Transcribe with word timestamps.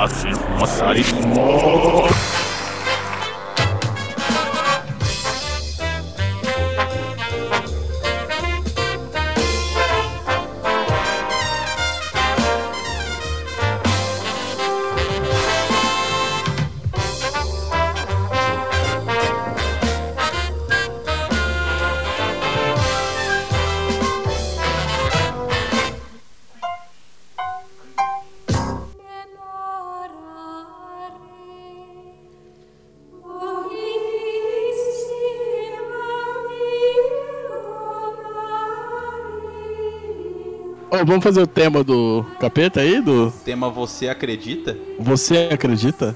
That's 0.00 0.24
it. 0.24 0.34
What's 0.58 0.78
that? 0.80 2.29
Ô, 41.00 41.04
vamos 41.04 41.22
fazer 41.22 41.40
o 41.40 41.46
tema 41.46 41.82
do 41.84 42.24
capeta 42.38 42.80
aí? 42.80 43.00
Do 43.00 43.32
Tema 43.44 43.70
Você 43.70 44.08
Acredita? 44.08 44.76
Você 44.98 45.48
Acredita? 45.52 46.14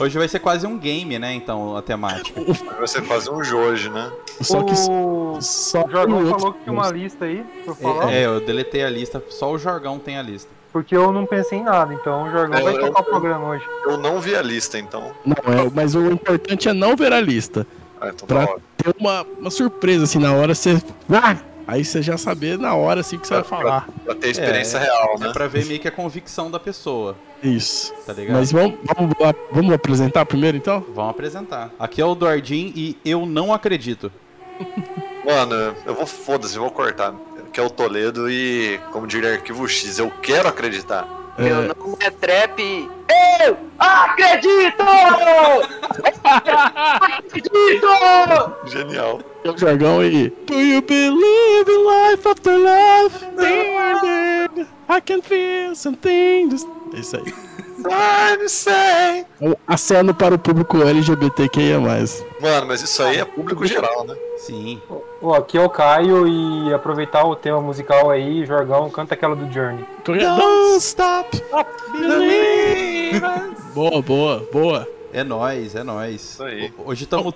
Hoje 0.00 0.18
vai 0.18 0.28
ser 0.28 0.38
quase 0.40 0.66
um 0.66 0.78
game, 0.78 1.18
né? 1.18 1.32
Então, 1.34 1.76
a 1.76 1.82
temática. 1.82 2.40
Você 2.80 3.00
fazer 3.02 3.30
um 3.30 3.42
Jorge, 3.44 3.88
né? 3.88 4.10
Só 4.40 4.62
que 4.62 4.72
o... 4.72 5.38
só 5.40 5.84
o 5.84 5.90
Jorgão 5.90 6.26
falou 6.30 6.52
que 6.54 6.60
tinha 6.64 6.72
uma 6.72 6.90
lista 6.90 7.24
aí 7.24 7.44
pra 7.64 7.72
eu 7.72 7.74
falar, 7.74 8.12
É, 8.12 8.26
eu 8.26 8.40
deletei 8.40 8.82
a 8.84 8.90
lista, 8.90 9.22
só 9.30 9.50
o 9.52 9.58
Jorgão 9.58 9.98
tem 9.98 10.16
a 10.18 10.22
lista. 10.22 10.50
porque 10.72 10.96
eu 10.96 11.12
não 11.12 11.26
pensei 11.26 11.58
em 11.58 11.64
nada, 11.64 11.92
então 11.94 12.24
o 12.26 12.30
Jorgão 12.30 12.58
É, 12.58 12.62
vai 12.62 12.74
eu- 12.76 12.80
tocar 12.86 13.00
o 13.00 13.04
programa 13.04 13.48
hoje. 13.48 13.64
Eu 13.84 13.96
não 13.98 14.20
vi 14.20 14.34
a 14.34 14.42
lista, 14.42 14.78
então. 14.78 15.12
Não, 15.24 15.34
é, 15.52 15.70
mas 15.74 15.94
o 15.94 16.06
importante 16.10 16.68
é 16.68 16.72
não 16.72 16.96
ver 16.96 17.12
a 17.12 17.20
lista. 17.20 17.66
Ah, 18.00 18.08
então 18.14 18.26
Pra 18.26 18.46
tá 18.46 18.52
ótimo. 18.52 18.62
ter 18.78 18.94
uma, 18.98 19.26
uma 19.38 19.50
surpresa, 19.50 20.04
assim, 20.04 20.18
na 20.18 20.32
hora 20.32 20.54
você. 20.54 20.82
Ah! 21.10 21.36
Aí 21.70 21.84
você 21.84 22.02
já 22.02 22.18
saber 22.18 22.58
na 22.58 22.74
hora, 22.74 22.98
assim, 23.00 23.16
que 23.16 23.28
você 23.28 23.34
vai 23.34 23.44
falar. 23.44 23.88
Pra 24.04 24.14
ter 24.16 24.30
experiência 24.30 24.78
É, 24.78 24.82
real, 24.82 25.14
É 25.14 25.26
né? 25.26 25.32
pra 25.32 25.46
ver 25.46 25.64
meio 25.66 25.78
que 25.78 25.86
a 25.86 25.90
convicção 25.92 26.50
da 26.50 26.58
pessoa, 26.58 27.16
Isso. 27.42 27.94
tá 28.04 28.12
ligado? 28.12 28.36
Mas 28.36 28.50
vamos, 28.50 28.76
vamos, 28.96 29.14
vamos 29.52 29.72
apresentar 29.72 30.26
primeiro, 30.26 30.56
então? 30.56 30.84
Vamos 30.92 31.10
apresentar. 31.12 31.70
Aqui 31.78 32.00
é 32.02 32.04
o 32.04 32.14
Duardin 32.16 32.72
e 32.74 32.96
eu 33.04 33.24
não 33.24 33.54
acredito. 33.54 34.10
Mano, 35.24 35.76
eu 35.86 35.94
vou 35.94 36.06
foda-se, 36.06 36.56
eu 36.56 36.62
vou 36.62 36.70
cortar. 36.72 37.14
Que 37.52 37.60
é 37.60 37.62
o 37.62 37.70
Toledo 37.70 38.30
e, 38.30 38.78
como 38.92 39.06
diria 39.06 39.32
Arquivo 39.34 39.68
X, 39.68 39.98
eu 39.98 40.10
quero 40.22 40.48
acreditar. 40.48 41.06
Meu 41.38 41.62
nome 41.62 41.96
é 42.00 42.10
Trap. 42.10 42.90
Eu 43.42 43.56
acredito! 43.78 44.82
acredito! 47.14 47.88
Genial. 48.66 49.20
É 49.44 49.50
o 49.50 49.56
jargão 49.56 50.04
e. 50.04 50.28
Do 50.46 50.60
you 50.60 50.82
believe 50.82 51.70
in 51.70 51.84
life 51.86 52.28
after 52.28 52.58
life? 52.58 53.18
Then 53.36 54.66
I 54.88 55.00
can 55.00 55.22
feel 55.22 55.74
something. 55.74 56.50
É 56.94 56.98
isso 56.98 57.16
aí. 57.16 57.49
Um 59.40 59.54
aceno 59.66 60.14
para 60.14 60.34
o 60.34 60.38
público 60.38 60.82
LGBTQIA. 60.82 61.80
Mano, 61.80 62.66
mas 62.66 62.82
isso 62.82 63.02
aí 63.02 63.18
é 63.18 63.24
público 63.24 63.66
geral, 63.66 64.04
né? 64.04 64.14
Sim. 64.38 64.80
Ó, 65.22 65.34
aqui 65.34 65.58
é 65.58 65.62
o 65.62 65.68
Caio 65.68 66.26
e 66.26 66.72
aproveitar 66.72 67.24
o 67.24 67.36
tema 67.36 67.60
musical 67.60 68.10
aí, 68.10 68.44
Jorgão 68.44 68.88
canta 68.90 69.14
aquela 69.14 69.36
do 69.36 69.50
Journey. 69.52 69.84
Don't 70.04 70.76
stop. 70.78 71.42
Boa, 73.74 74.02
boa, 74.02 74.48
boa. 74.52 74.88
É 75.12 75.24
nóis, 75.24 75.74
é 75.74 75.82
nóis. 75.82 76.22
Isso 76.22 76.44
aí. 76.44 76.72
Hoje 76.84 77.04
estamos 77.04 77.34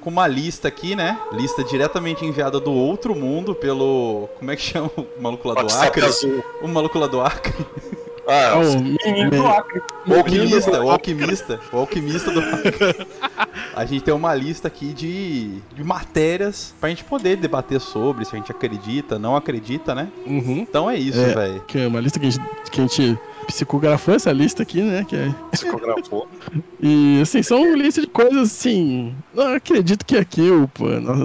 com 0.00 0.10
uma 0.10 0.26
lista 0.26 0.68
aqui, 0.68 0.94
né? 0.94 1.18
Lista 1.32 1.64
diretamente 1.64 2.24
enviada 2.24 2.60
do 2.60 2.72
outro 2.72 3.14
mundo 3.14 3.54
pelo. 3.54 4.28
Como 4.38 4.50
é 4.50 4.56
que 4.56 4.62
chama 4.62 4.90
o 4.96 5.22
maluco 5.22 5.48
lá 5.48 5.54
do 5.54 5.62
WhatsApp 5.62 5.88
Acre? 5.88 6.04
azul. 6.04 6.44
O 6.62 6.68
maluco 6.68 6.98
lá 6.98 7.06
do 7.06 7.20
Acre. 7.20 7.54
Ah, 8.26 8.54
Oh, 8.56 8.80
Menino 8.80 9.30
do 9.30 9.46
Acre. 9.46 9.82
O 10.06 10.14
alquimista, 10.14 10.82
o 10.82 10.90
alquimista, 10.90 11.60
o 11.72 11.76
alquimista 11.78 12.30
do 12.30 12.40
Acre. 12.40 13.06
A 13.76 13.84
gente 13.84 14.02
tem 14.04 14.14
uma 14.14 14.34
lista 14.34 14.68
aqui 14.68 14.92
de, 14.92 15.58
de 15.74 15.82
matérias 15.84 16.74
pra 16.80 16.88
gente 16.88 17.02
poder 17.04 17.36
debater 17.36 17.80
sobre, 17.80 18.24
se 18.24 18.34
a 18.34 18.38
gente 18.38 18.50
acredita, 18.50 19.18
não 19.18 19.34
acredita, 19.34 19.94
né? 19.94 20.08
Uhum. 20.26 20.58
Então 20.68 20.88
é 20.88 20.96
isso, 20.96 21.18
É. 21.20 21.34
velho. 21.34 21.60
Que 21.66 21.78
é 21.80 21.86
uma 21.88 22.00
lista 22.00 22.18
que 22.20 22.26
a 22.26 22.30
gente, 22.30 22.44
que 22.70 22.80
a 22.80 22.86
gente 22.86 23.18
psicografou 23.44 24.14
essa 24.14 24.32
lista 24.32 24.62
aqui, 24.62 24.80
né? 24.82 25.04
Que 25.08 25.16
é 25.16 25.34
psicografou. 25.50 26.28
E 26.86 27.18
assim, 27.22 27.42
são 27.42 27.74
listas 27.74 28.04
de 28.04 28.10
coisas 28.10 28.52
assim. 28.52 29.14
Eu 29.34 29.54
acredito 29.54 30.04
que 30.04 30.18
aqui, 30.18 30.50
o 30.50 30.68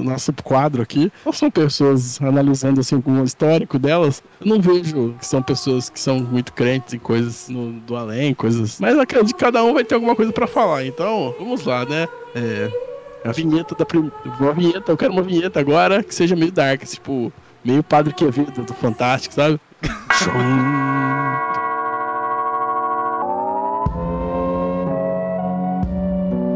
nosso 0.02 0.32
quadro 0.42 0.82
aqui, 0.82 1.12
não 1.26 1.34
são 1.34 1.52
pessoas 1.52 2.18
analisando 2.22 2.80
assim 2.80 3.02
com 3.02 3.12
o 3.20 3.24
histórico 3.26 3.78
delas. 3.78 4.24
Eu 4.40 4.48
não 4.48 4.62
vejo 4.62 5.16
que 5.20 5.26
são 5.26 5.42
pessoas 5.44 5.90
que 5.90 6.00
são 6.00 6.20
muito 6.20 6.54
crentes 6.54 6.94
em 6.94 6.98
coisas 7.00 7.50
no- 7.50 7.74
do 7.74 7.94
além, 7.98 8.34
coisas. 8.34 8.80
Mas 8.80 8.98
acredito 8.98 9.36
que 9.36 9.44
cada 9.44 9.62
um 9.66 9.74
vai 9.74 9.84
ter 9.84 9.96
alguma 9.96 10.16
coisa 10.16 10.32
pra 10.32 10.48
falar. 10.48 10.86
Então, 10.86 11.36
vamos 11.38 11.66
lá, 11.66 11.84
né? 11.84 12.08
É. 12.34 12.72
A 13.26 13.34
vinheta 13.34 13.76
da 13.76 13.86
prim... 13.86 14.10
Uma 14.40 14.54
vinheta, 14.54 14.94
eu 14.94 14.96
quero 14.98 15.12
uma 15.12 15.22
vinheta 15.24 15.60
agora 15.60 16.02
que 16.02 16.16
seja 16.16 16.38
meio 16.38 16.54
dark, 16.54 16.84
tipo, 16.86 17.34
meio 17.66 17.84
Padre 17.84 18.14
Quevedo 18.14 18.64
do 18.64 18.74
Fantástico, 18.76 19.36
sabe? 19.36 19.60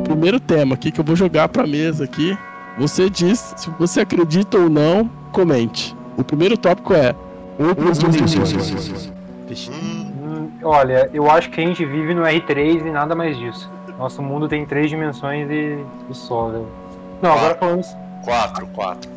Primeiro 0.03 0.40
tema 0.40 0.75
aqui 0.75 0.91
que 0.91 1.00
eu 1.00 1.03
vou 1.03 1.16
jogar 1.16 1.50
pra 1.50 1.66
mesa 1.66 2.03
aqui. 2.03 2.38
Você 2.78 3.09
diz 3.09 3.53
se 3.58 3.69
você 3.80 4.02
acredita 4.02 4.58
ou 4.58 4.69
não, 4.69 5.09
comente. 5.31 5.96
O 6.18 6.24
primeiro 6.24 6.58
tópico 6.58 6.94
é 6.94 7.16
outras 7.58 8.00
dimensões. 8.00 9.12
Vixe. 9.47 9.72
Hum, 9.72 10.50
olha, 10.63 11.09
eu 11.13 11.30
acho 11.30 11.50
que 11.50 11.62
a 11.62 11.66
gente 11.66 11.86
vive 11.86 12.13
no 12.13 12.24
R3 12.24 12.86
e 12.86 12.92
nada 12.92 13.16
mais 13.16 13.38
disso. 13.38 13.69
Nosso 13.97 14.22
mundo 14.22 14.47
tem 14.47 14.66
três 14.66 14.90
dimensões 14.90 15.50
e, 15.50 15.78
e 16.09 16.13
só, 16.13 16.50
velho. 16.50 16.68
Não, 17.22 17.34
agora 17.34 17.56
falando 17.56 17.84
Quatro, 18.24 18.68
quatro. 18.68 19.12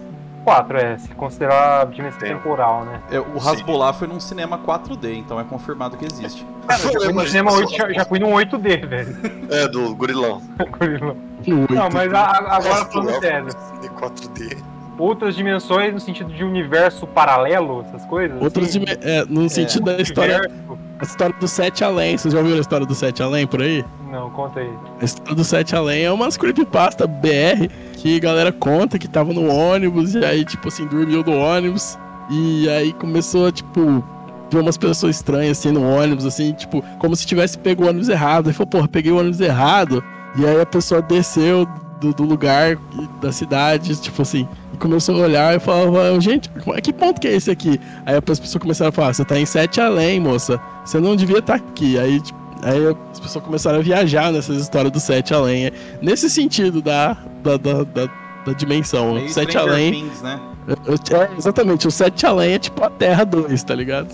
Quatro, 0.46 0.78
é, 0.78 0.96
se 0.96 1.08
considerar 1.08 1.84
dimensão 1.86 2.20
Tem. 2.20 2.32
temporal, 2.36 2.84
né? 2.84 3.00
É, 3.10 3.18
o 3.18 3.36
Rasbolar 3.36 3.92
foi 3.92 4.06
num 4.06 4.20
cinema 4.20 4.56
4D, 4.56 5.12
então 5.16 5.40
é 5.40 5.44
confirmado 5.44 5.96
que 5.96 6.04
existe. 6.04 6.46
Cara, 6.68 6.80
eu 6.84 6.92
já 6.92 7.00
fui 7.00 7.12
no 7.12 7.26
cinema 7.26 7.50
só. 7.50 7.56
8, 7.58 7.70
já, 7.76 7.92
já 7.92 8.04
fui 8.04 8.18
num 8.20 8.30
8D, 8.32 8.86
velho. 8.86 9.16
É, 9.50 9.66
do 9.66 9.92
gurilão. 9.96 10.40
Não, 11.46 11.88
mas 11.92 12.12
a- 12.14 12.20
a- 12.20 12.56
agora 12.58 12.84
falando 12.86 13.18
sério. 13.20 13.48
De 13.82 13.88
4D. 13.88 14.56
Outras 14.98 15.34
dimensões 15.34 15.92
no 15.92 15.98
sentido 16.00 16.32
de 16.32 16.44
universo 16.44 17.06
paralelo, 17.08 17.84
essas 17.88 18.04
coisas? 18.06 18.40
Outras 18.40 18.68
assim? 18.68 18.78
dimensões. 18.78 19.04
É, 19.04 19.24
no 19.24 19.48
sentido 19.50 19.84
da 19.84 20.00
história. 20.00 20.38
Universo? 20.38 20.78
A 20.98 21.04
história 21.04 21.34
do 21.38 21.46
Sete 21.46 21.84
Além. 21.84 22.16
Vocês 22.16 22.32
já 22.32 22.38
ouviram 22.38 22.58
a 22.58 22.60
história 22.60 22.86
do 22.86 22.94
Sete 22.94 23.22
Além 23.22 23.46
por 23.46 23.60
aí? 23.60 23.84
Não, 24.10 24.30
conta 24.30 24.60
aí. 24.60 24.70
A 25.00 25.04
história 25.04 25.34
do 25.34 25.44
Sete 25.44 25.76
Além 25.76 26.04
é 26.04 26.10
umas 26.10 26.36
creepypasta 26.36 27.06
BR 27.06 27.68
que 27.94 28.16
a 28.16 28.20
galera 28.20 28.52
conta 28.52 28.98
que 28.98 29.06
tava 29.06 29.32
no 29.32 29.46
ônibus 29.48 30.14
e 30.14 30.24
aí, 30.24 30.44
tipo 30.44 30.68
assim, 30.68 30.86
dormiu 30.86 31.22
do 31.22 31.32
ônibus. 31.32 31.98
E 32.30 32.68
aí 32.70 32.92
começou, 32.94 33.52
tipo, 33.52 34.02
ver 34.50 34.58
umas 34.58 34.78
pessoas 34.78 35.16
estranhas 35.16 35.58
assim 35.58 35.70
no 35.70 35.82
ônibus, 35.82 36.24
assim, 36.24 36.52
tipo, 36.52 36.82
como 36.98 37.14
se 37.14 37.26
tivesse 37.26 37.58
pego 37.58 37.84
o 37.84 37.88
ônibus 37.88 38.08
errado. 38.08 38.48
Aí 38.48 38.54
falou, 38.54 38.68
porra, 38.68 38.88
peguei 38.88 39.12
o 39.12 39.18
ônibus 39.18 39.40
errado. 39.40 40.02
E 40.36 40.46
aí 40.46 40.60
a 40.60 40.66
pessoa 40.66 41.02
desceu 41.02 41.68
do, 42.00 42.12
do 42.12 42.24
lugar 42.24 42.76
da 43.20 43.32
cidade, 43.32 43.96
tipo 44.00 44.20
assim, 44.22 44.46
e 44.72 44.76
começou 44.76 45.14
a 45.16 45.24
olhar 45.24 45.56
e 45.56 45.58
falava, 45.58 46.20
gente, 46.20 46.50
é- 46.74 46.80
que 46.80 46.92
ponto 46.92 47.20
que 47.20 47.26
é 47.28 47.32
esse 47.34 47.50
aqui? 47.50 47.80
Aí 48.04 48.14
as 48.16 48.38
pessoas 48.40 48.62
começaram 48.62 48.88
a 48.90 48.92
falar, 48.92 49.12
você 49.14 49.24
tá 49.24 49.38
em 49.38 49.46
Sete 49.46 49.80
Além, 49.80 50.20
moça. 50.20 50.60
Você 50.84 50.98
não 51.00 51.16
devia 51.16 51.38
estar 51.38 51.54
aqui. 51.54 51.98
Aí, 51.98 52.20
tipo, 52.20 52.46
Aí 52.62 52.86
as 53.12 53.20
pessoas 53.20 53.44
começaram 53.44 53.78
a 53.78 53.82
viajar 53.82 54.32
nessas 54.32 54.56
histórias 54.60 54.90
do 54.90 54.98
Sete 54.98 55.34
Além. 55.34 55.66
É 55.66 55.72
Nesse 56.00 56.28
sentido 56.30 56.80
da, 56.80 57.14
da, 57.42 57.56
da, 57.58 57.82
da, 57.84 58.08
da 58.46 58.52
dimensão. 58.54 59.12
Meio 59.14 59.26
O 59.26 59.28
Sete 59.28 59.50
Stranger 59.50 59.72
Além. 59.72 59.92
Things, 59.92 60.22
né? 60.22 60.40
é, 60.68 61.36
exatamente, 61.38 61.86
o 61.86 61.90
Sete 61.90 62.24
Além 62.26 62.54
é 62.54 62.58
tipo 62.58 62.82
a 62.82 62.88
Terra 62.90 63.24
2, 63.24 63.62
tá 63.62 63.74
ligado? 63.74 64.08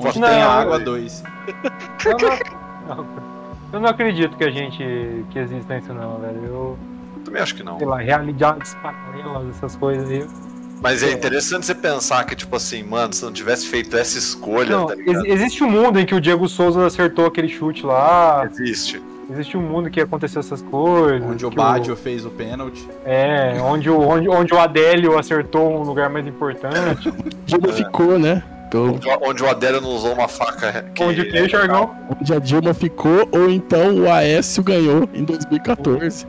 Onde 0.00 0.18
Não, 0.20 0.28
tem 0.28 0.40
eu- 0.40 0.48
água 0.50 0.78
2. 0.78 1.22
Eu 2.04 2.16
não, 2.18 3.06
eu 3.72 3.80
não 3.80 3.88
acredito 3.88 4.36
que 4.36 4.44
a 4.44 4.50
gente 4.50 5.24
que 5.30 5.38
exista 5.38 5.76
isso 5.76 5.92
não, 5.92 6.18
velho. 6.18 6.44
Eu, 6.44 6.78
Também 7.26 7.42
acho 7.42 7.54
que 7.54 7.62
não. 7.62 7.76
sei 7.78 7.86
lá, 7.86 7.98
realidades 7.98 8.74
paralelas, 8.82 9.56
essas 9.56 9.76
coisas 9.76 10.08
aí. 10.08 10.24
Mas 10.82 11.02
é 11.02 11.10
interessante 11.10 11.66
você 11.66 11.74
pensar 11.74 12.24
que, 12.24 12.34
tipo 12.36 12.54
assim, 12.54 12.82
mano, 12.82 13.12
se 13.12 13.24
não 13.24 13.32
tivesse 13.32 13.66
feito 13.66 13.96
essa 13.96 14.16
escolha, 14.18 14.76
Não, 14.76 14.86
tá 14.86 14.94
ligado? 14.94 15.24
ex- 15.26 15.34
existe 15.34 15.64
um 15.64 15.70
mundo 15.70 15.98
em 15.98 16.06
que 16.06 16.14
o 16.14 16.20
Diego 16.20 16.48
Souza 16.48 16.86
acertou 16.86 17.26
aquele 17.26 17.48
chute 17.48 17.84
lá. 17.84 18.46
Existe. 18.50 19.02
Existe 19.28 19.56
um 19.56 19.62
mundo 19.62 19.90
que 19.90 20.00
aconteceu 20.00 20.38
essas 20.38 20.62
coisas. 20.62 21.28
Onde 21.28 21.44
o 21.44 21.50
Badio 21.50 21.96
fez 21.96 22.24
o 22.24 22.30
pênalti. 22.30 22.86
É, 23.04 23.56
onde 23.60 23.90
o, 23.90 23.98
onde, 24.00 24.28
onde 24.28 24.54
o 24.54 24.58
Adélio 24.60 25.18
acertou 25.18 25.68
um 25.72 25.82
lugar 25.82 26.08
mais 26.08 26.24
importante. 26.26 27.12
Já 27.46 27.58
ficou, 27.72 28.18
né? 28.18 28.42
Pelo- 28.70 28.94
Onde, 28.94 29.08
o- 29.08 29.18
onde 29.22 29.42
o 29.42 29.48
Adélio 29.48 29.80
não 29.80 29.90
usou 29.90 30.12
uma 30.12 30.28
faca. 30.28 30.84
Que... 30.94 31.02
Onde 31.02 31.20
o 31.22 31.30
que, 31.30 31.48
Jorgão? 31.48 31.96
onde 32.20 32.34
a 32.34 32.38
Dilma 32.38 32.74
ficou, 32.74 33.28
ou 33.32 33.48
então 33.48 33.96
o 34.00 34.10
Aécio 34.12 34.62
ganhou 34.62 35.08
em 35.14 35.24
2014. 35.24 36.26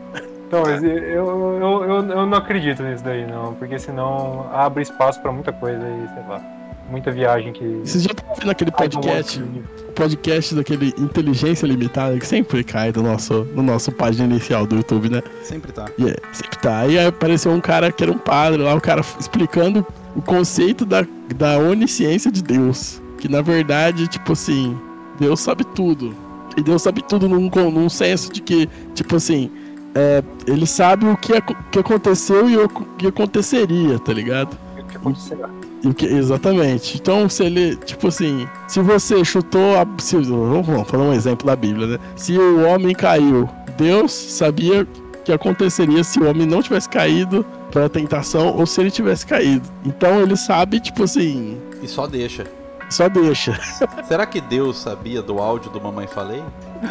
Então, 0.47 0.63
mas 0.63 0.81
eu, 0.81 0.89
eu, 0.89 1.59
eu, 1.59 2.09
eu, 2.09 2.25
não 2.25 2.37
acredito 2.37 2.81
nisso 2.81 3.03
daí, 3.03 3.27
não. 3.27 3.53
Porque 3.53 3.77
senão 3.77 4.49
abre 4.53 4.81
espaço 4.81 5.21
pra 5.21 5.31
muita 5.31 5.51
coisa 5.51 5.83
aí, 5.83 6.07
sei 6.13 6.23
lá. 6.27 6.41
Muita 6.89 7.11
viagem 7.11 7.51
que. 7.51 7.81
Vocês 7.83 8.01
já 8.01 8.11
estão 8.11 8.33
vendo 8.33 8.49
aquele 8.49 8.71
podcast, 8.71 9.43
o 9.43 9.91
podcast 9.91 10.55
daquele 10.55 10.93
Inteligência 10.97 11.67
Limitada, 11.67 12.17
que 12.17 12.25
sempre 12.25 12.63
cai 12.63 12.93
no 12.95 13.03
nosso, 13.03 13.43
no 13.53 13.61
nosso 13.61 13.91
página 13.91 14.23
inicial 14.23 14.65
do 14.65 14.77
YouTube, 14.77 15.09
né? 15.09 15.21
Sempre 15.43 15.73
tá. 15.73 15.85
E 15.97 16.07
é, 16.07 16.15
sempre 16.31 16.57
tá. 16.59 16.79
Aí 16.79 16.97
apareceu 16.97 17.51
um 17.51 17.59
cara 17.59 17.91
que 17.91 18.01
era 18.01 18.11
um 18.11 18.17
padre 18.17 18.63
lá, 18.63 18.73
o 18.73 18.79
cara 18.79 19.01
explicando 19.19 19.85
o 20.15 20.21
conceito 20.21 20.85
da, 20.85 21.05
da 21.35 21.59
onisciência 21.59 22.31
de 22.31 22.41
Deus. 22.41 23.01
Que 23.17 23.27
na 23.27 23.41
verdade, 23.41 24.07
tipo 24.07 24.31
assim, 24.31 24.79
Deus 25.19 25.41
sabe 25.41 25.65
tudo. 25.65 26.15
E 26.55 26.61
Deus 26.61 26.81
sabe 26.81 27.03
tudo 27.03 27.27
num, 27.27 27.49
num 27.69 27.89
senso 27.89 28.31
de 28.31 28.41
que, 28.41 28.69
tipo 28.95 29.17
assim, 29.17 29.51
é, 29.97 30.23
ele 30.45 30.65
sabe 30.67 31.05
o 31.07 31.17
que, 31.17 31.33
aco- 31.33 31.55
que 31.71 31.79
aconteceu 31.79 32.49
e 32.49 32.57
o 32.57 32.69
que 32.69 33.07
aconteceria, 33.07 33.97
tá 33.99 34.13
ligado? 34.13 34.57
O 34.79 34.83
que 34.83 34.97
acontecerá? 34.97 35.49
E 35.83 35.87
o 35.87 35.93
que- 35.93 36.05
exatamente. 36.05 36.97
Então, 36.97 37.27
se 37.29 37.43
ele, 37.43 37.75
tipo 37.77 38.07
assim, 38.07 38.47
se 38.67 38.79
você 38.81 39.23
chutou 39.25 39.75
a. 39.79 39.85
Se, 40.01 40.15
vamos, 40.17 40.65
vamos 40.65 40.87
falar 40.89 41.03
um 41.03 41.13
exemplo 41.13 41.45
da 41.47 41.55
Bíblia, 41.55 41.87
né? 41.87 41.97
Se 42.15 42.37
o 42.37 42.65
homem 42.67 42.93
caiu, 42.95 43.49
Deus 43.77 44.11
sabia 44.11 44.87
que 45.25 45.31
aconteceria 45.31 46.03
se 46.03 46.19
o 46.19 46.29
homem 46.29 46.47
não 46.47 46.61
tivesse 46.61 46.87
caído 46.89 47.45
pela 47.71 47.89
tentação 47.89 48.55
ou 48.57 48.65
se 48.65 48.79
ele 48.81 48.89
tivesse 48.91 49.25
caído. 49.25 49.67
Então 49.85 50.21
ele 50.21 50.37
sabe, 50.37 50.79
tipo 50.79 51.03
assim, 51.03 51.57
E 51.83 51.87
só 51.87 52.07
deixa. 52.07 52.45
só 52.89 53.09
deixa. 53.09 53.59
Será 54.07 54.25
que 54.25 54.39
Deus 54.41 54.77
sabia 54.79 55.21
do 55.21 55.39
áudio 55.39 55.69
do 55.69 55.81
Mamãe 55.81 56.07
Falei? 56.07 56.41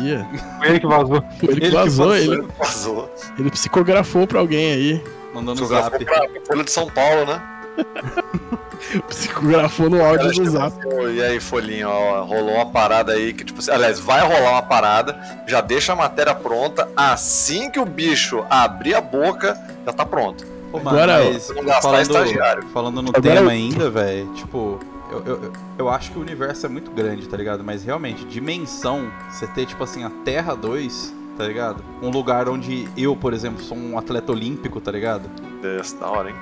Yeah. 0.00 0.28
Foi 0.58 0.68
ele 0.68 0.80
que 0.80 0.86
vazou. 0.86 1.24
Ele, 1.42 1.52
Ele 1.52 1.60
que 1.60 1.70
vazou, 1.70 2.08
vazou. 2.08 2.34
ele, 2.34 2.48
Vazou. 2.58 3.14
ele 3.38 3.50
psicografou 3.50 4.26
pra 4.26 4.40
alguém 4.40 4.72
aí. 4.72 5.04
Mandando 5.34 5.60
no 5.60 5.66
zap. 5.66 6.04
pra 6.04 6.26
Folha 6.46 6.64
de 6.64 6.70
São 6.70 6.86
Paulo, 6.88 7.26
né? 7.26 7.42
Psicografou 9.08 9.88
no 9.90 10.04
áudio 10.04 10.32
do 10.32 10.50
zap. 10.50 10.74
E 11.14 11.22
aí, 11.22 11.40
Folhinho, 11.40 11.88
ó, 11.88 12.22
rolou 12.24 12.54
uma 12.54 12.66
parada 12.66 13.12
aí 13.12 13.32
que, 13.32 13.44
tipo 13.44 13.58
assim, 13.60 13.70
aliás, 13.70 13.98
vai 13.98 14.20
rolar 14.20 14.52
uma 14.52 14.62
parada, 14.62 15.18
já 15.46 15.60
deixa 15.60 15.92
a 15.92 15.96
matéria 15.96 16.34
pronta, 16.34 16.88
assim 16.96 17.70
que 17.70 17.78
o 17.80 17.84
bicho 17.84 18.44
abrir 18.48 18.94
a 18.94 19.00
boca, 19.00 19.58
já 19.84 19.92
tá 19.92 20.04
pronto. 20.04 20.46
Pô, 20.70 20.78
mano, 20.78 20.90
Agora, 20.98 21.24
mas 21.24 21.48
não 21.54 21.64
gastar 21.64 21.82
falando, 21.82 22.02
estagiário. 22.02 22.62
falando 22.72 23.02
no 23.02 23.08
Agora 23.10 23.22
tema 23.22 23.50
ainda, 23.50 23.90
velho, 23.90 24.32
tipo, 24.34 24.80
eu, 25.10 25.24
eu, 25.24 25.52
eu- 25.78 25.88
acho 25.88 26.10
que 26.12 26.18
o 26.18 26.20
universo 26.20 26.66
é 26.66 26.68
muito 26.68 26.90
grande, 26.90 27.28
tá 27.28 27.36
ligado? 27.36 27.62
Mas 27.64 27.84
realmente, 27.84 28.24
dimensão, 28.24 29.10
você 29.30 29.46
ter, 29.46 29.66
tipo 29.66 29.82
assim, 29.84 30.04
a 30.04 30.10
Terra 30.24 30.54
2, 30.54 31.14
tá 31.36 31.44
ligado? 31.44 31.82
Um 32.02 32.10
lugar 32.10 32.48
onde 32.48 32.88
eu, 32.96 33.14
por 33.16 33.32
exemplo, 33.32 33.62
sou 33.62 33.76
um 33.76 33.98
atleta 33.98 34.32
olímpico, 34.32 34.80
tá 34.80 34.90
ligado? 34.90 35.28
Desse, 35.62 35.96
da 35.96 36.08
hora, 36.08 36.30
hein? 36.30 36.36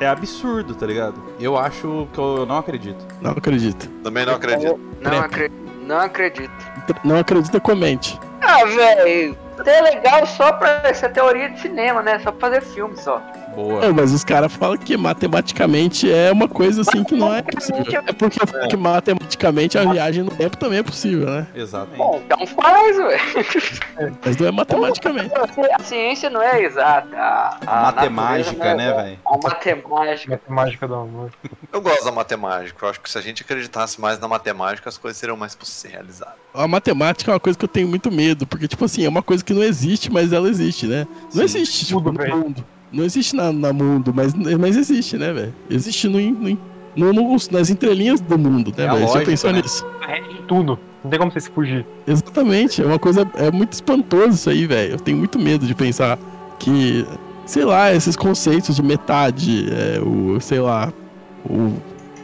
É 0.00 0.06
absurdo, 0.08 0.74
tá 0.74 0.86
ligado? 0.86 1.20
Eu 1.40 1.56
acho 1.56 2.08
que 2.12 2.18
eu 2.18 2.46
não 2.46 2.58
acredito. 2.58 3.04
Não 3.20 3.32
acredito. 3.32 3.88
Também 4.02 4.24
não 4.24 4.34
acredito. 4.34 4.78
Não, 5.00 5.18
acre... 5.20 5.52
não 5.82 5.98
acredito. 6.00 6.50
Não 7.04 7.18
acredita, 7.18 7.60
comente. 7.60 8.18
Ah, 8.40 8.64
velho. 8.64 9.36
É 9.66 9.80
legal 9.82 10.24
só 10.24 10.52
pra 10.52 10.82
essa 10.84 11.08
teoria 11.08 11.50
de 11.50 11.60
cinema, 11.60 12.00
né? 12.00 12.18
Só 12.20 12.30
pra 12.30 12.48
fazer 12.48 12.62
filme 12.62 12.96
só. 12.96 13.20
Boa. 13.54 13.84
É, 13.84 13.92
mas 13.92 14.12
os 14.12 14.24
caras 14.24 14.52
falam 14.52 14.76
que 14.76 14.96
matematicamente 14.96 16.10
é 16.10 16.30
uma 16.32 16.48
coisa 16.48 16.82
assim 16.82 17.04
que 17.04 17.14
não 17.14 17.34
é 17.34 17.42
possível. 17.42 17.84
É 18.06 18.12
porque 18.12 18.42
eu 18.42 18.46
falo 18.46 18.68
que 18.68 18.76
matematicamente 18.76 19.78
a 19.78 19.84
viagem 19.90 20.22
no 20.22 20.30
tempo 20.30 20.56
também 20.56 20.78
é 20.78 20.82
possível, 20.82 21.26
né? 21.28 21.46
Exatamente. 21.54 21.98
Bom, 21.98 22.22
então 22.24 22.46
faz, 22.46 22.96
velho. 22.96 24.18
Mas 24.24 24.36
não 24.36 24.46
é 24.48 24.50
matematicamente. 24.52 25.32
A 25.74 25.82
ciência 25.82 26.30
não 26.30 26.42
é 26.42 26.62
exata. 26.62 27.16
A, 27.16 27.58
a 27.66 27.82
Matemática, 27.92 28.74
né, 28.74 28.84
é 28.84 28.86
exata. 28.88 29.02
velho? 29.02 29.18
A 29.26 29.36
matemática. 29.38 30.30
Matemática 30.30 30.88
do 30.88 30.94
amor. 30.94 31.30
Eu 31.72 31.80
gosto 31.80 32.04
da 32.04 32.12
matemática. 32.12 32.84
Eu 32.84 32.90
acho 32.90 33.00
que 33.00 33.10
se 33.10 33.18
a 33.18 33.20
gente 33.20 33.42
acreditasse 33.42 34.00
mais 34.00 34.18
na 34.18 34.28
matemática, 34.28 34.88
as 34.88 34.98
coisas 34.98 35.18
seriam 35.18 35.36
mais 35.36 35.54
possíveis 35.54 35.68
realizadas. 35.94 36.34
A 36.54 36.66
matemática 36.66 37.30
é 37.30 37.34
uma 37.34 37.40
coisa 37.40 37.58
que 37.58 37.64
eu 37.64 37.68
tenho 37.68 37.86
muito 37.86 38.10
medo, 38.10 38.46
porque, 38.46 38.66
tipo 38.66 38.84
assim, 38.84 39.04
é 39.04 39.08
uma 39.08 39.22
coisa 39.22 39.44
que 39.44 39.52
não 39.52 39.62
existe, 39.62 40.10
mas 40.10 40.32
ela 40.32 40.48
existe, 40.48 40.86
né? 40.86 41.06
Não 41.34 41.46
Sim, 41.46 41.58
existe, 41.58 41.86
tipo, 41.86 42.00
tudo 42.00 42.12
no 42.12 42.18
bem. 42.18 42.34
mundo. 42.34 42.64
Não 42.92 43.04
existe 43.04 43.36
na, 43.36 43.52
na 43.52 43.72
mundo, 43.72 44.12
mas, 44.14 44.32
mas 44.34 44.76
existe, 44.76 45.16
né, 45.18 45.32
velho? 45.32 45.54
Existe 45.68 46.08
no, 46.08 46.18
no, 46.20 46.58
no- 46.96 47.32
nos- 47.32 47.50
nas 47.50 47.68
entrelinhas 47.70 48.20
do 48.20 48.38
mundo, 48.38 48.72
né, 48.76 48.84
É 48.84 48.88
a 48.88 48.94
velho? 48.94 49.06
Lógica, 49.06 49.24
pensou 49.26 49.52
né? 49.52 49.60
nisso? 49.62 49.86
Rende 50.00 50.28
de 50.34 50.42
tudo. 50.42 50.78
Não 51.04 51.10
tem 51.10 51.18
como 51.18 51.30
você 51.30 51.40
se 51.40 51.50
fugir. 51.50 51.86
Exatamente, 52.06 52.82
é 52.82 52.86
uma 52.86 52.98
coisa. 52.98 53.28
É 53.34 53.50
muito 53.50 53.72
espantoso 53.72 54.30
isso 54.34 54.50
aí, 54.50 54.66
velho. 54.66 54.92
Eu 54.94 54.98
tenho 54.98 55.16
muito 55.18 55.38
medo 55.38 55.64
de 55.66 55.74
pensar 55.74 56.18
que, 56.58 57.06
sei 57.46 57.64
lá, 57.64 57.92
esses 57.94 58.16
conceitos 58.16 58.74
de 58.74 58.82
metade, 58.82 59.68
é, 59.70 60.00
o, 60.00 60.40
sei 60.40 60.58
lá, 60.60 60.92
o. 61.48 61.72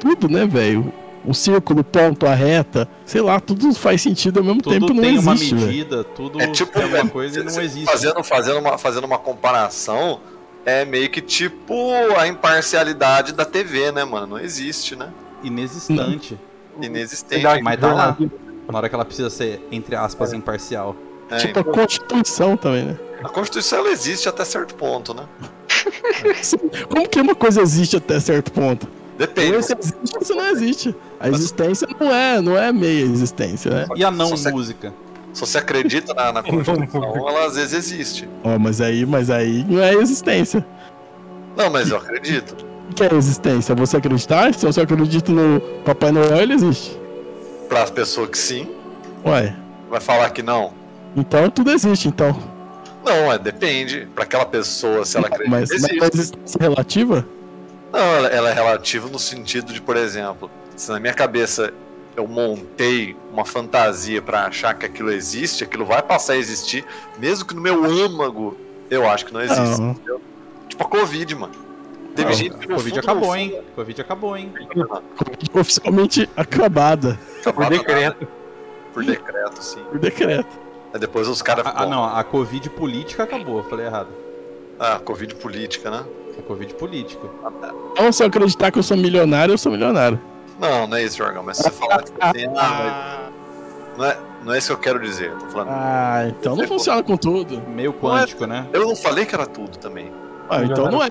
Tudo, 0.00 0.28
né, 0.28 0.44
velho? 0.46 0.92
O 1.24 1.32
círculo, 1.32 1.80
o 1.80 1.84
ponto, 1.84 2.26
a 2.26 2.34
reta, 2.34 2.86
sei 3.06 3.22
lá, 3.22 3.40
tudo 3.40 3.72
faz 3.74 4.02
sentido 4.02 4.40
ao 4.40 4.44
mesmo 4.44 4.60
Tudo 4.60 4.72
tempo 4.74 4.92
não 4.92 5.02
tem 5.02 5.18
uma 5.18 5.32
existe, 5.32 5.54
velho. 5.54 5.66
medida, 5.68 6.04
tudo 6.04 6.38
É 6.42 6.48
tipo, 6.48 6.78
é 6.78 6.84
uma 6.84 6.98
é, 6.98 7.06
coisa 7.06 7.40
e 7.40 7.42
não 7.44 7.62
existe. 7.62 7.86
Fazendo, 7.86 8.22
fazendo, 8.22 8.58
uma, 8.58 8.76
fazendo 8.76 9.04
uma 9.06 9.16
comparação, 9.16 10.20
é 10.64 10.84
meio 10.84 11.10
que 11.10 11.20
tipo 11.20 11.92
a 12.16 12.26
imparcialidade 12.26 13.32
da 13.32 13.44
TV, 13.44 13.92
né, 13.92 14.04
mano? 14.04 14.26
Não 14.26 14.38
existe, 14.38 14.96
né? 14.96 15.12
Inexistente. 15.42 16.38
Inexistente. 16.80 17.42
Verdade, 17.42 17.62
mas 17.62 17.80
tá 17.80 17.92
lá. 17.92 18.16
Na 18.68 18.78
hora 18.78 18.88
que 18.88 18.94
ela 18.94 19.04
precisa 19.04 19.28
ser, 19.28 19.66
entre 19.70 19.94
aspas, 19.94 20.32
imparcial. 20.32 20.96
É, 21.30 21.36
Tipo 21.36 21.60
a 21.60 21.64
Constituição 21.64 22.56
também, 22.56 22.84
né? 22.84 22.98
A 23.22 23.28
Constituição 23.28 23.78
ela 23.80 23.90
existe 23.90 24.28
até 24.28 24.44
certo 24.44 24.74
ponto, 24.74 25.14
né? 25.14 25.26
Como 26.88 27.08
que 27.08 27.20
uma 27.20 27.34
coisa 27.34 27.60
existe 27.60 27.96
até 27.96 28.18
certo 28.20 28.52
ponto? 28.52 28.88
Depende. 29.16 29.56
Ou 29.56 29.62
você 29.62 29.74
existe 29.78 30.16
ou 30.16 30.24
você 30.24 30.34
não 30.34 30.46
existe. 30.48 30.94
A 31.20 31.28
existência 31.28 31.86
não 32.00 32.12
é, 32.12 32.40
não 32.40 32.58
é 32.58 32.72
meia 32.72 33.02
existência, 33.02 33.70
né? 33.70 33.86
E 33.96 34.04
a 34.04 34.10
não 34.10 34.36
Só 35.34 35.44
se- 35.44 35.58
acredita 35.58 36.14
na, 36.14 36.32
na 36.32 36.42
Constituição, 36.42 37.02
ela 37.28 37.46
às 37.46 37.56
vezes 37.56 37.72
existe. 37.74 38.26
Ó, 38.42 38.58
mas 38.58 38.80
aí, 38.80 39.04
mas 39.04 39.28
aí 39.30 39.64
não 39.68 39.82
é 39.82 39.92
existência. 39.94 40.64
Não, 41.56 41.68
mas 41.70 41.90
eu 41.90 41.96
acredito. 41.98 42.56
O 42.90 42.94
que 42.94 43.02
é 43.04 43.12
existência? 43.14 43.74
Você 43.74 43.96
acreditar? 43.96 44.54
Se 44.54 44.64
você 44.64 44.80
acredita 44.80 45.30
no 45.32 45.60
Papai 45.84 46.12
Noel, 46.12 46.36
ele 46.36 46.54
existe. 46.54 46.98
Para 47.68 47.82
as 47.82 47.90
pessoas 47.90 48.28
que 48.30 48.38
sim, 48.38 48.68
Ué, 49.26 49.54
vai 49.90 50.00
falar 50.00 50.30
que 50.30 50.42
não. 50.42 50.72
então 51.16 51.50
tudo 51.50 51.70
existe, 51.72 52.08
então. 52.08 52.36
Não, 53.04 53.32
é, 53.32 53.38
depende. 53.38 54.08
Para 54.14 54.24
aquela 54.24 54.46
pessoa, 54.46 55.04
se 55.04 55.16
ela 55.16 55.26
acredita, 55.26 55.50
mas, 55.50 55.70
mas 55.70 55.82
existe. 55.82 56.02
a 56.04 56.06
existência 56.12 56.58
relativa? 56.60 57.26
Não, 57.92 58.00
ela, 58.00 58.28
ela 58.28 58.50
é 58.50 58.52
relativa 58.52 59.08
no 59.08 59.18
sentido 59.18 59.72
de, 59.72 59.80
por 59.80 59.96
exemplo, 59.96 60.50
se 60.76 60.90
na 60.90 60.98
minha 61.00 61.14
cabeça 61.14 61.72
eu 62.16 62.26
montei 62.26 63.16
uma 63.32 63.44
fantasia 63.44 64.22
pra 64.22 64.46
achar 64.46 64.74
que 64.74 64.86
aquilo 64.86 65.10
existe, 65.10 65.64
aquilo 65.64 65.84
vai 65.84 66.02
passar 66.02 66.34
a 66.34 66.36
existir, 66.36 66.84
mesmo 67.18 67.46
que 67.46 67.54
no 67.54 67.60
meu 67.60 67.84
âmago 67.84 68.56
eu 68.90 69.08
acho 69.08 69.26
que 69.26 69.32
não 69.34 69.40
existe. 69.40 69.80
Não. 69.80 69.90
entendeu? 69.92 70.20
Tipo 70.68 70.84
a 70.84 70.86
Covid, 70.86 71.34
mano. 71.34 71.54
Teve 72.14 72.28
Não, 72.28 72.36
gente 72.36 72.56
que 72.58 72.68
no 72.68 72.76
Covid 72.76 72.98
acabou, 73.00 73.36
hein? 73.36 73.60
Covid 73.74 74.00
acabou, 74.00 74.36
hein? 74.36 74.52
Oficialmente 75.52 76.30
acabada 76.36 77.18
fundo, 77.42 77.54
Por 77.54 77.68
decreto. 77.68 78.28
Por 78.92 79.04
decreto, 79.04 79.62
sim. 79.62 79.82
por 79.90 79.98
decreto. 79.98 80.58
Aí 80.92 81.00
depois 81.00 81.26
os 81.26 81.42
caras 81.42 81.66
Ah, 81.66 81.72
ah, 81.74 81.86
não, 81.86 82.04
a 82.04 82.22
Covid 82.22 82.70
política 82.70 83.24
acabou, 83.24 83.58
eu 83.58 83.64
falei 83.64 83.86
errado. 83.86 84.08
Ah, 84.78 85.00
Covid 85.00 85.34
política, 85.36 85.90
né? 85.90 86.04
A 86.38 86.42
Covid 86.42 86.74
política. 86.74 87.28
Então, 87.92 88.12
se 88.12 88.22
eu 88.22 88.28
acreditar 88.28 88.70
que 88.70 88.78
eu 88.78 88.82
sou 88.82 88.96
milionário, 88.96 89.52
eu 89.52 89.58
sou 89.58 89.72
milionário. 89.72 90.20
Não, 90.58 90.86
não 90.86 90.96
é 90.96 91.02
isso, 91.04 91.16
Jorgão. 91.16 91.42
Mas 91.42 91.56
se 91.58 91.62
você 91.64 91.70
falar 91.70 92.02
tipo 92.02 92.16
assim, 92.20 92.46
ah, 92.56 93.28
mas 93.96 93.98
não, 93.98 94.04
é, 94.06 94.18
não 94.44 94.54
é 94.54 94.58
isso 94.58 94.68
que 94.68 94.72
eu 94.72 94.78
quero 94.78 95.00
dizer. 95.00 95.30
Eu 95.30 95.38
tô 95.38 95.46
falando. 95.48 95.68
Ah, 95.70 96.26
então 96.28 96.56
não 96.56 96.66
funciona 96.66 97.02
com 97.02 97.16
tudo. 97.16 97.60
Meio 97.68 97.92
quântico, 97.92 98.46
né? 98.46 98.66
Eu 98.72 98.86
não 98.86 98.94
falei 98.96 99.26
que 99.26 99.34
era 99.34 99.46
tudo 99.46 99.76
também. 99.78 100.12
Ah, 100.48 100.62
então 100.62 100.90
não 100.90 101.02
é. 101.02 101.08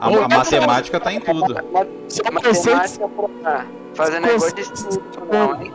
A, 0.00 0.06
a 0.24 0.28
matemática 0.28 0.98
tá 0.98 1.12
em 1.12 1.20
tudo. 1.20 1.54
Pensei 1.54 2.24
Matemática 2.30 3.08
pra 3.42 3.66
fazer 3.94 4.20
negócio 4.20 4.54
de 4.54 4.60
estudo, 4.62 5.02
não, 5.30 5.62
hein? 5.62 5.72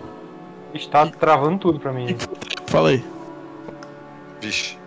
Está 0.73 1.05
travando 1.07 1.57
tudo 1.59 1.79
pra 1.79 1.91
mim. 1.93 2.17
Fala 2.67 2.89
aí. 2.89 3.05
Vixe. 4.41 4.77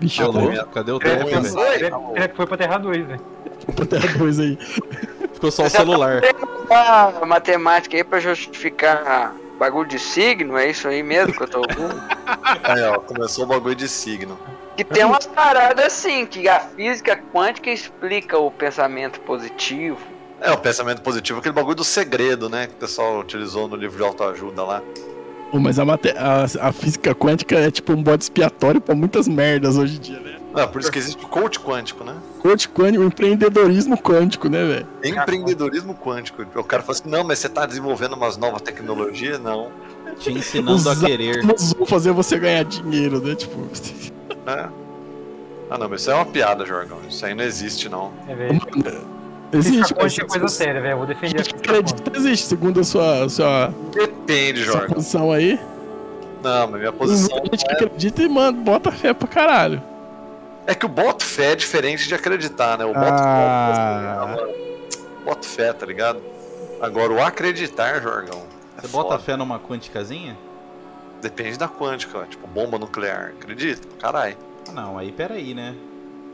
Bicho, 0.00 0.22
Alô? 0.22 0.50
Cadê 0.72 0.92
o 0.92 0.98
que- 0.98 1.06
credo 1.08 2.30
que 2.30 2.36
foi 2.36 2.46
pra 2.46 2.56
Terra 2.56 2.78
2, 2.78 3.06
velho. 3.06 3.20
Vou 3.76 3.86
ter 3.86 4.18
dois 4.18 4.40
aí. 4.40 4.58
Ficou 5.44 5.50
só 5.50 5.64
o 5.64 5.70
celular. 5.70 6.22
A 6.70 7.26
matemática 7.26 7.96
aí 7.96 8.04
pra 8.04 8.18
justificar 8.20 9.34
bagulho 9.58 9.88
de 9.88 9.98
signo, 9.98 10.56
é 10.56 10.70
isso 10.70 10.88
aí 10.88 11.02
mesmo 11.02 11.32
que 11.34 11.42
eu 11.42 11.48
tô 11.48 11.58
ouvindo? 11.58 12.02
Aí, 12.64 12.82
ó, 12.84 12.98
começou 12.98 13.44
o 13.44 13.46
bagulho 13.46 13.74
de 13.74 13.88
signo. 13.88 14.38
Que 14.76 14.82
tem 14.82 15.04
umas 15.04 15.26
paradas 15.26 15.84
assim, 15.86 16.26
que 16.26 16.48
a 16.48 16.58
física 16.60 17.16
quântica 17.32 17.70
explica 17.70 18.36
o 18.38 18.50
pensamento 18.50 19.20
positivo. 19.20 19.98
É, 20.40 20.50
o 20.50 20.58
pensamento 20.58 21.00
positivo, 21.02 21.38
aquele 21.38 21.54
bagulho 21.54 21.76
do 21.76 21.84
segredo, 21.84 22.48
né? 22.48 22.66
Que 22.66 22.72
o 22.72 22.76
pessoal 22.76 23.18
utilizou 23.20 23.68
no 23.68 23.76
livro 23.76 23.96
de 23.96 24.02
autoajuda 24.02 24.64
lá. 24.64 24.82
Pô, 25.52 25.60
mas 25.60 25.78
a, 25.78 25.84
a- 25.84 26.68
a 26.68 26.72
física 26.72 27.14
quântica 27.14 27.56
é 27.56 27.70
tipo 27.70 27.92
um 27.92 28.02
bode 28.02 28.24
expiatório 28.24 28.80
pra 28.80 28.94
muitas 28.94 29.28
merdas 29.28 29.76
hoje 29.76 29.96
em 29.96 30.00
dia, 30.00 30.18
né? 30.20 30.36
Não, 30.54 30.68
por 30.68 30.80
isso 30.80 30.90
que 30.92 30.98
existe 30.98 31.24
o 31.24 31.28
coach 31.28 31.58
quântico, 31.58 32.04
né? 32.04 32.14
Coach 32.40 32.68
quântico, 32.68 33.02
o 33.02 33.06
empreendedorismo 33.08 33.98
quântico, 33.98 34.48
né, 34.48 34.64
velho? 34.64 34.86
Empreendedorismo 35.02 35.94
quântico. 35.96 36.42
O 36.54 36.62
cara 36.64 36.82
fala 36.82 36.96
assim, 36.98 37.08
não, 37.08 37.24
mas 37.24 37.40
você 37.40 37.48
tá 37.48 37.66
desenvolvendo 37.66 38.12
umas 38.14 38.36
novas 38.36 38.62
tecnologias? 38.62 39.40
Não. 39.40 39.70
Te 40.18 40.30
ensinando 40.32 40.88
a 40.88 40.92
Os 40.92 40.98
querer. 41.00 41.38
átomos 41.38 41.72
vão 41.72 41.86
fazer 41.86 42.12
você 42.12 42.38
ganhar 42.38 42.64
dinheiro, 42.64 43.20
né? 43.20 43.34
Tipo, 43.34 43.66
É. 44.46 44.68
Ah 45.70 45.78
não, 45.78 45.88
mas 45.88 46.02
isso 46.02 46.10
é 46.10 46.14
uma 46.14 46.26
piada, 46.26 46.64
Jorgão. 46.66 46.98
Isso 47.08 47.24
aí 47.24 47.34
não 47.34 47.42
existe, 47.42 47.88
não. 47.88 48.12
É, 48.28 48.34
velho. 48.34 48.60
existe, 49.52 49.94
mas 50.00 50.16
é 50.18 50.24
coisa 50.24 50.48
séria, 50.48 50.80
velho. 50.80 50.92
Eu 50.92 50.98
vou 50.98 51.06
defender 51.06 51.40
a 51.40 51.42
quântica. 51.42 51.58
acredita 51.58 52.16
existe, 52.16 52.46
segundo 52.46 52.80
a 52.80 52.84
sua, 52.84 53.28
sua, 53.28 53.74
Depende, 53.92 54.62
sua 54.64 54.72
Jorgão. 54.72 54.94
posição 54.96 55.32
aí. 55.32 55.58
Não, 56.42 56.68
mas 56.68 56.78
minha 56.80 56.92
posição 56.92 57.38
muita 57.38 57.56
gente 57.56 57.64
que 57.66 57.72
acredita 57.72 58.22
e, 58.22 58.28
mano, 58.28 58.58
bota 58.58 58.92
fé 58.92 59.14
pra 59.14 59.26
caralho. 59.26 59.82
É 60.66 60.74
que 60.74 60.86
o 60.86 60.88
boto 60.88 61.24
fé 61.24 61.52
é 61.52 61.56
diferente 61.56 62.06
de 62.08 62.14
acreditar, 62.14 62.78
né? 62.78 62.84
O 62.84 62.92
boto 62.94 63.06
Ah. 63.10 64.26
fé, 64.36 64.54
boto 65.24 65.46
fé, 65.46 65.72
tá 65.72 65.86
ligado? 65.86 66.20
Agora, 66.80 67.12
o 67.12 67.22
acreditar, 67.22 68.00
Jorgão. 68.00 68.42
é 68.76 68.80
Você 68.82 68.88
bota 68.88 69.10
foda. 69.10 69.18
fé 69.22 69.36
numa 69.36 69.58
quânticazinha? 69.58 70.36
Depende 71.22 71.58
da 71.58 71.68
quântica, 71.68 72.18
ó, 72.18 72.24
tipo 72.24 72.46
bomba 72.46 72.78
nuclear. 72.78 73.32
Acredita? 73.40 73.86
Caralho. 73.98 74.36
Não, 74.72 74.98
aí 74.98 75.10
peraí, 75.12 75.54
né? 75.54 75.74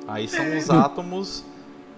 Aí 0.08 0.26
são 0.26 0.56
os 0.56 0.68
átomos 0.70 1.44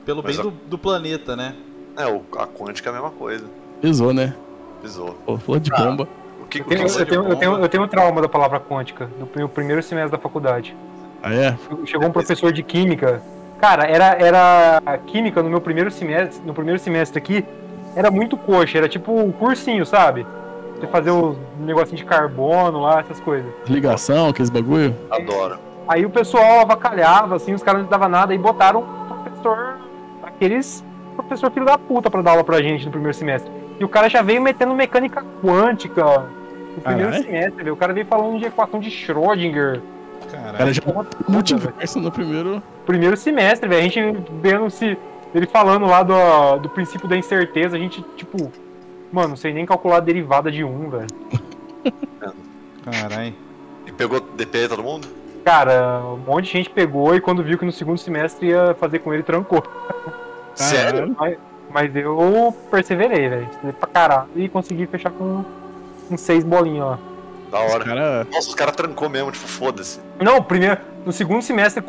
pelo 0.05 0.21
bem 0.23 0.33
Mas 0.37 0.41
a- 0.41 0.43
do, 0.43 0.51
do 0.51 0.77
planeta, 0.79 1.35
né? 1.37 1.55
É, 1.97 2.07
o, 2.07 2.23
a 2.39 2.47
quântica 2.47 2.89
é 2.89 2.91
a 2.91 2.95
mesma 2.95 3.11
coisa. 3.11 3.45
Pisou, 3.81 4.13
né? 4.13 4.35
Pisou. 4.83 5.15
Pô, 5.25 5.39
falou 5.39 5.61
de 5.61 5.71
Ah. 5.73 5.77
bomba. 5.79 6.09
O 6.43 6.47
que, 6.47 6.61
Eu 6.61 6.65
tenho, 6.65 6.85
que 6.85 6.89
você 6.91 7.03
eu, 7.03 7.07
tenho, 7.07 7.29
eu, 7.29 7.37
tenho, 7.37 7.59
eu 7.59 7.69
tenho 7.69 7.83
um 7.85 7.89
trauma 7.89 8.21
da 8.21 8.29
palavra 8.29 8.61
quântica, 8.61 9.09
no 9.19 9.27
meu 9.35 9.49
primeiro 9.49 9.83
semestre 9.83 10.11
da 10.13 10.19
faculdade. 10.19 10.77
Ah, 11.23 11.33
é? 11.33 11.57
Chegou 11.87 12.09
um 12.09 12.13
professor 12.13 12.53
de 12.53 12.63
química. 12.63 13.23
Cara, 13.61 13.85
era, 13.85 14.17
era 14.19 14.99
química 15.07 15.43
no 15.43 15.49
meu 15.49 15.61
primeiro 15.61 15.91
semestre, 15.91 16.45
no 16.45 16.53
primeiro 16.53 16.81
semestre 16.81 17.19
aqui, 17.19 17.45
era 17.95 18.11
muito 18.11 18.37
coxa, 18.37 18.79
era 18.79 18.89
tipo 18.89 19.13
um 19.13 19.31
cursinho, 19.31 19.87
sabe? 19.87 20.27
Você 20.75 20.87
fazer 20.89 21.11
o 21.13 21.37
negocinho 21.61 21.97
de 21.97 22.05
carbono 22.05 22.81
lá, 22.81 23.01
essas 23.01 23.21
coisas. 23.21 23.49
Ligação, 23.69 24.31
aqueles 24.31 24.51
bagulho. 24.51 24.97
Adoro. 25.11 25.59
Aí 25.87 26.05
o 26.05 26.11
pessoal 26.11 26.61
avacalhava, 26.61 27.37
assim, 27.37 27.55
os 27.55 27.63
caras 27.63 27.83
não 27.83 27.89
davam 27.89 28.09
nada, 28.09 28.35
e 28.35 28.39
botaram 28.39 28.81
um 28.81 29.07
professor, 29.07 29.79
aqueles 30.25 30.85
professor 31.15 31.51
filho 31.51 31.67
da 31.67 31.79
puta 31.79 32.11
pra 32.11 32.23
dar 32.23 32.33
aula 32.33 32.45
pra 32.45 32.61
gente 32.63 32.85
no 32.85 32.91
primeiro 32.91 33.15
semestre. 33.17 33.51
E 33.79 33.85
o 33.85 33.89
cara 33.89 34.09
já 34.09 34.23
veio 34.23 34.41
metendo 34.43 34.75
mecânica 34.75 35.25
quântica 35.43 36.03
no 36.05 36.83
primeiro 36.83 37.11
Caralho. 37.11 37.25
semestre, 37.25 37.57
velho. 37.57 37.75
O 37.75 37.77
cara 37.77 37.93
veio 37.93 38.07
falando 38.07 38.39
de 38.39 38.47
equação 38.47 38.81
de 38.81 38.91
Schrödinger. 38.91 39.81
O 40.37 40.43
Caralho. 40.43 40.59
cara 40.59 40.73
já 40.73 40.83
Porra 40.83 40.95
botou 41.03 41.21
toda, 41.21 41.33
multiverso 41.33 42.01
no 42.01 42.11
primeiro. 42.13 42.63
primeiro 42.87 43.17
semestre, 43.17 43.69
velho. 43.69 43.81
A 43.81 43.85
gente 43.89 44.01
vendo 44.41 44.71
se. 44.71 44.97
Ele 45.35 45.47
falando 45.47 45.87
lá 45.87 46.03
do, 46.03 46.59
do 46.59 46.69
princípio 46.69 47.09
da 47.09 47.17
incerteza, 47.17 47.77
a 47.77 47.79
gente, 47.79 48.03
tipo. 48.17 48.51
Mano, 49.13 49.29
não 49.29 49.37
sei 49.37 49.53
nem 49.53 49.67
calcular 49.67 49.97
a 49.99 50.01
derivada 50.01 50.51
de 50.51 50.65
1, 50.65 50.91
velho. 50.91 51.07
Caralho. 52.85 53.35
E 53.87 53.93
pegou 53.93 54.21
DP 54.21 54.69
todo 54.69 54.83
mundo? 54.83 55.07
Cara, 55.45 56.01
um 56.05 56.19
monte 56.19 56.47
de 56.47 56.53
gente 56.53 56.71
pegou 56.71 57.15
e 57.15 57.21
quando 57.21 57.43
viu 57.43 57.59
que 57.59 57.65
no 57.65 57.73
segundo 57.73 57.99
semestre 57.99 58.49
ia 58.49 58.75
fazer 58.79 59.01
com 59.01 59.13
ele, 59.13 59.23
trancou. 59.23 59.63
Sério? 60.55 61.15
Mas, 61.19 61.37
mas 61.71 61.97
eu 61.97 62.57
perseverei, 62.71 63.29
velho. 63.29 63.49
Pra 63.79 63.89
caralho 63.89 64.29
e 64.37 64.49
consegui 64.49 64.87
fechar 64.87 65.11
com, 65.11 65.45
com 66.09 66.17
seis 66.17 66.45
bolinhas 66.45 66.87
lá. 66.87 66.99
Da 67.53 67.59
hora. 67.61 67.85
cara. 67.85 68.27
Nossa, 68.33 68.49
os 68.49 68.55
caras 68.55 68.75
trancou 68.75 69.09
mesmo, 69.09 69.31
tipo, 69.31 69.47
foda-se. 69.47 70.01
Não, 70.19 70.43
primeiro, 70.43 70.79
no 71.07 71.13
segundo 71.13 71.43
semestre, 71.43 71.83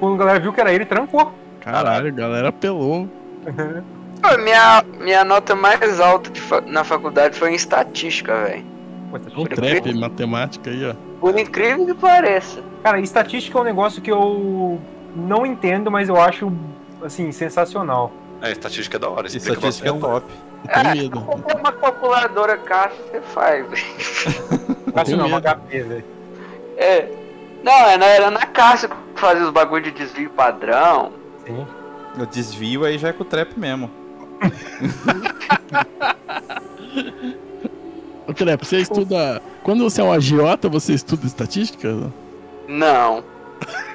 quando 0.00 0.14
a 0.14 0.18
galera 0.18 0.40
viu 0.40 0.52
que 0.52 0.60
era 0.60 0.72
ele, 0.72 0.84
trancou. 0.84 1.32
Caralho, 1.60 2.06
a 2.08 2.10
galera 2.10 2.52
pelou. 2.52 3.08
Pô, 4.22 4.38
minha, 4.38 4.82
minha 5.00 5.24
nota 5.24 5.54
mais 5.54 6.00
alta 6.00 6.30
de 6.30 6.40
fa- 6.40 6.60
na 6.60 6.82
faculdade 6.84 7.38
foi 7.38 7.50
em 7.52 7.54
estatística, 7.54 8.34
velho. 8.44 8.64
Um 9.36 9.44
trap, 9.44 9.92
matemática 9.94 10.70
aí, 10.70 10.84
ó. 10.90 10.94
Por 11.20 11.38
incrível 11.38 11.86
que 11.86 11.94
pareça. 11.94 12.62
Cara, 12.82 13.00
estatística 13.00 13.56
é 13.56 13.60
um 13.60 13.64
negócio 13.64 14.02
que 14.02 14.10
eu 14.12 14.80
não 15.16 15.46
entendo, 15.46 15.90
mas 15.90 16.08
eu 16.08 16.20
acho, 16.20 16.52
assim, 17.02 17.32
sensacional. 17.32 18.12
É, 18.42 18.52
estatística 18.52 18.96
é 18.96 19.00
da 19.00 19.08
hora. 19.08 19.26
Estatística 19.26 19.88
é 19.88 19.92
top. 19.92 20.26
Eu 20.64 20.72
tenho 20.74 20.86
É, 20.86 20.94
medo. 20.94 21.20
qualquer 21.22 21.56
uma 21.56 21.72
calculadora 21.72 22.56
caixa 22.58 22.94
você 23.10 23.20
faz, 23.20 23.66
velho. 23.68 24.77
Cássio 24.92 25.16
não, 25.16 25.28
medo. 25.28 25.42
HP, 25.48 25.82
velho. 25.82 26.04
É. 26.76 27.08
Não, 27.62 27.72
era, 27.72 28.04
era 28.06 28.30
na 28.30 28.46
caixa 28.46 28.88
que 28.88 28.94
fazia 29.16 29.44
os 29.44 29.50
bagulho 29.50 29.84
de 29.84 29.90
desvio 29.90 30.30
padrão. 30.30 31.12
Sim. 31.46 31.66
Eu 32.18 32.26
desvio 32.26 32.84
aí 32.84 32.98
já 32.98 33.08
é 33.08 33.12
com 33.12 33.22
o 33.22 33.26
trap 33.26 33.58
mesmo. 33.58 33.90
Ô, 38.26 38.34
Trep, 38.34 38.64
você 38.64 38.78
estuda. 38.78 39.42
Quando 39.62 39.84
você 39.84 40.00
é 40.00 40.04
um 40.04 40.12
agiota, 40.12 40.68
você 40.68 40.92
estuda 40.94 41.26
estatística? 41.26 42.10
Não. 42.66 43.24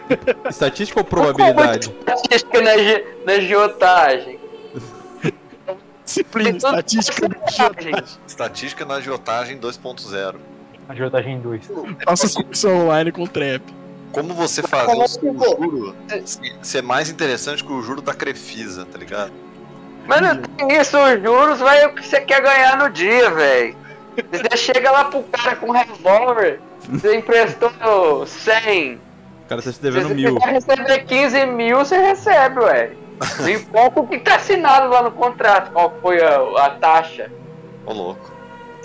Estatística 0.49 0.99
ou 0.99 1.05
probabilidade? 1.05 1.89
Estatística 1.99 2.61
na, 2.61 2.77
ge- 2.77 3.05
na 3.25 3.39
geotagem. 3.39 4.39
Disciplina, 6.03 6.57
estatística 6.57 7.29
do 7.29 7.35
agiota. 7.45 8.03
Estatística 8.27 8.85
na 8.85 8.95
agiotagem 8.95 9.57
2.0. 9.57 10.35
Agiotagem 10.89 11.39
2. 11.39 11.71
Faça 12.05 12.43
curso 12.43 12.69
online 12.69 13.11
com 13.11 13.23
o 13.23 13.27
Trap. 13.27 13.61
Como 14.11 14.33
você 14.33 14.61
fazer 14.61 14.91
o 14.95 15.07
seu 15.07 15.33
juro 15.33 15.95
se- 16.25 16.39
ser 16.61 16.83
mais 16.83 17.09
interessante 17.09 17.63
que 17.63 17.71
o 17.71 17.81
juro 17.81 18.01
da 18.01 18.13
Crefisa, 18.13 18.85
tá 18.85 18.97
ligado? 18.97 19.31
Mas 20.05 20.21
não 20.21 20.37
tem 20.37 20.77
isso, 20.79 20.97
os 20.97 21.21
juros 21.23 21.59
vai 21.59 21.85
o 21.87 21.93
que 21.95 22.05
você 22.05 22.19
quer 22.21 22.41
ganhar 22.41 22.77
no 22.77 22.89
dia, 22.89 23.29
velho. 23.31 23.75
Você 24.31 24.57
chega 24.57 24.91
lá 24.91 25.05
pro 25.05 25.23
cara 25.23 25.55
com 25.55 25.71
revólver, 25.71 26.59
você 26.87 27.15
emprestou 27.15 27.71
100. 28.27 28.95
O 28.95 28.99
cara 29.49 29.61
tá 29.61 29.71
te 29.71 29.75
Se 29.77 29.81
devendo 29.81 30.09
você 30.09 30.13
mil. 30.13 30.37
receber 30.37 31.05
15 31.05 31.45
mil, 31.47 31.77
você 31.79 31.97
recebe, 31.97 32.59
ué. 32.59 32.91
Não 33.39 33.49
importa 33.49 33.99
o 34.01 34.07
que 34.07 34.19
tá 34.19 34.35
assinado 34.35 34.89
lá 34.89 35.01
no 35.01 35.11
contrato, 35.11 35.71
qual 35.71 35.91
foi 36.01 36.21
a, 36.21 36.65
a 36.65 36.69
taxa. 36.71 37.31
Ô 37.85 37.93
louco. 37.93 38.31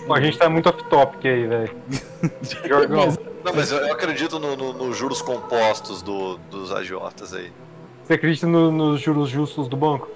Pô, 0.08 0.14
a 0.14 0.20
gente 0.20 0.38
tá 0.38 0.48
muito 0.48 0.68
off-topic 0.68 1.24
aí, 1.26 1.46
velho. 1.46 1.76
Não, 3.44 3.54
mas 3.54 3.70
eu, 3.70 3.78
eu 3.78 3.92
acredito 3.92 4.38
nos 4.40 4.56
no, 4.56 4.72
nos 4.72 4.96
juros 4.96 5.22
compostos 5.22 6.02
do- 6.02 6.36
dos 6.50 6.72
agiotas 6.72 7.32
aí. 7.32 7.52
você 8.04 8.14
acredita 8.14 8.46
no- 8.46 8.70
nos 8.72 9.00
juros 9.00 9.28
justos 9.28 9.68
do 9.68 9.76
banco? 9.76 10.08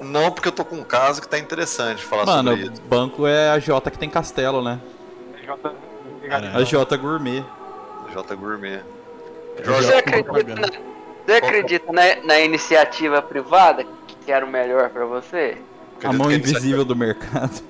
Não, 0.00 0.30
porque 0.30 0.48
eu 0.48 0.52
tô 0.52 0.64
com 0.64 0.76
um 0.76 0.84
caso 0.84 1.20
que 1.20 1.28
tá 1.28 1.38
interessante 1.38 2.04
falar 2.04 2.26
Mano, 2.26 2.50
sobre 2.50 2.66
isso. 2.70 2.82
banco 2.82 3.26
é 3.26 3.50
a 3.50 3.58
Jota 3.58 3.90
que 3.90 3.98
tem 3.98 4.10
castelo, 4.10 4.62
né? 4.62 4.78
Caralho. 6.28 6.56
A 6.56 6.64
Jota 6.64 6.96
gourmet. 6.96 7.42
J 8.12 8.34
Gourmet. 8.36 8.80
Você 9.56 9.64
Jorge, 9.64 9.92
acredita, 9.94 10.54
na, 10.54 10.68
você 11.26 11.32
acredita 11.32 11.92
na, 11.92 12.02
na 12.24 12.40
iniciativa 12.40 13.20
privada 13.20 13.84
que 14.24 14.30
era 14.32 14.44
o 14.44 14.48
melhor 14.48 14.88
pra 14.90 15.04
você? 15.04 15.58
A 16.04 16.12
mão 16.12 16.30
invisível 16.30 16.84
do 16.84 16.94
mercado. 16.94 17.60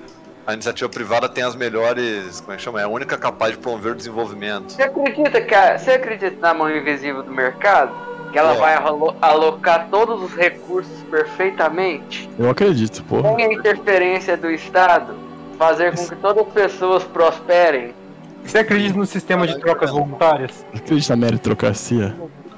A 0.49 0.53
iniciativa 0.55 0.89
privada 0.89 1.29
tem 1.29 1.43
as 1.43 1.55
melhores. 1.55 2.41
Como 2.41 2.53
é 2.53 2.55
que 2.57 2.63
chama? 2.63 2.81
É 2.81 2.83
a 2.83 2.87
única 2.87 3.15
capaz 3.15 3.51
de 3.51 3.59
promover 3.59 3.91
o 3.91 3.95
desenvolvimento. 3.95 4.71
Você 4.73 4.81
acredita 4.81 5.39
que 5.41 5.53
a- 5.53 5.77
você 5.77 5.91
acredita 5.91 6.35
na 6.41 6.55
mão 6.55 6.75
invisível 6.75 7.21
do 7.21 7.29
mercado? 7.31 7.91
Que 8.31 8.39
ela 8.39 8.55
É. 8.55 8.57
vai 8.57 8.73
alo- 8.73 9.15
alocar 9.21 9.87
todos 9.91 10.23
os 10.23 10.33
recursos 10.35 11.03
perfeitamente? 11.11 12.27
Eu 12.39 12.49
acredito, 12.49 13.03
porra. 13.03 13.35
Sem 13.35 13.45
a 13.45 13.53
interferência 13.53 14.35
do 14.35 14.49
Estado? 14.49 15.13
Fazer 15.59 15.95
com 15.95 16.07
que 16.07 16.15
todas 16.15 16.47
as 16.47 16.51
pessoas 16.53 17.03
prosperem? 17.03 17.93
Você 18.43 18.57
acredita 18.57 18.97
no 18.97 19.05
sistema 19.05 19.45
de 19.45 19.59
trocas 19.59 19.91
voluntárias? 19.91 20.65
Acredita 20.73 21.15
na 21.15 21.25
meritocracia. 21.27 22.15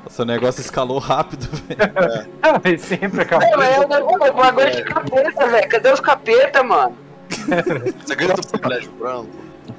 Seu 0.09 0.23
negócio 0.25 0.61
escalou 0.61 0.97
rápido, 0.97 1.45
velho. 1.67 2.27
Ah, 2.41 2.57
mas 2.63 2.81
sempre 2.83 3.21
acaba. 3.23 3.45
Não, 3.47 3.61
é 3.61 3.79
o 4.01 4.29
o 4.29 4.33
bagulho 4.33 4.71
de 4.71 4.81
capeta, 4.83 5.47
velho. 5.47 5.69
Cadê 5.69 5.91
os 5.91 5.99
capeta, 5.99 6.63
mano? 6.63 6.95
Você 8.05 8.15
no 8.15 8.47
privilégio 8.59 8.91
branco? 8.91 9.27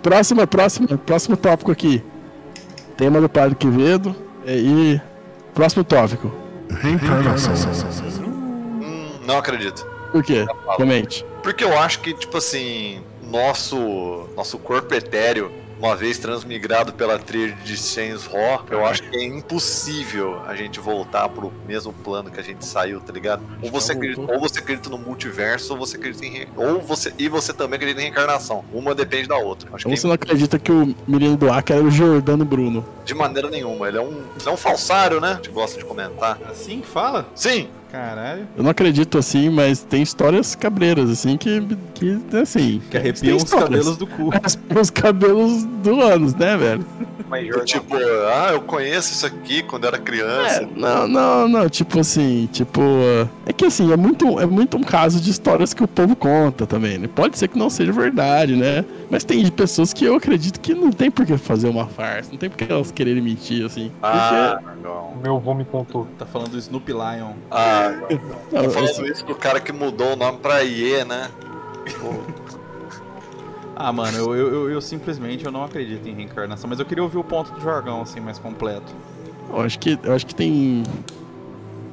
Próximo, 0.02 0.46
próximo, 0.46 0.98
próximo 0.98 1.36
tópico 1.36 1.70
aqui. 1.70 2.02
Tema 2.96 3.20
do 3.20 3.28
Padre 3.28 3.54
Quevedo. 3.56 4.14
é, 4.46 4.56
E 4.56 5.00
próximo 5.54 5.84
tópico. 5.84 6.30
Hum, 8.24 9.20
não 9.26 9.38
acredito. 9.38 9.86
Por 10.10 10.22
quê? 10.22 10.46
Comente. 10.76 11.24
Porque 11.42 11.64
eu 11.64 11.76
acho 11.78 12.00
que, 12.00 12.14
tipo 12.14 12.36
assim, 12.38 13.02
nosso, 13.22 14.28
nosso 14.36 14.58
corpo 14.58 14.94
etéreo 14.94 15.50
uma 15.82 15.96
vez 15.96 16.16
transmigrado 16.16 16.92
pela 16.92 17.18
trilha 17.18 17.56
de 17.64 17.76
Saints 17.76 18.24
Row, 18.24 18.64
eu 18.70 18.86
acho 18.86 19.02
que 19.02 19.16
é 19.16 19.24
impossível 19.24 20.40
a 20.46 20.54
gente 20.54 20.78
voltar 20.78 21.28
pro 21.28 21.52
mesmo 21.66 21.92
plano 21.92 22.30
que 22.30 22.38
a 22.38 22.42
gente 22.42 22.64
saiu, 22.64 23.00
tá 23.00 23.12
ligado? 23.12 23.42
Ou 23.60 23.68
você 23.68 23.90
acredita, 23.90 24.32
ou 24.32 24.38
você 24.38 24.60
acredita 24.60 24.88
no 24.88 24.96
multiverso, 24.96 25.72
ou 25.72 25.78
você 25.80 25.96
acredita 25.96 26.24
em 26.24 26.30
re... 26.30 26.48
ou 26.56 26.80
você 26.80 27.12
e 27.18 27.28
você 27.28 27.52
também 27.52 27.76
acredita 27.76 28.00
em 28.00 28.04
reencarnação. 28.04 28.64
Uma 28.72 28.94
depende 28.94 29.26
da 29.26 29.36
outra. 29.36 29.68
Acho 29.72 29.88
Ou 29.88 29.92
que 29.92 30.00
você 30.00 30.06
não 30.06 30.14
acredita 30.14 30.56
que 30.56 30.70
o 30.70 30.94
menino 31.08 31.36
do 31.36 31.52
Acre 31.52 31.74
era 31.74 31.84
o 31.84 31.90
Jordano 31.90 32.44
Bruno? 32.44 32.84
de 33.04 33.14
maneira 33.14 33.50
nenhuma. 33.50 33.88
Ele 33.88 33.98
é 33.98 34.00
um, 34.00 34.22
ele 34.38 34.46
é 34.46 34.50
um 34.50 34.56
falsário, 34.56 35.20
né? 35.20 35.32
A 35.32 35.34
gente 35.34 35.50
gosta 35.50 35.78
de 35.78 35.84
comentar. 35.84 36.38
Assim 36.48 36.80
que 36.80 36.86
fala? 36.86 37.26
Sim, 37.34 37.68
Caralho. 37.92 38.48
Eu 38.56 38.62
não 38.62 38.70
acredito 38.70 39.18
assim, 39.18 39.50
mas 39.50 39.80
tem 39.80 40.00
histórias 40.00 40.54
cabreiras, 40.54 41.10
assim, 41.10 41.36
que, 41.36 41.60
que 41.92 42.18
assim... 42.42 42.80
Que 42.90 42.96
arrepiam 42.96 43.36
os 43.36 43.44
cabelos 43.44 43.98
do 43.98 44.06
cu. 44.06 44.30
Os 44.80 44.88
cabelos 44.88 45.64
do 45.64 46.00
anos, 46.00 46.34
né, 46.34 46.56
velho? 46.56 46.86
Mas 47.32 47.48
do 47.48 47.64
tipo, 47.64 47.96
ah, 47.96 48.50
eu 48.52 48.60
conheço 48.60 49.12
isso 49.12 49.24
aqui 49.24 49.62
quando 49.62 49.86
era 49.86 49.98
criança. 49.98 50.64
É, 50.64 50.68
não, 50.76 51.08
não, 51.08 51.48
não, 51.48 51.66
tipo 51.66 51.98
assim, 51.98 52.46
tipo. 52.52 52.82
É 53.46 53.54
que 53.54 53.64
assim, 53.64 53.90
é 53.90 53.96
muito, 53.96 54.38
é 54.38 54.44
muito 54.44 54.76
um 54.76 54.82
caso 54.82 55.18
de 55.18 55.30
histórias 55.30 55.72
que 55.72 55.82
o 55.82 55.88
povo 55.88 56.14
conta 56.14 56.66
também, 56.66 56.98
né? 56.98 57.08
Pode 57.08 57.38
ser 57.38 57.48
que 57.48 57.58
não 57.58 57.70
seja 57.70 57.90
verdade, 57.90 58.54
né? 58.54 58.84
Mas 59.10 59.24
tem 59.24 59.50
pessoas 59.50 59.94
que 59.94 60.04
eu 60.04 60.14
acredito 60.14 60.60
que 60.60 60.74
não 60.74 60.90
tem 60.90 61.10
por 61.10 61.24
que 61.24 61.38
fazer 61.38 61.70
uma 61.70 61.86
farsa, 61.86 62.30
não 62.32 62.38
tem 62.38 62.50
por 62.50 62.58
que 62.58 62.70
elas 62.70 62.90
quererem 62.90 63.22
mentir, 63.22 63.64
assim. 63.64 63.90
Ah, 64.02 64.60
não. 64.82 65.14
meu 65.22 65.36
avô 65.36 65.54
me 65.54 65.64
contou. 65.64 66.06
Tá 66.18 66.26
falando 66.26 66.50
do 66.50 66.58
Snoopy 66.58 66.92
Lion. 66.92 67.32
Ah, 67.50 67.81
Assim, 67.88 68.70
falando 68.70 69.06
isso 69.06 69.24
do 69.24 69.34
cara 69.34 69.60
que 69.60 69.72
mudou 69.72 70.12
o 70.12 70.16
nome 70.16 70.38
pra 70.38 70.62
IE, 70.62 71.04
né? 71.04 71.28
Ah, 73.74 73.92
mano, 73.92 74.16
eu, 74.16 74.34
eu, 74.36 74.54
eu, 74.54 74.70
eu 74.70 74.80
simplesmente 74.80 75.44
eu 75.44 75.50
não 75.50 75.64
acredito 75.64 76.06
em 76.08 76.14
reencarnação, 76.14 76.68
mas 76.68 76.78
eu 76.78 76.84
queria 76.84 77.02
ouvir 77.02 77.18
o 77.18 77.24
ponto 77.24 77.50
do 77.52 77.60
jargão, 77.60 78.02
assim, 78.02 78.20
mais 78.20 78.38
completo. 78.38 78.92
eu 79.50 79.60
acho 79.60 79.78
que, 79.78 79.98
eu 80.02 80.12
acho 80.14 80.26
que 80.26 80.34
tem. 80.34 80.82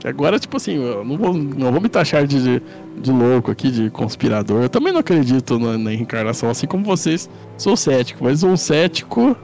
Agora, 0.04 0.40
tipo 0.40 0.56
assim, 0.58 0.76
eu 0.76 1.04
não 1.04 1.18
vou, 1.18 1.34
não 1.34 1.72
vou 1.72 1.82
me 1.82 1.90
taxar 1.90 2.26
de, 2.28 2.42
de, 2.42 2.64
de 3.02 3.12
louco 3.12 3.50
aqui, 3.52 3.70
de 3.72 3.90
conspirador. 3.90 4.64
Eu 4.64 4.70
também 4.70 4.94
não 4.94 5.00
acredito 5.00 5.58
na, 5.58 5.78
na 5.78 5.90
reencarnação, 5.90 6.50
assim 6.50 6.68
como 6.68 6.84
vocês. 6.86 7.30
Sou 7.58 7.76
cético, 7.76 8.24
mas 8.24 8.44
um 8.44 8.56
cético. 8.56 9.36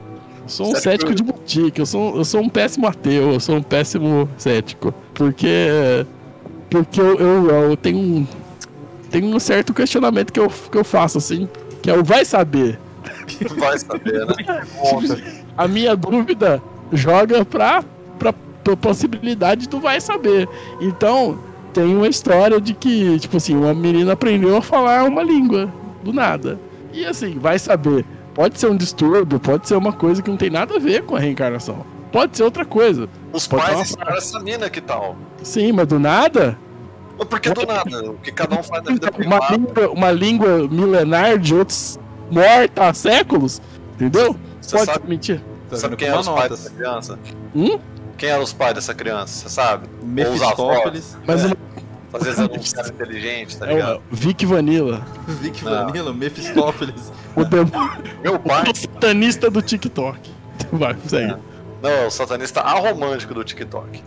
Sou 0.46 0.66
um 0.68 0.74
Cético- 0.76 0.90
cético 0.90 1.14
de 1.14 1.22
boutique, 1.24 1.80
eu 1.80 1.86
sou, 1.86 2.16
eu 2.16 2.24
sou 2.24 2.40
um 2.40 2.48
péssimo 2.48 2.86
ateu, 2.86 3.32
eu 3.32 3.40
sou 3.40 3.56
um 3.56 3.62
péssimo 3.62 4.28
cético. 4.38 4.94
Porque. 5.12 6.06
Porque 6.70 7.00
eu, 7.00 7.16
eu, 7.18 7.50
eu 7.50 7.76
tenho 7.76 7.98
um. 7.98 8.26
Tenho 9.10 9.34
um 9.34 9.38
certo 9.38 9.72
questionamento 9.72 10.32
que 10.32 10.40
eu, 10.40 10.48
que 10.48 10.76
eu 10.76 10.84
faço, 10.84 11.18
assim, 11.18 11.48
que 11.80 11.90
é 11.90 11.96
o 11.96 12.02
vai 12.02 12.24
saber. 12.24 12.78
Vai 13.56 13.78
saber, 13.78 14.26
né? 14.26 14.34
A 15.56 15.66
minha 15.66 15.96
dúvida 15.96 16.60
joga 16.92 17.44
pra, 17.44 17.82
pra, 18.18 18.32
pra 18.32 18.76
possibilidade 18.76 19.68
do 19.68 19.80
vai 19.80 20.00
saber. 20.00 20.48
Então, 20.80 21.38
tem 21.72 21.94
uma 21.94 22.08
história 22.08 22.60
de 22.60 22.74
que, 22.74 23.18
tipo 23.18 23.36
assim, 23.36 23.56
uma 23.56 23.74
menina 23.74 24.12
aprendeu 24.12 24.56
a 24.56 24.62
falar 24.62 25.04
uma 25.04 25.22
língua 25.22 25.72
do 26.02 26.12
nada. 26.12 26.58
E 26.92 27.04
assim, 27.04 27.38
vai 27.38 27.58
saber. 27.58 28.04
Pode 28.34 28.58
ser 28.58 28.70
um 28.70 28.76
distúrbio, 28.76 29.40
pode 29.40 29.66
ser 29.66 29.76
uma 29.76 29.92
coisa 29.92 30.22
que 30.22 30.30
não 30.30 30.36
tem 30.36 30.50
nada 30.50 30.76
a 30.76 30.78
ver 30.78 31.02
com 31.04 31.16
a 31.16 31.18
reencarnação. 31.18 31.84
Pode 32.16 32.34
ser 32.34 32.44
outra 32.44 32.64
coisa. 32.64 33.10
Os 33.30 33.46
Pode 33.46 33.62
pais 33.66 33.78
ensinaram 33.80 34.16
essa 34.16 34.40
mina 34.40 34.70
que 34.70 34.80
tal? 34.80 35.18
Sim, 35.42 35.72
mas 35.72 35.86
do 35.86 35.98
nada, 35.98 36.56
Mas 37.18 37.28
Por 37.28 37.38
que 37.38 37.50
do 37.50 37.66
nada? 37.66 38.10
O 38.10 38.14
que 38.14 38.32
cada 38.32 38.58
um 38.58 38.62
faz 38.62 38.82
na 38.84 38.92
vida 38.92 39.10
uma 39.22 39.50
língua, 39.50 39.90
uma 39.90 40.10
língua 40.12 40.66
milenar 40.66 41.38
de 41.38 41.54
outros 41.54 41.98
morta 42.30 42.88
há 42.88 42.94
séculos, 42.94 43.60
entendeu? 43.96 44.34
Você 44.62 44.78
Pode 44.78 44.92
sabe, 44.92 45.08
mentir. 45.10 45.42
Tá 45.68 45.76
sabe 45.76 45.94
quem 45.96 46.08
eram 46.08 46.20
os 46.20 46.28
pais 46.28 46.48
dessa 46.50 46.70
criança? 46.70 47.18
Hum? 47.54 47.78
Quem 48.16 48.30
eram 48.30 48.42
os 48.44 48.52
pais 48.54 48.74
dessa 48.74 48.94
criança? 48.94 49.48
Você 49.48 49.54
sabe? 49.54 49.86
Mephistófeles, 50.02 51.18
Mas 51.26 51.44
É. 51.44 51.48
uma, 51.48 51.56
Às 52.14 52.22
vezes 52.24 52.38
eram 52.40 52.54
uns 52.56 52.72
caras 52.72 52.90
inteligentes, 52.92 53.56
tá 53.56 53.66
é 53.66 53.74
ligado? 53.74 53.90
uma 53.96 54.02
Vic 54.10 54.46
Vanilla, 54.46 55.06
Vic 55.28 55.62
Não. 55.62 55.84
Vanilla, 55.84 56.14
Mephistófeles. 56.14 57.12
o 57.36 57.44
demônio. 57.44 58.02
Meu 58.22 58.38
pai. 58.38 58.64
O 58.70 58.74
satanista 58.74 59.50
do 59.50 59.60
TikTok. 59.60 60.30
Vai, 60.72 60.96
segue. 61.06 61.36
Não, 61.82 61.90
é 61.90 62.06
o 62.06 62.10
satanista 62.10 62.60
aromântico 62.60 63.34
do 63.34 63.44
TikTok. 63.44 64.02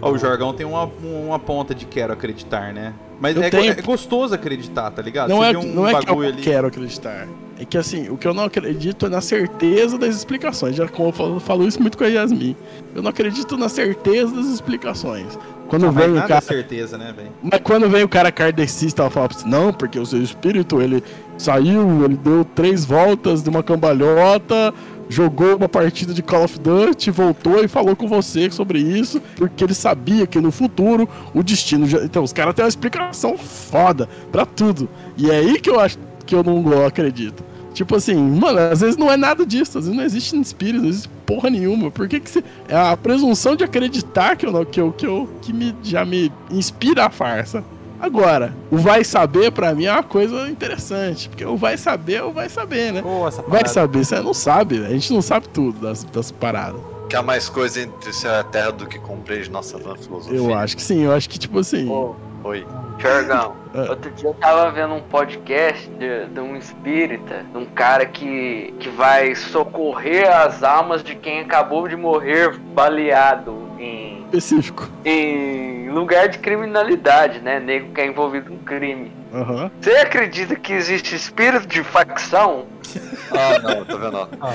Ó, 0.00 0.10
o 0.10 0.18
jargão 0.18 0.52
tem 0.52 0.66
uma, 0.66 0.84
uma 0.84 1.38
ponta 1.38 1.74
de 1.74 1.86
quero 1.86 2.12
acreditar, 2.12 2.72
né? 2.72 2.92
Mas 3.20 3.36
é, 3.36 3.48
é 3.48 3.82
gostoso 3.82 4.34
acreditar, 4.34 4.90
tá 4.90 5.00
ligado? 5.00 5.28
Não 5.28 5.38
Você 5.38 5.54
é, 5.54 5.58
um 5.58 5.62
não 5.62 5.88
é 5.88 6.00
que 6.00 6.10
eu 6.10 6.20
ali. 6.20 6.42
quero 6.42 6.66
acreditar. 6.66 7.28
É 7.62 7.64
que 7.64 7.78
assim, 7.78 8.08
o 8.08 8.16
que 8.16 8.26
eu 8.26 8.34
não 8.34 8.42
acredito 8.42 9.06
é 9.06 9.08
na 9.08 9.20
certeza 9.20 9.96
das 9.96 10.16
explicações. 10.16 10.74
Já 10.74 10.88
como 10.88 11.10
eu 11.10 11.12
falo, 11.12 11.38
falo 11.38 11.68
isso 11.68 11.80
muito 11.80 11.96
com 11.96 12.02
a 12.02 12.08
Yasmin. 12.08 12.56
Eu 12.92 13.02
não 13.02 13.10
acredito 13.10 13.56
na 13.56 13.68
certeza 13.68 14.34
das 14.34 14.46
explicações. 14.46 15.38
Quando 15.68 15.86
Ah, 15.86 15.92
mas 15.92 16.04
vem 16.04 16.14
o 16.14 16.18
é 16.18 16.26
cara. 16.26 16.40
certeza, 16.40 16.98
né, 16.98 17.14
velho? 17.16 17.30
Mas 17.40 17.60
quando 17.62 17.88
vem 17.88 18.02
o 18.02 18.08
cara 18.08 18.32
kardecista, 18.32 19.02
ela 19.02 19.10
fala 19.10 19.28
assim, 19.30 19.48
não, 19.48 19.72
porque 19.72 19.96
o 19.96 20.04
seu 20.04 20.20
espírito, 20.20 20.82
ele 20.82 21.04
saiu, 21.38 22.04
ele 22.04 22.16
deu 22.16 22.44
três 22.44 22.84
voltas 22.84 23.44
de 23.44 23.48
uma 23.48 23.62
cambalhota, 23.62 24.74
jogou 25.08 25.54
uma 25.54 25.68
partida 25.68 26.12
de 26.12 26.20
Call 26.20 26.42
of 26.42 26.58
Duty, 26.58 27.12
voltou 27.12 27.62
e 27.62 27.68
falou 27.68 27.94
com 27.94 28.08
você 28.08 28.50
sobre 28.50 28.80
isso, 28.80 29.22
porque 29.36 29.62
ele 29.62 29.74
sabia 29.74 30.26
que 30.26 30.40
no 30.40 30.50
futuro 30.50 31.08
o 31.32 31.44
destino... 31.44 31.86
Já... 31.86 32.02
Então, 32.02 32.24
os 32.24 32.32
caras 32.32 32.56
têm 32.56 32.64
uma 32.64 32.68
explicação 32.68 33.38
foda 33.38 34.08
pra 34.32 34.44
tudo. 34.44 34.88
E 35.16 35.30
é 35.30 35.36
aí 35.36 35.60
que 35.60 35.70
eu 35.70 35.78
acho 35.78 35.96
que 36.26 36.34
eu 36.34 36.42
não 36.42 36.84
acredito. 36.84 37.51
Tipo 37.72 37.96
assim, 37.96 38.14
mano, 38.14 38.58
às 38.58 38.80
vezes 38.80 38.96
não 38.96 39.10
é 39.10 39.16
nada 39.16 39.46
disso, 39.46 39.78
às 39.78 39.84
vezes 39.84 39.96
não 39.96 40.04
existe 40.04 40.38
espírito, 40.40 40.82
não 40.82 40.88
existe 40.88 41.08
porra 41.26 41.48
nenhuma. 41.48 41.90
Por 41.90 42.08
que 42.08 42.20
que 42.20 42.30
você... 42.30 42.44
É 42.68 42.76
a 42.76 42.96
presunção 42.96 43.56
de 43.56 43.64
acreditar 43.64 44.36
que 44.36 44.46
eu 44.46 44.52
não, 44.52 44.64
que 44.64 44.80
eu, 44.80 44.92
que 44.92 45.06
eu, 45.06 45.28
que 45.40 45.52
me, 45.52 45.74
já 45.82 46.04
me 46.04 46.30
inspira 46.50 47.06
a 47.06 47.10
farsa. 47.10 47.64
Agora, 48.02 48.52
o 48.68 48.76
vai 48.76 49.04
saber 49.04 49.52
pra 49.52 49.72
mim 49.74 49.84
é 49.84 49.92
uma 49.92 50.02
coisa 50.02 50.48
interessante, 50.50 51.28
porque 51.28 51.44
o 51.44 51.56
vai 51.56 51.76
saber, 51.76 52.20
o 52.24 52.32
vai 52.32 52.48
saber, 52.48 52.92
né? 52.92 53.02
Essa 53.28 53.42
Vai 53.42 53.68
saber, 53.68 54.04
você 54.04 54.20
não 54.20 54.34
sabe, 54.34 54.84
a 54.84 54.88
gente 54.88 55.12
não 55.12 55.22
sabe 55.22 55.48
tudo 55.48 55.78
das, 55.78 56.02
das 56.02 56.32
paradas. 56.32 56.80
Que 57.08 57.14
há 57.14 57.22
mais 57.22 57.48
coisa 57.48 57.80
entre 57.80 58.12
céu 58.12 58.32
e 58.32 58.40
a 58.40 58.42
terra 58.42 58.72
do 58.72 58.86
que 58.86 58.98
compreende 58.98 59.48
nossa 59.50 59.78
vã 59.78 59.94
filosofia. 59.94 60.36
Eu 60.36 60.52
acho 60.52 60.76
que 60.76 60.82
sim, 60.82 61.02
eu 61.02 61.12
acho 61.12 61.30
que 61.30 61.38
tipo 61.38 61.60
assim. 61.60 61.86
Pô, 61.86 62.16
Oi. 62.44 62.66
Jorgão, 62.98 63.56
É. 63.74 63.80
outro 63.90 64.10
dia 64.12 64.28
eu 64.28 64.34
tava 64.34 64.70
vendo 64.70 64.94
um 64.94 65.00
podcast 65.00 65.88
de, 65.90 66.26
de 66.26 66.40
um 66.40 66.56
espírita, 66.56 67.44
de 67.50 67.58
um 67.58 67.64
cara 67.64 68.06
que, 68.06 68.74
que 68.78 68.88
vai 68.90 69.34
socorrer 69.34 70.28
as 70.30 70.62
almas 70.62 71.02
de 71.02 71.14
quem 71.14 71.40
acabou 71.40 71.88
de 71.88 71.96
morrer 71.96 72.56
baleado 72.56 73.68
em, 73.78 74.22
Específico. 74.24 74.88
em 75.04 75.88
lugar 75.90 76.28
de 76.28 76.38
criminalidade, 76.38 77.40
né? 77.40 77.58
Nego 77.60 77.92
que 77.92 78.00
é 78.00 78.06
envolvido 78.06 78.52
em 78.52 78.58
crime. 78.58 79.12
Aham. 79.32 79.70
Você 79.80 79.90
acredita 79.92 80.54
que 80.56 80.72
existe 80.72 81.14
espírito 81.14 81.66
de 81.66 81.82
facção? 81.82 82.66
Ah, 83.34 83.58
não, 83.60 83.82
tá 83.86 83.96
vendo? 83.96 84.28
Ah. 84.42 84.50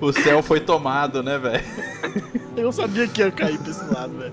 O 0.00 0.12
céu 0.12 0.40
foi 0.40 0.60
tomado, 0.60 1.20
né, 1.20 1.36
velho? 1.36 1.64
Eu 2.56 2.70
sabia 2.70 3.08
que 3.08 3.20
ia 3.22 3.30
cair 3.32 3.58
pra 3.58 3.70
esse 3.70 3.92
lado, 3.92 4.12
velho. 4.18 4.32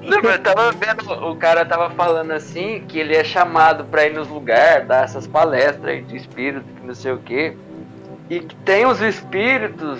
Não, 0.00 0.20
Eu 0.20 0.38
tava 0.40 0.70
vendo, 0.70 1.10
o 1.28 1.34
cara 1.34 1.64
tava 1.64 1.90
falando 1.90 2.30
assim, 2.30 2.84
que 2.86 2.96
ele 3.00 3.16
é 3.16 3.24
chamado 3.24 3.84
pra 3.86 4.06
ir 4.06 4.14
nos 4.14 4.28
lugares, 4.28 4.86
dar 4.86 5.02
essas 5.02 5.26
palestras 5.26 5.84
aí 5.86 6.02
de 6.02 6.16
espírito, 6.16 6.64
que 6.80 6.86
não 6.86 6.94
sei 6.94 7.10
o 7.14 7.18
quê. 7.18 7.56
E 8.30 8.38
que 8.38 8.54
tem 8.56 8.86
os 8.86 9.00
espíritos 9.00 9.98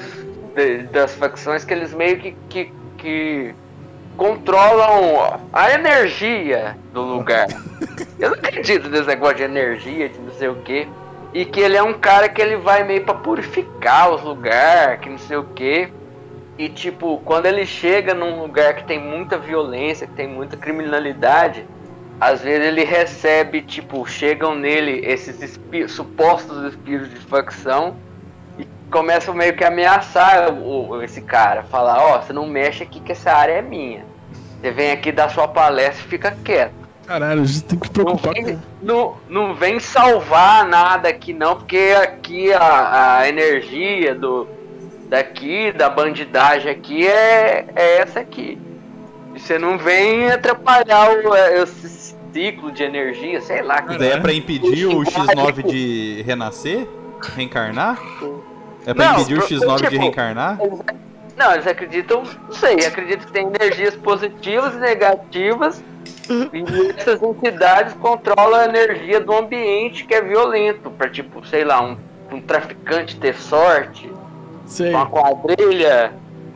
de- 0.54 0.84
das 0.84 1.12
facções 1.16 1.64
que 1.64 1.74
eles 1.74 1.92
meio 1.92 2.20
que, 2.20 2.36
que, 2.48 2.72
que 2.96 3.54
controlam 4.16 5.40
a 5.52 5.72
energia 5.72 6.76
do 6.92 7.02
lugar. 7.02 7.46
Eu 8.18 8.30
não 8.30 8.36
acredito 8.38 8.88
nesse 8.88 9.06
negócio 9.06 9.36
de 9.36 9.42
energia, 9.44 10.08
de 10.08 10.18
não 10.18 10.32
sei 10.32 10.48
o 10.48 10.56
quê. 10.56 10.86
E 11.32 11.44
que 11.44 11.60
ele 11.60 11.76
é 11.76 11.82
um 11.82 11.94
cara 11.94 12.28
que 12.28 12.40
ele 12.40 12.56
vai 12.56 12.84
meio 12.84 13.04
pra 13.04 13.14
purificar 13.14 14.12
os 14.12 14.22
lugares, 14.22 15.00
que 15.00 15.10
não 15.10 15.18
sei 15.18 15.36
o 15.36 15.44
quê. 15.44 15.88
E 16.56 16.68
tipo, 16.68 17.20
quando 17.24 17.46
ele 17.46 17.66
chega 17.66 18.14
num 18.14 18.40
lugar 18.40 18.74
que 18.74 18.84
tem 18.84 19.00
muita 19.00 19.36
violência, 19.36 20.06
que 20.06 20.12
tem 20.14 20.28
muita 20.28 20.56
criminalidade, 20.56 21.66
às 22.20 22.42
vezes 22.42 22.68
ele 22.68 22.84
recebe, 22.84 23.60
tipo, 23.62 24.06
chegam 24.06 24.54
nele 24.54 25.04
esses 25.04 25.42
espí- 25.42 25.88
supostos 25.88 26.72
espíritos 26.72 27.10
de 27.10 27.26
facção 27.26 27.96
começam 28.94 29.34
meio 29.34 29.56
que 29.56 29.64
a 29.64 29.68
ameaçar 29.68 30.52
o, 30.52 30.90
o- 30.90 31.02
esse 31.02 31.20
cara, 31.20 31.64
falar, 31.64 31.98
ó, 32.00 32.20
você 32.22 32.32
não 32.32 32.46
mexe 32.46 32.84
aqui 32.84 33.00
que 33.00 33.10
essa 33.10 33.32
área 33.32 33.54
é 33.54 33.62
minha. 33.62 34.04
Você 34.60 34.70
vem 34.70 34.92
aqui 34.92 35.10
dar 35.10 35.28
sua 35.30 35.48
palestra 35.48 36.04
e 36.06 36.08
fica 36.08 36.30
quieto. 36.44 36.72
Caralho, 37.06 37.42
a 37.42 37.44
gente 37.44 37.64
tem 37.64 37.78
que 37.78 37.86
Não 37.88 37.92
preocupar 37.92 38.32
vem, 38.34 38.44
com. 38.44 38.58
não, 38.80 39.16
não 39.28 39.54
vem 39.54 39.80
salvar 39.80 40.64
nada 40.66 41.08
aqui 41.08 41.34
não, 41.34 41.56
porque 41.56 41.92
aqui 42.00 42.52
a, 42.52 43.18
a 43.18 43.28
energia 43.28 44.14
do 44.14 44.46
daqui, 45.08 45.72
da 45.72 45.90
bandidagem 45.90 46.70
aqui 46.70 47.06
é, 47.06 47.66
é 47.74 47.98
essa 47.98 48.20
aqui. 48.20 48.56
E 49.34 49.40
você 49.40 49.58
não 49.58 49.76
vem 49.76 50.30
atrapalhar 50.30 51.10
o, 51.10 51.34
é, 51.34 51.60
esse 51.62 52.14
ciclo 52.32 52.70
de 52.72 52.82
energia, 52.84 53.40
sei 53.42 53.60
lá. 53.60 53.84
Isso 53.88 53.98
daí 53.98 54.12
é 54.12 54.20
pra 54.20 54.32
impedir 54.32 54.86
o 54.86 55.04
Sim, 55.04 55.10
X9 55.20 55.62
de 55.66 56.22
renascer? 56.24 56.86
reencarnar? 57.36 57.98
É 58.86 58.92
pra 58.94 59.06
Não, 59.06 59.14
impedir 59.20 59.34
o 59.34 59.38
pro- 59.38 59.48
X9 59.48 59.76
de 59.76 59.82
tipo, 59.88 60.02
reencarnar? 60.02 60.58
Não, 61.36 61.52
eles 61.52 61.66
acreditam, 61.66 62.22
não 62.22 62.52
sei, 62.54 62.74
acreditam 62.86 63.26
que 63.26 63.32
tem 63.32 63.46
energias 63.46 63.94
positivas 63.96 64.74
e 64.74 64.78
negativas. 64.78 65.82
E 66.52 66.98
essas 66.98 67.22
entidades 67.22 67.92
controlam 67.94 68.60
a 68.60 68.64
energia 68.64 69.20
do 69.20 69.34
ambiente 69.34 70.04
que 70.06 70.14
é 70.14 70.22
violento. 70.22 70.90
Pra 70.90 71.08
tipo, 71.08 71.44
sei 71.46 71.64
lá, 71.64 71.82
um, 71.82 71.96
um 72.32 72.40
traficante 72.40 73.16
ter 73.16 73.34
sorte, 73.34 74.10
Sei. 74.66 74.90
uma 74.90 75.06
quadrilha 75.06 76.12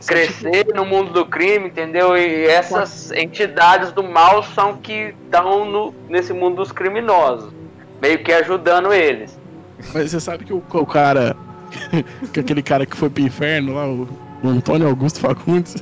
crescer 0.07 0.67
no 0.73 0.85
mundo 0.85 1.11
do 1.11 1.25
crime, 1.25 1.67
entendeu? 1.67 2.17
E 2.17 2.45
essas 2.45 3.11
entidades 3.11 3.91
do 3.91 4.01
mal 4.01 4.41
são 4.43 4.77
que 4.77 5.13
estão 5.25 5.65
no, 5.65 5.93
nesse 6.07 6.31
mundo 6.33 6.55
dos 6.57 6.71
criminosos, 6.71 7.51
meio 8.01 8.23
que 8.23 8.31
ajudando 8.31 8.93
eles. 8.93 9.37
Mas 9.93 10.09
você 10.11 10.19
sabe 10.19 10.45
que 10.45 10.53
o, 10.53 10.63
o 10.73 10.85
cara. 10.85 11.35
que 12.33 12.39
aquele 12.39 12.61
cara 12.61 12.85
que 12.85 12.95
foi 12.97 13.09
pro 13.09 13.23
inferno 13.23 13.73
lá, 13.75 13.87
o, 13.87 14.07
Antônio 14.43 14.87
Augusto 14.87 15.19
Fagundes. 15.19 15.75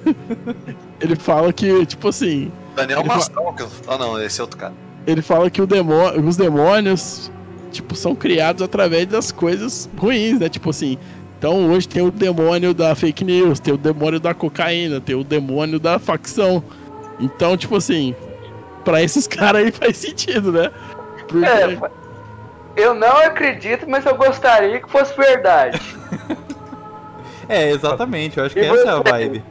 ele 1.00 1.15
fala 1.15 1.52
que, 1.54 1.86
tipo 1.86 2.08
assim. 2.08 2.52
Daniel 2.76 3.00
Ele 3.02 3.10
fa- 3.10 3.15
Mastral. 3.15 3.54
que 3.54 3.62
eu- 3.63 3.69
Ah, 3.88 3.97
não, 3.97 4.21
esse 4.21 4.39
é 4.39 4.43
outro 4.43 4.58
cara. 4.58 4.73
Ele 5.06 5.21
fala 5.21 5.50
que 5.50 5.62
o 5.62 5.67
demó 5.67 6.12
os 6.13 6.36
demônios, 6.38 7.32
tipo, 7.71 7.95
são 7.95 8.13
criados 8.15 8.62
através 8.62 9.08
das 9.08 9.32
coisas 9.32 9.89
ruins, 9.97 10.39
né? 10.39 10.50
Tipo 10.50 10.69
assim. 10.71 10.97
Então 11.39 11.69
hoje 11.71 11.88
tem 11.88 12.02
o 12.02 12.10
demônio 12.10 12.73
da 12.73 12.95
fake 12.95 13.23
news, 13.23 13.60
tem 13.60 13.71
o 13.73 13.78
demônio 13.78 14.19
da 14.19 14.34
cocaína, 14.34 15.00
tem 15.00 15.15
o 15.15 15.23
demônio 15.23 15.80
da 15.80 16.00
facção. 16.00 16.63
Então, 17.19 17.56
tipo 17.56 17.76
assim, 17.76 18.15
pra 18.84 19.02
esses 19.04 19.26
caras 19.28 19.63
aí 19.63 19.71
faz 19.71 19.97
sentido, 19.97 20.52
né? 20.52 20.71
Porque, 21.28 21.45
É, 21.45 21.78
eu 22.78 22.94
não 22.94 23.18
acredito, 23.18 23.86
mas 23.90 24.06
eu 24.06 24.16
gostaria 24.16 24.80
que 24.80 24.90
fosse 24.90 25.16
verdade. 25.18 25.82
É, 27.50 27.72
exatamente, 27.72 28.38
eu 28.38 28.44
acho 28.46 28.54
que 28.54 28.60
E 28.60 28.66
essa 28.66 28.88
é 28.88 28.90
a 28.90 29.00
vibe. 29.00 29.42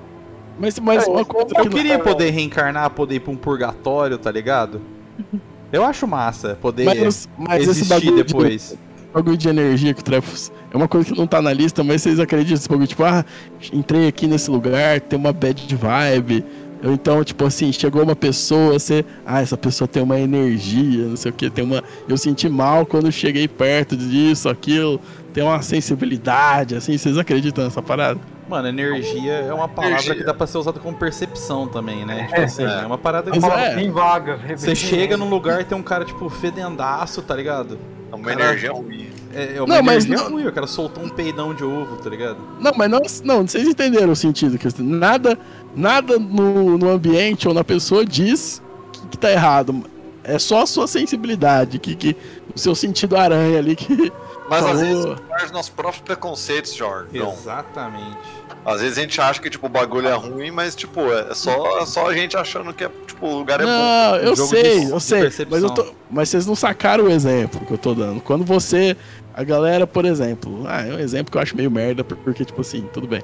mas, 0.59 0.79
mas 0.79 1.07
É, 1.07 1.11
uma 1.11 1.21
eu- 1.21 1.25
coisa 1.27 1.49
Eu 1.57 1.63
que 1.63 1.71
queria 1.71 1.99
poder 1.99 2.29
reencarnar, 2.31 2.91
poder 2.91 3.15
ir 3.15 3.21
pra 3.21 3.33
um 3.33 3.37
purgatório, 3.37 4.19
tá 4.19 4.31
ligado? 4.31 4.83
Eu 5.73 5.83
acho 5.85 6.07
massa 6.07 6.57
poder 6.61 6.85
mas, 6.85 7.27
mas 7.39 7.63
esse 7.63 7.71
existir 7.71 7.89
bagulho 7.89 8.17
de- 8.17 8.23
depois. 8.35 8.79
bagulho 9.15 9.37
de 9.37 9.49
energia 9.49 9.95
que 9.95 10.01
o 10.01 10.05
Trefos. 10.05 10.53
É 10.73 10.77
uma 10.77 10.87
coisa 10.87 11.11
que 11.11 11.19
não 11.19 11.27
tá 11.27 11.41
na 11.41 11.53
lista, 11.55 11.83
mas 11.83 12.03
vocês 12.03 12.21
acreditam 12.21 12.55
nesse 12.57 12.69
bagulho? 12.69 12.87
Tipo, 12.87 13.05
ah, 13.05 13.25
entrei 13.73 14.07
aqui 14.09 14.27
nesse 14.27 14.51
lugar, 14.51 15.01
tem 15.01 15.19
uma 15.19 15.33
bad 15.33 15.75
vibe. 15.75 16.45
Ou 16.85 16.93
então, 16.93 17.25
tipo 17.25 17.45
assim, 17.45 17.73
chegou 17.73 18.03
uma 18.03 18.15
pessoa, 18.17 18.75
você. 18.75 19.05
Ah, 19.25 19.41
essa 19.41 19.57
pessoa 19.57 19.89
tem 19.89 20.03
uma 20.03 20.19
energia, 20.19 21.05
não 21.07 21.17
sei 21.17 21.31
o 21.31 21.35
que, 21.35 21.49
tem 21.51 21.65
uma. 21.65 21.83
Eu 22.09 22.17
senti 22.17 22.49
mal 22.49 22.85
quando 22.85 23.11
cheguei 23.11 23.49
perto 23.49 23.97
disso, 23.97 24.49
aquilo, 24.49 25.01
tem 25.33 25.43
uma 25.43 25.61
sensibilidade, 25.63 26.75
assim, 26.77 26.97
vocês 26.97 27.17
acreditam 27.19 27.65
nessa 27.65 27.81
parada? 27.83 28.21
Mano, 28.49 28.69
energia 28.69 29.33
é 29.33 29.53
uma 29.53 29.67
palavra 29.69 29.97
Energia. 29.97 30.15
que 30.15 30.23
dá 30.25 30.33
pra 30.33 30.47
ser 30.47 30.59
usada 30.59 30.79
como 30.79 30.97
percepção 30.97 31.67
também, 31.67 32.05
né? 32.07 32.27
Tipo 32.27 32.41
É, 32.41 32.45
assim, 32.45 32.63
é. 32.65 32.83
é 32.83 32.87
uma 32.87 32.97
parada 32.99 33.31
que 33.31 33.39
é. 33.45 33.75
bem 33.75 33.91
vaga. 33.91 34.39
você 34.57 34.75
chega 34.75 35.17
num 35.17 35.29
lugar 35.29 35.61
e 35.61 35.65
tem 35.65 35.77
um 35.77 35.83
cara, 35.83 36.05
tipo, 36.05 36.29
fedendaço, 36.29 37.23
tá 37.23 37.35
ligado? 37.35 37.77
É 38.13 38.15
uma 38.15 38.25
Cara- 38.25 38.45
energia 38.45 38.71
ruim. 38.73 39.09
É, 39.37 39.57
é 39.57 39.63
uma 39.63 39.75
Não, 39.77 39.83
mas 39.83 40.07
não- 40.07 40.31
ruim, 40.31 40.47
o 40.47 40.53
cara 40.53 40.67
soltou 40.67 41.05
um 41.05 41.09
peidão 41.09 41.53
de 41.55 41.63
ovo, 41.63 41.97
tá 41.97 42.09
ligado? 42.09 42.39
Não, 42.59 42.73
mas 42.77 42.91
não, 42.91 43.03
não, 43.25 43.47
vocês 43.47 43.69
entenderam 43.69 44.13
o 44.13 44.17
sentido. 44.17 44.57
Que 44.59 44.69
nada 44.83 45.39
nada 45.75 46.19
no, 46.19 46.79
no 46.79 46.89
ambiente 46.91 47.47
ou 47.47 47.53
na 47.53 47.63
pessoa 47.63 48.05
diz 48.05 48.63
que, 48.93 49.09
que 49.09 49.19
tá 49.19 49.31
errado. 49.31 49.85
É 50.25 50.39
só 50.39 50.63
a 50.63 50.67
sua 50.67 50.87
sensibilidade, 50.89 51.79
que, 51.79 51.95
que 51.95 52.17
o 52.55 52.59
seu 52.59 52.75
sentido 52.75 53.17
aranha 53.17 53.59
ali 53.59 53.77
que. 53.77 54.11
Mas 54.49 54.65
às 54.65 54.81
falou. 54.81 55.03
vezes 55.03 55.19
faz 55.29 55.51
nossos 55.51 55.71
próprios 55.71 56.03
preconceitos, 56.03 56.73
Jorge. 56.73 57.09
Não. 57.19 57.33
Exatamente. 57.33 58.17
Às 58.65 58.81
vezes 58.81 58.99
a 58.99 59.01
gente 59.01 59.21
acha 59.21 59.41
que 59.41 59.51
tipo, 59.51 59.67
o 59.67 59.69
bagulho 59.69 60.09
é 60.09 60.13
ruim, 60.15 60.51
mas 60.51 60.75
tipo, 60.75 61.01
é 61.13 61.35
só, 61.35 61.81
é 61.81 61.87
só 61.87 62.09
a 62.09 62.15
gente 62.15 62.37
achando 62.37 62.73
que 62.73 62.85
é, 62.85 62.91
tipo, 63.07 63.27
o 63.27 63.39
lugar 63.39 63.61
é 63.61 63.65
bom. 63.65 63.71
Não, 63.71 64.17
eu 64.17 64.35
jogo 64.37 64.49
sei, 64.49 64.81
de- 64.81 64.91
eu 64.91 64.97
de 64.97 65.03
sei. 65.03 65.21
percepção. 65.21 65.61
Mas, 65.61 65.63
eu 65.63 65.71
tô, 65.71 65.95
mas 66.11 66.29
vocês 66.29 66.47
não 66.47 66.55
sacaram 66.57 67.05
o 67.05 67.11
exemplo 67.11 67.65
que 67.65 67.73
eu 67.73 67.79
tô 67.79 67.95
dando. 67.95 68.21
Quando 68.21 68.45
você. 68.45 68.97
A 69.37 69.45
galera, 69.45 69.87
por 69.87 70.07
exemplo. 70.07 70.65
Ah, 70.67 70.81
é 70.87 70.95
um 70.95 70.99
exemplo 70.99 71.31
que 71.31 71.37
eu 71.37 71.43
acho 71.43 71.55
meio 71.55 71.71
merda, 71.71 72.03
porque, 72.03 72.43
tipo 72.43 72.63
assim, 72.63 72.89
tudo 72.93 73.07
bem. 73.07 73.23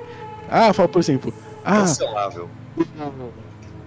Ah, 0.50 0.70
fala 0.74 0.86
por 0.86 0.98
exemplo. 0.98 1.32
Ah, 1.64 1.78
Cancelável. 1.78 2.50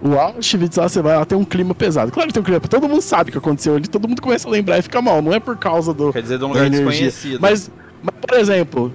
O 0.02 0.18
Auschwitz, 0.18 0.76
lá 0.76 0.88
você 0.88 1.00
vai, 1.00 1.16
lá 1.16 1.24
tem 1.24 1.38
um 1.38 1.44
clima 1.44 1.74
pesado. 1.74 2.10
Claro 2.10 2.26
que 2.26 2.34
tem 2.34 2.40
um 2.42 2.44
clima, 2.44 2.60
todo 2.60 2.88
mundo 2.88 3.00
sabe 3.00 3.30
o 3.30 3.32
que 3.32 3.38
aconteceu 3.38 3.76
ali, 3.76 3.86
todo 3.86 4.08
mundo 4.08 4.20
começa 4.20 4.48
a 4.48 4.50
lembrar 4.50 4.78
e 4.78 4.82
fica 4.82 5.00
mal. 5.00 5.22
Não 5.22 5.32
é 5.32 5.38
por 5.38 5.56
causa 5.56 5.94
do. 5.94 6.12
Quer 6.12 6.22
dizer, 6.22 6.38
de 6.38 6.44
um 6.44 6.48
lugar 6.48 6.68
desconhecido. 6.68 7.40
Mas, 7.40 7.70
mas, 8.02 8.14
por 8.20 8.36
exemplo, 8.36 8.92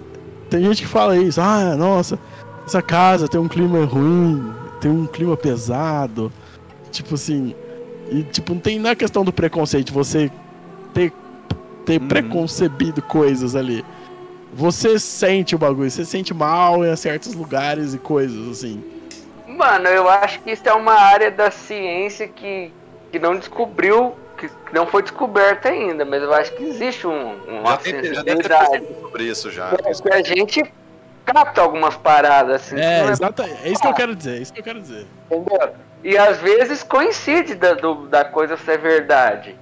tem 0.49 0.63
gente 0.63 0.81
que 0.81 0.87
fala 0.87 1.17
isso, 1.17 1.39
ah, 1.39 1.75
nossa, 1.77 2.19
essa 2.65 2.81
casa 2.81 3.27
tem 3.27 3.39
um 3.39 3.47
clima 3.47 3.85
ruim, 3.85 4.53
tem 4.81 4.91
um 4.91 5.05
clima 5.07 5.37
pesado. 5.37 6.31
Tipo 6.91 7.15
assim. 7.15 7.55
E 8.11 8.23
tipo, 8.23 8.53
não 8.53 8.59
tem 8.59 8.77
na 8.77 8.93
questão 8.93 9.23
do 9.23 9.31
preconceito, 9.31 9.93
você 9.93 10.29
ter, 10.93 11.13
ter 11.85 12.01
Uhum. 12.01 12.07
preconcebido 12.07 13.01
coisas 13.01 13.55
ali. 13.55 13.83
Você 14.53 14.99
sente 14.99 15.55
o 15.55 15.57
bagulho, 15.57 15.89
você 15.89 16.03
sente 16.05 16.33
mal 16.33 16.83
em 16.85 16.95
certos 16.95 17.33
lugares 17.33 17.93
e 17.93 17.97
coisas, 17.97 18.49
assim. 18.49 18.83
Mano, 19.47 19.87
eu 19.87 20.09
acho 20.09 20.39
que 20.41 20.51
isso 20.51 20.67
é 20.67 20.73
uma 20.73 20.93
área 20.93 21.31
da 21.31 21.49
ciência 21.51 22.27
que, 22.27 22.71
que 23.11 23.19
não 23.19 23.35
descobriu, 23.37 24.13
que, 24.37 24.47
que 24.47 24.73
não 24.73 24.85
foi 24.87 25.03
descoberta 25.03 25.69
ainda, 25.69 26.03
mas 26.03 26.21
eu 26.21 26.33
acho 26.33 26.53
que 26.53 26.63
existe 26.63 27.07
um, 27.07 27.35
uma 27.47 27.71
Já, 27.71 27.77
tem, 27.77 28.13
já 28.13 28.23
pesquisa 28.23 28.83
sobre 29.01 29.23
isso 29.23 29.51
já. 29.51 29.71
Que 30.01 30.13
a 30.13 30.21
gente 30.23 30.63
capta 31.25 31.61
algumas 31.61 31.95
paradas 31.95 32.61
assim, 32.63 32.75
É, 32.77 33.05
é 33.05 33.09
exata, 33.09 33.43
é 33.63 33.69
isso 33.69 33.81
que 33.81 33.87
eu 33.87 33.93
quero 33.93 34.15
dizer, 34.15 34.37
é 34.37 34.41
isso 34.41 34.51
que 34.53 34.59
eu 34.59 34.63
quero 34.63 34.81
dizer. 34.81 35.05
entendeu? 35.29 35.69
E 36.03 36.17
às 36.17 36.37
vezes 36.39 36.81
coincide 36.83 37.53
da, 37.55 37.73
do- 37.75 38.07
da 38.07 38.25
coisa 38.25 38.57
ser 38.57 38.79
verdade. 38.79 39.55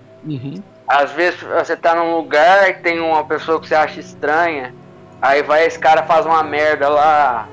Às 0.90 1.12
vezes 1.12 1.40
você 1.42 1.76
tá 1.78 1.94
num 1.96 2.16
lugar 2.18 2.68
e 2.70 2.74
tem 2.74 3.00
uma 3.00 3.24
pessoa 3.24 3.60
que 3.62 3.68
você 3.68 3.76
acha 3.76 4.00
estranha, 4.00 4.74
aí 5.22 5.44
vai 5.44 5.66
esse 5.68 5.78
cara 5.78 6.02
faz 6.04 6.26
uma 6.26 6.42
merda 6.44 6.90
lá. 6.90 7.48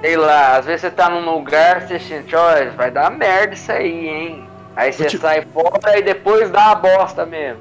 Sei 0.00 0.16
lá, 0.16 0.56
às 0.56 0.64
vezes 0.66 0.80
você 0.82 0.90
tá 0.90 1.08
num 1.08 1.28
lugar, 1.34 1.82
você 1.86 1.98
sente, 2.00 2.34
ó, 2.34 2.48
vai 2.76 2.90
dar 2.90 3.10
merda 3.10 3.54
isso 3.54 3.70
aí, 3.70 4.08
hein? 4.08 4.44
Aí 4.76 4.92
você 4.92 5.06
te- 5.06 5.18
sai 5.18 5.42
fora 5.52 5.98
e 5.98 6.02
depois 6.02 6.50
dá 6.50 6.70
a 6.72 6.74
bosta 6.74 7.24
mesmo. 7.24 7.60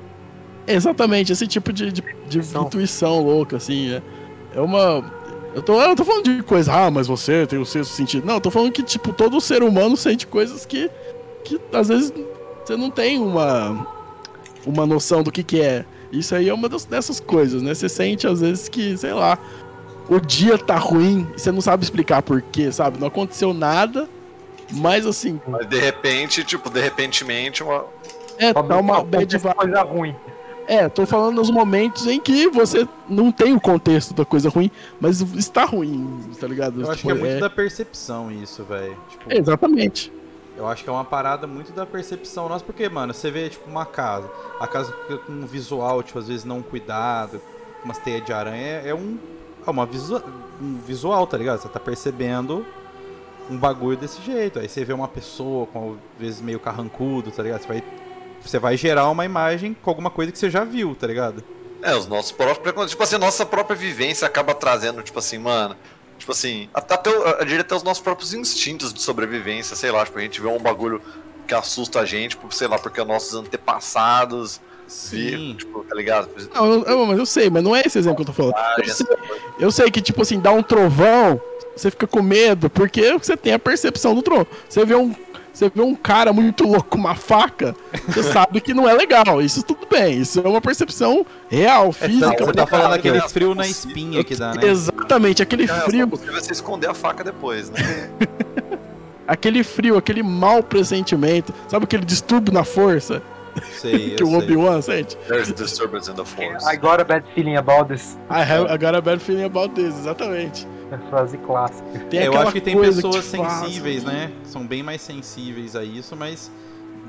Exatamente, 0.68 1.32
esse 1.32 1.48
tipo 1.48 1.72
de, 1.72 1.92
de, 1.92 2.02
de 2.02 2.14
Intuição. 2.40 2.64
intuição 2.64 3.20
louca, 3.22 3.58
assim, 3.58 3.96
é, 3.96 4.02
é 4.58 4.62
uma... 4.62 5.04
Eu 5.56 5.62
tô, 5.64 5.82
eu 5.82 5.96
tô 5.96 6.04
falando 6.06 6.24
de 6.26 6.44
coisa, 6.44 6.72
ah, 6.74 6.92
mas 6.92 7.08
você 7.08 7.48
tem 7.48 7.58
o 7.58 7.66
sexto 7.66 7.92
sentido. 7.92 8.28
Não, 8.28 8.36
eu 8.36 8.42
tô 8.42 8.52
falando 8.52 8.72
que, 8.72 8.84
tipo, 8.84 9.12
todo 9.14 9.42
ser 9.42 9.64
humano 9.64 9.98
sente 9.98 10.28
coisas 10.28 10.66
que, 10.66 10.92
que 11.44 11.60
às 11.74 11.88
vezes 11.88 12.14
você 12.64 12.76
não 12.78 12.92
tem 12.92 13.18
uma, 13.20 13.88
uma 14.68 14.86
noção 14.86 15.24
do 15.24 15.32
que 15.32 15.44
que 15.44 15.62
é. 15.62 15.86
Isso 16.12 16.36
aí 16.36 16.50
é 16.50 16.54
uma 16.54 16.70
das, 16.70 16.86
dessas 16.86 17.20
coisas, 17.20 17.62
né? 17.62 17.74
Você 17.74 17.90
sente, 17.90 18.28
às 18.28 18.42
vezes, 18.42 18.70
que, 18.70 18.98
sei 18.98 19.14
lá, 19.14 19.38
o 20.10 20.20
dia 20.20 20.58
tá 20.58 20.78
ruim 20.78 21.28
e 21.36 21.40
você 21.40 21.52
não 21.52 21.62
sabe 21.62 21.84
explicar 21.84 22.22
por 22.22 22.42
quê, 22.42 22.72
sabe? 22.72 23.00
Não 23.00 23.08
aconteceu 23.08 23.54
nada, 23.54 24.08
mas, 24.72 25.06
assim, 25.06 25.40
Mas 25.48 25.68
de 25.68 25.80
repente, 25.80 26.44
tipo, 26.44 26.70
de 26.70 26.80
repentemente, 26.80 27.64
uma... 27.64 27.86
é, 28.38 28.54
tá 28.54 28.62
uma 28.78 29.04
bad 29.04 29.38
vibe. 29.38 29.56
coisa 29.56 29.82
ruim. 29.82 30.16
É, 30.68 30.90
tô 30.90 31.06
falando 31.06 31.36
nos 31.38 31.50
momentos 31.50 32.06
em 32.08 32.20
que 32.20 32.50
você 32.50 32.86
não 33.08 33.32
tem 33.32 33.54
o 33.54 33.60
contexto 33.60 34.14
da 34.14 34.26
coisa 34.26 34.50
ruim, 34.50 34.70
mas 35.00 35.22
está 35.22 35.64
ruim, 35.64 36.20
tá 36.38 36.46
ligado? 36.46 36.82
Eu 36.82 36.92
acho 36.92 36.98
Tipo, 36.98 37.14
que 37.14 37.18
é 37.18 37.22
muito 37.22 37.40
da 37.40 37.50
percepção 37.50 38.30
isso, 38.30 38.66
velho. 38.66 38.98
Tipo, 39.10 39.34
Exatamente. 39.34 40.12
Eu 40.58 40.68
acho 40.68 40.84
que 40.84 40.90
é 40.90 40.92
uma 40.92 41.06
parada 41.06 41.46
muito 41.46 41.72
da 41.72 41.86
percepção 41.86 42.50
nossa, 42.50 42.66
porque, 42.66 42.90
mano, 42.90 43.14
você 43.14 43.30
vê, 43.30 43.48
tipo, 43.48 43.70
uma 43.70 43.86
casa. 43.86 44.30
A 44.60 44.68
casa 44.68 44.92
com 44.92 45.32
um 45.32 45.46
visual, 45.46 46.02
tipo, 46.02 46.18
às 46.18 46.28
vezes 46.28 46.44
não 46.44 46.64
cuidado, 46.64 47.40
umas 47.86 48.00
teias 48.00 48.26
de 48.26 48.34
aranha, 48.34 48.82
é 48.84 48.94
um. 48.94 49.18
É 49.66 49.70
uma 49.70 49.86
visu, 49.86 50.24
um 50.62 50.80
visual, 50.80 51.28
tá 51.28 51.38
ligado? 51.38 51.62
Você 51.62 51.68
tá 51.68 51.80
percebendo 51.80 52.66
um 53.50 53.58
bagulho 53.58 53.98
desse 53.98 54.22
jeito. 54.22 54.60
Aí 54.60 54.68
você 54.68 54.84
vê 54.84 54.94
uma 54.94 55.08
pessoa 55.08 55.68
com, 55.68 55.98
às 56.16 56.20
vezes, 56.20 56.42
meio 56.42 56.60
carrancudo, 56.60 57.32
tá 57.32 57.44
ligado? 57.44 57.62
Você 57.62 57.68
vai, 57.68 57.84
você 58.42 58.60
vai 58.60 58.78
gerar 58.78 59.10
uma 59.10 59.26
imagem 59.26 59.76
com 59.82 59.90
alguma 59.90 60.10
coisa 60.10 60.32
que 60.32 60.40
você 60.40 60.50
já 60.50 60.64
viu, 60.64 60.96
tá 60.96 61.06
ligado? 61.06 61.44
É, 61.82 61.96
os 61.96 62.08
nossos 62.08 62.32
próprios. 62.32 62.90
Tipo 62.90 63.04
assim, 63.04 63.18
nossa 63.18 63.46
própria 63.46 63.76
vivência 63.76 64.26
acaba 64.26 64.56
trazendo, 64.56 65.04
tipo 65.04 65.20
assim, 65.20 65.38
mano. 65.38 65.76
Tipo 66.18 66.32
assim, 66.32 66.70
até, 66.74 66.96
até, 66.96 67.10
eu 67.10 67.46
diria 67.46 67.62
até 67.62 67.76
os 67.76 67.84
nossos 67.84 68.02
próprios 68.02 68.34
instintos 68.34 68.94
de 68.94 69.02
sobrevivência, 69.02 69.76
sei 69.76 69.92
lá, 69.92 70.04
tipo, 70.04 70.18
a 70.18 70.22
gente 70.22 70.42
vê 70.42 70.48
um 70.48 70.60
bagulho 70.60 71.02
que 71.48 71.54
assusta 71.54 72.02
a 72.02 72.06
gente, 72.06 72.32
tipo, 72.32 72.54
sei 72.54 72.68
lá, 72.68 72.78
porque 72.78 73.04
nossos 73.04 73.34
antepassados 73.34 74.60
Sim. 74.88 75.56
tipo, 75.58 75.84
tá 75.84 75.94
ligado? 75.94 76.30
Não, 76.54 76.84
eu, 76.84 77.06
mas 77.06 77.20
eu 77.20 77.26
sei, 77.26 77.50
mas 77.50 77.64
não 77.64 77.76
é 77.76 77.82
esse 77.86 78.00
exemplo 78.00 78.16
que 78.18 78.22
eu 78.22 78.34
tô 78.34 78.34
falando. 78.34 78.56
Eu 78.78 78.94
sei, 78.94 79.08
eu 79.60 79.72
sei 79.72 79.92
que, 79.92 80.02
tipo 80.02 80.22
assim, 80.22 80.40
dá 80.40 80.52
um 80.52 80.64
trovão, 80.64 81.40
você 81.76 81.92
fica 81.92 82.08
com 82.08 82.22
medo, 82.22 82.70
porque 82.70 83.12
você 83.14 83.36
tem 83.36 83.54
a 83.54 83.60
percepção 83.60 84.16
do 84.16 84.22
trovão. 84.22 84.48
Você 84.68 84.86
vê 84.86 84.96
um. 84.96 85.14
Você 85.58 85.72
vê 85.74 85.82
um 85.82 85.96
cara 85.96 86.32
muito 86.32 86.68
louco 86.68 86.84
com 86.90 86.98
uma 87.00 87.16
faca, 87.16 87.76
você 88.08 88.22
sabe 88.32 88.62
que 88.62 88.76
não 88.76 88.88
é 88.88 88.94
legal. 88.94 89.42
Isso 89.42 89.64
tudo 89.64 89.88
bem. 89.90 90.20
Isso 90.22 90.40
é 90.40 90.48
uma 90.48 90.62
percepção 90.62 91.26
real, 91.50 91.88
É, 91.90 91.92
física. 91.94 92.46
você 92.46 92.54
tá 92.54 92.68
falando 92.68 92.94
aquele 92.94 93.20
frio 93.22 93.56
na 93.56 93.66
espinha 93.66 94.24
que 94.24 94.36
dá, 94.36 94.54
né? 94.54 94.68
Exatamente, 94.68 95.42
aquele 95.42 95.64
É, 95.64 95.68
frio, 95.68 96.08
possível 96.08 96.40
você 96.40 96.52
esconder 96.52 96.88
a 96.88 96.94
faca 96.94 97.24
depois, 97.24 97.72
né? 97.72 97.80
aquele 99.28 99.64
frio, 99.64 99.98
aquele 99.98 100.22
mau 100.22 100.62
pressentimento, 100.62 101.52
sabe 101.68 101.86
aquele 101.86 102.06
distúrbio 102.06 102.54
na 102.54 102.64
força 102.64 103.20
Sei, 103.80 104.12
que 104.16 104.24
o. 104.24 104.38
Obi-Wan 104.38 104.80
sente? 104.84 105.18
There's 105.28 105.52
disturbance 105.52 106.08
in 106.08 106.14
the 106.14 106.24
force. 106.24 106.64
I 106.72 106.78
got 106.78 107.02
a 107.02 107.04
bad 107.04 107.24
feeling 107.34 107.58
about 107.58 107.88
this. 107.92 108.16
I 108.30 108.44
have, 108.44 108.72
I 108.72 108.78
got 108.78 108.96
a 108.96 109.02
bad 109.02 109.20
feeling 109.20 109.46
about 109.46 109.74
this, 109.74 109.96
exatamente. 109.98 110.68
É 110.92 110.98
frase 111.10 111.38
clássica. 111.40 112.00
Tem 112.10 112.20
É, 112.22 112.28
eu 112.28 112.38
acho 112.38 112.52
que 112.54 112.62
tem 112.62 112.80
pessoas 112.80 113.30
te 113.30 113.38
faz- 113.38 113.52
sensíveis, 113.52 114.04
né? 114.04 114.32
São 114.46 114.66
bem 114.66 114.82
mais 114.82 115.02
sensíveis 115.02 115.76
a 115.76 115.84
isso, 115.84 116.16
mas 116.16 116.50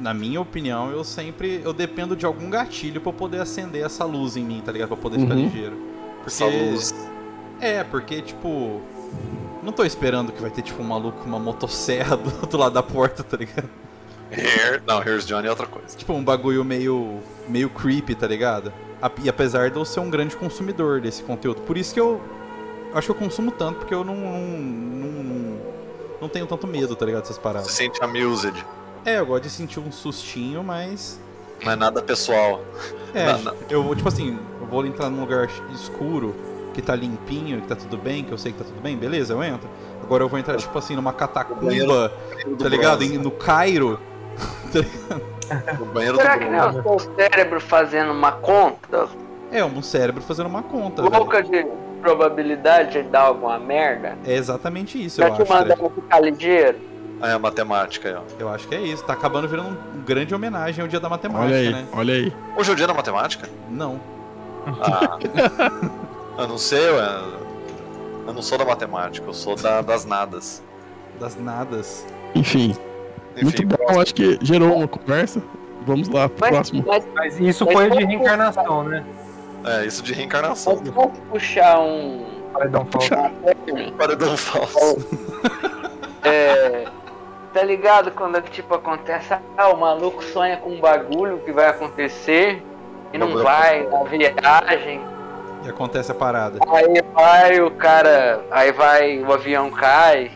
na 0.00 0.12
minha 0.12 0.40
opinião, 0.40 0.90
eu 0.90 1.04
sempre 1.04 1.60
eu 1.64 1.72
dependo 1.72 2.16
de 2.16 2.26
algum 2.26 2.50
gatilho 2.50 3.00
pra 3.00 3.10
eu 3.10 3.14
poder 3.14 3.40
acender 3.40 3.84
essa 3.84 4.04
luz 4.04 4.36
em 4.36 4.44
mim, 4.44 4.62
tá 4.64 4.72
ligado? 4.72 4.88
Pra 4.88 4.96
poder 4.96 5.20
ficar 5.20 5.34
Uhum. 5.34 5.42
ligeiro. 5.44 5.76
Porque 6.24 6.26
Essa 6.26 6.46
luz. 6.46 6.94
é, 7.60 7.84
porque 7.84 8.20
tipo 8.22 8.80
não 9.62 9.72
tô 9.72 9.84
esperando 9.84 10.32
que 10.32 10.40
vai 10.40 10.50
ter 10.50 10.62
tipo 10.62 10.82
um 10.82 10.86
maluco 10.86 11.18
com 11.18 11.28
uma 11.28 11.38
motosserra 11.38 12.16
do 12.18 12.30
outro 12.40 12.58
lado 12.58 12.72
da 12.72 12.82
porta, 12.82 13.22
tá 13.22 13.36
ligado? 13.36 13.68
Here, 14.30 14.82
não, 14.86 15.00
Here's 15.02 15.24
Johnny 15.26 15.46
é 15.46 15.50
outra 15.50 15.66
coisa. 15.66 15.96
Tipo 15.96 16.12
um 16.12 16.22
bagulho 16.22 16.64
meio 16.64 17.20
meio 17.48 17.70
creepy, 17.70 18.14
tá 18.14 18.26
ligado? 18.26 18.72
E 19.22 19.28
apesar 19.28 19.70
de 19.70 19.76
eu 19.76 19.84
ser 19.84 20.00
um 20.00 20.10
grande 20.10 20.36
consumidor 20.36 21.00
desse 21.00 21.22
conteúdo, 21.22 21.60
por 21.62 21.78
isso 21.78 21.94
que 21.94 22.00
eu 22.00 22.20
acho 22.94 23.06
que 23.06 23.10
eu 23.10 23.14
consumo 23.26 23.50
tanto 23.50 23.78
porque 23.80 23.94
eu 23.94 24.04
não 24.04 24.14
não, 24.14 24.38
não, 24.38 25.58
não, 26.22 26.28
tenho 26.28 26.46
tanto 26.46 26.66
medo, 26.66 26.94
tá 26.96 27.04
ligado? 27.06 27.22
Dessas 27.22 27.36
Você 27.36 27.42
paradas. 27.42 27.70
sente 27.70 28.02
amused. 28.02 28.54
É, 29.04 29.18
eu 29.18 29.26
gosto 29.26 29.44
de 29.44 29.50
sentir 29.50 29.80
um 29.80 29.90
sustinho, 29.92 30.62
mas. 30.62 31.20
Não 31.64 31.72
é 31.72 31.76
nada 31.76 32.02
pessoal. 32.02 32.60
É, 33.14 33.26
eu 33.68 33.82
vou, 33.82 33.94
tipo 33.96 34.08
assim, 34.08 34.38
eu 34.60 34.66
vou 34.66 34.84
entrar 34.86 35.10
num 35.10 35.20
lugar 35.20 35.48
escuro, 35.74 36.34
que 36.74 36.80
tá 36.82 36.94
limpinho, 36.94 37.60
que 37.60 37.66
tá 37.66 37.74
tudo 37.74 37.96
bem, 37.96 38.22
que 38.22 38.30
eu 38.32 38.38
sei 38.38 38.52
que 38.52 38.58
tá 38.58 38.64
tudo 38.64 38.80
bem, 38.80 38.96
beleza, 38.96 39.32
eu 39.34 39.42
entro. 39.42 39.68
Agora 40.02 40.22
eu 40.24 40.28
vou 40.28 40.38
entrar, 40.38 40.56
tipo 40.56 40.78
assim, 40.78 40.94
numa 40.94 41.12
catacumba, 41.12 42.12
tá 42.58 42.68
ligado? 42.68 43.02
Em- 43.02 43.18
no 43.18 43.30
Cairo. 43.30 43.98
No 45.78 45.86
banheiro 45.86 46.16
Será 46.18 46.34
do 46.36 46.40
que 46.40 46.44
não 46.50 46.58
é 46.68 46.72
Bruno. 46.72 46.94
o 46.96 46.98
cérebro 47.00 47.58
fazendo 47.58 48.12
uma 48.12 48.32
conta 48.32 49.08
É, 49.50 49.64
um 49.64 49.80
cérebro 49.82 50.20
fazendo 50.22 50.46
uma 50.46 50.62
conta, 50.62 51.00
velho. 51.00 51.14
louca 51.14 51.42
de 51.42 51.66
probabilidade 52.00 53.02
de 53.02 53.08
dar 53.08 53.22
alguma 53.22 53.58
merda? 53.58 54.16
É 54.26 54.34
exatamente 54.34 55.02
isso, 55.02 55.16
Pra 55.20 55.28
eu 55.28 55.34
te 55.36 55.42
acho. 55.42 55.52
mandar 55.52 55.76
Fred. 55.76 55.94
ficar 55.94 56.20
ligeiro? 56.20 56.78
Ah, 57.20 57.30
é 57.30 57.32
a 57.32 57.38
matemática 57.38 58.08
aí, 58.08 58.14
ó. 58.14 58.20
Eu 58.38 58.48
acho 58.48 58.68
que 58.68 58.74
é 58.74 58.80
isso. 58.80 59.02
Tá 59.04 59.12
acabando 59.12 59.48
virando 59.48 59.70
um 59.70 60.00
grande 60.04 60.34
homenagem 60.34 60.82
ao 60.82 60.88
dia 60.88 61.00
da 61.00 61.08
matemática, 61.08 61.46
Olha 61.46 61.56
aí, 61.56 61.72
né? 61.72 61.84
olha 61.92 62.14
aí. 62.14 62.32
Hoje 62.56 62.70
é 62.70 62.72
o 62.72 62.76
dia 62.76 62.86
da 62.86 62.94
matemática? 62.94 63.48
Não. 63.70 64.00
Ah. 64.80 65.18
eu 66.38 66.46
não 66.48 66.58
sei, 66.58 66.88
ué. 66.90 67.20
Eu 68.26 68.32
não 68.34 68.42
sou 68.42 68.56
da 68.58 68.64
matemática, 68.64 69.26
eu 69.26 69.34
sou 69.34 69.56
da- 69.56 69.80
das 69.82 70.04
nadas. 70.04 70.62
Das 71.18 71.34
nadas. 71.36 72.06
Enfim, 72.34 72.76
muito 73.42 73.62
Enfim, 73.62 73.66
bom. 73.66 74.00
Acho 74.00 74.14
que 74.14 74.38
gerou 74.42 74.76
uma 74.76 74.86
conversa. 74.86 75.42
Vamos 75.86 76.08
lá 76.08 76.28
pro 76.28 76.38
Mas, 76.42 76.50
próximo. 76.50 76.84
mas, 76.86 77.08
Mas 77.14 77.40
isso 77.40 77.64
Mas 77.64 77.74
foi 77.74 77.90
de 77.90 78.04
reencarnação, 78.04 78.84
né? 78.84 79.04
É 79.64 79.84
isso 79.86 80.02
de 80.02 80.12
reencarnação. 80.12 80.76
mas 80.76 80.88
vamos 80.94 81.18
puxar 81.30 81.80
um. 81.80 82.26
Paredão 82.52 82.86
falso. 82.86 83.10
Paredão 83.98 84.36
falso. 84.36 85.08
É, 86.24 86.84
tá 87.52 87.62
ligado 87.62 88.10
quando 88.12 88.40
tipo 88.42 88.74
acontece, 88.74 89.34
ah, 89.56 89.68
o 89.68 89.76
maluco 89.76 90.22
sonha 90.22 90.56
com 90.56 90.70
um 90.70 90.80
bagulho 90.80 91.38
que 91.44 91.52
vai 91.52 91.66
acontecer 91.68 92.62
e 93.12 93.18
não 93.18 93.28
Bagulho 93.28 93.44
vai 93.44 93.86
na 93.86 94.02
viagem. 94.04 95.00
E 95.64 95.68
acontece 95.68 96.10
a 96.12 96.14
parada. 96.14 96.58
Aí 96.68 97.02
vai 97.12 97.60
o 97.60 97.70
cara, 97.70 98.42
aí 98.50 98.72
vai, 98.72 99.18
o 99.20 99.32
avião 99.32 99.70
cai. 99.70 100.30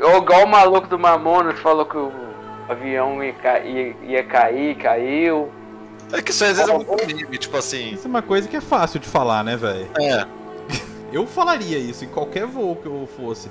Ou 0.00 0.18
igual 0.18 0.44
o 0.44 0.48
maluco 0.48 0.86
do 0.86 0.98
Mamonas 0.98 1.54
que 1.56 1.60
falou 1.60 1.84
que 1.84 1.96
o 1.96 2.12
avião 2.68 3.22
ia, 3.22 3.34
ia- 3.64 3.96
ia 4.02 4.24
cair, 4.24 4.76
caiu. 4.76 5.50
É 6.12 6.20
que 6.22 6.30
isso 6.30 6.44
às 6.44 6.56
vezes 6.56 6.68
é 6.68 6.74
muito 6.76 7.06
meme, 7.06 7.38
tipo 7.38 7.56
assim. 7.56 7.92
Isso 7.94 8.06
é 8.06 8.08
uma 8.08 8.22
coisa 8.22 8.48
que 8.48 8.56
é 8.56 8.60
fácil 8.60 8.98
de 9.00 9.06
falar, 9.06 9.44
né, 9.44 9.56
velho? 9.56 9.88
É. 10.00 10.26
Eu 11.12 11.26
falaria 11.26 11.78
isso 11.78 12.04
em 12.04 12.08
qualquer 12.08 12.46
voo 12.46 12.76
que 12.76 12.86
eu 12.86 13.08
fosse. 13.16 13.48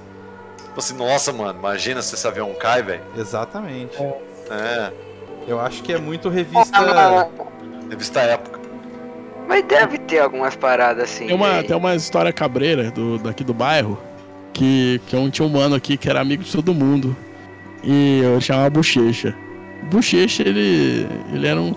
Tipo 0.63 0.79
assim, 0.79 0.95
nossa, 0.95 1.33
mano, 1.33 1.59
imagina 1.59 2.01
se 2.01 2.15
esse 2.15 2.25
avião 2.25 2.53
cai, 2.53 2.81
velho. 2.81 3.01
Exatamente. 3.17 3.97
É. 4.49 4.93
Eu 5.45 5.59
acho 5.59 5.83
que 5.83 5.91
é 5.91 5.97
muito 5.97 6.29
Ah, 6.29 6.31
revista. 6.31 6.81
mas- 6.81 7.27
Revista 7.89 8.19
época. 8.21 8.59
Mas 9.47 9.65
deve 9.65 9.97
ter 9.97 10.19
algumas 10.19 10.55
paradas 10.55 11.03
assim. 11.05 11.27
Tem 11.27 11.35
uma, 11.35 11.49
né? 11.53 11.63
tem 11.63 11.75
uma 11.75 11.95
história 11.95 12.31
cabreira 12.31 12.91
do, 12.91 13.17
daqui 13.17 13.43
do 13.43 13.53
bairro 13.53 13.99
que, 14.53 15.01
que 15.07 15.15
um, 15.15 15.29
tinha 15.29 15.45
um 15.45 15.49
mano 15.49 15.75
aqui 15.75 15.97
que 15.97 16.07
era 16.09 16.21
amigo 16.21 16.43
de 16.43 16.51
todo 16.51 16.73
mundo. 16.73 17.13
E 17.83 18.21
eu 18.23 18.39
chamava 18.39 18.69
Bochecha. 18.69 19.35
Bochecha, 19.91 20.43
ele. 20.43 21.07
ele 21.33 21.47
era 21.47 21.59
um. 21.59 21.73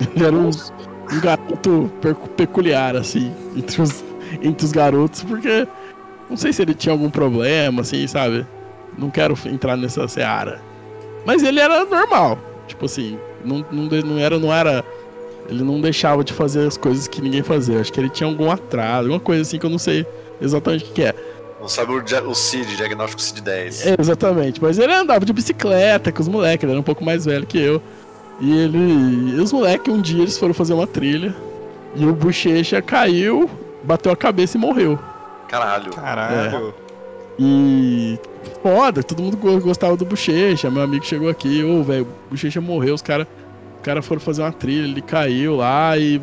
Ele 0.00 0.24
era 0.24 0.34
um, 0.34 0.50
um 0.50 1.20
garoto 1.20 1.90
peculiar, 2.36 2.96
assim, 2.96 3.32
entre 3.56 3.82
os, 3.82 4.04
entre 4.40 4.64
os 4.64 4.72
garotos, 4.72 5.22
porque 5.22 5.66
não 6.28 6.36
sei 6.36 6.52
se 6.52 6.62
ele 6.62 6.74
tinha 6.74 6.92
algum 6.92 7.10
problema, 7.10 7.82
assim, 7.82 8.06
sabe? 8.06 8.46
Não 8.96 9.10
quero 9.10 9.36
entrar 9.46 9.76
nessa 9.76 10.06
seara. 10.08 10.60
Mas 11.24 11.42
ele 11.42 11.60
era 11.60 11.84
normal. 11.84 12.38
Tipo 12.66 12.86
assim, 12.86 13.18
não, 13.44 13.64
não, 13.70 13.84
não 13.84 14.18
era, 14.18 14.38
não 14.38 14.52
era. 14.52 14.84
Ele 15.48 15.64
não 15.64 15.80
deixava 15.80 16.22
de 16.22 16.32
fazer 16.32 16.66
as 16.66 16.76
coisas 16.76 17.08
que 17.08 17.20
ninguém 17.20 17.42
fazia. 17.42 17.80
Acho 17.80 17.92
que 17.92 17.98
ele 17.98 18.08
tinha 18.08 18.28
algum 18.28 18.50
atraso, 18.50 19.08
alguma 19.08 19.20
coisa 19.20 19.42
assim 19.42 19.58
que 19.58 19.66
eu 19.66 19.70
não 19.70 19.78
sei 19.78 20.06
exatamente 20.40 20.84
o 20.84 20.86
que, 20.88 20.92
que 20.94 21.02
é. 21.02 21.14
Não 21.60 21.68
sabe 21.68 21.92
o, 21.92 22.30
o 22.30 22.34
CID, 22.34 22.76
diagnóstico 22.76 23.20
CID-10. 23.20 23.86
É, 23.86 24.00
Exatamente, 24.00 24.62
mas 24.62 24.78
ele 24.78 24.92
andava 24.94 25.24
de 25.26 25.32
bicicleta 25.32 26.10
com 26.10 26.22
os 26.22 26.28
moleques, 26.28 26.62
ele 26.62 26.72
era 26.72 26.80
um 26.80 26.84
pouco 26.84 27.04
mais 27.04 27.26
velho 27.26 27.46
que 27.46 27.58
eu. 27.58 27.82
E 28.40 28.50
ele. 28.58 28.78
E 29.36 29.40
os 29.40 29.52
moleques, 29.52 29.92
um 29.92 30.00
dia 30.00 30.22
eles 30.22 30.38
foram 30.38 30.54
fazer 30.54 30.72
uma 30.72 30.86
trilha. 30.86 31.34
E 31.94 32.06
o 32.06 32.12
bochecha 32.12 32.80
caiu, 32.80 33.50
bateu 33.82 34.10
a 34.12 34.16
cabeça 34.16 34.56
e 34.56 34.60
morreu. 34.60 34.98
Caralho. 35.48 35.90
Caralho. 35.92 36.74
E. 37.38 38.18
Foda, 38.62 39.02
todo 39.02 39.22
mundo 39.22 39.36
go- 39.36 39.60
gostava 39.60 39.96
do 39.96 40.04
bochecha. 40.04 40.70
Meu 40.70 40.82
amigo 40.82 41.04
chegou 41.04 41.28
aqui, 41.28 41.62
ô, 41.64 41.82
velho, 41.82 42.06
o 42.26 42.30
bochecha 42.30 42.60
morreu, 42.60 42.94
os 42.94 43.02
caras 43.02 43.26
cara 43.82 44.02
foram 44.02 44.20
fazer 44.20 44.42
uma 44.42 44.52
trilha, 44.52 44.84
ele 44.86 45.00
caiu 45.00 45.56
lá 45.56 45.96
e, 45.96 46.20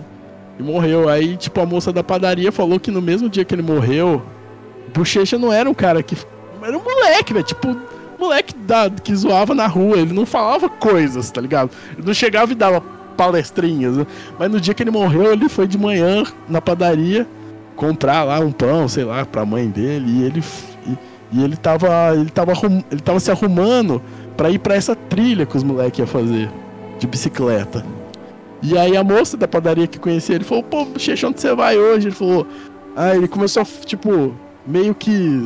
e 0.59 0.63
morreu. 0.63 1.09
Aí, 1.09 1.35
tipo, 1.35 1.59
a 1.59 1.65
moça 1.65 1.91
da 1.91 2.03
padaria 2.03 2.51
falou 2.51 2.79
que 2.79 2.91
no 2.91 3.01
mesmo 3.01 3.27
dia 3.27 3.43
que 3.43 3.53
ele 3.55 3.63
morreu, 3.63 4.21
Bochecha 4.93 5.37
não 5.37 5.51
era 5.51 5.69
um 5.69 5.73
cara 5.73 6.01
que. 6.03 6.15
Era 6.61 6.77
um 6.77 6.83
moleque, 6.83 7.33
velho. 7.33 7.45
Tipo, 7.45 7.75
moleque 8.19 8.53
da, 8.55 8.89
que 8.89 9.15
zoava 9.15 9.53
na 9.53 9.67
rua. 9.67 9.97
Ele 9.97 10.13
não 10.13 10.25
falava 10.25 10.69
coisas, 10.69 11.29
tá 11.31 11.41
ligado? 11.41 11.71
Ele 11.97 12.07
não 12.07 12.13
chegava 12.13 12.51
e 12.51 12.55
dava 12.55 12.81
palestrinhas. 13.15 13.97
né? 13.97 14.07
Mas 14.37 14.51
no 14.51 14.61
dia 14.61 14.73
que 14.73 14.83
ele 14.83 14.91
morreu, 14.91 15.33
ele 15.33 15.49
foi 15.49 15.67
de 15.67 15.77
manhã 15.77 16.23
na 16.47 16.61
padaria 16.61 17.27
comprar 17.75 18.23
lá 18.23 18.39
um 18.39 18.51
pão, 18.51 18.87
sei 18.87 19.03
lá, 19.03 19.25
pra 19.25 19.45
mãe 19.45 19.69
dele. 19.69 20.05
E 20.07 20.23
ele. 20.23 20.43
E, 20.85 20.97
e 21.33 21.43
ele 21.43 21.55
tava. 21.55 22.15
Ele 22.15 22.29
tava, 22.29 22.53
ele 22.91 23.01
tava 23.01 23.19
se 23.19 23.31
arrumando 23.31 24.01
pra 24.35 24.49
ir 24.49 24.59
pra 24.59 24.75
essa 24.75 24.95
trilha 24.95 25.45
que 25.45 25.57
os 25.57 25.63
moleques 25.63 25.99
iam 25.99 26.07
fazer. 26.07 26.49
De 26.99 27.05
bicicleta. 27.05 27.85
E 28.61 28.75
aí 28.75 28.97
a 28.97 29.03
moça 29.03 29.37
da 29.37 29.47
padaria 29.47 29.85
que 29.85 29.99
conhecia 29.99 30.33
ele 30.33 30.43
falou, 30.43 30.63
pô, 30.63 30.83
Bochecha, 30.83 31.27
onde 31.27 31.39
você 31.39 31.53
vai 31.53 31.77
hoje? 31.77 32.07
Ele 32.07 32.15
falou. 32.15 32.47
Aí 32.95 33.17
ele 33.17 33.27
começou 33.27 33.63
tipo, 33.85 34.33
meio 34.65 34.95
que 34.95 35.45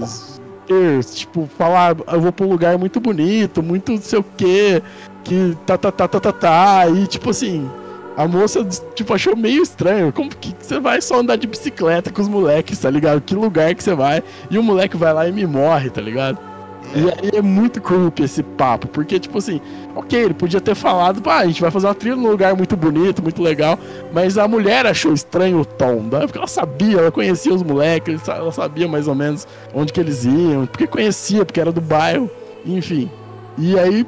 tipo, 1.13 1.49
falar, 1.57 1.95
eu 2.11 2.21
vou 2.21 2.31
pra 2.31 2.45
um 2.45 2.49
lugar 2.49 2.77
muito 2.77 2.99
bonito, 2.99 3.61
muito 3.61 3.93
não 3.93 4.01
sei 4.01 4.19
o 4.19 4.25
quê, 4.37 4.81
que 5.23 5.57
tá, 5.65 5.77
tá, 5.77 5.91
tá, 5.91 6.07
tá, 6.07 6.19
tá, 6.19 6.31
tá, 6.31 6.89
e 6.89 7.07
tipo 7.07 7.29
assim, 7.29 7.69
a 8.15 8.27
moça, 8.27 8.63
tipo, 8.95 9.13
achou 9.13 9.35
meio 9.35 9.63
estranho, 9.63 10.11
como 10.11 10.29
que 10.29 10.55
você 10.59 10.79
vai 10.79 11.01
só 11.01 11.19
andar 11.19 11.35
de 11.37 11.47
bicicleta 11.47 12.11
com 12.11 12.21
os 12.21 12.27
moleques, 12.27 12.79
tá 12.79 12.89
ligado? 12.89 13.21
Que 13.21 13.35
lugar 13.35 13.73
que 13.75 13.83
você 13.83 13.95
vai, 13.95 14.23
e 14.49 14.57
o 14.57 14.63
moleque 14.63 14.97
vai 14.97 15.13
lá 15.13 15.27
e 15.27 15.31
me 15.31 15.45
morre, 15.45 15.89
tá 15.89 16.01
ligado? 16.01 16.50
E 16.93 16.99
aí 16.99 17.37
é 17.37 17.41
muito 17.41 17.81
creepy 17.81 18.23
esse 18.23 18.43
papo, 18.43 18.87
porque, 18.87 19.17
tipo 19.17 19.37
assim, 19.37 19.61
ok, 19.95 20.19
ele 20.25 20.33
podia 20.33 20.59
ter 20.59 20.75
falado, 20.75 21.21
pá, 21.21 21.37
a 21.37 21.47
gente 21.47 21.61
vai 21.61 21.71
fazer 21.71 21.87
uma 21.87 21.95
trilha 21.95 22.17
num 22.17 22.29
lugar 22.29 22.53
muito 22.55 22.75
bonito, 22.75 23.23
muito 23.23 23.41
legal, 23.41 23.79
mas 24.11 24.37
a 24.37 24.45
mulher 24.45 24.85
achou 24.85 25.13
estranho 25.13 25.61
o 25.61 25.65
tom, 25.65 26.01
né? 26.11 26.19
porque 26.21 26.37
ela 26.37 26.47
sabia, 26.47 26.97
ela 26.97 27.11
conhecia 27.11 27.53
os 27.53 27.63
moleques, 27.63 28.27
ela 28.27 28.51
sabia 28.51 28.89
mais 28.89 29.07
ou 29.07 29.15
menos 29.15 29.47
onde 29.73 29.93
que 29.93 30.01
eles 30.01 30.25
iam, 30.25 30.65
porque 30.65 30.85
conhecia, 30.85 31.45
porque 31.45 31.61
era 31.61 31.71
do 31.71 31.81
bairro, 31.81 32.29
enfim. 32.65 33.09
E 33.57 33.79
aí 33.79 34.05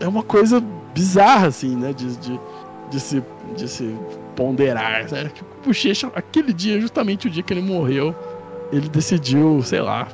é 0.00 0.08
uma 0.08 0.22
coisa 0.24 0.62
bizarra, 0.92 1.48
assim, 1.48 1.76
né, 1.76 1.92
de, 1.92 2.16
de, 2.16 2.40
de 2.90 3.00
se, 3.00 3.22
de 3.56 3.68
se 3.68 3.94
ponderar, 4.34 5.10
né? 5.10 5.30
O 5.62 5.68
Bochecha, 5.68 6.10
aquele 6.16 6.52
dia, 6.52 6.80
justamente 6.80 7.28
o 7.28 7.30
dia 7.30 7.44
que 7.44 7.52
ele 7.52 7.62
morreu, 7.62 8.14
ele 8.72 8.88
decidiu, 8.88 9.62
sei 9.62 9.80
lá, 9.80 10.08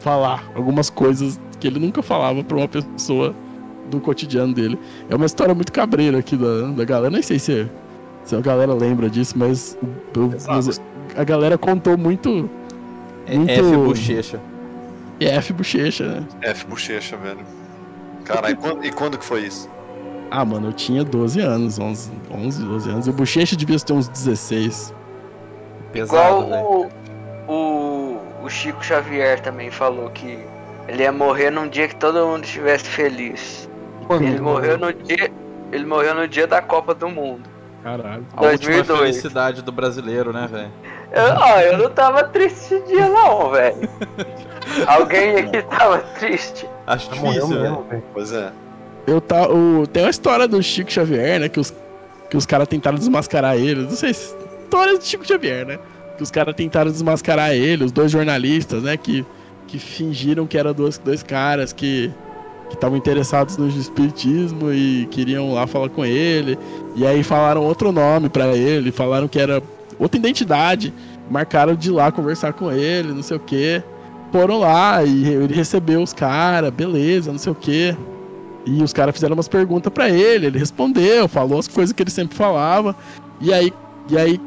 falar 0.00 0.44
algumas 0.54 0.88
coisas 0.88 1.38
que 1.70 1.76
ele 1.78 1.84
nunca 1.84 2.02
falava 2.02 2.42
pra 2.44 2.56
uma 2.56 2.68
pessoa 2.68 3.34
do 3.90 4.00
cotidiano 4.00 4.52
dele. 4.54 4.78
É 5.08 5.14
uma 5.14 5.26
história 5.26 5.54
muito 5.54 5.72
cabreira 5.72 6.18
aqui 6.18 6.36
da, 6.36 6.62
da 6.68 6.84
galera, 6.84 7.10
nem 7.10 7.22
sei 7.22 7.38
se, 7.38 7.68
se 8.24 8.34
a 8.36 8.40
galera 8.40 8.72
lembra 8.74 9.08
disso, 9.10 9.34
mas 9.36 9.76
o- 10.16 10.20
o- 10.20 10.34
Exato. 10.34 10.80
a 11.16 11.24
galera 11.24 11.56
contou 11.58 11.96
muito 11.98 12.48
É 13.28 13.36
Muito- 13.36 13.50
F 13.50 13.76
bochecha. 13.76 14.40
F 15.18 15.52
Bochecha, 15.52 16.06
né? 16.06 16.24
F 16.42 16.64
bochecha, 16.66 17.16
velho. 17.16 17.40
Caralho, 18.24 18.52
e 18.52 18.56
quando, 18.56 18.84
e 18.84 18.92
quando 18.92 19.18
que 19.18 19.24
foi 19.24 19.40
isso? 19.46 19.68
Ah, 20.30 20.44
mano, 20.44 20.68
eu 20.68 20.72
tinha 20.72 21.02
12 21.02 21.40
anos, 21.40 21.78
11, 21.78 22.10
11 22.30 22.62
12 22.64 22.88
anos. 22.90 23.06
E 23.06 23.10
o 23.10 23.12
Bochecha 23.12 23.56
devia 23.56 23.78
ter 23.80 23.92
uns 23.92 24.08
16. 24.08 24.92
Pesado, 25.92 26.44
Igual 26.44 26.48
velho. 26.48 26.90
o, 27.48 27.52
o, 27.52 28.44
o 28.44 28.48
Chico 28.50 28.84
Xavier 28.84 29.40
também 29.40 29.70
falou 29.70 30.10
que 30.10 30.38
ele 30.88 31.02
ia 31.02 31.12
morrer 31.12 31.50
num 31.50 31.68
dia 31.68 31.88
que 31.88 31.96
todo 31.96 32.26
mundo 32.26 32.44
estivesse 32.44 32.84
feliz. 32.84 33.68
Quando 34.06 34.22
Ele 34.24 34.40
morreu 34.40 34.78
no 34.78 34.92
dia. 34.92 35.30
Ele 35.72 35.84
morreu 35.84 36.14
no 36.14 36.28
dia 36.28 36.46
da 36.46 36.62
Copa 36.62 36.94
do 36.94 37.08
Mundo. 37.08 37.42
Caralho. 37.82 38.24
A 38.36 38.42
última 38.42 38.74
2002. 38.76 38.98
felicidade 39.00 39.62
do 39.62 39.72
brasileiro, 39.72 40.32
né, 40.32 40.48
velho? 40.50 40.70
Eu, 41.12 41.34
ó, 41.36 41.60
eu 41.60 41.78
não 41.78 41.90
tava 41.90 42.24
triste 42.24 42.74
esse 42.74 42.80
dia 42.86 43.08
não, 43.08 43.50
velho. 43.50 43.88
Alguém 44.86 45.36
aqui 45.36 45.62
tava 45.62 45.98
triste. 46.18 46.68
Acho 46.86 47.08
Morreu 47.16 47.32
difícil, 47.32 47.48
mesmo, 47.48 47.62
velho. 47.62 47.86
velho. 47.88 48.02
Pois 48.12 48.32
é. 48.32 48.52
Eu 49.06 49.20
tá, 49.20 49.48
o, 49.48 49.86
tem 49.86 50.02
uma 50.02 50.10
história 50.10 50.48
do 50.48 50.60
Chico 50.62 50.90
Xavier, 50.90 51.40
né? 51.40 51.48
Que 51.48 51.60
os, 51.60 51.72
que 52.28 52.36
os 52.36 52.44
caras 52.44 52.66
tentaram 52.66 52.98
desmascarar 52.98 53.56
ele. 53.56 53.82
Não 53.82 53.90
sei 53.90 54.12
se. 54.14 54.34
História 54.64 54.98
do 54.98 55.04
Chico 55.04 55.26
Xavier, 55.26 55.64
né? 55.64 55.78
Que 56.16 56.22
os 56.22 56.30
caras 56.30 56.54
tentaram 56.54 56.90
desmascarar 56.90 57.52
ele, 57.52 57.84
os 57.84 57.92
dois 57.92 58.10
jornalistas, 58.10 58.82
né? 58.82 58.96
Que, 58.96 59.24
que 59.66 59.78
fingiram 59.78 60.46
que 60.46 60.56
eram 60.56 60.72
dois, 60.72 60.98
dois 60.98 61.22
caras 61.22 61.72
que 61.72 62.10
estavam 62.70 62.96
interessados 62.96 63.56
no 63.56 63.68
espiritismo 63.68 64.72
e 64.72 65.06
queriam 65.10 65.52
lá 65.52 65.66
falar 65.66 65.88
com 65.88 66.04
ele. 66.04 66.58
E 66.94 67.06
aí 67.06 67.22
falaram 67.22 67.62
outro 67.62 67.92
nome 67.92 68.28
pra 68.28 68.56
ele, 68.56 68.90
falaram 68.90 69.28
que 69.28 69.38
era 69.38 69.62
outra 69.98 70.18
identidade. 70.18 70.92
Marcaram 71.30 71.74
de 71.74 71.90
lá 71.90 72.12
conversar 72.12 72.52
com 72.52 72.70
ele, 72.70 73.12
não 73.12 73.22
sei 73.22 73.36
o 73.36 73.40
quê. 73.40 73.82
Foram 74.30 74.60
lá 74.60 75.02
e 75.02 75.24
ele 75.24 75.54
recebeu 75.54 76.02
os 76.02 76.12
caras, 76.12 76.70
beleza, 76.70 77.32
não 77.32 77.38
sei 77.38 77.52
o 77.52 77.54
quê. 77.54 77.96
E 78.64 78.82
os 78.82 78.92
caras 78.92 79.14
fizeram 79.14 79.34
umas 79.34 79.48
perguntas 79.48 79.92
pra 79.92 80.08
ele, 80.08 80.46
ele 80.46 80.58
respondeu, 80.58 81.28
falou 81.28 81.58
as 81.58 81.68
coisas 81.68 81.92
que 81.92 82.02
ele 82.02 82.10
sempre 82.10 82.36
falava. 82.36 82.94
E 83.40 83.52
aí, 83.52 83.72
e 84.08 84.18
aí 84.18 84.40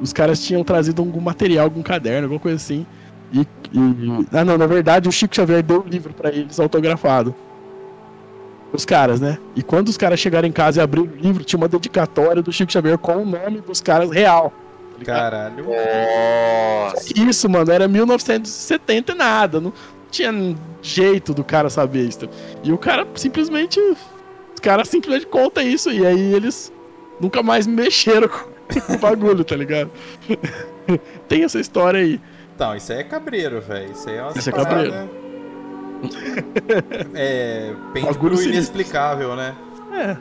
os 0.00 0.12
caras 0.12 0.44
tinham 0.44 0.62
trazido 0.64 1.00
algum 1.00 1.20
material, 1.20 1.64
algum 1.64 1.82
caderno, 1.82 2.24
alguma 2.24 2.40
coisa 2.40 2.56
assim. 2.56 2.86
E, 3.32 3.40
e- 3.40 4.26
ah 4.32 4.44
não, 4.44 4.58
na 4.58 4.66
verdade 4.66 5.08
o 5.08 5.12
Chico 5.12 5.34
Xavier 5.34 5.62
deu 5.62 5.80
o 5.80 5.88
livro 5.88 6.12
pra 6.12 6.28
eles 6.30 6.60
autografado. 6.60 7.34
Os 8.72 8.84
caras, 8.86 9.20
né? 9.20 9.38
E 9.54 9.62
quando 9.62 9.88
os 9.88 9.96
caras 9.98 10.18
chegaram 10.18 10.48
em 10.48 10.52
casa 10.52 10.80
e 10.80 10.82
abriram 10.82 11.12
o 11.12 11.16
livro, 11.16 11.44
tinha 11.44 11.58
uma 11.58 11.68
dedicatória 11.68 12.42
do 12.42 12.50
Chico 12.52 12.72
Xavier 12.72 12.96
com 12.96 13.16
o 13.16 13.26
nome 13.26 13.60
dos 13.60 13.80
caras 13.82 14.10
real. 14.10 14.52
Caralho. 15.04 15.64
Nossa. 15.64 17.12
Isso, 17.18 17.48
mano, 17.48 17.70
era 17.72 17.86
1970 17.88 19.12
e 19.12 19.14
nada. 19.14 19.60
Não 19.60 19.72
tinha 20.10 20.32
jeito 20.80 21.34
do 21.34 21.42
cara 21.44 21.68
saber 21.68 22.08
isso. 22.08 22.28
E 22.62 22.72
o 22.72 22.78
cara 22.78 23.06
simplesmente. 23.14 23.78
Os 23.80 24.60
caras 24.60 24.88
simplesmente 24.88 25.26
contam 25.26 25.62
isso. 25.64 25.90
E 25.90 26.06
aí 26.06 26.32
eles 26.34 26.72
nunca 27.20 27.42
mais 27.42 27.66
mexeram 27.66 28.28
com 28.86 28.92
o 28.94 28.98
bagulho, 28.98 29.44
tá 29.44 29.56
ligado? 29.56 29.90
Tem 31.28 31.44
essa 31.44 31.58
história 31.60 32.00
aí. 32.00 32.20
Então, 32.62 32.76
isso 32.76 32.92
aí 32.92 33.00
é 33.00 33.02
cabreiro, 33.04 33.60
velho. 33.60 33.90
Isso 33.90 34.08
aí 34.08 34.16
é 34.18 34.22
uma 34.22 34.30
Isso 34.38 34.48
é 34.48 34.52
parada- 34.52 34.68
cabreiro. 34.72 35.10
É. 37.14 37.74
Pende 37.92 38.06
Bagulho 38.06 38.18
pro 38.34 38.36
sinistro. 38.36 38.52
inexplicável, 38.52 39.34
né? 39.34 39.54
É. 39.92 40.16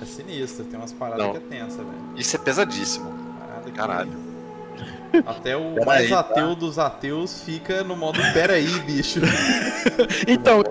É 0.00 0.04
sinistro, 0.06 0.64
tem 0.64 0.78
umas 0.78 0.92
paradas 0.92 1.24
Não. 1.26 1.32
que 1.32 1.36
é 1.38 1.40
tensa, 1.40 1.76
velho. 1.78 1.90
Isso 2.16 2.36
é 2.36 2.38
pesadíssimo. 2.38 3.12
Parada 3.38 3.62
que- 3.70 3.72
Caralho. 3.72 4.12
Até 5.24 5.56
o 5.56 5.74
Pera 5.74 5.86
mais 5.86 6.02
aí, 6.02 6.08
tá? 6.10 6.20
ateu 6.20 6.54
dos 6.54 6.78
ateus 6.78 7.42
fica 7.42 7.84
no 7.84 7.96
modo 7.96 8.20
peraí, 8.32 8.68
bicho. 8.80 9.20
Então, 10.26 10.62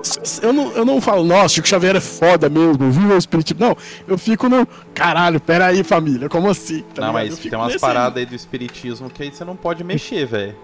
eu 0.41 0.53
não, 0.53 0.71
eu 0.71 0.85
não 0.85 1.01
falo, 1.01 1.23
nossa, 1.23 1.49
Chico 1.49 1.67
Xavier 1.67 1.95
é 1.95 1.99
foda 1.99 2.49
mesmo, 2.49 2.91
viva 2.91 3.13
o 3.13 3.17
espiritismo. 3.17 3.65
Não, 3.65 3.77
eu 4.07 4.17
fico 4.17 4.47
no. 4.49 4.67
Caralho, 4.93 5.39
peraí, 5.39 5.83
família, 5.83 6.29
como 6.29 6.49
assim? 6.49 6.81
Tá 6.93 7.01
não, 7.01 7.17
ligado? 7.17 7.29
mas 7.31 7.39
tem 7.39 7.55
umas 7.55 7.77
paradas 7.77 8.17
aí 8.17 8.25
do 8.25 8.35
espiritismo 8.35 9.09
que 9.09 9.23
aí 9.23 9.31
você 9.31 9.43
não 9.43 9.55
pode 9.55 9.83
mexer, 9.83 10.25
velho. 10.25 10.55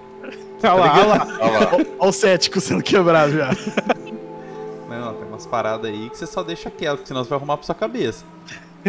Olha 0.63 0.74
lá, 0.74 0.94
olha 0.94 1.06
lá. 1.06 1.28
Olha 1.39 1.60
lá. 1.60 1.70
Olha 1.74 2.10
o 2.10 2.12
cético 2.12 2.60
sendo 2.60 2.84
quebrado 2.84 3.34
já. 3.34 3.50
Não, 4.89 5.13
tem 5.13 5.28
umas 5.28 5.46
paradas 5.46 5.89
aí 5.89 6.10
que 6.10 6.17
você 6.17 6.28
só 6.28 6.44
deixa 6.44 6.70
quieto, 6.70 7.02
que 7.02 7.08
senão 7.08 7.24
você 7.24 7.30
vai 7.30 7.38
arrumar 7.38 7.58
pra 7.58 7.65
sua 7.65 7.76
cabeça. 7.76 8.26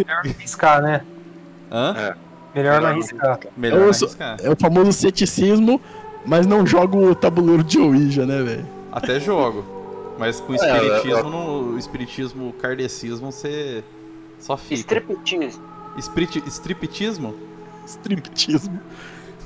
Arriscar, 0.07 0.83
né? 0.83 1.03
Hã? 1.71 2.17
Melhor 2.55 2.81
não 2.81 2.89
arriscar. 2.89 3.41
Melhor 3.57 3.81
não 3.81 3.87
arriscar. 3.89 4.37
É 4.43 4.51
o 4.51 4.57
famoso 4.57 4.93
ceticismo, 4.93 5.81
mas 6.27 6.47
não 6.47 6.67
joga 6.67 6.97
o 6.97 7.15
tabuleiro 7.15 7.65
de 7.65 7.79
Ouija, 7.79 8.27
né, 8.27 8.43
velho? 8.43 8.67
Até 8.91 9.19
jogo. 9.19 9.65
Mas 10.19 10.41
com 10.41 10.53
o 10.53 10.55
É, 10.55 10.59
espiritismo, 10.59 11.31
no, 11.31 11.75
o 11.75 11.79
espiritismo, 11.79 12.49
o 12.51 12.53
kardecismo, 12.53 13.33
você 13.33 13.83
só 14.39 14.57
fica. 14.57 14.75
Striptease. 14.81 15.59
Esprit, 15.97 16.43
striptismo? 16.47 17.35
Striptismo. 17.87 18.81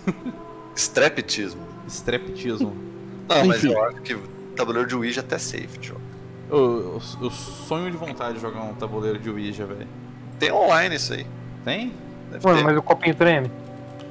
Streptismo. 0.74 1.62
Streptismo. 1.88 2.76
Não, 3.28 3.44
mas 3.46 3.64
Enfim. 3.64 3.72
eu 3.72 3.84
acho 3.84 4.00
que 4.02 4.14
o 4.14 4.22
tabuleiro 4.54 4.88
de 4.88 4.94
Ouija 4.96 5.20
é 5.20 5.24
até 5.24 5.38
safe, 5.38 5.78
jogo. 5.80 6.00
Eu, 6.50 6.56
eu, 6.58 7.02
eu 7.22 7.30
sonho 7.30 7.90
de 7.90 7.96
vontade 7.96 8.34
de 8.34 8.40
jogar 8.40 8.62
um 8.62 8.74
tabuleiro 8.74 9.18
de 9.18 9.30
Ouija, 9.30 9.64
velho. 9.66 9.88
Tem 10.38 10.52
online 10.52 10.94
isso 10.96 11.12
aí. 11.12 11.26
Tem? 11.64 11.92
Deve 12.38 12.46
Mano, 12.46 12.58
ter. 12.58 12.64
mas 12.64 12.76
o 12.78 12.82
copinho 12.82 13.14
treme. 13.14 13.50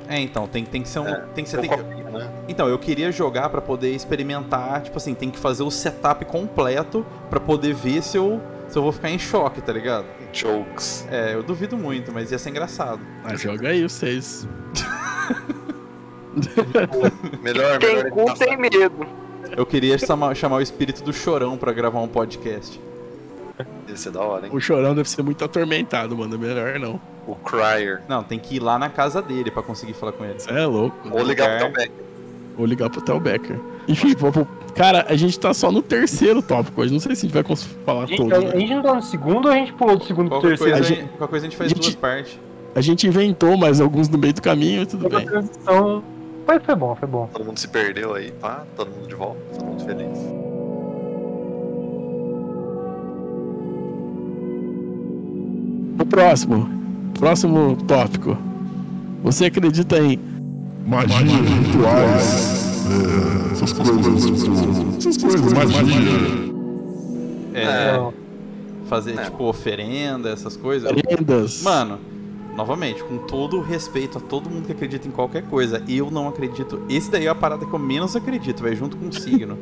É, 0.08 0.20
então, 0.20 0.48
tem, 0.48 0.64
tem 0.64 0.82
que 0.84 0.88
ser 0.90 1.00
um. 1.00 1.08
É, 1.08 1.24
tem 1.34 1.44
que 1.44 1.50
ser, 1.50 1.58
Um 1.58 1.62
tem 1.62 1.70
que- 1.70 1.78
copinho, 1.78 2.10
né? 2.12 2.30
Então, 2.48 2.68
eu 2.68 2.78
queria 2.78 3.12
jogar 3.12 3.50
pra 3.50 3.60
poder 3.62 3.92
experimentar, 3.96 4.82
tipo 4.82 4.98
assim, 4.98 5.14
tem 5.16 5.32
que 5.32 5.40
fazer 5.40 5.64
o 5.64 5.72
setup 5.72 6.24
completo 6.26 7.04
pra 7.30 7.40
poder 7.40 7.74
ver 7.74 8.04
se 8.04 8.16
eu, 8.18 8.40
se 8.68 8.78
eu 8.78 8.84
vou 8.84 8.92
ficar 8.92 9.10
em 9.10 9.18
choque, 9.18 9.62
tá 9.62 9.74
ligado? 9.74 10.06
Jokes. 10.32 11.08
É, 11.10 11.34
eu 11.34 11.42
duvido 11.42 11.76
muito, 11.78 12.12
mas 12.12 12.32
ia 12.32 12.38
ser 12.38 12.50
engraçado. 12.52 13.00
Ah, 13.24 13.36
joga 13.36 13.70
aí 13.70 13.82
vocês. 13.84 14.48
Melhor, 17.42 17.80
Tem 17.80 17.96
melhor. 17.96 18.12
cu, 18.12 18.34
tem 18.38 18.58
medo. 18.58 19.08
Eu 19.56 19.66
queria 19.66 19.98
chamar, 19.98 20.36
chamar 20.36 20.58
o 20.58 20.62
espírito 20.62 21.04
do 21.04 21.14
chorão 21.14 21.58
pra 21.58 21.72
gravar 21.72 22.02
um 22.02 22.08
podcast. 22.08 22.80
Ia 23.88 23.96
ser 23.96 24.12
da 24.12 24.22
hora, 24.22 24.48
hein? 24.48 24.52
O 24.54 24.60
chorão 24.60 24.94
deve 24.94 25.10
ser 25.10 25.24
muito 25.24 25.44
atormentado, 25.46 26.18
mano. 26.18 26.38
Melhor 26.38 26.78
não. 26.80 27.00
O 27.28 27.36
Crier. 27.36 28.02
Não, 28.08 28.24
tem 28.24 28.38
que 28.38 28.56
ir 28.58 28.60
lá 28.60 28.78
na 28.78 28.90
casa 28.90 29.22
dele 29.22 29.50
pra 29.50 29.64
conseguir 29.64 29.94
falar 29.94 30.12
com 30.12 30.24
ele. 30.24 30.36
É 30.48 30.66
louco. 30.66 30.96
Ou 31.12 31.24
ligar 31.24 31.58
pro 31.58 31.68
Tom 31.68 31.74
Beck. 31.74 31.92
Vou 32.58 32.66
ligar 32.66 32.90
pro 32.90 33.02
Tel 33.02 33.20
Becker. 33.20 33.60
Enfim. 33.88 34.14
Cara, 34.76 35.06
a 35.10 35.16
gente 35.16 35.38
tá 35.38 35.54
só 35.54 35.72
no 35.72 35.82
terceiro 35.82 36.42
tópico 36.42 36.82
hoje. 36.82 36.94
Não 36.94 37.00
sei 37.02 37.14
se 37.16 37.26
a 37.26 37.28
gente 37.28 37.34
vai 37.34 37.44
cons- 37.44 37.68
falar 37.86 38.04
A 38.04 38.06
gente, 38.06 38.18
todo. 38.18 38.34
a 38.34 38.40
né? 38.40 38.52
gente 38.60 38.76
não 38.76 38.82
tá 38.82 38.94
no 38.96 39.02
segundo 39.02 39.46
ou 39.48 39.52
a 39.52 39.56
gente 39.56 39.74
pulou 39.74 39.98
do 39.98 40.06
segundo 40.06 40.30
pro 40.30 40.38
Qualquer 40.40 40.58
terceiro? 40.58 40.78
coisa, 40.78 40.94
A 40.94 40.96
a 40.96 41.00
gente- 41.02 41.10
qualquer 41.18 41.28
coisa 41.32 41.46
a 41.46 41.50
gente 41.50 41.58
faz 41.58 41.72
a 41.72 41.74
gente- 41.76 41.82
duas 41.84 41.96
partes. 41.96 42.40
A 42.74 42.82
gente 42.82 43.08
inventou 43.08 43.58
mais 43.58 43.82
alguns 43.82 44.08
no 44.08 44.18
meio 44.18 44.34
do 44.34 44.42
caminho 44.42 44.84
e 44.84 44.86
tudo 44.86 45.10
bem. 45.10 45.26
transição. 45.26 46.04
Foi, 46.46 46.60
foi 46.60 46.76
bom, 46.76 46.96
foi 46.96 47.08
bom. 47.10 47.30
Todo 47.34 47.44
mundo 47.46 47.58
se 47.58 47.68
perdeu 47.68 48.14
aí, 48.14 48.32
pá. 48.32 48.64
Todo 48.76 48.90
mundo 48.90 49.08
de 49.08 49.16
volta. 49.16 49.38
Todo 49.54 49.66
mundo 49.66 49.84
feliz. 49.84 50.18
O 56.00 56.06
próximo. 56.06 56.70
Próximo 57.20 57.78
tópico. 57.88 58.38
Você 59.24 59.46
acredita 59.46 59.98
em 59.98 60.20
Magia, 60.86 61.18
rituais, 61.18 62.86
é, 63.50 63.52
essas 63.54 63.74
coisas, 63.74 64.26
tipo, 64.26 64.98
essas 65.00 65.18
coisas, 65.18 65.54
magia. 65.54 65.82
É, 67.56 67.94
Não. 67.98 68.14
fazer, 68.88 69.18
É. 69.18 69.24
tipo, 69.24 69.46
oferenda, 69.46 70.30
essas 70.30 70.56
coisas. 70.56 70.92
lendas? 71.10 71.64
Mano, 71.64 71.98
novamente, 72.56 73.04
com 73.04 73.18
todo 73.18 73.58
o 73.58 73.62
respeito 73.64 74.20
a 74.20 74.22
todo 74.22 74.48
mundo 74.48 74.66
que 74.68 74.74
acredita 74.74 75.08
em 75.08 75.12
qualquer 75.12 75.42
coisa, 75.44 75.82
eu 75.88 76.12
não 76.12 76.28
acredito. 76.28 76.80
Esse 76.88 77.10
daí 77.10 77.26
é 77.26 77.30
a 77.30 77.34
parada 77.36 77.66
que 77.66 77.74
eu 77.74 77.80
menos 77.80 78.16
acredito, 78.16 78.62
velho, 78.62 78.76
junto 78.76 78.96
com 78.98 79.08
o 79.08 79.14
signo. 79.14 79.58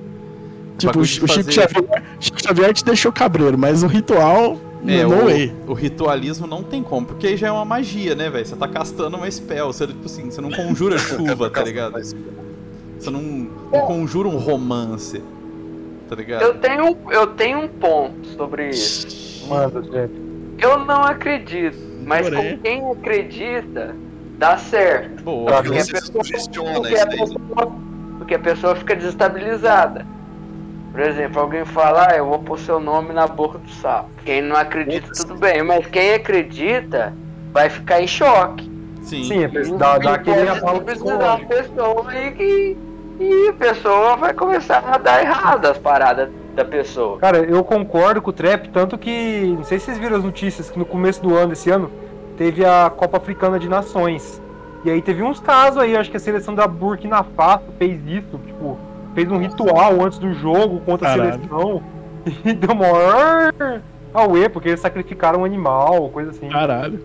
tipo, 0.77 0.99
o 0.99 1.05
Chico 1.05 1.27
de 1.27 1.33
Xavier, 1.53 1.69
fazer- 1.69 2.03
Chico 2.19 2.41
Xavier 2.43 2.73
te 2.73 2.83
deixou 2.83 3.11
cabreiro, 3.13 3.57
mas 3.57 3.81
o 3.83 3.87
ritual. 3.87 4.57
É, 4.87 5.03
no 5.03 5.25
way. 5.25 5.53
o, 5.67 5.71
o 5.71 5.73
ritualismo 5.73 6.45
não 6.45 6.61
tem 6.61 6.83
como, 6.83 7.05
porque 7.07 7.27
aí 7.27 7.37
já 7.37 7.47
é 7.47 7.51
uma 7.51 7.65
magia, 7.65 8.15
né, 8.15 8.29
velho? 8.29 8.45
Você 8.45 8.55
tá 8.55 8.67
castando 8.67 9.17
uma 9.17 9.29
spell, 9.29 9.67
você, 9.67 9.87
tipo 9.87 10.05
assim, 10.05 10.29
você 10.29 10.41
não 10.41 10.51
conjura 10.51 10.97
chuva, 10.99 11.49
tá 11.49 11.63
ligado? 11.63 11.93
Você 11.99 13.09
não, 13.09 13.21
não 13.21 13.81
conjura 13.81 14.27
um 14.27 14.37
romance, 14.37 15.21
tá 16.09 16.15
ligado? 16.15 16.41
Eu 16.41 16.55
tenho, 16.55 16.97
eu 17.11 17.27
tenho 17.27 17.59
um 17.59 17.67
ponto 17.67 18.27
sobre 18.35 18.69
isso. 18.69 19.47
Manda, 19.47 19.81
Jeff. 19.81 20.13
Eu 20.59 20.85
não 20.85 21.03
acredito 21.03 21.77
Mas 22.05 22.29
Porém. 22.29 22.57
com 22.57 22.63
quem 22.63 22.91
acredita, 22.91 23.95
dá 24.37 24.57
certo. 24.57 25.23
Boa. 25.23 25.63
Porque 25.63 25.79
a 25.79 25.85
pessoa, 25.85 26.23
sugestiona 26.23 26.73
porque 26.73 26.93
isso 26.93 27.01
a 27.01 27.05
daí. 27.05 27.19
pessoa, 27.19 27.71
porque 28.17 28.35
a 28.35 28.39
pessoa 28.39 28.75
fica 28.75 28.95
desestabilizada. 28.95 30.05
Por 30.93 31.01
exemplo, 31.01 31.41
alguém 31.41 31.65
fala, 31.65 32.09
ah, 32.11 32.15
eu 32.15 32.27
vou 32.27 32.37
pôr 32.37 32.59
seu 32.59 32.79
nome 32.79 33.13
na 33.13 33.25
boca 33.25 33.57
do 33.57 33.67
sapo. 33.67 34.09
Quem 34.23 34.43
não 34.43 34.55
acredita, 34.55 35.09
tudo 35.11 35.33
bem, 35.33 35.63
mas 35.63 35.87
quem 35.87 36.13
acredita 36.13 37.11
vai 37.51 37.67
ficar 37.67 37.99
em 37.99 38.05
choque. 38.05 38.71
Sim. 39.01 39.23
Sim, 39.23 39.43
a 39.43 39.49
pessoa 39.49 39.77
dá, 39.79 39.97
dá 39.97 40.13
aquele 40.13 40.47
abalo 40.47 40.81
pode 40.81 40.85
desestabilizar 40.85 41.33
a 41.33 41.37
psicológico. 41.39 41.73
pessoa 41.75 42.15
e, 42.15 42.31
que, 42.31 42.77
e 43.19 43.47
a 43.49 43.53
pessoa 43.53 44.15
vai 44.17 44.33
começar 44.35 44.83
a 44.87 44.99
dar 44.99 45.23
errado 45.23 45.65
as 45.65 45.79
paradas 45.79 46.29
da 46.55 46.63
pessoa. 46.63 47.17
Cara, 47.17 47.39
eu 47.39 47.63
concordo 47.63 48.21
com 48.21 48.29
o 48.29 48.33
Trap, 48.33 48.69
tanto 48.69 48.95
que. 48.95 49.51
Não 49.57 49.63
sei 49.63 49.79
se 49.79 49.85
vocês 49.85 49.97
viram 49.97 50.17
as 50.17 50.23
notícias 50.23 50.69
que 50.69 50.77
no 50.77 50.85
começo 50.85 51.23
do 51.23 51.35
ano, 51.35 51.53
esse 51.53 51.71
ano, 51.71 51.89
teve 52.37 52.63
a 52.63 52.91
Copa 52.95 53.17
Africana 53.17 53.57
de 53.57 53.67
Nações. 53.67 54.39
E 54.85 54.91
aí 54.91 55.01
teve 55.01 55.23
uns 55.23 55.39
casos 55.39 55.81
aí, 55.81 55.97
acho 55.97 56.11
que 56.11 56.17
a 56.17 56.19
seleção 56.19 56.53
da 56.53 56.67
Burkina 56.67 57.23
Faso 57.23 57.63
fez 57.79 57.99
isso, 58.05 58.39
tipo, 58.45 58.77
fez 59.13 59.31
um 59.31 59.37
ritual 59.37 60.03
antes 60.03 60.17
do 60.19 60.33
jogo 60.33 60.79
contra 60.81 61.07
a 61.07 61.17
Caralho. 61.17 61.33
seleção. 61.33 61.83
E 62.45 62.53
deu 62.53 62.73
maior 62.73 63.51
auê, 64.13 64.47
porque 64.47 64.69
eles 64.69 64.79
sacrificaram 64.79 65.41
um 65.41 65.45
animal, 65.45 66.09
coisa 66.09 66.31
assim. 66.31 66.47
Caralho. 66.47 66.99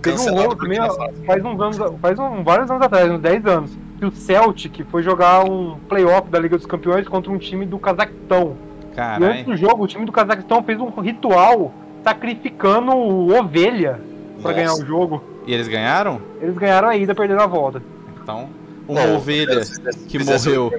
Teve 0.00 0.16
um 0.16 0.18
Cancelado 0.18 0.42
rolo 0.42 0.56
também, 0.56 0.78
faz 1.24 1.44
uns 1.44 1.60
anos, 1.60 2.00
faz 2.00 2.18
um, 2.18 2.42
vários 2.42 2.70
anos 2.70 2.82
atrás, 2.82 3.10
uns 3.10 3.20
10 3.20 3.46
anos, 3.46 3.78
que 3.98 4.04
o 4.06 4.10
Celtic 4.10 4.84
foi 4.90 5.02
jogar 5.02 5.48
um 5.48 5.76
playoff 5.88 6.28
da 6.28 6.38
Liga 6.40 6.56
dos 6.56 6.66
Campeões 6.66 7.06
contra 7.06 7.30
um 7.30 7.38
time 7.38 7.64
do 7.64 7.78
Cazaquistão. 7.78 8.56
E 8.82 8.88
antes 8.88 8.96
Caralho. 8.96 9.44
do 9.44 9.56
jogo, 9.56 9.84
o 9.84 9.86
time 9.86 10.04
do 10.04 10.10
Cazaquistão 10.12 10.62
fez 10.62 10.80
um 10.80 10.88
ritual 11.00 11.72
sacrificando 12.02 12.92
ovelha 13.32 14.00
pra 14.40 14.50
Nossa. 14.50 14.54
ganhar 14.54 14.74
o 14.74 14.84
jogo. 14.84 15.22
E 15.46 15.54
eles 15.54 15.68
ganharam? 15.68 16.20
Eles 16.40 16.56
ganharam 16.56 16.88
a 16.88 16.96
ida, 16.96 17.14
perderam 17.14 17.42
a 17.42 17.46
volta. 17.46 17.82
Então, 18.20 18.48
uma 18.88 19.06
Não, 19.06 19.16
ovelha 19.16 19.60
que 20.08 20.18
morreu. 20.18 20.72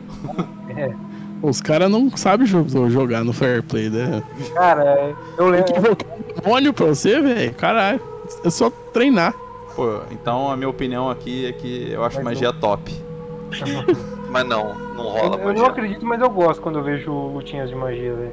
Os 1.41 1.59
caras 1.61 1.91
não 1.91 2.09
sabem 2.15 2.47
jo- 2.47 2.89
jogar 2.89 3.23
no 3.23 3.33
fair 3.33 3.61
play, 3.63 3.89
né? 3.89 4.23
Cara, 4.53 5.13
eu 5.37 5.51
Tem 5.51 5.63
que 5.63 5.73
lembro. 5.73 5.91
invocar 5.91 6.17
um 6.17 6.41
demônio 6.41 6.73
pra 6.73 6.85
você, 6.87 7.19
velho. 7.21 7.53
Caralho. 7.55 7.99
É 8.45 8.49
só 8.49 8.69
treinar. 8.93 9.33
Pô, 9.75 9.99
então 10.11 10.49
a 10.49 10.55
minha 10.55 10.69
opinião 10.69 11.09
aqui 11.09 11.45
é 11.45 11.51
que 11.51 11.91
eu 11.91 12.03
acho 12.03 12.17
Mas 12.17 12.25
magia 12.25 12.53
top. 12.53 12.93
Mas 14.29 14.47
não, 14.47 14.73
não 14.95 15.03
Eu, 15.05 15.09
rola 15.11 15.35
eu 15.35 15.37
não 15.39 15.45
magia. 15.47 15.67
acredito, 15.67 16.05
mas 16.07 16.19
eu 16.19 16.29
gosto 16.29 16.59
quando 16.59 16.79
eu 16.79 16.83
vejo 16.83 17.11
lutinhas 17.11 17.69
de 17.69 17.75
magia, 17.75 18.15
velho. 18.15 18.31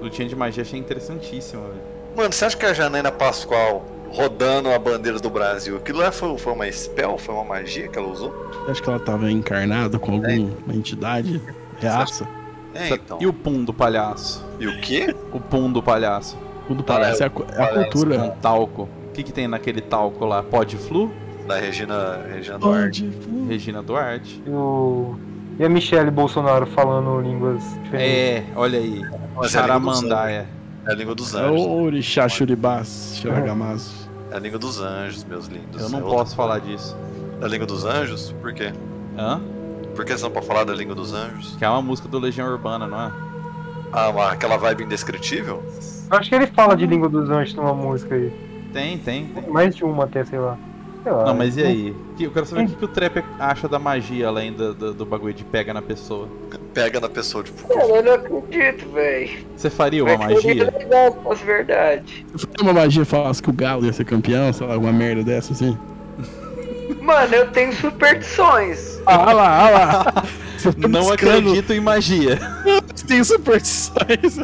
Lutinha 0.00 0.28
de 0.28 0.36
magia 0.36 0.62
achei 0.62 0.78
interessantíssima, 0.78 1.60
velho. 1.62 1.80
Mano, 2.16 2.32
você 2.32 2.44
acha 2.44 2.56
que 2.56 2.64
a 2.64 2.72
Janaina 2.72 3.10
Pascoal 3.10 3.84
rodando 4.14 4.70
a 4.70 4.78
bandeira 4.78 5.18
do 5.18 5.28
Brasil, 5.28 5.76
aquilo 5.76 5.98
lá 5.98 6.12
foi, 6.12 6.38
foi 6.38 6.52
uma 6.52 6.70
spell? 6.70 7.18
Foi 7.18 7.34
uma 7.34 7.44
magia 7.44 7.88
que 7.88 7.98
ela 7.98 8.08
usou? 8.08 8.32
Acho 8.68 8.82
que 8.82 8.88
ela 8.88 9.00
tava 9.00 9.30
encarnada 9.30 9.98
com 9.98 10.12
alguma 10.12 10.74
entidade. 10.74 11.40
Reaça. 11.78 12.26
É, 12.74 12.88
então. 12.90 13.18
E 13.20 13.26
o 13.26 13.32
pum 13.32 13.64
do 13.64 13.72
palhaço? 13.74 14.44
E 14.58 14.66
o 14.66 14.80
quê? 14.80 15.14
O 15.32 15.40
pum 15.40 15.70
do 15.70 15.82
palhaço. 15.82 16.36
Tudo 16.66 16.82
parece. 16.82 17.22
É 17.22 17.26
a, 17.26 17.30
cu- 17.30 17.44
é 17.48 17.52
a 17.62 17.66
parece, 17.66 17.90
cultura. 17.90 18.22
Um 18.22 18.30
talco. 18.40 18.82
O 19.08 19.12
que, 19.12 19.22
que 19.22 19.32
tem 19.32 19.46
naquele 19.46 19.80
talco 19.80 20.24
lá? 20.24 20.42
Pó 20.42 20.64
de 20.64 20.76
flu? 20.76 21.10
Da 21.46 21.56
Regina, 21.58 22.20
Regina 22.32 22.58
Duarte. 22.58 23.04
Pode. 23.04 23.46
Regina 23.48 23.82
Duarte. 23.82 24.42
E, 24.46 24.50
o... 24.50 25.14
e 25.58 25.64
a 25.64 25.68
Michelle 25.68 26.10
Bolsonaro 26.10 26.66
falando 26.66 27.20
línguas 27.20 27.62
diferentes. 27.84 28.16
É, 28.18 28.44
olha 28.56 28.78
aí. 28.78 29.02
Mas 29.36 29.54
é 29.54 29.58
a 29.58 29.62
língua 29.66 29.78
dos 29.80 29.98
anjos. 29.98 30.08
Charamandaia. 30.10 30.46
É 30.86 30.90
a 30.90 30.94
língua 30.94 31.14
dos 31.14 31.34
É 31.34 31.38
anjos. 31.40 31.60
o 31.66 31.82
Orixá 31.82 32.28
Shuribás, 32.28 33.18
Shiragamasu. 33.20 34.03
É 34.34 34.36
a 34.36 34.40
língua 34.40 34.58
dos 34.58 34.80
anjos, 34.80 35.22
meus 35.22 35.46
lindos. 35.46 35.80
Eu 35.80 35.86
É 35.86 35.90
não 35.90 35.98
outra 36.00 36.10
posso 36.18 36.34
coisa. 36.34 36.36
falar 36.36 36.58
disso. 36.58 36.96
Da 37.38 37.46
língua 37.46 37.68
dos 37.68 37.84
anjos? 37.84 38.32
Por 38.42 38.52
quê? 38.52 38.72
Hã? 39.16 39.40
Por 39.94 40.04
que 40.04 40.12
você 40.12 40.24
não 40.24 40.30
pode 40.32 40.44
falar 40.44 40.64
da 40.64 40.74
língua 40.74 40.92
dos 40.92 41.14
anjos? 41.14 41.54
Que 41.54 41.64
é 41.64 41.68
uma 41.68 41.80
música 41.80 42.08
do 42.08 42.18
Legião 42.18 42.50
Urbana, 42.50 42.84
não 42.84 43.00
é? 43.00 43.12
Ah, 43.92 44.10
mas 44.12 44.32
aquela 44.32 44.56
vibe 44.56 44.82
indescritível? 44.82 45.62
Eu 46.10 46.18
acho 46.18 46.28
que 46.28 46.34
ele 46.34 46.48
fala 46.48 46.76
de 46.76 46.84
língua 46.84 47.08
dos 47.08 47.30
anjos 47.30 47.54
numa 47.54 47.72
música 47.72 48.16
aí. 48.16 48.30
Tem, 48.72 48.98
tem, 48.98 49.26
tem. 49.26 49.48
Mais 49.48 49.76
de 49.76 49.84
uma 49.84 50.02
até, 50.02 50.24
sei 50.24 50.40
lá. 50.40 50.58
Sei 51.04 51.12
lá. 51.12 51.26
Não, 51.26 51.34
mas 51.36 51.56
e 51.56 51.62
aí? 51.62 51.96
Eu 52.18 52.32
quero 52.32 52.44
saber 52.44 52.64
o 52.64 52.66
que, 52.66 52.74
que 52.74 52.84
o 52.84 52.88
Trap 52.88 53.24
acha 53.38 53.68
da 53.68 53.78
magia, 53.78 54.26
além 54.26 54.52
do, 54.52 54.74
do, 54.74 54.94
do 54.94 55.06
bagulho 55.06 55.32
de 55.32 55.44
pega 55.44 55.72
na 55.72 55.80
pessoa. 55.80 56.26
Pega 56.74 56.98
na 57.00 57.08
pessoa, 57.08 57.44
tipo. 57.44 57.66
Cara, 57.68 57.86
eu 57.86 58.02
não 58.02 58.14
acredito, 58.14 58.90
velho. 58.92 59.46
Você 59.56 59.70
faria 59.70 60.04
uma 60.04 60.18
Mas 60.18 60.40
seria 60.42 60.64
magia? 60.64 60.78
legal 60.78 61.12
se 61.12 61.18
fosse 61.22 61.44
verdade. 61.44 62.26
Se 62.36 62.46
uma 62.60 62.72
magia 62.72 63.04
falasse 63.04 63.40
que 63.42 63.48
o 63.48 63.52
Galo 63.52 63.86
ia 63.86 63.92
ser 63.92 64.04
campeão, 64.04 64.52
sei 64.52 64.66
lá, 64.66 64.74
alguma 64.74 64.92
merda 64.92 65.22
dessa 65.22 65.52
assim. 65.52 65.78
Mano, 67.00 67.34
eu 67.34 67.50
tenho 67.50 67.72
superstições. 67.72 68.98
Ah 69.06 69.32
lá, 69.32 69.58
ah 69.66 69.70
lá. 69.70 70.04
Tá 70.04 70.22
Não 70.88 71.02
buscando- 71.02 71.12
acredito 71.12 71.72
em 71.72 71.80
magia. 71.80 72.38
Tem 73.06 73.22
superstições. 73.22 74.36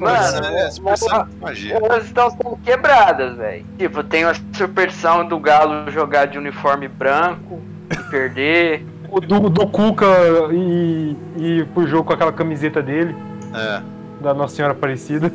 Mano, 0.00 0.46
é, 0.46 0.70
superstição 0.70 1.26
de 1.26 1.36
magia. 1.40 1.74
elas 1.76 2.04
estão 2.06 2.30
sendo 2.30 2.58
quebradas, 2.64 3.36
velho. 3.36 3.64
Tipo, 3.76 4.02
tem 4.04 4.24
a 4.24 4.34
superstição 4.54 5.26
do 5.28 5.38
Galo 5.38 5.90
jogar 5.90 6.26
de 6.26 6.38
uniforme 6.38 6.88
branco 6.88 7.60
e 7.90 7.96
perder. 8.10 8.84
O 9.10 9.20
do, 9.20 9.48
do 9.48 9.66
Cuca 9.66 10.06
e, 10.52 11.16
e 11.38 11.64
pro 11.74 11.86
jogo 11.86 12.04
com 12.04 12.12
aquela 12.12 12.32
camiseta 12.32 12.82
dele, 12.82 13.14
É. 13.54 13.82
da 14.20 14.34
Nossa 14.34 14.56
Senhora 14.56 14.72
Aparecida. 14.74 15.32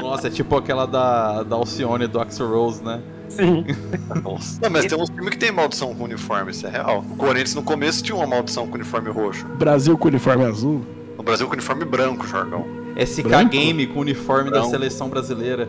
Nossa, 0.00 0.28
é 0.28 0.30
tipo 0.30 0.56
aquela 0.56 0.86
da, 0.86 1.42
da 1.42 1.56
Alcione 1.56 2.06
do 2.06 2.18
Axel 2.20 2.48
Rose, 2.48 2.82
né? 2.82 3.00
Sim. 3.28 3.64
Nossa. 4.24 4.58
Não, 4.62 4.70
mas 4.70 4.86
tem 4.86 4.98
uns 5.00 5.08
times 5.10 5.30
que 5.30 5.38
tem 5.38 5.52
maldição 5.52 5.94
com 5.94 6.04
uniforme, 6.04 6.50
isso 6.50 6.66
é 6.66 6.70
real. 6.70 7.04
O 7.10 7.16
Corinthians 7.16 7.54
no 7.54 7.62
começo 7.62 8.02
tinha 8.02 8.16
uma 8.16 8.26
maldição 8.26 8.66
com 8.66 8.74
uniforme 8.74 9.10
roxo. 9.10 9.46
Brasil 9.58 9.96
com 9.98 10.08
uniforme 10.08 10.44
azul. 10.44 10.82
No 11.16 11.22
Brasil 11.22 11.46
com 11.46 11.52
uniforme 11.52 11.84
branco, 11.84 12.26
Jorgão. 12.26 12.64
SK 12.96 13.22
Branco? 13.22 13.50
Game 13.50 13.86
com 13.86 13.98
o 13.98 14.02
uniforme 14.02 14.44
da 14.50 14.56
Branco. 14.58 14.70
seleção 14.70 15.08
brasileira. 15.08 15.68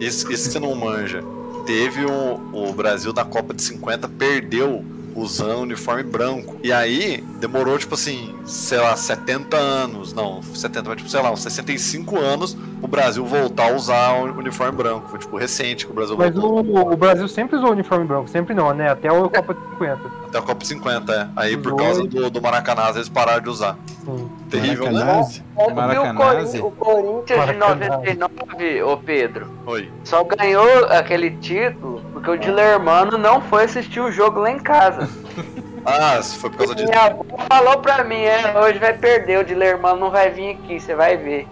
Isso, 0.00 0.30
isso 0.32 0.50
você 0.50 0.58
não 0.58 0.74
manja. 0.74 1.22
Teve 1.66 2.04
um, 2.04 2.40
o 2.52 2.72
Brasil 2.72 3.12
na 3.12 3.24
Copa 3.24 3.54
de 3.54 3.62
50 3.62 4.08
perdeu 4.08 4.84
usando 5.14 5.60
uniforme 5.60 6.02
branco. 6.02 6.56
E 6.62 6.72
aí 6.72 7.22
demorou, 7.40 7.78
tipo 7.78 7.94
assim, 7.94 8.34
sei 8.44 8.78
lá, 8.78 8.96
70 8.96 9.56
anos. 9.56 10.12
Não, 10.12 10.42
70, 10.42 10.88
mas 10.88 10.96
tipo, 10.98 11.08
sei 11.10 11.20
lá, 11.22 11.30
uns 11.30 11.42
65 11.42 12.18
anos 12.18 12.56
o 12.82 12.86
Brasil 12.86 13.24
voltar 13.24 13.70
a 13.72 13.74
usar 13.76 14.12
o 14.20 14.38
uniforme 14.38 14.72
branco. 14.76 15.08
Foi 15.08 15.18
tipo 15.18 15.36
recente 15.36 15.86
que 15.86 15.92
o 15.92 15.94
Brasil 15.94 16.16
Mas 16.18 16.34
voltou. 16.34 16.84
o, 16.86 16.92
o 16.92 16.96
Brasil 16.96 17.26
sempre 17.28 17.56
usou 17.56 17.70
uniforme 17.72 18.04
branco, 18.04 18.28
sempre 18.28 18.54
não, 18.54 18.72
né? 18.74 18.90
Até 18.90 19.08
a 19.08 19.12
Copa 19.12 19.54
de 19.54 19.60
50. 19.70 20.00
Até 20.28 20.38
a 20.38 20.42
Copa 20.42 20.60
de 20.60 20.66
50, 20.66 21.12
é. 21.12 21.28
Aí 21.36 21.56
por 21.56 21.76
causa 21.76 22.02
e- 22.02 22.08
do, 22.08 22.28
do 22.30 22.42
Maracanã 22.42 22.90
eles 22.94 23.08
pararam 23.08 23.42
de 23.42 23.48
usar. 23.48 23.78
Sim. 24.04 24.28
Terrível, 24.50 24.92
né? 24.92 25.24
O, 25.56 25.70
Maracanãs. 25.74 26.50
Cori- 26.50 26.60
o 26.60 26.70
Corinthians 26.72 27.46
de 27.46 27.54
Maracanãs. 27.54 27.88
99, 27.90 28.82
ô 28.82 28.96
Pedro, 28.98 29.46
Oi. 29.66 29.90
só 30.04 30.22
ganhou 30.24 30.84
aquele 30.90 31.30
título 31.30 31.93
porque 32.24 32.30
o 32.30 32.38
Dilermano 32.38 33.18
não 33.18 33.42
foi 33.42 33.64
assistir 33.64 34.00
o 34.00 34.10
jogo 34.10 34.40
lá 34.40 34.50
em 34.50 34.58
casa. 34.58 35.08
Ah, 35.86 36.22
se 36.22 36.38
foi 36.38 36.48
por 36.48 36.56
causa 36.56 36.74
disso. 36.74 36.88
Minha 36.88 37.02
avó 37.02 37.26
falou 37.46 37.76
pra 37.76 38.02
mim, 38.04 38.22
é, 38.22 38.58
hoje 38.58 38.78
vai 38.78 38.94
perder, 38.94 39.38
o 39.40 39.44
Dilermano 39.44 40.00
não 40.00 40.10
vai 40.10 40.30
vir 40.30 40.52
aqui, 40.52 40.80
você 40.80 40.94
vai 40.94 41.18
ver. 41.18 41.46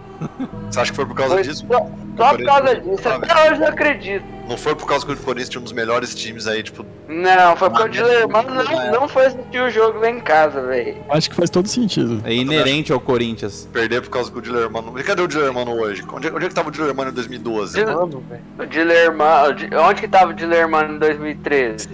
Você 0.71 0.79
acha 0.79 0.89
que 0.89 0.95
foi 0.95 1.05
por 1.05 1.15
causa 1.15 1.35
Foi 1.35 1.43
disso? 1.43 1.67
só, 1.67 1.87
só 2.17 2.35
por 2.35 2.43
causa 2.43 2.75
disso, 2.77 3.09
até 3.09 3.51
hoje 3.51 3.59
não 3.59 3.67
acredito. 3.67 4.25
Não 4.47 4.57
foi 4.57 4.75
por 4.75 4.85
causa 4.85 5.05
que 5.05 5.11
o 5.13 5.17
Corinthians 5.17 5.49
tinha 5.49 5.61
um 5.61 5.63
dos 5.63 5.71
melhores 5.71 6.13
times 6.13 6.47
aí, 6.47 6.61
tipo, 6.61 6.85
Não, 7.07 7.55
foi 7.55 7.69
porque 7.69 7.83
o 7.85 7.89
Dilermano 7.89 8.53
não, 8.53 8.91
não 8.91 9.07
foi 9.07 9.27
assistir 9.27 9.61
o 9.61 9.69
jogo 9.69 9.99
lá 9.99 10.09
em 10.09 10.19
casa, 10.19 10.61
velho. 10.61 10.97
Acho 11.09 11.29
que 11.29 11.35
faz 11.35 11.49
todo 11.49 11.67
sentido. 11.67 12.21
É 12.25 12.33
inerente 12.33 12.91
ao 12.91 12.99
Corinthians. 12.99 13.69
perder 13.71 14.01
por 14.01 14.09
causa 14.09 14.29
que 14.31 14.37
o 14.37 14.41
Dilermano. 14.41 14.99
E 14.99 15.03
cadê 15.03 15.21
o 15.21 15.27
Dilermano 15.27 15.71
hoje? 15.71 16.03
Onde, 16.11 16.27
onde 16.29 16.45
é 16.45 16.49
que 16.49 16.55
tava 16.55 16.67
o 16.67 16.71
Dilermano 16.71 17.11
em 17.11 17.13
2012? 17.13 17.73
Dil- 17.85 17.85
Mano, 17.95 18.23
velho. 18.29 18.41
O 18.59 18.65
Dilermano, 18.65 19.55
onde 19.87 20.01
que 20.01 20.07
tava 20.09 20.31
o 20.31 20.33
Dilermano 20.33 20.95
em 20.95 20.99
2013? 20.99 21.87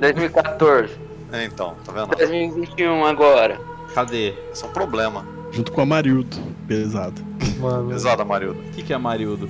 2014, 0.00 0.94
É, 1.32 1.44
então, 1.44 1.74
tá 1.84 1.92
vendo? 1.92 2.16
2021 2.16 3.04
agora. 3.04 3.60
Cadê? 3.94 4.34
Isso 4.52 4.64
é 4.64 4.68
um 4.68 4.72
problema. 4.72 5.24
Junto 5.52 5.72
com 5.72 5.80
o 5.80 5.82
Amarildo. 5.82 6.36
Pesado. 6.68 7.20
Mano. 7.58 7.88
Pesado, 7.90 8.22
Amarildo. 8.22 8.60
O 8.60 8.70
que, 8.72 8.82
que 8.82 8.92
é 8.92 8.98
Marildo? 8.98 9.48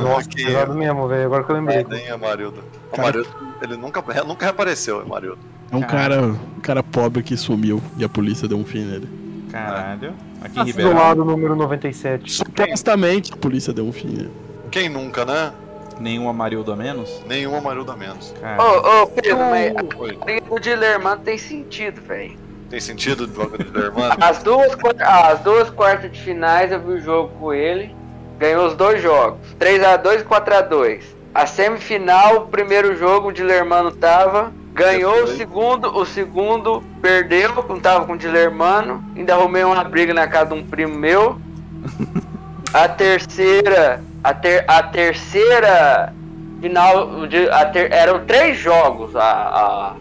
Nossa, 0.00 0.28
que 0.28 0.44
pesado 0.44 0.74
mesmo, 0.74 1.06
velho. 1.08 1.26
Agora 1.26 1.44
que 1.44 1.50
eu 1.52 1.56
lembrei. 1.56 1.84
nem 1.88 2.08
Amarildo. 2.10 2.62
O 2.92 2.96
Cara- 2.96 3.08
Amarildo, 3.08 3.28
ele 3.62 3.76
nunca, 3.76 4.02
nunca 4.24 4.46
reapareceu, 4.46 4.98
o 4.98 5.00
Amarildo. 5.02 5.38
É 5.70 5.76
um 5.76 5.82
cara, 5.82 6.22
um 6.22 6.60
cara 6.60 6.82
pobre 6.82 7.22
que 7.22 7.36
sumiu 7.36 7.80
e 7.96 8.04
a 8.04 8.08
polícia 8.08 8.46
deu 8.48 8.58
um 8.58 8.64
fim 8.64 8.84
nele. 8.84 9.08
Caralho. 9.50 10.14
Aqui 10.40 10.50
em 10.52 10.54
Tá 10.54 10.60
do 10.62 10.66
Ribeirão. 10.66 10.94
lado 10.94 11.24
número 11.24 11.54
97. 11.56 12.32
Supostamente 12.32 13.32
a 13.32 13.36
polícia 13.36 13.72
deu 13.72 13.86
um 13.86 13.92
fim 13.92 14.08
nele. 14.08 14.30
Quem 14.70 14.88
nunca, 14.88 15.24
né? 15.24 15.52
Nenhum 16.00 16.28
Amarildo 16.28 16.72
a 16.72 16.76
menos? 16.76 17.22
Nenhum 17.28 17.54
Amarildo 17.56 17.92
a 17.92 17.96
menos. 17.96 18.34
Cara. 18.40 18.62
Ô, 18.62 19.02
ô, 19.02 19.06
Pedro, 19.08 19.38
mas 19.38 19.72
Oi. 19.98 20.18
a 20.20 20.24
briga 20.24 20.40
do 20.46 20.58
Dilermano 20.58 21.20
tem 21.22 21.38
sentido, 21.38 22.00
velho. 22.02 22.36
Tem 22.72 22.80
sentido 22.80 23.26
do 23.26 23.34
bagulho 23.38 23.58
do 23.64 23.70
Dilermano? 23.70 24.14
As 24.18 24.42
duas, 24.42 24.74
as 24.98 25.40
duas 25.40 25.68
quartas 25.68 26.10
de 26.10 26.18
finais 26.22 26.72
eu 26.72 26.80
vi 26.80 26.92
o 26.92 27.00
jogo 27.02 27.28
com 27.38 27.52
ele. 27.52 27.94
Ganhou 28.38 28.66
os 28.66 28.74
dois 28.74 29.02
jogos. 29.02 29.40
3x2 29.60 30.20
e 30.22 30.24
4x2. 30.24 31.02
A 31.34 31.44
semifinal, 31.44 32.36
o 32.36 32.46
primeiro 32.46 32.96
jogo, 32.96 33.28
o 33.28 33.32
Dilermano 33.32 33.90
tava. 33.90 34.54
Ganhou 34.72 35.24
o 35.24 35.26
segundo, 35.26 35.94
o 35.94 36.06
segundo 36.06 36.82
perdeu, 37.02 37.54
não 37.68 37.78
tava 37.78 38.06
com 38.06 38.14
o 38.14 38.16
Dilermano. 38.18 39.04
Ainda 39.14 39.34
arrumei 39.34 39.64
uma 39.64 39.84
briga 39.84 40.14
na 40.14 40.26
casa 40.26 40.54
de 40.54 40.54
um 40.54 40.64
primo 40.66 40.94
meu. 40.94 41.38
A 42.72 42.88
terceira, 42.88 44.02
a, 44.24 44.32
ter, 44.32 44.64
a 44.66 44.82
terceira 44.82 46.10
final, 46.58 47.18
a 47.52 47.66
ter- 47.66 47.92
eram 47.92 48.24
três 48.24 48.56
jogos 48.56 49.14
a, 49.14 49.20
a- 49.22 49.96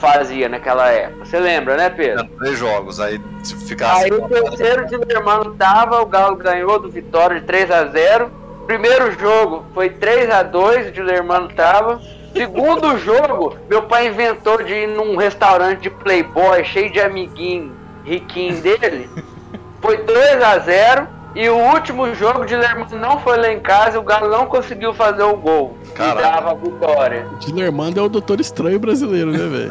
fazia 0.00 0.48
naquela 0.48 0.88
época. 0.88 1.24
Você 1.24 1.38
lembra, 1.38 1.76
né, 1.76 1.90
Pedro? 1.90 2.20
Eram 2.20 2.36
três 2.38 2.58
jogos, 2.58 2.98
aí 2.98 3.20
se 3.42 3.54
ficasse. 3.66 4.04
Aí 4.04 4.10
o 4.12 4.28
terceiro 4.28 4.86
de 4.86 4.96
Lermano 4.96 5.54
tava, 5.54 6.00
o 6.00 6.06
Galo 6.06 6.36
ganhou 6.36 6.78
do 6.80 6.90
Vitória 6.90 7.40
de 7.40 7.46
3 7.46 7.70
a 7.70 7.84
0 7.86 8.40
Primeiro 8.66 9.10
jogo 9.18 9.64
foi 9.74 9.90
3 9.90 10.30
a 10.30 10.42
2 10.42 10.88
o 10.88 10.92
de 10.92 11.02
Lermano 11.02 11.48
tava. 11.48 12.00
Segundo 12.32 12.96
jogo, 13.02 13.56
meu 13.68 13.82
pai 13.82 14.06
inventou 14.06 14.62
de 14.62 14.72
ir 14.72 14.86
num 14.86 15.16
restaurante 15.16 15.80
de 15.80 15.90
playboy 15.90 16.64
cheio 16.64 16.92
de 16.92 17.00
amiguinho 17.00 17.80
riquinho 18.04 18.60
dele. 18.60 19.08
Foi 19.80 19.96
2 19.98 20.42
a 20.42 20.58
0 20.58 21.08
E 21.34 21.48
o 21.48 21.56
último 21.56 22.12
jogo 22.14 22.44
de 22.44 22.56
Lermano 22.56 22.98
não 22.98 23.20
foi 23.20 23.38
lá 23.38 23.52
em 23.52 23.60
casa, 23.60 23.98
o 24.00 24.02
Galo 24.02 24.28
não 24.28 24.46
conseguiu 24.46 24.92
fazer 24.92 25.22
o 25.22 25.36
gol. 25.36 25.76
E 25.84 25.88
Caraca. 25.92 26.20
dava 26.22 26.50
a 26.50 26.54
vitória. 26.54 27.26
O 27.32 27.36
Dilermando 27.38 28.00
é 28.00 28.02
o 28.02 28.08
Doutor 28.08 28.40
Estranho 28.40 28.80
brasileiro, 28.80 29.30
né, 29.30 29.38
velho? 29.38 29.70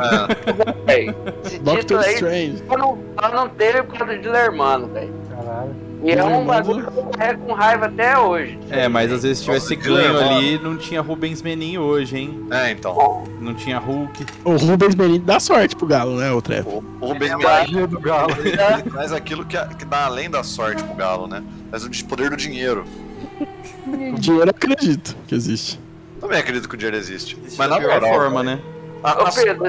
É, 0.88 1.06
Esse 1.46 1.60
Doctor 1.60 1.80
título 1.80 2.00
aí 2.00 2.14
Strange. 2.14 2.64
só 2.68 2.78
não, 2.78 2.98
só 3.20 3.30
não 3.30 3.50
teve 3.50 3.84
por 3.84 3.98
causa 3.98 4.18
de 4.18 4.30
Lermano, 4.30 4.88
velho. 4.88 5.14
Caralho. 5.30 5.89
E 6.02 6.12
é 6.12 6.24
um 6.24 6.46
bagulho 6.46 6.90
que 6.90 6.98
eu 6.98 7.04
carrego 7.08 7.46
com 7.46 7.54
raiva 7.54 7.86
até 7.88 8.18
hoje. 8.18 8.58
É, 8.70 8.88
mas 8.88 9.12
às 9.12 9.24
vezes 9.24 9.40
se 9.40 9.44
tivesse 9.46 9.76
ganho 9.76 9.98
Dilermano. 10.14 10.38
ali, 10.38 10.58
não 10.60 10.78
tinha 10.78 11.02
Rubens 11.02 11.42
Menin 11.42 11.78
hoje, 11.78 12.18
hein? 12.18 12.48
é, 12.52 12.72
então. 12.72 13.24
Não 13.42 13.54
tinha 13.54 13.78
Hulk. 13.80 14.26
O 14.46 14.56
Rubens 14.56 14.96
Benito 14.96 15.26
dá 15.26 15.40
sorte 15.42 15.76
pro 15.76 15.86
Galo, 15.86 16.16
né, 16.18 16.32
o 16.32 16.42
Trap? 16.42 16.66
O, 16.68 16.84
o 17.02 17.08
Rubens 17.08 17.32
É 17.32 17.36
Menin 17.36 17.44
Magia 17.50 17.88
do 17.88 18.00
Galo. 18.00 18.32
ele 18.40 18.90
traz 18.90 19.12
aquilo 19.12 19.44
que, 19.46 19.58
que 19.76 19.84
dá 19.86 20.06
além 20.06 20.30
da 20.30 20.42
sorte 20.44 20.82
pro 20.84 20.96
Galo, 20.96 21.28
né? 21.28 21.44
Mas 21.72 21.84
o 21.84 21.90
de- 21.90 22.04
poder 22.06 22.30
do 22.30 22.38
dinheiro. 22.38 22.86
O 24.14 24.20
dinheiro 24.20 24.50
acredito 24.50 25.16
que 25.28 25.36
existe. 25.36 25.80
Também 26.22 26.40
acredito 26.40 26.68
que 26.70 26.76
o 26.76 26.78
dinheiro 26.78 26.98
existe. 26.98 27.38
Mas 27.42 27.58
Mas 27.58 27.70
na 27.70 27.80
moral, 27.80 28.02
forma, 28.14 28.44
né? 28.44 28.60
a- 29.04 29.24
Ô 29.24 29.26
a- 29.28 29.32
Pedro, 29.32 29.66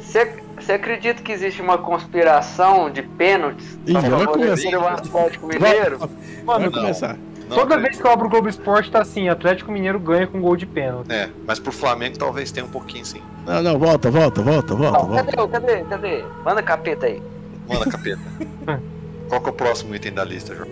você 0.00 0.32
você 0.64 0.72
acredita 0.72 1.22
que 1.22 1.30
existe 1.32 1.60
uma 1.62 1.78
conspiração 1.78 2.90
de 2.90 3.02
pênaltis 3.02 3.78
Ih, 3.86 3.92
vai 3.92 4.02
favorecer 4.02 4.70
começar. 4.72 4.78
o 4.78 4.86
Atlético 4.96 5.46
Mineiro? 5.46 5.98
Vai 5.98 6.08
Mano, 6.44 6.72
começar. 6.72 7.16
não 7.48 7.48
toda 7.48 7.74
acredito. 7.74 7.82
vez 7.82 8.00
que 8.00 8.06
eu 8.06 8.10
abro 8.10 8.26
o 8.26 8.30
Globo 8.30 8.48
Esporte 8.48 8.90
tá 8.90 9.00
assim, 9.02 9.28
Atlético 9.28 9.70
Mineiro 9.70 9.98
ganha 10.00 10.26
com 10.26 10.40
gol 10.40 10.56
de 10.56 10.66
pênalti. 10.66 11.10
É, 11.12 11.28
mas 11.46 11.58
pro 11.58 11.70
Flamengo 11.72 12.18
talvez 12.18 12.50
tenha 12.50 12.64
um 12.66 12.70
pouquinho 12.70 13.04
sim. 13.04 13.20
Não, 13.46 13.62
não, 13.62 13.78
volta, 13.78 14.10
volta, 14.10 14.42
volta, 14.42 14.74
volta, 14.74 14.98
Não, 14.98 15.06
volta. 15.08 15.24
cadê, 15.36 15.48
cadê, 15.48 15.84
cadê? 15.84 16.24
Manda 16.44 16.62
capeta 16.62 17.06
aí. 17.06 17.22
Manda 17.68 17.88
capeta. 17.90 18.20
Qual 19.28 19.40
que 19.40 19.48
é 19.48 19.50
o 19.50 19.54
próximo 19.54 19.94
item 19.94 20.12
da 20.12 20.24
lista, 20.24 20.54
João? 20.54 20.68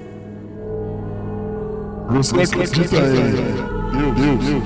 Você 2.11 2.41
acredita 2.43 2.97
em 2.97 3.01
Deus, 3.01 4.15
Deus, 4.15 4.45
Deus, 4.45 4.65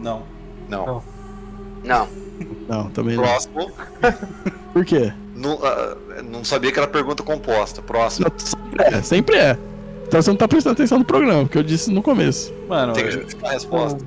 Não. 0.00 0.22
Não. 0.68 0.86
Não. 0.86 1.02
Não. 1.84 2.08
Não, 2.68 2.90
também 2.90 3.16
não. 3.16 3.22
Próximo. 3.24 3.72
Por 4.72 4.84
quê? 4.84 5.12
Não, 5.34 5.58
ah, 5.64 5.96
não 6.22 6.44
sabia 6.44 6.70
que 6.70 6.78
era 6.78 6.86
pergunta 6.86 7.22
composta. 7.22 7.80
Próximo. 7.80 8.26
Não, 8.28 8.38
sempre 8.38 8.84
é, 8.84 9.02
sempre 9.02 9.36
é. 9.36 9.58
Então 10.06 10.20
você 10.22 10.30
não 10.30 10.36
tá 10.36 10.48
prestando 10.48 10.74
atenção 10.74 10.98
no 10.98 11.04
programa, 11.04 11.42
porque 11.42 11.58
eu 11.58 11.62
disse 11.62 11.90
no 11.90 12.02
começo. 12.02 12.52
Mano, 12.68 12.92
Tem 12.92 13.04
que 13.04 13.10
justificar 13.10 13.50
a 13.50 13.52
resposta. 13.54 14.04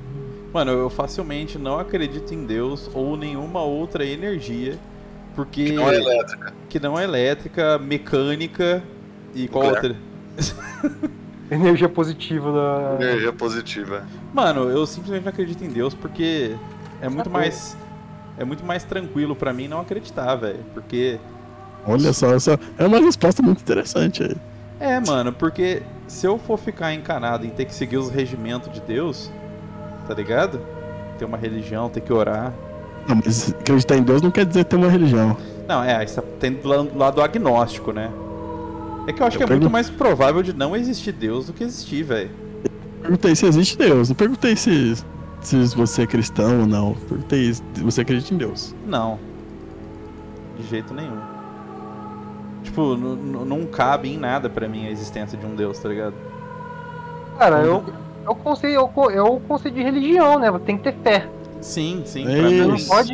mano, 0.52 0.72
eu 0.72 0.90
facilmente 0.90 1.58
não 1.58 1.78
acredito 1.78 2.32
em 2.34 2.44
Deus 2.44 2.90
ou 2.92 3.16
nenhuma 3.16 3.62
outra 3.62 4.04
energia. 4.04 4.78
Porque. 5.34 5.64
Que 5.66 5.72
não 5.72 5.90
é 5.90 5.96
elétrica. 5.96 6.52
que 6.68 6.80
não 6.80 6.98
é 6.98 7.04
elétrica, 7.04 7.78
mecânica 7.78 8.82
e 9.34 9.48
qual 9.48 9.64
Nuclear. 9.70 9.96
outra? 10.36 11.10
Energia 11.50 11.88
positiva 11.88 12.52
da. 12.52 13.04
Energia 13.04 13.32
positiva. 13.32 14.06
Mano, 14.32 14.70
eu 14.70 14.86
simplesmente 14.86 15.22
não 15.22 15.30
acredito 15.30 15.62
em 15.62 15.68
Deus 15.68 15.94
porque 15.94 16.54
é 17.00 17.08
muito 17.08 17.28
mais. 17.30 17.76
É 18.38 18.44
muito 18.44 18.64
mais 18.64 18.84
tranquilo 18.84 19.36
pra 19.36 19.52
mim 19.52 19.68
não 19.68 19.80
acreditar, 19.80 20.34
velho. 20.36 20.64
Porque. 20.72 21.18
Olha 21.86 22.12
só, 22.12 22.38
só, 22.38 22.56
é 22.78 22.86
uma 22.86 23.00
resposta 23.00 23.42
muito 23.42 23.60
interessante 23.60 24.22
aí. 24.22 24.36
É, 24.78 25.00
mano, 25.00 25.32
porque 25.32 25.82
se 26.08 26.26
eu 26.26 26.38
for 26.38 26.58
ficar 26.58 26.92
encanado 26.92 27.46
em 27.46 27.50
ter 27.50 27.64
que 27.64 27.74
seguir 27.74 27.96
os 27.96 28.10
regimentos 28.10 28.72
de 28.72 28.80
Deus, 28.80 29.30
tá 30.06 30.14
ligado? 30.14 30.60
Ter 31.18 31.24
uma 31.24 31.36
religião, 31.36 31.88
ter 31.88 32.00
que 32.00 32.12
orar. 32.12 32.52
Não, 33.06 33.16
mas 33.24 33.50
acreditar 33.50 33.96
em 33.96 34.02
Deus 34.02 34.22
não 34.22 34.30
quer 34.30 34.44
dizer 34.44 34.64
ter 34.64 34.76
uma 34.76 34.88
religião. 34.88 35.36
Não, 35.68 35.82
é, 35.82 35.96
aí 35.96 36.08
você 36.08 36.20
tem 36.40 36.52
do 36.52 36.68
lado, 36.68 36.84
do 36.84 36.98
lado 36.98 37.22
agnóstico, 37.22 37.92
né? 37.92 38.10
É 39.06 39.12
que 39.12 39.22
eu 39.22 39.26
acho 39.26 39.36
Eu 39.36 39.46
que 39.46 39.52
é 39.52 39.56
muito 39.56 39.70
mais 39.70 39.90
provável 39.90 40.42
de 40.42 40.52
não 40.52 40.76
existir 40.76 41.12
Deus 41.12 41.46
do 41.46 41.52
que 41.52 41.64
existir, 41.64 42.02
velho. 42.02 42.30
Perguntei 43.00 43.34
se 43.34 43.46
existe 43.46 43.76
Deus, 43.76 44.08
não 44.08 44.16
perguntei 44.16 44.54
se, 44.54 44.94
se 45.42 45.76
você 45.76 46.02
é 46.02 46.06
cristão 46.06 46.60
ou 46.60 46.66
não. 46.66 46.94
Perguntei 47.08 47.52
você 47.78 48.00
acredita 48.02 48.32
em 48.34 48.36
Deus. 48.36 48.74
Não. 48.86 49.18
De 50.56 50.66
jeito 50.66 50.92
nenhum. 50.94 51.18
Tipo, 52.62 52.96
não 52.96 53.66
cabe 53.66 54.08
em 54.12 54.16
nada 54.18 54.48
pra 54.48 54.68
mim 54.68 54.86
a 54.86 54.90
existência 54.90 55.36
de 55.36 55.44
um 55.44 55.54
Deus, 55.54 55.78
tá 55.78 55.88
ligado? 55.88 56.14
Cara, 57.38 57.60
eu. 57.62 57.82
O 58.26 58.34
conceito, 58.36 58.76
é 59.10 59.20
o 59.22 59.40
conceito 59.40 59.74
de 59.74 59.82
religião, 59.82 60.38
né? 60.38 60.46
Tem 60.64 60.76
que 60.76 60.84
ter 60.84 60.94
fé. 61.02 61.28
Sim, 61.60 62.02
sim. 62.04 62.24
É 62.26 62.40
pra 62.40 62.50
mim- 62.50 62.58
não 62.60 62.76
pode. 62.76 63.12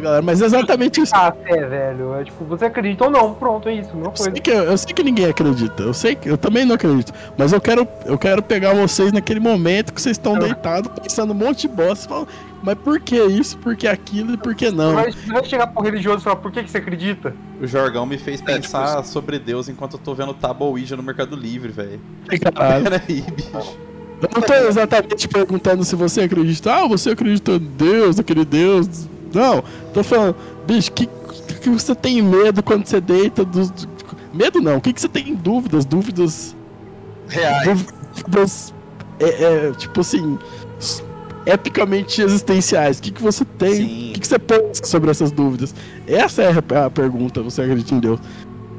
Galera, 0.00 0.22
mas 0.22 0.42
é 0.42 0.46
exatamente 0.46 1.00
isso. 1.00 1.12
Ah, 1.14 1.32
fé, 1.32 1.66
velho. 1.66 2.14
É 2.14 2.24
tipo, 2.24 2.44
você 2.44 2.66
acredita 2.66 3.04
ou 3.04 3.10
não, 3.10 3.34
pronto, 3.34 3.68
é 3.68 3.74
isso, 3.74 3.94
mesma 3.94 4.12
Eu 4.12 4.16
sei, 4.16 4.26
coisa. 4.26 4.40
que, 4.40 4.50
eu 4.50 4.78
sei 4.78 4.92
que 4.94 5.02
ninguém 5.02 5.26
acredita, 5.26 5.82
eu 5.82 5.94
sei 5.94 6.14
que 6.14 6.28
eu 6.28 6.38
também 6.38 6.64
não 6.64 6.74
acredito, 6.74 7.12
mas 7.36 7.52
eu 7.52 7.60
quero, 7.60 7.86
eu 8.04 8.18
quero 8.18 8.42
pegar 8.42 8.74
vocês 8.74 9.12
naquele 9.12 9.40
momento 9.40 9.92
que 9.92 10.00
vocês 10.00 10.16
estão 10.16 10.38
deitados 10.38 10.90
pensando 11.00 11.32
um 11.32 11.34
monte 11.36 11.62
de 11.62 11.68
bosta, 11.68 12.08
falando, 12.08 12.28
mas 12.62 12.76
por 12.78 12.98
que 13.00 13.16
isso, 13.16 13.56
por 13.58 13.76
que 13.76 13.86
aquilo 13.86 14.34
e 14.34 14.36
por 14.36 14.54
que 14.54 14.70
não? 14.70 14.94
Mas 14.94 15.14
você 15.14 15.32
vai 15.32 15.44
chegar 15.44 15.66
pro 15.68 15.82
religioso 15.82 16.18
e 16.18 16.24
falar, 16.24 16.36
por 16.36 16.50
que, 16.50 16.62
que 16.62 16.70
você 16.70 16.78
acredita? 16.78 17.34
O 17.60 17.66
Jorgão 17.66 18.04
me 18.06 18.18
fez 18.18 18.40
É, 18.40 18.44
pensar 18.44 18.96
tipo 18.96 19.08
sobre 19.08 19.38
Deus 19.38 19.68
enquanto 19.68 19.94
eu 19.94 20.00
tô 20.00 20.14
vendo 20.14 20.34
Tábua 20.34 20.68
Ouija 20.68 20.96
no 20.96 21.02
Mercado 21.02 21.36
Livre, 21.36 21.70
velho. 21.70 22.00
Peraí, 22.28 23.22
bicho. 23.30 23.76
Eu 24.20 24.30
não 24.34 24.40
tô 24.40 24.54
exatamente 24.54 25.28
perguntando 25.28 25.84
se 25.84 25.94
você 25.94 26.22
acredita, 26.22 26.74
ah, 26.74 26.88
você 26.88 27.10
acredita 27.10 27.52
em 27.52 27.58
Deus, 27.58 28.18
aquele 28.18 28.44
Deus. 28.44 29.06
Não, 29.32 29.62
tô 29.92 30.02
falando, 30.02 30.36
bicho, 30.66 30.92
que, 30.92 31.08
que 31.60 31.70
você 31.70 31.94
tem 31.94 32.22
medo 32.22 32.62
quando 32.62 32.86
você 32.86 33.00
deita 33.00 33.44
dos. 33.44 33.72
Medo 34.32 34.60
não, 34.60 34.76
o 34.76 34.80
que, 34.80 34.92
que 34.92 35.00
você 35.00 35.08
tem 35.08 35.34
dúvidas? 35.34 35.84
Dúvidas. 35.84 36.54
Reais. 37.28 37.64
Dúvidas. 37.64 38.74
É, 39.18 39.68
é, 39.68 39.72
tipo 39.72 40.00
assim. 40.00 40.38
Epicamente 41.46 42.20
existenciais. 42.20 42.98
O 42.98 43.02
que, 43.02 43.12
que 43.12 43.22
você 43.22 43.44
tem? 43.44 44.10
O 44.10 44.12
que, 44.14 44.20
que 44.20 44.26
você 44.26 44.38
pensa 44.38 44.84
sobre 44.84 45.10
essas 45.10 45.30
dúvidas? 45.30 45.74
Essa 46.06 46.42
é 46.42 46.50
a, 46.50 46.86
a 46.86 46.90
pergunta. 46.90 47.40
Você 47.42 47.62
acredita 47.62 47.94
em 47.94 48.00
Deus? 48.00 48.20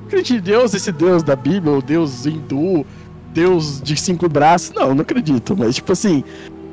Acredita 0.05 0.39
em 0.39 0.41
Deus, 0.41 0.73
esse 0.73 0.91
Deus 0.91 1.23
da 1.23 1.35
Bíblia, 1.35 1.73
o 1.73 1.81
Deus 1.81 2.25
hindu, 2.25 2.85
Deus 3.33 3.81
de 3.81 3.95
cinco 3.95 4.27
braços? 4.27 4.73
Não, 4.73 4.93
não 4.93 5.01
acredito. 5.01 5.55
Mas, 5.57 5.75
tipo 5.75 5.91
assim, 5.93 6.23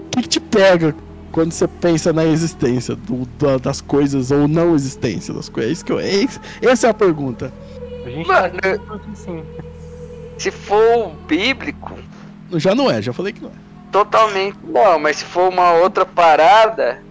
o 0.06 0.10
que, 0.10 0.22
que 0.22 0.28
te 0.28 0.40
pega 0.40 0.94
quando 1.34 1.50
você 1.52 1.66
pensa 1.66 2.12
na 2.12 2.24
existência 2.24 2.94
do- 2.94 3.26
da- 3.38 3.58
das 3.58 3.80
coisas 3.80 4.30
ou 4.30 4.46
não 4.46 4.72
existência 4.76 5.34
das 5.34 5.48
coisas? 5.48 5.68
É 5.70 5.72
isso 5.72 5.84
que 5.84 5.90
eu, 5.92 5.98
é 5.98 6.06
essa 6.62 6.86
é 6.86 6.90
a 6.90 6.94
pergunta. 6.94 7.52
A 8.06 8.08
gente 8.08 8.26
Mano, 8.28 8.54
tá. 8.60 8.78
Se 10.38 10.50
for 10.52 11.10
bíblico, 11.26 11.92
Já 12.52 12.72
não 12.74 12.88
é, 12.88 13.02
já 13.02 13.12
falei 13.12 13.32
que 13.32 13.40
não 13.42 13.48
é. 13.50 13.52
totalmente 13.90 14.56
não. 14.62 14.96
Mas 15.00 15.16
se 15.16 15.24
for 15.24 15.48
uma 15.50 15.72
outra 15.72 16.06
parada, 16.06 17.02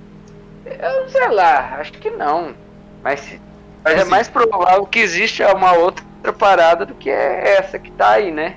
eu 0.66 1.10
sei 1.10 1.28
lá, 1.30 1.76
acho 1.80 1.92
que 1.94 2.10
não. 2.10 2.54
Mas, 3.04 3.20
se- 3.20 3.42
mas 3.84 3.96
é 3.96 4.02
Assim. 4.04 4.10
mais 4.10 4.30
provável 4.30 4.86
que 4.86 5.00
existe 5.00 5.44
uma 5.44 5.74
outra 5.74 6.04
parada 6.38 6.86
do 6.86 6.94
que 6.94 7.10
essa 7.10 7.78
que 7.78 7.92
tá 7.92 8.12
aí, 8.12 8.32
né? 8.32 8.56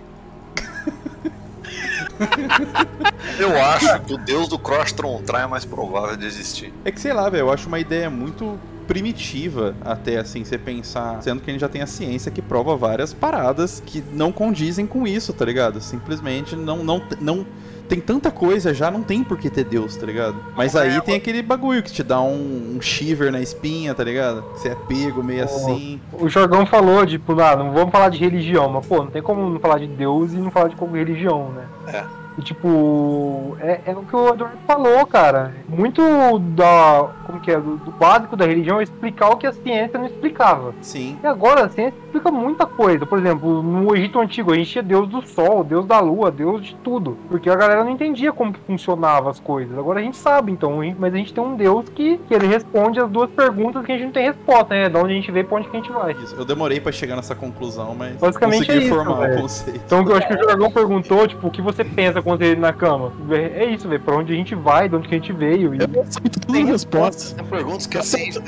Eu 3.39 3.61
acho 3.61 4.01
que 4.03 4.15
o 4.15 4.19
deus 4.19 4.49
do 4.49 4.59
Crosstron 4.59 5.23
Try 5.23 5.41
é 5.43 5.47
mais 5.47 5.65
provável 5.65 6.17
de 6.17 6.27
existir. 6.27 6.73
É 6.85 6.91
que 6.91 7.01
sei 7.01 7.13
lá, 7.13 7.29
velho, 7.29 7.43
eu 7.43 7.53
acho 7.53 7.69
uma 7.69 7.79
ideia 7.79 8.09
muito 8.09 8.59
primitiva 8.87 9.75
até 9.85 10.17
assim 10.17 10.45
você 10.45 10.57
pensar, 10.57 11.21
sendo 11.23 11.41
que 11.41 11.51
a 11.51 11.53
gente 11.53 11.61
já 11.61 11.69
tem 11.69 11.83
a 11.83 11.87
ciência 11.87 12.31
que 12.31 12.41
prova 12.41 12.77
várias 12.77 13.13
paradas 13.13 13.83
que 13.85 14.03
não 14.13 14.31
condizem 14.31 14.87
com 14.87 15.07
isso, 15.07 15.33
tá 15.33 15.45
ligado? 15.45 15.81
Simplesmente 15.81 16.55
não 16.55 16.85
não 16.85 17.03
não 17.21 17.47
tem 17.87 18.01
tanta 18.01 18.31
coisa 18.31 18.75
já, 18.75 18.91
não 18.91 19.03
tem 19.03 19.23
por 19.23 19.39
que 19.39 19.49
ter 19.49 19.65
Deus, 19.65 19.97
tá 19.97 20.07
ligado? 20.07 20.37
Mas 20.57 20.75
aí 20.77 21.01
tem 21.01 21.17
aquele 21.17 21.43
bagulho 21.43 21.83
que 21.83 21.93
te 21.93 22.03
dá 22.03 22.21
um, 22.21 22.77
um 22.77 22.81
shiver 22.81 23.31
na 23.33 23.41
espinha, 23.41 23.95
tá 23.95 24.05
ligado? 24.05 24.43
Que 24.43 24.61
Você 24.61 24.69
é 24.69 24.75
pego 24.75 25.23
meio 25.23 25.45
assim. 25.45 26.01
O 26.13 26.29
Jorgão 26.29 26.67
falou, 26.67 27.07
tipo, 27.07 27.39
ah, 27.41 27.57
não 27.57 27.73
vamos 27.73 27.91
falar 27.91 28.09
de 28.09 28.19
religião, 28.19 28.69
mas 28.69 28.87
pô, 28.87 28.99
não 28.99 29.11
tem 29.11 29.23
como 29.23 29.49
não 29.49 29.61
falar 29.61 29.79
de 29.79 29.87
Deus 29.87 30.33
e 30.33 30.37
não 30.37 30.51
falar 30.51 30.69
de 30.69 30.77
como 30.77 30.97
religião, 30.97 31.51
né? 31.53 32.05
E, 32.39 32.43
tipo, 32.43 33.57
é, 33.61 33.81
é 33.87 33.93
o 33.93 34.03
que 34.03 34.15
o 34.15 34.29
Eduardo 34.29 34.59
falou, 34.67 35.07
cara. 35.07 35.55
Muito 35.69 36.03
da. 36.39 37.09
Como 37.27 37.41
que 37.41 37.51
é? 37.51 37.59
Do, 37.59 37.77
do 37.77 37.91
básico 37.93 38.37
da 38.37 38.47
religião 38.47 38.81
é 38.81 38.83
explicar 38.83 39.31
o 39.31 39.37
que 39.37 39.47
a 39.47 39.53
ciência 39.53 39.99
não 39.99 40.07
explicava. 40.07 40.75
Sim. 40.81 41.19
E 41.23 41.27
agora 41.27 41.65
a 41.65 41.69
ciência 41.69 41.97
explica 42.05 42.31
muita 42.31 42.67
coisa. 42.67 43.07
Por 43.07 43.19
exemplo, 43.19 43.63
no 43.63 43.95
Egito 43.97 44.21
Antigo 44.21 44.53
a 44.53 44.57
gente 44.57 44.71
tinha 44.71 44.83
Deus 44.83 45.09
do 45.09 45.23
Sol, 45.23 45.65
Deus 45.65 45.87
da 45.87 45.99
Lua, 46.01 46.31
Deus 46.31 46.65
de 46.65 46.75
tudo. 46.77 47.17
Porque 47.29 47.49
a 47.49 47.57
galera 47.57 47.83
não 47.83 47.91
entendia 47.91 48.33
como 48.33 48.53
que 48.53 48.61
funcionava 48.61 49.31
as 49.31 49.41
coisas. 49.41 49.77
Agora 49.79 50.01
a 50.01 50.03
gente 50.03 50.17
sabe, 50.17 50.53
então. 50.53 50.81
Mas 50.99 51.15
a 51.15 51.17
gente 51.17 51.33
tem 51.33 51.43
um 51.43 51.57
Deus 51.57 51.89
que, 51.89 52.19
que 52.19 52.35
ele 52.35 52.47
responde 52.47 53.01
as 53.01 53.11
duas 53.11 53.31
perguntas 53.31 53.85
que 53.85 53.93
a 53.93 53.97
gente 53.97 54.07
não 54.07 54.13
tem 54.13 54.27
resposta, 54.27 54.75
né? 54.75 54.89
De 54.89 54.97
onde 54.97 55.13
a 55.13 55.17
gente 55.17 55.31
e 55.31 55.45
pra 55.45 55.59
onde 55.59 55.69
que 55.69 55.77
a 55.77 55.81
gente 55.81 55.93
vai. 55.93 56.13
Isso. 56.13 56.35
Eu 56.37 56.45
demorei 56.45 56.81
pra 56.81 56.93
chegar 56.93 57.17
nessa 57.17 57.35
conclusão, 57.35 57.95
mas 57.95 58.17
Basicamente 58.17 58.67
consegui 58.67 58.79
é 58.79 58.87
isso, 58.87 58.95
formar 58.95 59.31
o 59.31 59.41
conceito. 59.41 59.81
Então 59.85 60.03
eu 60.03 60.17
acho 60.17 60.29
que 60.29 60.35
o 60.35 60.39
Jorgão 60.39 60.71
perguntou, 60.71 61.27
tipo, 61.27 61.47
o 61.47 61.51
que 61.51 61.63
você 61.63 61.85
pensa 61.85 62.23
quando 62.27 62.43
ele 62.43 62.61
na 62.61 62.73
cama? 62.73 63.13
É 63.31 63.67
isso, 63.67 63.89
velho. 63.89 64.03
Pra 64.03 64.17
onde 64.17 64.33
a 64.33 64.37
gente 64.37 64.53
vai, 64.57 64.89
de 64.89 64.97
onde 64.97 65.07
que 65.07 65.15
a 65.15 65.19
gente 65.19 65.33
veio. 65.33 65.73
E 65.73 65.79
Eu 65.79 66.03
aceito 66.03 66.41
todas 66.41 66.61
as 66.61 66.69
respostas. 66.69 67.33
Tem 67.35 67.45
perguntas 67.45 67.87
que 67.87 67.99
a 67.99 68.03
ciência. 68.03 68.43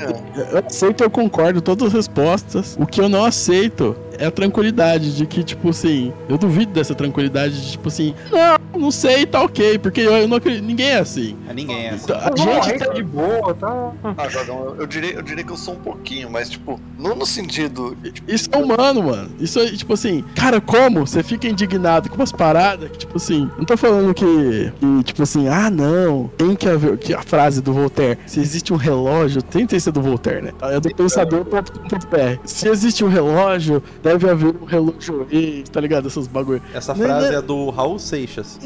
Eu 0.51 0.65
aceito, 0.67 1.01
eu 1.01 1.09
concordo, 1.09 1.61
todas 1.61 1.87
as 1.87 1.93
respostas. 1.93 2.75
O 2.77 2.85
que 2.85 2.99
eu 2.99 3.07
não 3.07 3.23
aceito 3.23 3.95
é 4.19 4.25
a 4.25 4.31
tranquilidade 4.31 5.15
de 5.15 5.25
que, 5.25 5.43
tipo 5.43 5.69
assim, 5.69 6.13
eu 6.27 6.37
duvido 6.37 6.71
dessa 6.73 6.93
tranquilidade 6.93 7.59
de, 7.61 7.71
tipo 7.71 7.87
assim, 7.87 8.13
não, 8.31 8.81
não 8.81 8.91
sei, 8.91 9.25
tá 9.25 9.41
ok, 9.41 9.79
porque 9.79 10.01
eu, 10.01 10.11
eu 10.13 10.27
não 10.27 10.37
acredito, 10.37 10.63
ninguém 10.63 10.87
é 10.89 10.99
assim. 10.99 11.35
É, 11.47 11.53
Ninguém 11.53 11.87
é 11.87 11.89
assim. 11.91 12.11
A 12.11 12.29
a 12.29 12.35
gente 12.35 12.69
gente 12.69 12.85
tá 12.85 12.93
de 12.93 13.03
boa, 13.03 13.53
tá? 13.55 13.91
Ah, 14.17 14.27
Jogão, 14.29 14.75
eu, 14.77 14.85
diria, 14.85 15.13
eu 15.13 15.21
diria 15.21 15.43
que 15.43 15.51
eu 15.51 15.57
sou 15.57 15.73
um 15.73 15.79
pouquinho, 15.79 16.29
mas, 16.29 16.49
tipo, 16.49 16.79
não 16.97 17.15
no 17.15 17.25
sentido. 17.25 17.97
tipo, 18.13 18.29
Isso 18.31 18.49
é 18.51 18.57
humano, 18.57 19.03
mano. 19.03 19.29
Isso 19.39 19.59
é, 19.59 19.71
tipo 19.71 19.93
assim, 19.93 20.23
cara, 20.35 20.59
como? 20.59 21.07
Você 21.07 21.23
fica 21.23 21.47
indignado 21.47 22.09
com 22.09 22.15
umas 22.15 22.31
paradas 22.31 22.89
que, 22.91 22.97
tipo 22.99 23.17
assim, 23.17 23.49
não 23.57 23.65
tô 23.65 23.77
falando 23.77 24.13
que, 24.13 24.71
que, 24.79 25.03
tipo 25.03 25.23
assim, 25.23 25.47
ah, 25.47 25.69
não, 25.69 26.29
tem 26.37 26.55
que 26.55 26.67
haver, 26.67 26.97
que 26.97 27.13
a 27.13 27.21
frase 27.21 27.61
do 27.61 27.73
Voltaire, 27.73 28.19
se 28.25 28.39
existe 28.39 28.73
um 28.73 28.77
relógio, 28.77 29.41
tem 29.41 29.65
que 29.65 29.79
ser 29.79 29.91
do 29.91 30.01
Voltaire, 30.01 30.41
né? 30.41 30.51
É 30.61 30.79
do 30.79 30.93
pensador.com.br. 30.93 32.39
Se 32.43 32.67
existe 32.67 33.03
um 33.03 33.09
relógio, 33.09 33.81
deve 34.09 34.29
haver 34.29 34.55
um 34.59 34.65
relógio 34.65 35.27
ex, 35.31 35.69
tá 35.69 35.79
ligado? 35.79 36.07
Essas 36.07 36.25
bagulho. 36.25 36.61
Essa 36.73 36.95
frase 36.95 37.29
né? 37.29 37.35
é 37.35 37.41
do 37.41 37.69
Raul 37.69 37.99
Seixas. 37.99 38.59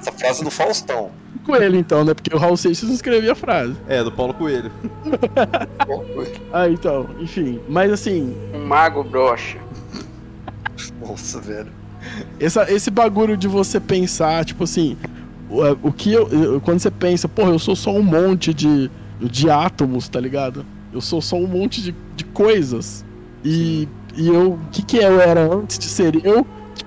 Essa 0.00 0.10
frase 0.12 0.42
do 0.42 0.50
Faustão. 0.50 1.10
Com 1.44 1.54
ele, 1.54 1.78
então, 1.78 2.04
né? 2.04 2.12
Porque 2.14 2.34
o 2.34 2.38
Raul 2.38 2.56
Seixas 2.56 2.90
escrevia 2.90 3.32
a 3.32 3.34
frase. 3.34 3.76
É, 3.86 4.02
do 4.02 4.10
Paulo 4.10 4.34
Coelho. 4.34 4.72
Ah, 6.52 6.68
então, 6.68 7.06
enfim. 7.20 7.60
Mas 7.68 7.92
assim, 7.92 8.34
Um 8.54 8.64
mago 8.64 9.02
brocha. 9.02 9.58
Nossa, 11.00 11.40
velho. 11.40 11.70
Essa, 12.38 12.70
esse 12.72 12.90
bagulho 12.90 13.36
de 13.36 13.48
você 13.48 13.78
pensar, 13.80 14.44
tipo 14.44 14.64
assim, 14.64 14.96
o, 15.50 15.64
é, 15.64 15.76
o 15.82 15.92
que 15.92 16.12
eu, 16.12 16.28
eu- 16.28 16.60
Quando 16.60 16.78
você 16.78 16.90
pensa, 16.90 17.28
porra, 17.28 17.50
eu 17.50 17.58
sou 17.58 17.74
só 17.76 17.90
um 17.92 18.02
monte 18.02 18.54
de, 18.54 18.90
de 19.20 19.50
átomos, 19.50 20.08
tá 20.08 20.20
ligado? 20.20 20.64
Eu 20.92 21.00
sou 21.00 21.20
só 21.20 21.36
um 21.36 21.46
monte 21.46 21.82
de, 21.82 21.94
de 22.16 22.24
coisas. 22.24 23.04
E, 23.44 23.88
e 24.16 24.28
eu. 24.28 24.52
O 24.52 24.60
que, 24.72 24.82
que 24.82 24.96
eu 24.98 25.20
era 25.20 25.40
antes 25.42 25.78
de 25.78 25.86
ser 25.86 26.24
eu? 26.24 26.46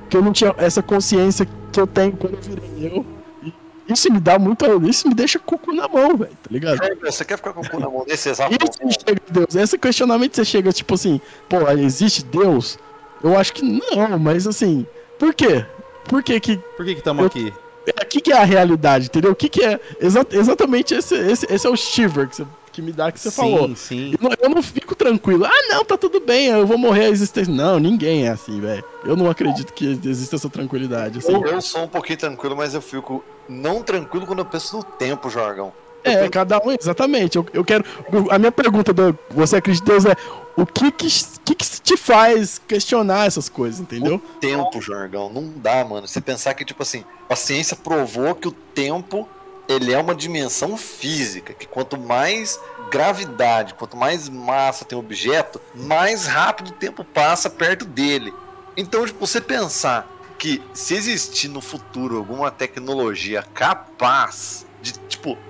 Que 0.09 0.17
eu 0.17 0.21
não 0.21 0.31
tinha 0.33 0.53
essa 0.57 0.81
consciência 0.81 1.47
que 1.71 1.79
eu 1.79 1.85
tenho 1.87 2.13
quando 2.13 2.33
eu 2.35 2.41
virei 2.41 2.91
eu. 2.95 3.05
E 3.43 3.53
isso 3.93 4.11
me 4.11 4.19
dá 4.19 4.37
muito. 4.37 4.65
Isso 4.87 5.07
me 5.07 5.13
deixa 5.13 5.39
com 5.39 5.55
o 5.55 5.59
cu 5.59 5.73
na 5.73 5.87
mão, 5.87 6.17
velho, 6.17 6.31
tá 6.43 6.49
ligado? 6.51 6.77
Jorge, 6.77 6.95
Você 7.01 7.23
quer 7.25 7.37
ficar 7.37 7.53
com 7.53 7.61
o 7.61 7.69
cu 7.69 7.79
na 7.79 7.89
mão 7.89 8.03
nesse 8.07 8.29
exato 8.29 8.51
Isso 8.53 8.79
momento? 8.81 8.99
chega 9.07 9.21
a 9.29 9.33
Deus. 9.33 9.55
Esse 9.55 9.77
questionamento 9.77 10.35
você 10.35 10.45
chega, 10.45 10.71
tipo 10.73 10.93
assim, 10.93 11.21
pô, 11.47 11.69
existe 11.71 12.23
Deus? 12.25 12.77
Eu 13.23 13.37
acho 13.37 13.53
que 13.53 13.63
não, 13.63 14.19
mas 14.19 14.45
assim, 14.45 14.85
por 15.17 15.33
quê? 15.33 15.65
Por 16.05 16.21
que 16.23 16.39
que. 16.39 16.57
Por 16.75 16.85
que 16.85 16.93
que 16.93 16.99
estamos 16.99 17.25
aqui? 17.25 17.53
O 17.89 18.05
que, 18.05 18.19
que 18.19 18.33
é 18.33 18.37
a 18.37 18.43
realidade, 18.43 19.05
entendeu? 19.05 19.31
O 19.31 19.35
que, 19.35 19.47
que 19.47 19.63
é. 19.63 19.79
exa- 20.01 20.27
exatamente 20.31 20.93
esse, 20.93 21.15
esse, 21.15 21.45
esse 21.49 21.65
é 21.65 21.69
o 21.69 21.75
shiver 21.77 22.27
que, 22.27 22.35
você- 22.35 22.45
que 22.77 22.81
me 22.83 22.91
dá 22.91 23.11
que 23.11 23.19
você 23.19 23.31
sim, 23.31 23.35
falou. 23.37 23.75
sim. 23.75 24.11
Eu 24.11 24.19
não, 24.29 24.35
eu 24.39 24.49
não 24.49 24.61
fico 24.61 24.93
tranquilo. 24.93 25.45
Ah, 25.45 25.67
não, 25.69 25.83
tá 25.83 25.97
tudo 25.97 26.19
bem, 26.19 26.45
eu 26.49 26.67
vou 26.67 26.77
morrer 26.77 27.05
a 27.05 27.09
existência. 27.09 27.51
Não, 27.51 27.79
ninguém 27.79 28.27
é 28.27 28.29
assim, 28.29 28.61
velho. 28.61 28.83
Eu 29.03 29.15
não 29.15 29.27
acredito 29.29 29.73
que 29.73 29.99
exista 30.05 30.35
essa 30.35 30.47
tranquilidade. 30.47 31.17
Assim. 31.17 31.33
Eu, 31.33 31.43
eu 31.43 31.59
sou 31.59 31.83
um 31.85 31.87
pouquinho 31.87 32.19
tranquilo, 32.19 32.55
mas 32.55 32.75
eu 32.75 32.81
fico 32.81 33.23
não 33.49 33.81
tranquilo 33.81 34.27
quando 34.27 34.39
eu 34.39 34.45
penso 34.45 34.77
no 34.77 34.83
tempo, 34.83 35.27
Jorgão. 35.27 35.73
Eu 36.03 36.11
É, 36.11 36.17
tenho- 36.19 36.31
cada 36.31 36.59
um, 36.59 36.71
exatamente. 36.71 37.35
Eu, 37.37 37.45
eu 37.51 37.65
quero. 37.65 37.83
A 38.29 38.37
minha 38.37 38.51
pergunta 38.51 38.93
do 38.93 39.17
você 39.31 39.55
acredita 39.55 39.83
em 39.91 39.93
Deus 39.99 40.05
é 40.05 40.15
o 40.55 40.63
que 40.65 40.91
que, 40.91 41.07
que 41.43 41.55
que 41.55 41.81
te 41.81 41.97
faz 41.97 42.61
questionar 42.67 43.25
essas 43.25 43.49
coisas, 43.49 43.79
entendeu? 43.79 44.21
tempo, 44.39 44.79
Jorgão. 44.79 45.31
Não 45.33 45.51
dá, 45.55 45.83
mano. 45.83 46.07
Você 46.07 46.21
pensar 46.21 46.53
que, 46.53 46.63
tipo 46.63 46.83
assim, 46.83 47.03
a 47.27 47.35
ciência 47.35 47.75
provou 47.75 48.35
que 48.35 48.47
o 48.47 48.51
tempo 48.51 49.27
ele 49.67 49.93
é 49.93 49.97
uma 49.97 50.15
dimensão 50.15 50.77
física, 50.77 51.53
que 51.53 51.67
quanto 51.67 51.99
mais 51.99 52.59
gravidade, 52.89 53.73
quanto 53.73 53.97
mais 53.97 54.29
massa 54.29 54.85
tem 54.85 54.97
o 54.97 55.01
objeto, 55.01 55.59
mais 55.75 56.25
rápido 56.25 56.69
o 56.69 56.73
tempo 56.73 57.03
passa 57.03 57.49
perto 57.49 57.85
dele. 57.85 58.33
Então, 58.75 59.05
tipo, 59.05 59.25
você 59.25 59.41
pensar 59.41 60.07
que 60.37 60.61
se 60.73 60.93
existir 60.93 61.47
no 61.47 61.61
futuro 61.61 62.17
alguma 62.17 62.51
tecnologia 62.51 63.41
capaz 63.41 64.66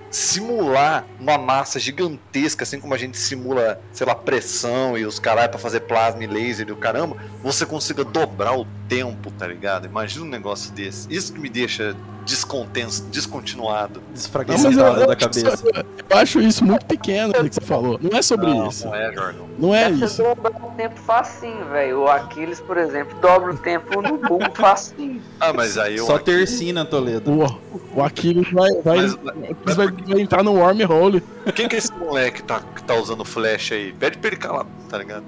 simular 0.10 1.06
uma 1.20 1.38
massa 1.38 1.80
gigantesca, 1.80 2.64
assim 2.64 2.80
como 2.80 2.94
a 2.94 2.98
gente 2.98 3.18
simula, 3.18 3.80
sei 3.92 4.06
lá, 4.08 4.16
pressão 4.16 4.98
e 4.98 5.06
os 5.06 5.20
caralho 5.20 5.50
pra 5.50 5.60
fazer 5.60 5.82
plasma 5.82 6.24
e 6.24 6.28
laser 6.28 6.68
e 6.70 6.72
o 6.72 6.76
caramba, 6.78 7.18
você 7.44 7.66
consiga 7.66 8.04
dobrar 8.04 8.58
o 8.58 8.66
tempo, 8.88 9.32
tá 9.32 9.46
ligado? 9.48 9.86
Imagina 9.86 10.26
um 10.26 10.30
negócio 10.30 10.72
desse. 10.74 11.12
Isso 11.14 11.34
que 11.34 11.40
me 11.40 11.50
deixa 11.50 11.96
descontento, 12.26 13.04
descontinuado. 13.04 14.02
Eu, 14.06 14.14
Desfragmentado 14.14 15.02
eu 15.02 15.08
da 15.08 15.16
cabeça. 15.16 15.48
isso- 15.54 15.66
eu 16.10 16.18
acho 16.18 16.42
isso 16.42 16.66
muito 16.66 16.86
pequeno 16.86 17.32
do 17.32 17.50
que 17.50 17.56
você 17.56 17.62
falou. 17.62 17.98
Não 18.02 18.18
é 18.18 18.22
sobre 18.22 18.48
não, 18.48 18.68
isso. 18.68 18.86
não 18.86 18.96
é, 18.96 19.14
Jorgão. 19.14 19.48
Não 19.58 19.74
é 19.76 19.86
Deve 19.90 20.06
isso. 20.06 20.24
dobrar 20.24 20.52
o 20.62 20.72
tempo 20.72 21.00
facinho, 21.00 21.66
velho. 21.72 22.02
O 22.02 22.08
Aquiles, 22.10 22.60
por 22.60 22.78
exemplo, 22.78 23.18
dobra 23.22 23.54
o 23.54 23.58
tempo 23.58 24.02
no 24.02 24.18
bumbo 24.18 24.52
facinho. 24.54 25.22
Ah, 25.40 25.54
mas 25.54 25.78
aí 25.78 25.98
eu 25.98 26.06
Só 26.06 26.18
tercina, 26.20 26.84
Toledo. 26.84 27.32
O, 27.32 27.62
o 28.00 28.04
Aquiles 28.04 28.52
vai, 28.52 28.74
vai, 28.84 28.98
Mas- 28.98 29.14
o 29.14 29.82
Aquiles 29.82 29.97
vai, 29.98 30.14
vai 30.14 30.22
entrar 30.22 30.44
no 30.44 30.54
wormhole. 30.54 31.24
Quem 31.56 31.68
que 31.68 31.76
é 31.76 31.80
esse 31.80 31.94
moleque 31.94 32.38
que 32.38 32.44
tá, 32.44 32.62
que 32.76 32.84
tá 32.84 32.96
usando 32.96 33.24
flash 33.26 33.72
aí? 33.72 33.94
Pede 33.94 34.18
pra 34.18 34.28
ele 34.28 34.38
calar, 34.38 34.66
tá 34.90 34.98
ligado? 34.98 35.24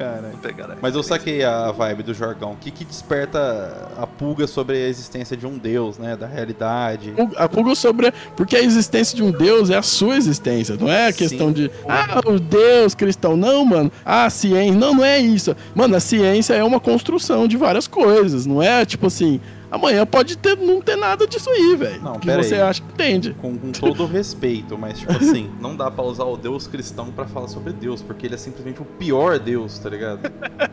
Cara. 0.00 0.78
Mas 0.80 0.94
eu 0.94 1.02
saquei 1.02 1.44
a 1.44 1.70
vibe 1.72 2.02
do 2.02 2.14
Jorgão. 2.14 2.52
O 2.52 2.56
que, 2.56 2.70
que 2.70 2.86
desperta 2.86 3.90
a 3.98 4.06
pulga 4.06 4.46
sobre 4.46 4.78
a 4.78 4.88
existência 4.88 5.36
de 5.36 5.46
um 5.46 5.58
deus, 5.58 5.98
né? 5.98 6.16
Da 6.16 6.26
realidade. 6.26 7.12
A 7.36 7.46
pulga 7.46 7.74
sobre. 7.74 8.10
Porque 8.34 8.56
a 8.56 8.62
existência 8.62 9.14
de 9.14 9.22
um 9.22 9.30
Deus 9.30 9.68
é 9.68 9.76
a 9.76 9.82
sua 9.82 10.16
existência. 10.16 10.74
Não 10.80 10.90
é 10.90 11.08
a 11.08 11.12
Sim. 11.12 11.18
questão 11.18 11.52
de. 11.52 11.70
Ah, 11.86 12.18
o 12.24 12.40
Deus 12.40 12.94
cristão. 12.94 13.36
Não, 13.36 13.62
mano. 13.62 13.92
Ah, 14.02 14.24
a 14.24 14.30
ciência. 14.30 14.72
Não, 14.72 14.94
não 14.94 15.04
é 15.04 15.18
isso. 15.18 15.54
Mano, 15.74 15.94
a 15.94 16.00
ciência 16.00 16.54
é 16.54 16.64
uma 16.64 16.80
construção 16.80 17.46
de 17.46 17.58
várias 17.58 17.86
coisas. 17.86 18.46
Não 18.46 18.62
é 18.62 18.86
tipo 18.86 19.06
assim. 19.06 19.38
Amanhã 19.70 20.04
pode 20.04 20.36
ter, 20.36 20.56
não 20.56 20.80
ter 20.80 20.96
nada 20.96 21.26
disso 21.26 21.48
aí, 21.48 21.76
velho. 21.76 22.02
Não, 22.02 22.14
Que 22.14 22.26
pera 22.26 22.42
você 22.42 22.56
aí. 22.56 22.60
acha 22.62 22.82
que 22.82 22.92
entende. 22.92 23.34
Com, 23.40 23.56
com 23.56 23.70
todo 23.70 24.02
o 24.02 24.06
respeito, 24.06 24.76
mas 24.76 24.98
tipo 24.98 25.12
assim, 25.12 25.50
não 25.60 25.76
dá 25.76 25.90
pra 25.90 26.04
usar 26.04 26.24
o 26.24 26.36
deus 26.36 26.66
cristão 26.66 27.06
pra 27.12 27.26
falar 27.26 27.48
sobre 27.48 27.72
Deus, 27.72 28.02
porque 28.02 28.26
ele 28.26 28.34
é 28.34 28.38
simplesmente 28.38 28.82
o 28.82 28.84
pior 28.84 29.38
deus, 29.38 29.78
tá 29.78 29.88
ligado? 29.88 30.20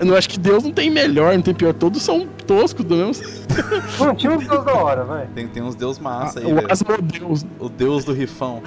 Eu 0.00 0.06
não 0.06 0.16
acho 0.16 0.28
que 0.28 0.38
Deus 0.40 0.64
não 0.64 0.72
tem 0.72 0.90
melhor, 0.90 1.34
não 1.34 1.42
tem 1.42 1.54
pior. 1.54 1.72
Todos 1.72 2.02
são 2.02 2.26
toscos 2.46 2.84
do 2.84 2.96
mesmo. 2.96 3.24
Mano, 4.00 4.14
tinha 4.16 4.32
uns 4.32 4.46
deus 4.48 4.64
da 4.64 4.74
hora, 4.74 5.04
vai. 5.04 5.26
Tem, 5.28 5.46
tem 5.46 5.62
uns 5.62 5.74
deus 5.76 5.98
massa 5.98 6.40
aí, 6.40 6.46
o 6.46 6.54
velho. 6.56 6.72
Asmodeus. 6.72 7.46
O 7.60 7.68
deus 7.68 8.04
do 8.04 8.12
rifão. 8.12 8.62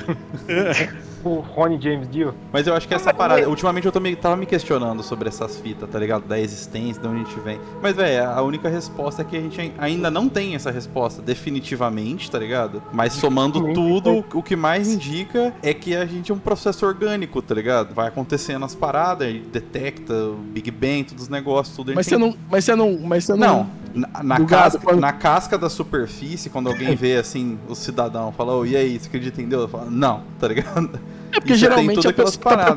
O 1.24 1.40
Ronnie 1.40 1.80
James 1.82 2.10
Dio. 2.10 2.34
Mas 2.52 2.66
eu 2.68 2.74
acho 2.74 2.88
que 2.88 2.94
essa 2.94 3.14
parada. 3.14 3.48
Ultimamente 3.50 3.86
eu 3.86 3.92
tô 3.92 4.00
me- 4.00 4.16
tava 4.16 4.36
me 4.38 4.46
questionando 4.46 5.04
sobre 5.04 5.28
essas 5.30 5.58
fitas, 5.60 5.90
tá 5.90 6.00
ligado? 6.00 6.24
Da 6.28 6.40
existência, 6.40 7.02
de 7.02 7.08
onde 7.08 7.22
a 7.22 7.24
gente 7.26 7.40
vem. 7.42 7.60
Mas, 7.82 7.96
velho, 7.96 8.30
a 8.30 8.42
única 8.42 8.70
resposta 8.70 9.22
é 9.22 9.26
que 9.26 9.36
a 9.38 9.42
gente 9.42 9.60
ai- 9.60 9.74
ainda 9.78 10.10
não 10.10 10.30
tem 10.30 10.56
essa 10.56 10.72
resposta 10.72 11.22
definitivamente, 11.22 12.30
tá 12.32 12.40
ligado? 12.40 12.82
Mas 12.94 13.14
somando 13.14 13.74
tudo, 13.74 14.24
o 14.34 14.42
que 14.42 14.56
mais 14.56 14.88
indica 14.94 15.54
é 15.62 15.74
que 15.74 15.96
a 15.96 16.06
gente 16.06 16.32
é 16.32 16.36
um 16.36 16.40
processo 16.40 16.86
orgânico, 16.86 17.42
tá 17.42 17.54
ligado? 17.54 17.94
Vai 17.94 18.08
acontecendo 18.08 18.64
as 18.66 18.74
paradas, 18.76 19.28
a 19.28 19.32
gente 19.32 19.48
detecta 19.48 20.14
o 20.14 20.36
Big 20.36 20.72
Bang, 20.72 21.04
todos 21.04 21.24
os 21.24 21.30
negócios, 21.30 21.76
tudo. 21.76 21.92
a 21.92 21.96
Mas 21.96 22.06
gente 22.06 22.16
você 22.16 22.20
não. 22.20 22.36
Mas 22.50 22.66
você 22.66 22.76
não. 22.76 23.00
Mas 23.00 23.24
você 23.26 23.34
não, 23.36 23.48
não. 23.60 23.70
Na, 23.94 24.24
na 24.24 24.36
gado, 24.40 24.48
casca, 24.48 24.80
quando- 24.80 25.00
na 25.00 25.12
casca 25.12 25.58
da 25.58 25.70
superfície, 25.70 26.50
quando 26.50 26.68
alguém 26.70 26.96
vê 26.96 27.18
assim, 27.18 27.58
o 27.68 27.76
cidadão 27.76 28.32
fala, 28.32 28.54
ô, 28.56 28.66
e 28.66 28.76
aí, 28.76 29.00
você 29.00 29.08
acredita 29.08 29.42
em 29.42 29.48
Deus? 29.48 29.70
Fala, 29.70 29.88
não, 29.90 30.24
tá 30.40 30.48
ligado? 30.48 31.00
É 31.32 31.40
porque 31.40 31.56
geralmente 31.56 32.08
a, 32.08 32.12
pessoa 32.12 32.44
tá 32.44 32.76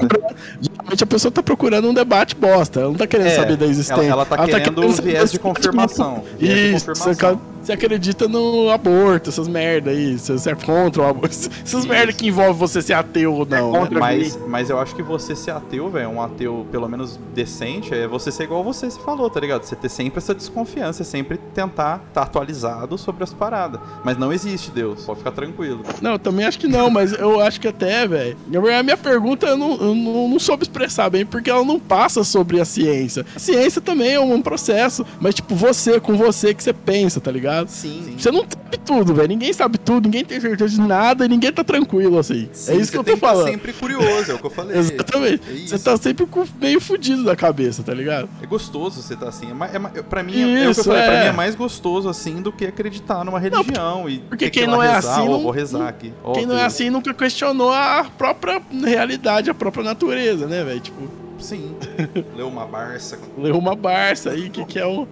geralmente 0.60 1.02
a 1.02 1.06
pessoa 1.06 1.32
tá 1.32 1.42
procurando 1.42 1.88
um 1.88 1.94
debate 1.94 2.36
bosta. 2.36 2.80
Ela 2.80 2.90
não 2.90 2.96
tá 2.96 3.06
querendo 3.06 3.28
É, 3.28 3.30
saber 3.36 3.56
da 3.56 3.64
existência. 3.64 4.02
Ela, 4.02 4.12
ela 4.12 4.24
tá 4.26 4.44
querendo 4.44 4.92
saber 4.92 5.12
viés 5.12 5.32
de 5.32 5.38
confirmação. 5.38 6.22
Viés 6.38 6.54
de 6.54 6.76
Isso, 6.76 6.86
confirmação. 6.86 7.40
Você 7.62 7.72
acredita 7.72 8.26
no 8.28 8.70
aborto, 8.70 9.30
essas 9.30 9.46
merda 9.48 9.90
aí, 9.90 10.18
se 10.18 10.32
você 10.32 10.50
é 10.50 10.54
contra 10.54 11.02
o 11.02 11.06
aborto, 11.06 11.28
essas 11.64 11.84
merda 11.86 12.12
que 12.12 12.26
envolvem 12.26 12.54
você 12.54 12.82
ser 12.82 12.94
ateu 12.94 13.32
ou 13.34 13.46
não, 13.46 13.72
né? 13.72 13.78
contra- 13.78 13.98
Mas, 14.00 14.38
mas 14.48 14.68
eu 14.70 14.78
acho 14.78 14.94
que 14.94 15.02
você 15.02 15.36
ser 15.36 15.52
ateu, 15.52 15.88
velho, 15.90 16.08
um 16.10 16.20
ateu 16.20 16.66
pelo 16.72 16.88
menos 16.88 17.18
decente, 17.34 17.94
é 17.94 18.06
você 18.08 18.30
ser 18.32 18.44
igual 18.44 18.64
você 18.64 18.90
se 18.90 18.98
falou, 19.00 19.30
tá 19.30 19.38
ligado? 19.40 19.62
Você 19.62 19.76
ter 19.76 19.88
sempre 19.88 20.18
essa 20.18 20.34
desconfiança, 20.34 21.04
sempre 21.04 21.38
tentar 21.54 22.02
estar 22.08 22.22
atualizado 22.22 22.98
sobre 22.98 23.22
as 23.24 23.32
paradas. 23.32 23.80
Mas 24.04 24.16
não 24.18 24.32
existe 24.32 24.70
Deus, 24.70 25.04
pode 25.04 25.18
ficar 25.18 25.30
tranquilo. 25.32 25.82
Não, 26.00 26.12
eu 26.12 26.18
também 26.18 26.44
acho 26.44 26.58
que 26.58 26.66
não, 26.68 26.90
mas 26.90 27.12
eu 27.12 27.40
acho 27.40 27.60
que 27.60 27.68
até, 27.68 28.06
velho. 28.08 28.36
Na 28.48 28.60
verdade, 28.60 28.80
A 28.80 28.82
minha 28.82 28.96
pergunta 28.96 29.46
eu, 29.46 29.56
não, 29.56 29.72
eu 29.76 29.94
não, 29.94 30.28
não 30.28 30.38
soube 30.40 30.62
expressar 30.64 31.08
bem, 31.10 31.24
porque 31.24 31.48
ela 31.48 31.64
não 31.64 31.78
passa 31.78 32.24
sobre 32.24 32.60
a 32.60 32.64
ciência. 32.64 33.24
A 33.36 33.38
ciência 33.38 33.80
também 33.80 34.14
é 34.14 34.20
um 34.20 34.42
processo, 34.42 35.04
mas 35.20 35.34
tipo, 35.36 35.54
você, 35.54 36.00
com 36.00 36.16
você 36.16 36.52
que 36.52 36.62
você 36.62 36.72
pensa, 36.72 37.20
tá 37.20 37.30
ligado? 37.30 37.51
Sim. 37.66 38.14
Você 38.18 38.30
não 38.30 38.40
sabe 38.40 38.78
tudo, 38.84 39.14
velho. 39.14 39.28
Ninguém 39.28 39.52
sabe 39.52 39.78
tudo, 39.78 40.04
ninguém 40.04 40.24
tem 40.24 40.40
certeza 40.40 40.74
de 40.74 40.80
nada 40.80 41.24
e 41.24 41.28
ninguém 41.28 41.52
tá 41.52 41.62
tranquilo, 41.64 42.18
assim. 42.18 42.48
é 42.68 42.74
isso 42.76 42.90
que 42.90 42.98
eu 42.98 43.04
tô 43.04 43.16
falando. 43.16 43.48
sempre 43.48 43.72
curioso, 43.72 44.32
é 44.32 44.34
o 44.34 44.38
que 44.38 44.46
eu 44.46 44.50
falei. 44.50 44.76
Exatamente. 44.78 45.42
É 45.48 45.52
Você 45.54 45.74
isso. 45.76 45.84
tá 45.84 45.96
sempre 45.96 46.26
meio 46.60 46.80
fudido 46.80 47.24
da 47.24 47.36
cabeça, 47.36 47.82
tá 47.82 47.92
ligado? 47.94 48.28
É 48.42 48.46
gostoso 48.46 49.02
você 49.02 49.14
tá 49.16 49.28
assim. 49.28 49.48
É, 49.48 49.98
é, 49.98 50.02
pra 50.02 50.22
mim, 50.22 50.34
é, 50.36 50.40
é 50.42 50.44
o 50.44 50.48
que 50.60 50.66
eu 50.66 50.70
Isso, 50.72 50.84
falei, 50.84 51.02
pra 51.02 51.12
é. 51.14 51.20
mim 51.22 51.28
é 51.28 51.32
mais 51.32 51.54
gostoso 51.54 52.08
assim 52.08 52.40
do 52.42 52.52
que 52.52 52.64
acreditar 52.66 53.24
numa 53.24 53.38
religião 53.38 54.08
e 54.08 54.18
porque 54.18 54.50
quem 54.50 54.66
não 54.66 54.82
é 54.82 54.92
rezar, 54.94 55.16
assim, 55.18 55.28
não- 55.28 55.40
vou 55.40 55.50
rezar 55.50 55.88
aqui. 55.88 56.12
Quem 56.34 56.46
não 56.46 56.56
é 56.56 56.64
assim 56.64 56.90
nunca 56.90 57.12
questionou 57.14 57.72
a 57.72 58.06
própria 58.16 58.60
realidade, 58.84 59.50
a 59.50 59.54
própria 59.54 59.84
natureza, 59.84 60.46
né, 60.46 60.64
velho? 60.64 60.80
Tipo, 60.80 61.08
Sim. 61.38 61.74
Leu 62.36 62.46
uma 62.46 62.64
Barça. 62.64 63.18
leu 63.36 63.58
uma 63.58 63.74
Barça 63.74 64.30
aí, 64.30 64.48
que, 64.48 64.64
que 64.64 64.78
é 64.78 64.86
um. 64.86 65.06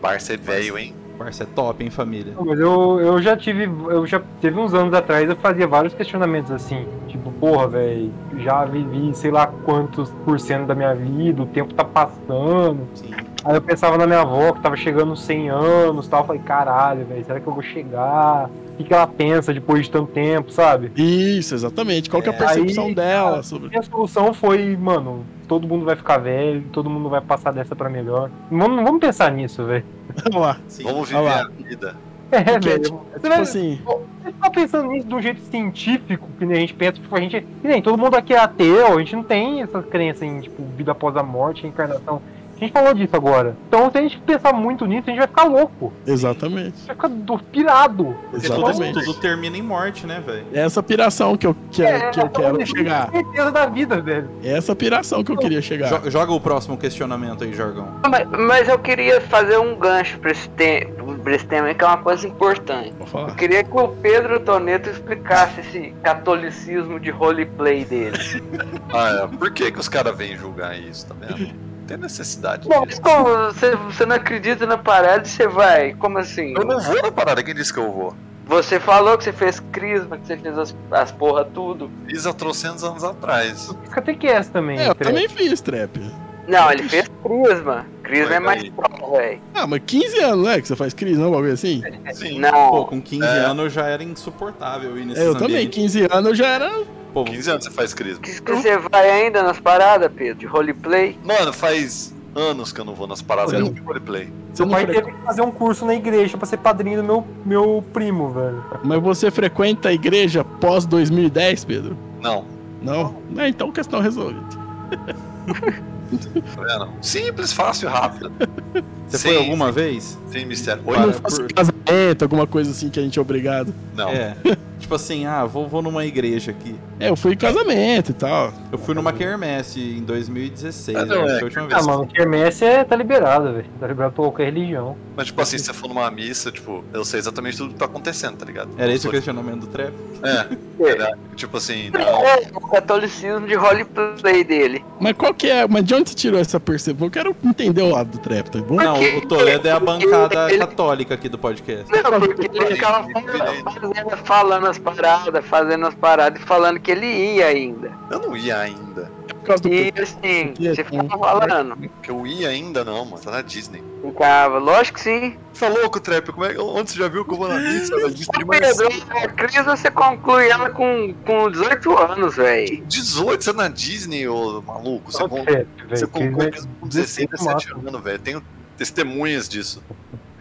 Barça 0.00 0.32
é 0.32 0.36
velho, 0.38 0.78
hein? 0.78 0.94
Barça 1.18 1.44
é 1.44 1.46
top, 1.46 1.84
hein, 1.84 1.90
família? 1.90 2.34
Mas 2.44 2.58
eu, 2.58 3.00
eu 3.00 3.22
já 3.22 3.36
tive. 3.36 3.64
Eu 3.64 4.06
já 4.06 4.20
teve 4.40 4.58
uns 4.58 4.74
anos 4.74 4.92
atrás, 4.92 5.28
eu 5.28 5.36
fazia 5.36 5.66
vários 5.66 5.94
questionamentos 5.94 6.50
assim. 6.50 6.86
Tipo, 7.08 7.30
porra, 7.32 7.68
velho, 7.68 8.12
já 8.38 8.64
vivi 8.64 9.14
sei 9.14 9.30
lá 9.30 9.46
quantos 9.46 10.10
por 10.24 10.40
cento 10.40 10.66
da 10.66 10.74
minha 10.74 10.94
vida, 10.94 11.42
o 11.42 11.46
tempo 11.46 11.72
tá 11.72 11.84
passando. 11.84 12.80
Sim. 12.94 13.14
Aí 13.44 13.54
eu 13.54 13.60
pensava 13.60 13.98
na 13.98 14.06
minha 14.06 14.20
avó 14.22 14.52
que 14.52 14.60
tava 14.60 14.76
chegando 14.76 15.10
nos 15.10 15.20
100 15.22 15.50
anos 15.50 16.06
e 16.06 16.08
tal. 16.10 16.20
Eu 16.20 16.26
falei, 16.26 16.42
caralho, 16.42 17.04
velho, 17.04 17.24
será 17.24 17.38
que 17.40 17.46
eu 17.46 17.52
vou 17.52 17.62
chegar? 17.62 18.48
O 18.48 18.76
que, 18.76 18.84
que 18.84 18.94
ela 18.94 19.06
pensa 19.06 19.52
depois 19.52 19.84
de 19.84 19.90
tanto 19.90 20.10
tempo, 20.12 20.50
sabe? 20.50 20.90
Isso, 20.96 21.54
exatamente. 21.54 22.08
Qual 22.10 22.22
que 22.22 22.28
é 22.28 22.32
a 22.32 22.36
percepção 22.36 22.86
Aí, 22.86 22.94
dela 22.94 23.30
cara, 23.30 23.42
sobre. 23.42 23.68
E 23.72 23.78
a 23.78 23.82
solução 23.82 24.32
foi, 24.34 24.76
mano, 24.76 25.24
todo 25.46 25.68
mundo 25.68 25.84
vai 25.84 25.94
ficar 25.94 26.18
velho, 26.18 26.64
todo 26.72 26.88
mundo 26.90 27.08
vai 27.08 27.20
passar 27.20 27.52
dessa 27.52 27.76
pra 27.76 27.88
melhor. 27.90 28.30
Não 28.50 28.60
vamos, 28.66 28.82
vamos 28.84 29.00
pensar 29.00 29.30
nisso, 29.30 29.64
velho. 29.64 29.84
Vamos 30.24 30.40
lá. 30.46 30.58
Sim. 30.68 30.84
Vamos 30.84 31.08
viver 31.08 31.20
lá. 31.22 31.42
a 31.42 31.48
vida. 31.48 31.96
É, 32.30 32.42
Porque, 32.42 32.68
velho. 32.68 32.82
tipo, 32.82 33.06
Você 33.12 33.28
vai- 33.28 33.40
assim. 33.40 33.80
Você 34.22 34.32
tá 34.40 34.50
pensando 34.50 34.88
nisso 34.88 35.06
de 35.06 35.14
um 35.14 35.20
jeito 35.20 35.40
científico, 35.42 36.28
que 36.38 36.44
nem 36.46 36.56
a 36.56 36.60
gente 36.60 36.74
pensa, 36.74 36.92
tipo, 36.92 37.14
a 37.14 37.20
gente. 37.20 37.40
Que 37.62 37.68
nem 37.68 37.80
todo 37.82 37.98
mundo 37.98 38.16
aqui 38.16 38.32
é 38.32 38.38
ateu, 38.38 38.96
a 38.96 38.98
gente 38.98 39.14
não 39.16 39.22
tem 39.22 39.60
essa 39.62 39.82
crença 39.82 40.24
em, 40.24 40.40
tipo, 40.40 40.62
vida 40.76 40.92
após 40.92 41.16
a 41.16 41.22
morte, 41.22 41.62
reencarnação. 41.62 42.20
A 42.56 42.58
gente 42.60 42.72
falou 42.72 42.94
disso 42.94 43.14
agora. 43.16 43.56
Então, 43.68 43.90
se 43.90 43.98
a 43.98 44.02
gente 44.02 44.18
pensar 44.20 44.52
muito 44.52 44.86
nisso, 44.86 45.02
a 45.06 45.10
gente 45.10 45.18
vai 45.18 45.26
ficar 45.28 45.44
louco. 45.44 45.92
Exatamente. 46.06 46.86
Vai 46.86 46.94
ficar 46.94 47.08
do- 47.08 47.38
pirado. 47.38 48.16
Tudo, 48.30 48.36
Exatamente. 48.44 49.04
tudo 49.04 49.14
termina 49.20 49.56
em 49.56 49.62
morte, 49.62 50.06
né, 50.06 50.22
velho? 50.24 50.46
É 50.52 50.60
essa 50.60 50.82
piração 50.82 51.36
que 51.36 51.46
eu, 51.46 51.56
que, 51.70 51.82
É, 51.82 52.10
que 52.10 52.20
eu 52.20 52.28
quero 52.28 52.64
chegar. 52.66 53.10
certeza 53.10 53.50
da 53.50 53.66
vida, 53.66 54.00
velho. 54.00 54.28
É 54.42 54.52
essa 54.56 54.74
piração 54.74 55.22
que 55.24 55.32
eu 55.32 55.36
queria 55.36 55.60
chegar. 55.60 55.88
Jo- 56.00 56.10
Joga 56.10 56.32
o 56.32 56.40
próximo 56.40 56.76
questionamento 56.78 57.44
aí, 57.44 57.52
Jorgão. 57.52 57.88
Mas, 58.08 58.28
mas 58.30 58.68
eu 58.68 58.78
queria 58.78 59.20
fazer 59.20 59.58
um 59.58 59.74
gancho 59.76 60.18
pra 60.20 60.30
esse, 60.30 60.48
te 60.50 60.86
pra 61.22 61.34
esse 61.34 61.46
tema, 61.46 61.68
aí, 61.68 61.74
que 61.74 61.82
é 61.84 61.86
uma 61.86 61.98
coisa 61.98 62.26
importante. 62.26 62.92
Vou 62.98 63.28
Eu 63.28 63.34
queria 63.34 63.64
que 63.64 63.76
o 63.76 63.88
Pedro 63.88 64.38
Toneto 64.40 64.88
explicasse 64.90 65.60
esse 65.60 65.94
catolicismo 66.02 67.00
de 67.00 67.10
roleplay 67.10 67.84
dele. 67.84 68.18
Ah, 68.92 69.24
é. 69.24 69.36
Por 69.36 69.50
que, 69.52 69.72
que 69.72 69.80
os 69.80 69.88
caras 69.88 70.16
vêm 70.16 70.36
julgar 70.36 70.78
isso, 70.78 71.06
tá 71.06 71.14
vendo? 71.18 71.52
Não 71.84 71.88
tem 71.88 71.96
necessidade 71.98 72.66
Bom, 72.66 72.80
mas 72.80 72.88
disso. 72.88 73.02
como 73.02 73.24
você, 73.24 73.76
você 73.76 74.06
não 74.06 74.16
acredita 74.16 74.64
na 74.66 74.78
parada 74.78 75.28
e 75.28 75.30
você 75.30 75.46
vai? 75.46 75.92
Como 75.92 76.16
assim? 76.16 76.54
Eu 76.56 76.64
não 76.64 76.80
vou 76.80 77.02
na 77.02 77.12
parada, 77.12 77.42
quem 77.42 77.54
disse 77.54 77.72
que 77.72 77.78
eu 77.78 77.92
vou? 77.92 78.16
Você 78.46 78.80
falou 78.80 79.18
que 79.18 79.24
você 79.24 79.32
fez 79.32 79.60
crisma, 79.60 80.16
que 80.16 80.26
você 80.26 80.36
fez 80.36 80.58
as, 80.58 80.74
as 80.90 81.12
porra 81.12 81.44
tudo. 81.44 81.90
Fiz 82.06 82.26
há 82.26 82.32
trocentos 82.32 82.82
anos 82.84 83.04
atrás. 83.04 83.74
Catequese 83.90 84.50
também. 84.50 84.78
É, 84.78 84.88
eu 84.88 84.94
também 84.94 85.28
fiz, 85.28 85.60
trap. 85.60 86.00
Não, 86.46 86.70
ele 86.70 86.82
fez 86.88 87.10
crisma. 87.22 87.86
Crisma 88.02 88.34
é 88.34 88.40
mais 88.40 88.62
aí- 88.62 88.70
pro, 88.70 89.12
velho. 89.12 89.40
Ah, 89.54 89.66
mas 89.66 89.80
15 89.86 90.18
anos, 90.20 90.44
né? 90.46 90.60
Que 90.60 90.68
você 90.68 90.76
faz 90.76 90.92
crise, 90.92 91.18
não? 91.18 91.28
Um 91.28 91.32
bagulho 91.32 91.52
assim? 91.52 91.82
Sim. 92.12 92.38
Não. 92.38 92.70
Pô, 92.70 92.84
com 92.86 93.00
15 93.00 93.24
É. 93.24 93.28
anos 93.40 93.64
eu 93.64 93.70
já 93.70 93.86
era 93.86 94.02
insuportável 94.04 94.98
ir 94.98 95.06
nesses 95.06 95.22
É, 95.22 95.26
eu 95.26 95.32
também. 95.34 95.56
ambientes. 95.56 95.74
15 95.74 96.06
anos 96.10 96.26
eu 96.30 96.34
já 96.34 96.46
era. 96.48 96.70
Pô, 97.14 97.24
15 97.24 97.50
anos 97.50 97.64
você 97.64 97.70
faz 97.70 97.94
crisma. 97.94 98.20
Que, 98.22 98.42
que 98.42 98.52
você 98.52 98.76
vai 98.76 99.10
ainda 99.10 99.42
nas 99.42 99.58
paradas, 99.58 100.10
Pedro, 100.14 100.34
de 100.34 100.46
roleplay? 100.46 101.18
Mano, 101.24 101.52
faz 101.52 102.12
anos 102.34 102.72
que 102.72 102.80
eu 102.80 102.84
não 102.84 102.94
vou 102.94 103.06
nas 103.06 103.22
paradas 103.22 103.52
Você 103.52 103.62
de 103.62 103.80
não- 103.80 103.86
roleplay. 103.86 104.28
Você 104.52 104.62
Meu 104.64 104.70
não 104.70 104.74
pai 104.76 104.86
teve 104.86 105.12
que 105.12 105.18
fazer 105.24 105.42
um 105.42 105.50
curso 105.50 105.84
na 105.86 105.94
igreja 105.94 106.36
pra 106.36 106.46
ser 106.46 106.58
padrinho 106.58 106.98
do 106.98 107.04
meu, 107.04 107.26
meu 107.46 107.84
primo, 107.92 108.30
velho. 108.30 108.62
Mas 108.84 109.00
você 109.00 109.30
frequenta 109.30 109.88
a 109.88 109.92
igreja 109.92 110.44
pós 110.44 110.84
2010, 110.84 111.64
Pedro? 111.64 111.96
Não, 112.20 112.44
Não? 112.82 113.16
É, 113.38 113.48
então 113.48 113.72
questão 113.72 114.00
resolvida. 114.00 114.44
tá 116.10 116.62
vendo? 116.62 116.88
Simples, 117.02 117.52
fácil 117.52 117.88
e 117.88 117.92
rápido. 117.92 118.32
você 119.08 119.18
Sim, 119.18 119.28
foi 119.28 119.36
alguma 119.36 119.70
vez? 119.72 120.18
Sem 120.30 120.44
mistério. 120.46 120.82
Oi? 120.86 120.96
não 120.98 121.12
por- 121.12 121.52
casamento, 121.52 122.22
alguma 122.22 122.46
coisa 122.46 122.70
assim 122.70 122.88
que 122.88 122.98
a 122.98 123.02
gente 123.02 123.18
é 123.18 123.22
obrigado. 123.22 123.72
Não. 123.94 124.08
É. 124.08 124.34
tipo 124.78 124.94
assim, 124.94 125.24
ah, 125.26 125.44
vou, 125.44 125.68
vou 125.68 125.80
numa 125.82 126.04
igreja 126.04 126.50
aqui. 126.50 126.74
É, 127.00 127.08
eu 127.08 127.16
fui 127.16 127.32
em 127.34 127.36
casamento 127.36 128.10
e 128.10 128.14
tal. 128.14 128.52
Eu 128.70 128.78
fui 128.78 128.94
numa 128.94 129.12
quermesse 129.12 129.80
em 129.80 130.02
2016, 130.02 130.96
Ah, 130.96 131.04
não, 131.06 131.24
né? 131.24 131.36
é. 131.36 131.38
Foi 131.38 131.40
a 131.40 131.44
última 131.44 131.64
Ah, 131.64 131.66
vez. 131.68 131.86
mano, 131.86 132.06
quermesse 132.06 132.64
é, 132.64 132.84
tá 132.84 132.94
liberado, 132.96 133.52
velho. 133.52 133.66
Tá 133.80 133.86
liberado 133.86 134.12
pra 134.14 134.24
qualquer 134.24 134.44
religião. 134.46 134.96
Mas, 135.16 135.26
tipo 135.26 135.40
assim, 135.40 135.58
se 135.58 135.64
você 135.64 135.72
for 135.72 135.88
numa 135.88 136.10
missa, 136.10 136.50
tipo, 136.50 136.84
eu 136.92 137.04
sei 137.04 137.20
exatamente 137.20 137.56
tudo 137.56 137.70
que 137.72 137.78
tá 137.78 137.84
acontecendo, 137.84 138.36
tá 138.36 138.44
ligado? 138.44 138.70
Era 138.76 138.92
esse 138.92 139.06
o 139.06 139.10
questionamento 139.10 139.60
do 139.60 139.66
trap? 139.68 139.92
É, 140.22 140.46
era, 140.90 141.16
tipo 141.36 141.56
assim, 141.56 141.90
não. 141.90 142.00
É, 142.26 142.48
o 142.54 142.60
catolicismo 142.60 143.46
de 143.46 143.54
roleplay 143.54 144.42
dele. 144.44 144.84
Mas 145.00 145.12
qual 145.16 145.32
que 145.32 145.48
é. 145.48 145.66
Mas 145.68 145.84
de 145.84 145.93
onde 145.94 146.10
você 146.10 146.16
tirou 146.16 146.40
essa 146.40 146.58
percepção? 146.60 147.06
Eu 147.06 147.10
quero 147.10 147.36
entender 147.44 147.82
o 147.82 147.90
lado 147.90 148.10
do 148.10 148.18
trap, 148.18 148.48
tá 148.50 148.58
bom? 148.60 148.76
Não, 148.76 149.00
o 149.18 149.26
Toledo 149.26 149.66
é 149.68 149.72
a 149.72 149.80
bancada 149.80 150.50
Ele- 150.50 150.58
católica 150.58 151.14
aqui 151.14 151.28
do 151.28 151.38
podcast. 151.38 151.90
Não, 151.90 152.20
porque 152.20 152.50
ele 152.58 152.66
ficava 152.66 153.06
fazendo, 153.12 154.16
falando 154.24 154.66
as 154.66 154.78
paradas, 154.78 155.44
fazendo 155.46 155.86
as 155.86 155.94
paradas 155.94 156.40
e 156.40 156.44
falando 156.44 156.80
que 156.80 156.90
ele 156.90 157.06
ia 157.06 157.46
ainda. 157.46 157.92
Eu 158.10 158.20
não 158.20 158.36
ia 158.36 158.58
ainda. 158.58 159.10
Por 159.44 159.48
causa 159.48 159.62
do 159.62 159.68
E 159.68 159.92
assim, 160.00 160.46
Porque- 160.48 160.74
você 160.74 160.84
ficava 160.84 161.18
falando. 161.18 161.90
Que 162.02 162.10
eu 162.10 162.26
ia 162.26 162.48
ainda 162.48 162.82
não, 162.82 163.04
mano. 163.04 163.22
Tá 163.22 163.30
na 163.30 163.42
Disney. 163.42 163.82
Ficava, 164.02 164.58
lógico 164.58 164.96
que 164.98 165.04
sim. 165.04 165.36
Você 165.52 165.66
é 165.66 165.68
louco, 165.68 166.00
Trap? 166.00 166.32
Como 166.32 166.44
é, 166.46 166.58
onde 166.58 166.90
você 166.92 166.98
já 166.98 167.08
viu 167.08 167.24
que 167.26 167.32
eu 167.34 167.36
vou 167.36 167.48
na 167.48 167.56
missa? 167.58 167.94
Na 167.94 168.08
Disney 168.08 168.38
de 168.38 168.46
Pedro, 168.46 168.88
manhã? 169.10 169.24
a 169.24 169.28
crise 169.28 169.62
você 169.62 169.90
conclui 169.90 170.48
ela 170.48 170.70
com, 170.70 171.14
com 171.26 171.50
18 171.50 171.96
anos, 171.98 172.36
velho. 172.36 172.82
18, 172.86 173.44
você 173.44 173.50
é 173.50 173.52
na 173.52 173.68
Disney, 173.68 174.26
ô 174.26 174.62
maluco. 174.62 175.12
Você, 175.12 175.28
con- 175.28 175.44
Trap, 175.44 175.66
você 175.90 176.06
conclui 176.06 176.50
mesmo 176.50 176.70
com 176.80 176.88
16, 176.88 177.28
17 177.30 177.68
massa. 177.74 177.86
anos, 177.88 178.02
velho. 178.02 178.18
Tenho 178.18 178.42
testemunhas 178.78 179.46
disso. 179.48 179.82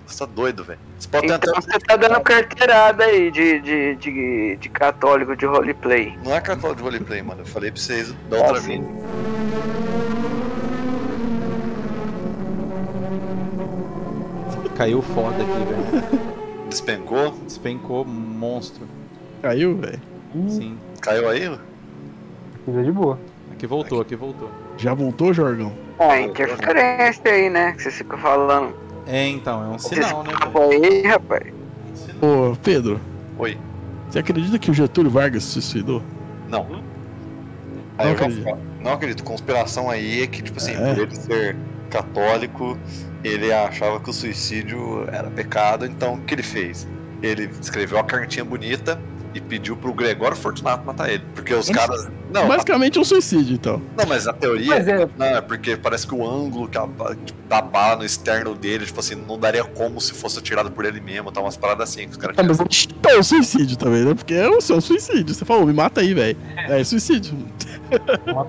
Você 0.05 0.19
tá 0.19 0.25
doido, 0.25 0.63
velho. 0.63 0.79
Então 0.99 1.53
você 1.55 1.79
tá 1.79 1.95
dando 1.95 2.21
carteirada 2.21 3.05
aí 3.05 3.31
de, 3.31 3.59
de, 3.61 3.95
de, 3.95 4.57
de 4.57 4.69
católico 4.69 5.35
de 5.35 5.45
roleplay. 5.45 6.17
Não 6.23 6.35
é 6.35 6.41
cartão 6.41 6.73
de 6.73 6.81
roleplay, 6.81 7.21
mano. 7.21 7.41
Eu 7.41 7.45
falei 7.45 7.71
pra 7.71 7.79
vocês 7.79 8.13
da 8.29 8.37
outra 8.37 8.59
vez. 8.59 8.81
Caiu 14.75 15.01
foda 15.01 15.35
aqui, 15.35 16.01
velho. 16.01 16.23
Despencou? 16.67 17.31
Despencou 17.45 18.03
monstro. 18.03 18.87
Caiu, 19.41 19.77
velho. 19.77 20.01
Sim. 20.49 20.77
Caiu 21.01 21.29
aí? 21.29 21.59
Coisa 22.65 22.83
de 22.83 22.91
boa. 22.91 23.19
Aqui 23.51 23.67
voltou, 23.67 24.01
aqui 24.01 24.15
voltou. 24.15 24.49
Já 24.77 24.93
voltou, 24.93 25.33
Jorgão? 25.33 25.73
Ah, 25.99 26.19
interferência 26.19 27.31
aí, 27.31 27.49
né? 27.49 27.73
Que 27.73 27.83
você 27.83 27.91
fica 27.91 28.17
falando. 28.17 28.82
É, 29.05 29.27
então, 29.27 29.63
é 29.63 29.67
um 29.75 29.79
sinal, 29.79 30.23
né, 30.23 30.31
velho? 30.53 30.83
aí, 30.83 31.01
rapaz. 31.07 31.53
Ô, 32.21 32.55
Pedro, 32.63 32.99
Oi. 33.37 33.57
você 34.09 34.19
acredita 34.19 34.57
que 34.57 34.71
o 34.71 34.73
Getúlio 34.73 35.11
Vargas 35.11 35.43
se 35.43 35.51
suicidou? 35.61 36.01
Não. 36.49 36.65
Aí 37.97 38.05
Não 38.05 38.11
eu 38.13 38.17
já 38.17 38.25
acredito. 38.25 38.57
não 38.81 38.93
acredito. 38.93 39.23
Conspiração 39.23 39.89
aí 39.89 40.23
é 40.23 40.27
que, 40.27 40.41
tipo 40.41 40.57
assim, 40.57 40.71
É. 40.73 40.93
por 40.93 41.03
ele 41.03 41.15
ser 41.15 41.55
católico, 41.89 42.77
ele 43.23 43.51
achava 43.51 43.99
que 43.99 44.09
o 44.09 44.13
suicídio 44.13 45.05
era 45.11 45.29
pecado, 45.29 45.85
então 45.85 46.15
o 46.15 46.21
que 46.21 46.33
ele 46.33 46.43
fez? 46.43 46.87
Ele 47.21 47.49
escreveu 47.61 47.97
uma 47.97 48.03
cartinha 48.03 48.43
bonita 48.43 48.99
e 49.33 49.41
pediu 49.41 49.75
pro 49.75 49.93
Gregório 49.93 50.37
Fortunato 50.37 50.85
matar 50.85 51.09
ele. 51.09 51.23
Porque 51.33 51.53
os 51.53 51.69
caras. 51.69 52.07
Não, 52.31 52.47
Basicamente 52.47 52.97
um 52.97 53.03
suicídio, 53.03 53.55
então. 53.55 53.81
não, 53.95 54.05
mas 54.07 54.27
a 54.27 54.33
teoria. 54.33 54.67
Mas 54.67 54.87
é, 54.87 55.07
Não, 55.17 55.25
é 55.25 55.41
porque 55.41 55.77
parece 55.77 56.07
que 56.07 56.15
o 56.15 56.27
ângulo 56.27 56.67
que 56.67 56.77
a, 56.77 56.87
tipo, 57.25 57.41
da 57.47 57.61
bala 57.61 57.97
no 57.97 58.05
externo 58.05 58.55
dele, 58.55 58.85
tipo 58.85 58.99
assim, 58.99 59.15
não 59.15 59.37
daria 59.37 59.63
como 59.63 60.01
se 60.01 60.13
fosse 60.13 60.39
atirado 60.39 60.71
por 60.71 60.83
ele 60.85 60.99
mesmo, 60.99 61.31
tá 61.31 61.41
umas 61.41 61.55
paradas 61.55 61.89
assim 61.89 62.05
que 62.05 62.11
os 62.11 62.17
caras 62.17 62.35
Ah, 62.39 62.43
mas 62.43 62.57
chutou 62.69 63.19
o 63.19 63.23
suicídio 63.23 63.77
também, 63.77 64.03
né? 64.03 64.13
Porque 64.15 64.33
é 64.33 64.49
o 64.49 64.61
seu 64.61 64.81
suicídio. 64.81 65.33
Você 65.33 65.45
falou, 65.45 65.65
me 65.65 65.73
mata 65.73 66.01
aí, 66.01 66.13
velho. 66.13 66.37
É 66.55 66.83
suicídio. 66.83 67.37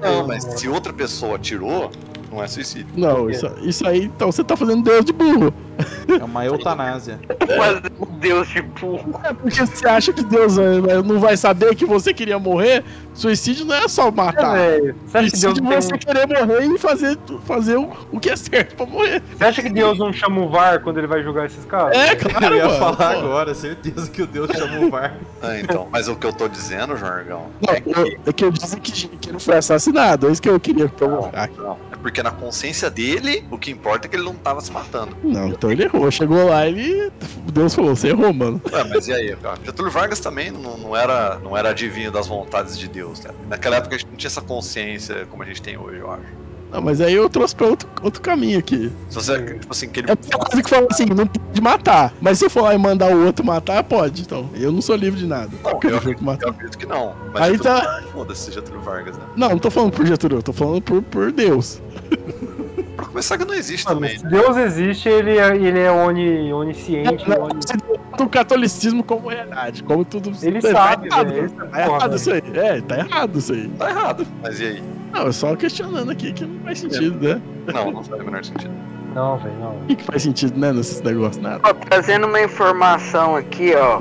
Não, 0.03 0.27
mas 0.27 0.45
se 0.45 0.69
outra 0.69 0.93
pessoa 0.93 1.37
atirou, 1.37 1.91
não 2.31 2.43
é 2.43 2.47
suicídio. 2.49 2.89
Não, 2.97 3.31
isso, 3.31 3.47
isso 3.63 3.87
aí, 3.87 4.05
então 4.05 4.33
você 4.33 4.43
tá 4.43 4.57
fazendo 4.57 4.83
Deus 4.83 5.05
de 5.05 5.13
burro. 5.13 5.53
É 6.21 6.25
uma 6.25 6.45
eutanásia. 6.45 7.21
Mas 7.59 7.94
o 7.99 8.07
Deus 8.07 8.49
de 8.49 8.63
burro. 8.63 9.21
É 9.25 9.33
porque 9.33 9.65
você 9.67 9.87
acha 9.89 10.13
que 10.13 10.23
Deus 10.25 10.57
vai- 10.57 10.81
vai- 10.81 11.03
não 11.03 11.19
vai 11.21 11.37
saber 11.37 11.75
que 11.75 11.85
você 11.85 12.13
queria 12.13 12.39
morrer? 12.39 12.85
Suicídio 13.15 13.65
não 13.65 13.75
é 13.77 13.87
só 13.87 14.09
é, 14.09 14.11
matar. 14.11 14.57
velho. 14.57 14.97
Você 15.07 15.19
acha 15.19 15.27
que 15.31 15.39
Deus 15.39 15.41
Suicídio 15.41 15.63
não 15.65 15.71
é 15.73 15.75
tem 15.79 15.83
você 15.89 15.95
um- 15.95 15.99
querer 15.99 16.27
morrer 16.27 16.65
e 16.67 16.79
fazer, 16.79 17.19
fazer 17.47 17.77
o, 17.77 17.89
o 18.11 18.19
que 18.19 18.31
é 18.31 18.37
certo 18.37 18.75
pra 18.75 18.87
morrer. 18.87 19.23
Você 19.37 19.45
acha 19.45 19.63
que 19.63 19.71
Deus 19.71 19.99
não 19.99 20.13
chama 20.13 20.41
o 20.41 20.49
VAR 20.49 20.81
quando 20.81 20.99
ele 20.99 21.07
vai 21.07 21.23
julgar 21.23 21.47
esses 21.47 21.65
caras? 21.65 21.97
É, 21.97 22.17
claro, 22.17 22.47
Eu 22.47 22.57
ia 22.57 22.65
mano. 22.67 22.79
falar 22.79 23.15
Pô. 23.15 23.19
agora, 23.21 23.55
certeza 23.55 24.11
que 24.11 24.23
o 24.23 24.27
Deus 24.27 24.51
chamou 24.51 24.87
o 24.87 24.91
VAR. 24.91 25.15
Ah, 25.47 25.61
então. 25.61 25.87
Mas 25.93 26.09
o 26.09 26.17
que 26.17 26.27
eu 26.27 26.33
tô 26.33 26.49
dizendo, 26.49 26.97
Jorgão, 26.97 27.49
Não, 27.61 27.75
é 27.75 27.79
que. 27.79 27.91
eu, 27.91 28.19
é 28.27 28.33
que 28.33 28.45
eu 28.47 28.51
disse 28.51 28.81
que, 28.81 29.09
que 29.09 29.29
ele 29.29 29.39
foi 29.39 29.59
assassinado. 29.59 30.27
É 30.27 30.33
isso 30.33 30.41
que 30.41 30.49
eu 30.49 30.59
queria 30.59 30.89
provocar. 30.89 31.45
aqui. 31.45 31.59
Não, 31.61 31.77
é 31.93 31.97
porque 32.01 32.23
na 32.23 32.31
consciência 32.31 32.89
dele, 32.89 33.45
o 33.51 33.59
que 33.59 33.71
importa 33.71 34.07
é 34.07 34.11
que 34.11 34.17
ele 34.17 34.25
não 34.25 34.35
tava 34.35 34.63
se 34.63 34.73
matando. 34.73 35.15
Não, 35.23 35.49
então 35.49 35.71
ele 35.71 35.85
errou. 35.85 36.11
Chegou 36.11 36.49
lá 36.49 36.67
e 36.67 37.13
Deus 37.53 37.75
falou: 37.75 37.84
você 37.87 38.09
errou, 38.09 38.33
mano. 38.33 38.61
Ué, 38.73 38.85
mas 38.85 39.09
e 39.09 39.13
aí, 39.13 39.35
cara? 39.37 39.59
Getúlio 39.65 39.91
Vargas 39.91 40.21
também 40.21 40.51
não, 40.51 40.77
não 40.79 40.97
era, 40.97 41.39
não 41.43 41.57
era 41.57 41.71
adivinho 41.71 42.11
das 42.11 42.27
vontades 42.27 42.79
de 42.79 42.89
Deus, 42.89 43.21
né? 43.21 43.31
Naquela 43.49 43.77
época 43.77 43.95
a 43.95 43.99
gente 43.99 44.09
não 44.11 44.17
tinha 44.17 44.29
essa 44.29 44.41
consciência 44.43 45.27
como 45.31 45.43
a 45.43 45.47
gente 45.47 45.61
tem 45.63 45.77
hoje, 45.79 45.99
eu 45.99 46.11
acho. 46.11 46.45
Não, 46.73 46.83
mas 46.83 47.01
aí 47.01 47.15
eu 47.15 47.31
trouxe 47.31 47.55
pra 47.55 47.69
outro, 47.69 47.89
outro 48.03 48.21
caminho 48.21 48.59
aqui. 48.59 48.91
Se 49.09 49.15
você, 49.15 49.39
tipo 49.61 49.73
assim, 49.73 49.89
que 49.89 50.01
ele. 50.01 50.11
É 50.11 50.17
coisa 50.17 50.61
que 50.61 50.69
fala 50.69 50.89
assim: 50.91 51.05
não 51.07 51.25
pode 51.25 51.61
matar. 51.61 52.13
Mas 52.21 52.39
se 52.41 52.47
eu 52.47 52.51
for 52.51 52.63
lá 52.63 52.75
e 52.75 52.79
mandar 52.79 53.15
o 53.15 53.25
outro 53.25 53.47
matar, 53.47 53.85
pode. 53.85 54.23
Então, 54.23 54.51
eu 54.55 54.73
não 54.73 54.83
sou 54.83 54.97
livre 54.97 55.21
de 55.21 55.27
nada. 55.27 55.51
Não, 55.63 55.79
eu 55.85 55.91
eu 55.91 55.99
acredito, 55.99 56.25
eu 56.43 56.49
acredito 56.51 56.77
que 56.79 56.85
não. 56.87 57.15
Mas 57.33 57.43
Aí 57.43 57.53
Getúlio- 57.53 57.63
tá. 57.81 58.03
Foda-se, 58.13 58.51
Getúlio 58.51 58.81
Vargas, 58.81 59.17
né? 59.17 59.25
Não, 59.37 59.51
não 59.51 59.59
tô 59.61 59.71
falando 59.71 59.93
por 59.93 60.05
Getúlio, 60.05 60.39
eu 60.39 60.43
tô 60.43 60.53
falando 60.53 60.83
por, 60.83 61.01
por 61.01 61.31
Deus. 61.31 61.81
Pra 63.05 63.09
começar 63.11 63.39
que 63.39 63.45
não 63.45 63.55
existe 63.55 63.85
Mano, 63.87 64.01
também. 64.01 64.19
se 64.19 64.27
Deus 64.27 64.57
existe, 64.57 65.09
ele 65.09 65.37
é, 65.39 65.55
ele 65.57 65.79
é 65.79 65.91
oni, 65.91 66.53
onisciente. 66.53 67.25
Oni- 67.31 67.61
do 68.17 68.29
catolicismo 68.29 69.03
como 69.03 69.29
realidade, 69.29 69.83
como 69.83 70.05
tudo. 70.05 70.33
Ele 70.41 70.61
tá 70.61 70.71
sabe, 70.71 71.09
errado, 71.09 71.29
velho, 71.33 71.51
Tá 71.51 71.65
porra, 71.67 71.81
errado 71.83 72.17
isso 72.17 72.33
aí. 72.33 72.43
É, 72.55 72.81
tá 72.81 72.99
errado 72.99 73.39
isso 73.39 73.53
aí. 73.53 73.69
Tá 73.77 73.91
errado. 73.91 74.27
Mas 74.41 74.61
e 74.61 74.65
aí? 74.67 74.83
Não, 75.13 75.23
eu 75.27 75.33
só 75.33 75.57
questionando 75.57 76.11
aqui 76.13 76.33
que 76.33 76.45
não 76.47 76.61
faz 76.65 76.79
sentido, 76.79 77.29
né? 77.29 77.41
Não, 77.73 77.91
não 77.91 78.05
faz 78.05 78.21
o 78.23 78.25
menor 78.25 78.45
sentido. 78.45 78.73
Não, 79.15 79.37
velho, 79.39 79.55
não. 79.61 79.71
O 79.77 79.87
que, 79.87 79.97
que 79.97 80.05
faz 80.05 80.23
sentido, 80.23 80.59
né, 80.59 80.73
nesses 80.73 81.01
negócios? 81.03 81.43
Nada. 81.43 81.61
Ó, 81.65 81.73
trazendo 81.75 82.27
uma 82.27 82.41
informação 82.41 83.37
aqui, 83.37 83.73
ó. 83.75 84.01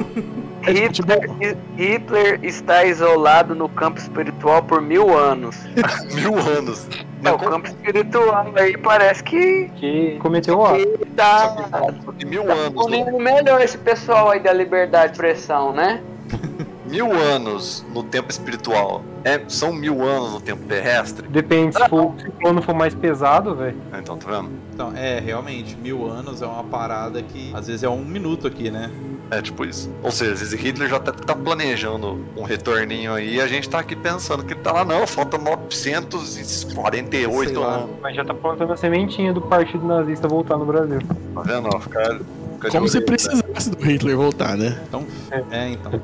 É 0.66 0.86
futebol. 0.88 1.18
Hitler, 1.22 1.57
Hitler 1.78 2.39
está 2.43 2.86
isolado 2.86 3.53
no 3.53 3.68
campo 3.70 3.99
espiritual 3.99 4.64
por 4.64 4.82
mil 4.82 5.18
anos. 5.18 5.57
Mil 6.14 6.38
anos. 6.38 6.88
É, 7.24 7.32
o 7.32 7.38
campo 7.38 7.68
espiritual 7.68 8.51
aí 8.55 8.78
parece 8.78 9.24
que, 9.24 9.70
Que 9.76 10.18
cometeu 10.22 10.59
o 10.59 10.66
ato. 10.66 10.78
que 10.97 11.05
tá, 11.11 11.55
mil 12.26 12.43
tá 12.45 12.53
anos. 12.53 12.74
punindo 12.84 13.18
melhor 13.18 13.61
esse 13.61 13.78
pessoal 13.78 14.30
aí 14.32 14.39
da 14.41 14.51
liberdade 14.51 15.07
de 15.07 15.11
expressão, 15.14 15.72
né? 15.74 16.01
Mil 16.94 17.12
anos 17.12 17.84
no 17.91 18.04
tempo 18.04 18.30
espiritual. 18.30 19.04
É, 19.24 19.41
são 19.48 19.74
mil 19.74 20.04
anos 20.04 20.34
no 20.34 20.39
tempo 20.39 20.62
terrestre? 20.68 21.28
Depende, 21.28 21.76
se, 21.76 21.89
for, 21.89 22.14
se 22.20 22.28
o 22.28 22.32
plano 22.34 22.62
for 22.62 22.76
mais 22.76 22.94
pesado, 22.94 23.56
velho. 23.56 23.76
Ah, 23.91 23.98
Então, 23.98 24.16
tá 24.16 24.30
vendo? 24.30 24.52
Então, 24.72 24.94
é, 24.96 25.20
realmente, 25.20 25.76
mil 25.76 26.08
anos 26.08 26.44
é 26.44 26.46
uma 26.46 26.64
parada 26.64 27.24
que 27.24 27.50
às 27.52 27.66
vezes 27.66 27.82
é 27.82 27.89
um 27.89 28.06
minuto 28.06 28.46
aqui, 28.46 28.70
né? 28.70 28.91
É 29.32 29.41
tipo 29.41 29.66
isso. 29.66 29.91
Ou 30.04 30.12
seja, 30.12 30.34
às 30.34 30.39
vezes 30.41 30.54
Hitler 30.54 30.88
já 30.88 31.00
tá, 31.00 31.12
tá 31.12 31.34
planejando 31.34 32.24
um 32.38 32.44
retorninho 32.44 33.12
aí 33.16 33.38
e 33.38 33.41
a 33.41 33.48
gente 33.48 33.68
tá 33.68 33.80
aqui 33.80 33.96
pensando 33.96 34.44
que 34.44 34.54
ele 34.54 34.60
tá 34.62 34.72
lá, 34.72 34.86
não, 34.86 35.08
falta 35.08 35.39
948 35.39 37.50
Sei 37.50 37.58
lá. 37.58 37.74
anos. 37.76 37.89
Mas 38.04 38.16
já 38.16 38.24
tá 38.24 38.36
plantando 38.36 38.72
a 38.72 38.78
sementinha 38.78 39.34
do 39.34 39.41
partido 39.41 39.84
nazista 39.84 40.28
voltar 40.28 40.58
no 40.58 40.66
Brasil. 40.66 41.00
Tá 41.34 41.41
vendo? 41.41 41.70
Ó, 41.74 41.80
fica, 41.80 42.20
fica 42.54 42.68
de 42.68 42.72
Como 42.72 42.88
se 42.88 43.00
aí, 43.00 43.04
precisasse 43.04 43.72
do 43.72 43.84
Hitler 43.84 44.16
voltar, 44.16 44.56
né? 44.56 44.80
Então, 44.88 45.04
é, 45.50 45.70
então. 45.70 46.00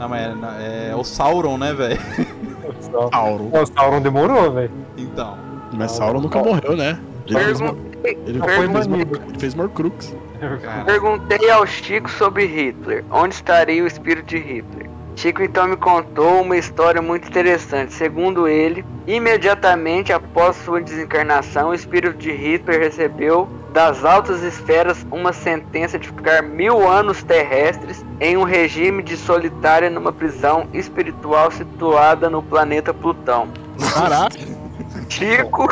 Não, 0.00 0.08
mas 0.08 0.34
é, 0.58 0.88
é 0.92 0.96
o 0.96 1.04
Sauron, 1.04 1.58
né, 1.58 1.74
velho? 1.74 2.00
Sauron. 3.12 3.50
O 3.52 3.66
Sauron 3.66 4.00
demorou, 4.00 4.50
velho. 4.50 4.70
Então. 4.96 5.36
Mas 5.74 5.92
Sauron 5.92 6.22
nunca 6.22 6.42
morreu, 6.42 6.74
né? 6.74 6.98
Ele 7.26 7.38
Perguntei, 7.38 8.18
ele 8.26 8.40
ele 8.40 9.38
fez 9.38 9.54
Morcrux. 9.54 10.16
Cara, 10.62 10.84
perguntei 10.84 11.50
ao 11.50 11.66
Chico 11.66 12.10
sobre 12.10 12.46
Hitler. 12.46 13.04
Onde 13.10 13.34
estaria 13.34 13.84
o 13.84 13.86
espírito 13.86 14.26
de 14.26 14.38
Hitler? 14.38 14.89
Chico 15.16 15.42
então 15.42 15.66
me 15.66 15.76
contou 15.76 16.42
uma 16.42 16.56
história 16.56 17.02
muito 17.02 17.28
interessante. 17.28 17.92
Segundo 17.92 18.48
ele, 18.48 18.84
imediatamente 19.06 20.12
após 20.12 20.56
sua 20.56 20.80
desencarnação, 20.80 21.70
o 21.70 21.74
espírito 21.74 22.16
de 22.16 22.32
Hitler 22.32 22.80
recebeu 22.80 23.48
das 23.72 24.04
altas 24.04 24.42
esferas 24.42 25.06
uma 25.10 25.32
sentença 25.32 25.98
de 25.98 26.08
ficar 26.08 26.42
mil 26.42 26.88
anos 26.88 27.22
terrestres 27.22 28.04
em 28.18 28.36
um 28.36 28.42
regime 28.42 29.02
de 29.02 29.16
solitária 29.16 29.88
numa 29.88 30.12
prisão 30.12 30.68
espiritual 30.72 31.50
situada 31.50 32.28
no 32.28 32.42
planeta 32.42 32.92
Plutão. 32.92 33.48
Caralho, 33.94 34.60
Chico 35.08 35.68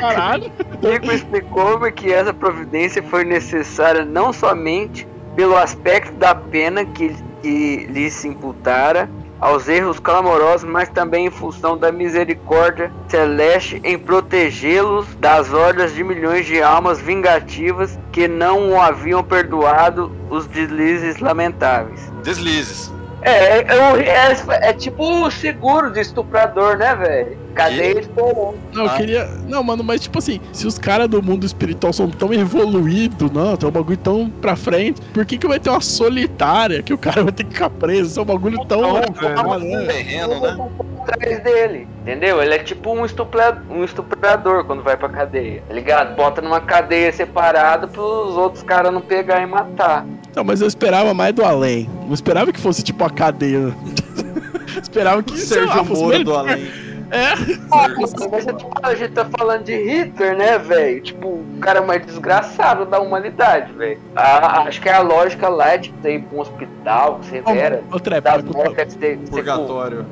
caralho. 0.00 0.50
Chico 0.82 1.12
explicou-me 1.12 1.92
que 1.92 2.12
essa 2.12 2.32
providência 2.32 3.02
foi 3.02 3.24
necessária 3.24 4.04
não 4.04 4.32
somente 4.32 5.06
pelo 5.36 5.56
aspecto 5.56 6.12
da 6.14 6.34
pena 6.34 6.84
que, 6.84 7.14
que 7.42 7.86
lhe 7.90 8.10
se 8.10 8.28
imputara 8.28 9.10
aos 9.40 9.68
erros 9.68 9.98
clamorosos, 9.98 10.68
mas 10.68 10.88
também 10.88 11.26
em 11.26 11.30
função 11.30 11.76
da 11.76 11.90
misericórdia 11.90 12.92
celeste 13.08 13.80
em 13.82 13.98
protegê-los 13.98 15.06
das 15.16 15.52
hordas 15.52 15.92
de 15.92 16.04
milhões 16.04 16.46
de 16.46 16.62
almas 16.62 17.00
vingativas 17.00 17.98
que 18.12 18.28
não 18.28 18.70
o 18.70 18.80
haviam 18.80 19.22
perdoado 19.24 20.12
os 20.30 20.46
deslizes 20.46 21.18
lamentáveis. 21.18 22.12
Deslizes. 22.22 22.92
É, 23.24 23.58
é, 23.58 23.66
é, 23.68 24.70
é 24.70 24.72
tipo 24.72 25.02
o 25.24 25.30
seguro 25.30 25.92
de 25.92 26.00
estuprador, 26.00 26.76
né, 26.76 26.94
velho? 26.96 27.38
Cadeia 27.54 28.00
esperando. 28.00 28.54
Não, 28.72 28.84
eu 28.84 28.90
Ah. 28.90 28.96
queria. 28.96 29.26
Não, 29.46 29.62
mano, 29.62 29.84
mas 29.84 30.00
tipo 30.00 30.18
assim, 30.18 30.40
se 30.52 30.66
os 30.66 30.78
caras 30.78 31.06
do 31.08 31.22
mundo 31.22 31.44
espiritual 31.46 31.92
são 31.92 32.08
tão 32.10 32.32
evoluídos, 32.32 33.30
não, 33.30 33.56
tem 33.56 33.68
um 33.68 33.72
bagulho 33.72 33.96
tão 33.98 34.28
pra 34.28 34.56
frente, 34.56 35.00
por 35.12 35.24
que 35.26 35.36
que 35.38 35.46
vai 35.46 35.60
ter 35.60 35.70
uma 35.70 35.80
solitária 35.80 36.82
que 36.82 36.92
o 36.92 36.98
cara 36.98 37.22
vai 37.22 37.32
ter 37.32 37.44
que 37.44 37.52
ficar 37.52 37.70
preso? 37.70 38.10
Isso 38.10 38.18
é 38.20 38.22
um 38.22 38.26
bagulho 38.26 38.64
tão. 38.66 38.80
Não, 38.80 38.96
Ah, 38.96 39.58
velho. 39.58 39.64
né? 39.64 39.84
Terreno, 39.86 40.40
né? 40.40 40.68
Atrás 41.02 41.40
dele, 41.40 41.86
entendeu? 42.00 42.42
Ele 42.42 42.54
é 42.54 42.58
tipo 42.58 42.90
um, 42.92 43.04
estupra- 43.04 43.62
um 43.70 43.84
estuprador 43.84 44.64
quando 44.64 44.82
vai 44.82 44.96
pra 44.96 45.08
cadeia, 45.08 45.62
tá 45.66 45.74
ligado? 45.74 46.16
Bota 46.16 46.40
numa 46.40 46.60
cadeia 46.60 47.12
separada 47.12 47.86
pros 47.86 48.36
outros 48.36 48.62
caras 48.62 48.92
não 48.92 49.00
pegar 49.00 49.42
e 49.42 49.46
matar. 49.46 50.06
Não, 50.34 50.42
mas 50.44 50.60
eu 50.60 50.66
esperava 50.66 51.12
mais 51.12 51.34
do 51.34 51.44
além. 51.44 51.88
Não 52.06 52.14
esperava 52.14 52.52
que 52.52 52.60
fosse 52.60 52.82
tipo 52.82 53.04
a 53.04 53.10
cadeia. 53.10 53.74
esperava 54.82 55.22
que 55.22 55.32
lá, 55.32 55.38
Sérgio 55.38 55.84
Moro 55.84 56.24
do 56.24 56.34
além. 56.34 56.91
É, 57.12 57.34
Nossa, 57.68 58.28
mas 58.30 58.48
a 58.48 58.50
gente- 58.52 58.66
a 58.82 58.94
gente 58.94 59.12
tá 59.12 59.26
falando 59.38 59.64
de 59.64 59.74
Hitler, 59.74 60.34
né, 60.36 60.58
velho? 60.58 61.00
Tipo, 61.02 61.28
o 61.28 61.44
cara 61.60 61.82
mais 61.82 62.04
desgraçado 62.06 62.86
da 62.86 62.98
humanidade, 63.00 63.70
velho. 63.74 64.00
Ah, 64.16 64.62
Acho 64.62 64.80
que 64.80 64.88
a 64.88 65.00
lógica 65.00 65.48
lá 65.48 65.74
é 65.74 65.78
de 65.78 65.90
ter 65.94 66.14
ir 66.16 66.22
pra 66.22 66.38
um 66.38 66.40
hospital 66.40 67.20
severa. 67.28 67.82
outra 67.92 68.18
Da 68.20 68.30
época. 68.30 68.44
com 68.46 68.52
to- 68.54 68.60
América, 68.60 68.86
de 68.86 68.96
ter 68.96 69.18
que 69.18 69.24
ser 69.26 69.30
Purgatório. 69.30 70.06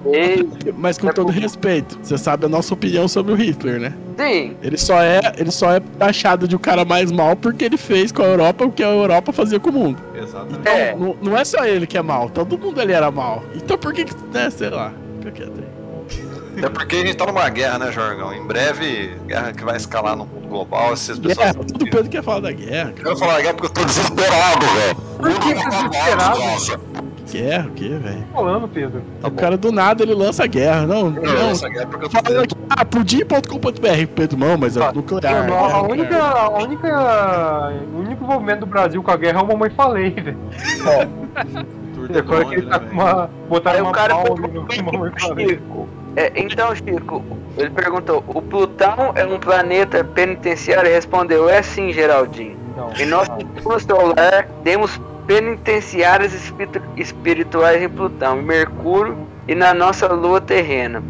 Mas 0.77 0.99
com 0.99 1.09
todo 1.09 1.31
respeito, 1.31 1.99
você 2.03 2.19
sabe 2.19 2.45
a 2.47 2.49
nossa 2.49 2.75
opinião 2.75 3.09
sobre 3.09 3.33
o 3.33 3.37
Hitler, 3.37 3.81
né? 3.81 3.95
Sim, 4.19 4.57
Ele 4.63 4.77
só 4.77 5.01
é, 5.01 5.21
ele 5.39 5.51
só 5.51 5.73
é 5.73 5.81
taxado 5.99 6.47
de 6.47 6.55
um 6.55 6.59
cara 6.59 6.85
mais 6.85 7.11
mal 7.11 7.35
porque 7.35 7.65
ele 7.65 7.79
fez 7.79 8.13
com 8.13 8.23
a 8.23 8.27
Europa 8.27 8.65
o 8.67 8.71
que 8.71 8.83
a 8.85 8.89
Europa 8.91 9.33
fazia 9.33 9.59
com 9.59 9.71
o 9.71 9.73
mundo. 9.73 9.99
Exatamente. 10.15 10.69
é. 10.69 10.95
Não, 10.95 11.17
não 11.23 11.37
é 11.39 11.45
só 11.45 11.65
ele 11.65 11.87
que 11.87 11.97
é 11.97 12.03
mal, 12.03 12.29
todo 12.29 12.59
mundo 12.59 12.79
ali 12.79 12.93
era 12.93 13.11
mal. 13.11 13.43
Então 13.55 13.79
por 13.79 13.95
que 13.95 14.05
que, 14.05 14.15
né, 14.33 14.51
sei 14.51 14.69
lá, 14.69 14.93
fica 15.21 15.33
quieto 15.33 15.53
aí. 15.59 15.70
Até 16.61 16.69
porque 16.71 16.97
a 16.97 16.99
gente 17.01 17.15
tá 17.17 17.27
numa 17.27 17.49
guerra, 17.49 17.79
né, 17.79 17.93
Jorgão? 17.93 18.33
Em 18.35 18.47
breve, 18.47 19.17
guerra 19.27 19.53
que 19.53 19.65
vai 19.65 19.77
escalar 19.77 20.17
no 20.17 20.27
mundo 20.27 20.49
global, 20.49 20.93
essas 20.93 21.19
pessoas. 21.19 21.37
Guerra, 21.39 21.55
todo 21.55 21.85
Pedro 21.91 22.09
quer 22.09 22.23
falar 22.23 22.41
da 22.41 22.53
guerra. 22.53 22.93
Eu 22.99 23.05
vou 23.05 23.17
falar 23.17 23.35
da 23.35 23.41
guerra 23.41 23.55
porque 23.55 23.67
eu 23.67 23.71
tô 23.71 23.85
desesperado, 23.85 24.67
velho. 24.67 24.95
Por 24.95 25.33
que 25.41 25.55
você 25.55 25.55
tá 25.55 25.69
desesperado? 25.89 26.91
Guerra, 27.31 27.67
o 27.69 27.71
quê, 27.71 27.89
velho? 27.89 28.25
falando, 28.35 28.69
Pedro? 28.69 29.03
Tá 29.21 29.29
O 29.29 29.31
bom. 29.31 29.37
cara 29.37 29.57
do 29.57 29.71
nada 29.71 30.03
ele 30.03 30.15
lança 30.15 30.43
a 30.43 30.47
guerra. 30.49 30.85
Não, 30.85 31.11
Não, 31.11 31.23
não. 31.23 31.51
essa 31.51 31.69
guerra 31.69 31.83
é 31.83 31.87
porque 31.87 32.05
eu 32.07 32.09
tô 32.11 32.19
Falando 32.23 32.43
aqui, 32.43 32.55
ah, 32.69 32.85
pudim.com.br, 32.85 34.07
Pedro, 34.17 34.37
não, 34.37 34.57
mas 34.59 34.77
é 34.77 34.81
Tá. 34.81 34.93
nuclear. 34.93 35.49
Mano, 35.49 35.51
né, 35.51 35.57
a, 35.57 35.79
nuclear. 35.79 35.91
única, 35.91 36.19
a 36.25 36.49
única. 36.59 37.73
O 37.95 37.99
único 38.01 38.25
envolvimento 38.25 38.61
do 38.61 38.67
Brasil 38.67 39.01
com 39.03 39.11
a 39.13 39.17
guerra 39.17 39.39
é 39.39 39.43
o 39.43 39.47
Mamãe 39.47 39.71
Falei, 39.71 40.11
velho. 40.11 40.37
Tour 41.95 42.09
de 42.09 42.19
Agora 42.19 42.45
que 42.47 42.55
ele 42.55 42.67
tá 42.67 42.79
né, 42.81 42.87
com 42.89 42.95
uma. 42.95 43.25
Aí 43.25 43.31
Botaram 43.49 43.79
o 43.81 43.83
uma 43.85 43.93
cara 43.93 44.15
perguntou 44.17 44.51
no 44.53 44.67
pro 44.67 45.01
Mercúrio. 45.01 45.89
É, 46.17 46.33
então, 46.35 46.75
Chico, 46.75 47.23
ele 47.57 47.71
perguntou: 47.71 48.25
o 48.29 48.43
Plutão 48.43 49.13
é 49.15 49.25
um 49.25 49.39
planeta 49.39 50.03
penitenciário? 50.03 50.91
Respondeu: 50.91 51.49
é 51.49 51.63
sim, 51.63 51.93
Geraldinho. 51.93 52.57
Não. 52.77 52.93
Em 52.95 53.07
nosso 53.07 53.31
sistema 53.37 53.79
solar, 53.81 54.49
temos 54.65 55.01
penitenciárias 55.27 56.33
espiritu- 56.33 56.83
espirituais 56.97 57.83
em 57.83 57.89
Plutão, 57.89 58.41
em 58.41 58.43
Mercúrio 58.43 59.17
e 59.47 59.55
na 59.55 59.73
nossa 59.73 60.09
lua 60.13 60.41
terrena. 60.41 61.03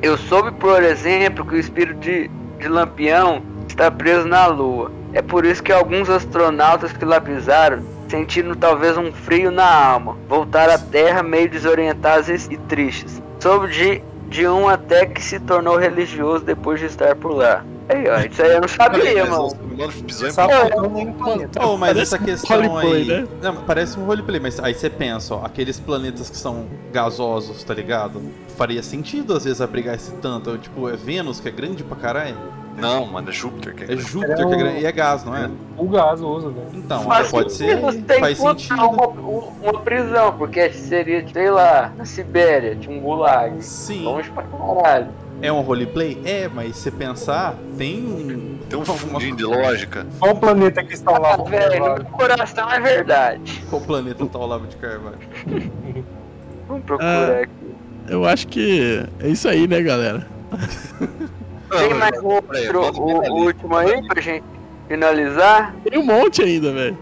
Eu 0.00 0.16
soube, 0.16 0.52
por 0.52 0.82
exemplo, 0.82 1.44
que 1.44 1.56
o 1.56 1.58
espírito 1.58 1.98
de, 1.98 2.30
de 2.58 2.68
Lampião 2.68 3.42
está 3.66 3.90
preso 3.90 4.28
na 4.28 4.46
lua. 4.46 4.92
É 5.12 5.22
por 5.22 5.44
isso 5.44 5.62
que 5.62 5.72
alguns 5.72 6.08
astronautas 6.08 6.92
que 6.92 7.04
lá 7.04 7.20
pisaram 7.20 7.82
sentiram 8.08 8.54
talvez 8.54 8.96
um 8.96 9.12
frio 9.12 9.50
na 9.50 9.68
alma, 9.68 10.16
voltaram 10.28 10.74
à 10.74 10.78
Terra 10.78 11.22
meio 11.22 11.48
desorientados 11.48 12.28
e 12.28 12.56
tristes. 12.68 13.20
Soube 13.40 13.68
de, 13.68 14.02
de 14.28 14.46
um 14.46 14.68
até 14.68 15.06
que 15.06 15.22
se 15.22 15.40
tornou 15.40 15.76
religioso 15.76 16.44
depois 16.44 16.80
de 16.80 16.86
estar 16.86 17.14
por 17.16 17.32
lá. 17.34 17.64
Aí, 17.88 18.06
ó, 18.08 18.18
isso 18.20 18.42
aí 18.42 18.52
eu 18.52 18.60
não 18.60 18.68
sabia, 18.68 19.24
mano. 19.24 19.48
É. 19.78 21.64
Oh, 21.64 21.76
mas 21.76 21.94
Parece 21.94 22.14
essa 22.14 22.22
um 22.22 22.26
questão 22.26 22.56
roleplay, 22.68 23.00
aí. 23.02 23.06
né? 23.22 23.28
Não, 23.42 23.56
parece 23.56 23.98
um 23.98 24.04
roleplay, 24.04 24.40
mas 24.40 24.60
aí 24.60 24.74
você 24.74 24.90
pensa, 24.90 25.34
ó, 25.34 25.44
aqueles 25.44 25.80
planetas 25.80 26.28
que 26.28 26.36
são 26.36 26.66
gasosos, 26.92 27.64
tá 27.64 27.72
ligado? 27.72 28.20
Faria 28.56 28.82
sentido 28.82 29.34
às 29.34 29.44
vezes 29.44 29.60
abrigar 29.62 29.94
esse 29.94 30.12
tanto. 30.16 30.58
Tipo, 30.58 30.88
é 30.88 30.96
Vênus 30.96 31.40
que 31.40 31.48
é 31.48 31.50
grande 31.50 31.82
pra 31.82 31.96
caralho? 31.96 32.36
Não, 32.80 33.06
mano, 33.06 33.28
é 33.28 33.32
Júpiter. 33.32 33.74
Que 33.74 33.92
É 33.92 33.96
Júpiter 33.96 34.36
que 34.36 34.42
é 34.54 34.56
grande. 34.56 34.80
E 34.80 34.86
é 34.86 34.92
gás, 34.92 35.24
não 35.24 35.34
é? 35.36 35.50
O 35.76 35.88
gasoso, 35.88 36.50
velho. 36.50 36.68
Então, 36.74 37.02
Faz 37.02 37.30
pode 37.30 37.52
ser. 37.52 37.78
Faz 38.20 38.38
sentido. 38.38 38.74
Uma, 38.88 39.06
uma 39.08 39.80
prisão, 39.80 40.36
porque 40.38 40.70
seria, 40.72 41.24
sei 41.32 41.50
lá, 41.50 41.92
na 41.96 42.04
Sibéria, 42.04 42.76
tinha 42.76 42.96
um 42.96 43.00
gulag. 43.00 43.62
Sim. 43.62 44.04
Longe 44.04 44.30
pra 44.30 44.42
caralho. 44.44 45.08
É 45.40 45.52
um 45.52 45.60
roleplay? 45.60 46.20
É, 46.24 46.48
mas 46.48 46.76
se 46.76 46.90
pensar, 46.90 47.54
tem 47.76 47.98
um. 48.04 48.58
Tem 48.68 48.78
um 48.78 48.82
uma- 48.82 48.94
fundinho 48.94 49.36
de 49.36 49.44
lógica. 49.44 50.04
Qual 50.18 50.32
o 50.32 50.36
planeta 50.36 50.82
que 50.82 50.92
está 50.94 51.12
lá? 51.16 51.34
Ah, 51.34 51.42
velho, 51.48 51.84
meu 51.94 52.04
coração 52.06 52.70
é 52.70 52.80
verdade. 52.80 53.62
Qual 53.70 53.80
planeta 53.80 54.26
tá 54.26 54.38
o 54.38 54.46
Lavo 54.46 54.66
de 54.66 54.76
Carvalho? 54.76 55.16
Vamos 56.66 56.84
procurar 56.84 57.30
Ah. 57.30 57.40
aqui. 57.42 57.50
Eu 58.08 58.24
acho 58.26 58.46
que 58.48 59.06
é 59.20 59.28
isso 59.28 59.48
aí, 59.48 59.66
né, 59.68 59.80
galera? 59.80 60.26
Tem 61.70 61.94
mais 61.94 62.22
um 62.22 62.26
outro, 62.26 63.00
o, 63.00 63.44
último 63.44 63.76
aí 63.76 64.02
pra 64.06 64.20
gente 64.20 64.44
finalizar? 64.86 65.74
Tem 65.84 65.98
um 65.98 66.04
monte 66.04 66.42
ainda, 66.42 66.72
velho. 66.72 66.98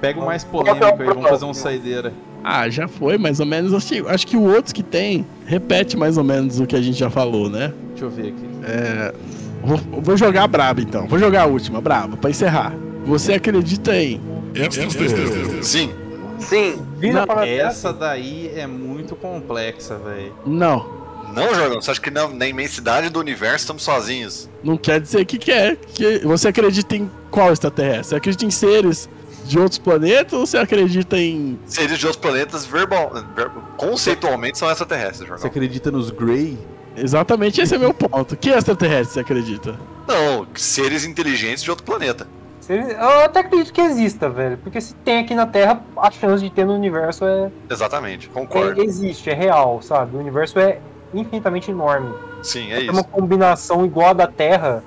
Pega 0.00 0.20
o 0.20 0.26
mais 0.26 0.44
é 0.44 0.46
polêmico 0.46 0.84
aí, 0.84 1.06
vamos 1.06 1.28
fazer 1.28 1.44
um 1.44 1.54
saideira. 1.54 2.12
Ah, 2.42 2.68
já 2.68 2.88
foi, 2.88 3.18
mais 3.18 3.40
ou 3.40 3.46
menos. 3.46 3.72
Acho, 3.72 4.08
acho 4.08 4.26
que 4.26 4.36
o 4.36 4.42
outros 4.42 4.72
que 4.72 4.82
tem 4.82 5.26
repete 5.46 5.96
mais 5.96 6.16
ou 6.16 6.24
menos 6.24 6.58
o 6.58 6.66
que 6.66 6.74
a 6.76 6.80
gente 6.80 6.98
já 6.98 7.10
falou, 7.10 7.48
né? 7.48 7.72
Deixa 7.90 8.04
eu 8.04 8.10
ver 8.10 8.28
aqui. 8.28 9.20
Vou, 9.62 9.76
vou 10.00 10.16
jogar 10.16 10.44
a 10.44 10.48
braba 10.48 10.80
então. 10.80 11.06
Vou 11.06 11.18
jogar 11.18 11.42
a 11.42 11.46
última, 11.46 11.80
braba, 11.80 12.16
pra 12.16 12.30
encerrar. 12.30 12.74
Você 13.04 13.34
acredita 13.34 13.94
em. 13.94 14.20
Sim. 15.62 15.92
Sim, 16.38 16.82
Vida 16.96 17.26
Não. 17.26 17.42
Essa 17.42 17.92
daí 17.92 18.50
é 18.56 18.66
muito 18.66 19.14
complexa, 19.14 19.98
velho. 19.98 20.34
Não. 20.46 20.99
Não, 21.32 21.54
Jorgão, 21.54 21.80
você 21.80 21.90
acha 21.90 22.00
que 22.00 22.10
na, 22.10 22.26
na 22.28 22.46
imensidade 22.46 23.08
do 23.08 23.18
universo 23.20 23.56
estamos 23.58 23.82
sozinhos? 23.82 24.48
Não 24.62 24.76
quer 24.76 25.00
dizer 25.00 25.24
que 25.24 25.38
quer. 25.38 25.76
Que 25.76 26.18
você 26.20 26.48
acredita 26.48 26.96
em 26.96 27.10
qual 27.30 27.52
extraterrestre? 27.52 28.04
Você 28.08 28.16
acredita 28.16 28.44
em 28.44 28.50
seres 28.50 29.08
de 29.44 29.58
outros 29.58 29.78
planetas 29.78 30.32
ou 30.32 30.46
você 30.46 30.58
acredita 30.58 31.16
em. 31.18 31.58
Seres 31.66 31.98
de 31.98 32.06
outros 32.06 32.20
planetas, 32.20 32.64
verbal, 32.66 33.12
ver- 33.34 33.50
conceitualmente, 33.76 34.58
são 34.58 34.70
extraterrestres, 34.70 35.20
Você 35.20 35.26
Jorgão. 35.26 35.46
acredita 35.46 35.90
nos 35.90 36.10
Grey? 36.10 36.58
Exatamente 36.96 37.60
esse 37.60 37.74
é 37.74 37.78
meu 37.78 37.94
ponto. 37.94 38.36
Que 38.36 38.50
extraterrestre 38.50 39.14
você 39.14 39.20
acredita? 39.20 39.76
Não, 40.06 40.46
seres 40.54 41.04
inteligentes 41.04 41.62
de 41.62 41.70
outro 41.70 41.84
planeta. 41.84 42.26
Eu 42.68 43.24
até 43.24 43.40
acredito 43.40 43.72
que 43.72 43.80
exista, 43.80 44.28
velho. 44.30 44.56
Porque 44.58 44.80
se 44.80 44.94
tem 44.96 45.18
aqui 45.18 45.34
na 45.34 45.44
Terra, 45.46 45.82
a 45.96 46.08
chance 46.10 46.42
de 46.44 46.50
ter 46.50 46.64
no 46.64 46.74
universo 46.74 47.24
é, 47.24 47.50
Exatamente, 47.68 48.28
é- 48.28 48.30
concordo. 48.32 48.80
existe, 48.82 49.28
é 49.28 49.34
real, 49.34 49.80
sabe? 49.82 50.16
O 50.16 50.20
universo 50.20 50.56
é 50.60 50.78
infinitamente 51.14 51.70
enorme. 51.70 52.12
Sim, 52.42 52.70
é 52.72 52.86
É 52.86 52.90
uma 52.90 53.00
isso. 53.00 53.08
combinação 53.10 53.84
igual 53.84 54.08
a 54.10 54.12
da 54.12 54.26
Terra, 54.26 54.82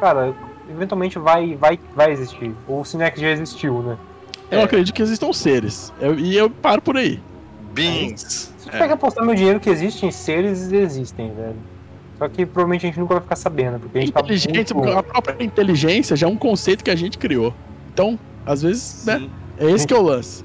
cara, 0.00 0.34
eventualmente 0.70 1.18
vai, 1.18 1.54
vai, 1.56 1.78
vai 1.94 2.12
existir. 2.12 2.54
Ou 2.66 2.84
se 2.84 2.96
não 2.96 3.04
é 3.04 3.10
que 3.10 3.20
já 3.20 3.28
existiu, 3.30 3.82
né? 3.82 3.96
Eu 4.50 4.60
É. 4.60 4.62
acredito 4.64 4.94
que 4.94 5.02
existam 5.02 5.32
seres. 5.32 5.92
Eu- 6.00 6.18
e 6.18 6.36
eu 6.36 6.48
paro 6.48 6.80
por 6.82 6.96
aí. 6.96 7.20
Beans. 7.72 8.52
Se 8.58 8.68
eu 8.68 8.72
tiver 8.72 8.86
que 8.86 8.92
apostar 8.94 9.24
meu 9.24 9.34
dinheiro 9.34 9.58
que 9.60 9.68
existem 9.68 10.10
seres, 10.10 10.70
existem, 10.72 11.32
velho. 11.34 11.56
Só 12.18 12.28
que 12.28 12.46
provavelmente 12.46 12.86
a 12.86 12.88
gente 12.88 13.00
nunca 13.00 13.14
vai 13.14 13.22
ficar 13.22 13.36
sabendo, 13.36 13.80
porque 13.80 13.98
a 13.98 14.00
gente 14.00 14.10
Inteligência, 14.10 14.74
tá 14.74 14.74
muito... 14.80 14.96
a 14.98 15.02
própria 15.02 15.44
inteligência 15.44 16.14
já 16.16 16.26
é 16.26 16.30
um 16.30 16.36
conceito 16.36 16.84
que 16.84 16.90
a 16.90 16.94
gente 16.94 17.18
criou. 17.18 17.52
Então, 17.92 18.18
às 18.46 18.62
vezes, 18.62 19.04
né? 19.04 19.28
É 19.58 19.70
esse 19.70 19.86
que 19.86 19.94
é 19.94 19.96
o 19.96 20.02
lance. 20.02 20.44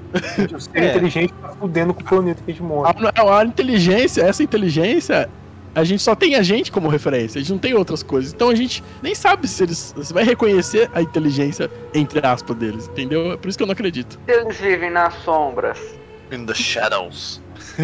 O 0.54 0.60
ser 0.60 0.70
É. 0.82 0.90
inteligente 0.90 1.32
tá 1.40 1.48
fudendo 1.48 1.92
com 1.92 2.00
o 2.00 2.04
planeta 2.04 2.42
que 2.44 2.50
a 2.50 2.54
gente 2.54 2.62
mora. 2.62 2.94
A, 3.16 3.38
a 3.40 3.44
inteligência, 3.44 4.22
essa 4.22 4.42
inteligência, 4.42 5.28
a 5.74 5.82
gente 5.84 6.02
só 6.02 6.14
tem 6.14 6.36
a 6.36 6.42
gente 6.42 6.70
como 6.70 6.88
referência, 6.88 7.38
a 7.38 7.42
gente 7.42 7.50
não 7.52 7.58
tem 7.58 7.74
outras 7.74 8.02
coisas. 8.02 8.32
Então 8.32 8.48
a 8.50 8.54
gente 8.54 8.82
nem 9.02 9.14
sabe 9.14 9.48
se 9.48 9.62
eles. 9.64 9.92
Você 9.96 10.12
vai 10.14 10.24
reconhecer 10.24 10.88
a 10.94 11.02
inteligência, 11.02 11.70
entre 11.92 12.24
aspas, 12.24 12.56
deles, 12.56 12.86
entendeu? 12.88 13.32
É 13.32 13.36
por 13.36 13.48
isso 13.48 13.58
que 13.58 13.62
eu 13.62 13.66
não 13.66 13.72
acredito. 13.72 14.18
se 14.26 14.32
eles 14.32 14.56
vivem 14.58 14.90
nas 14.90 15.14
sombras, 15.24 15.78
In 16.32 16.46
the 16.46 16.54
shadows. 16.54 17.42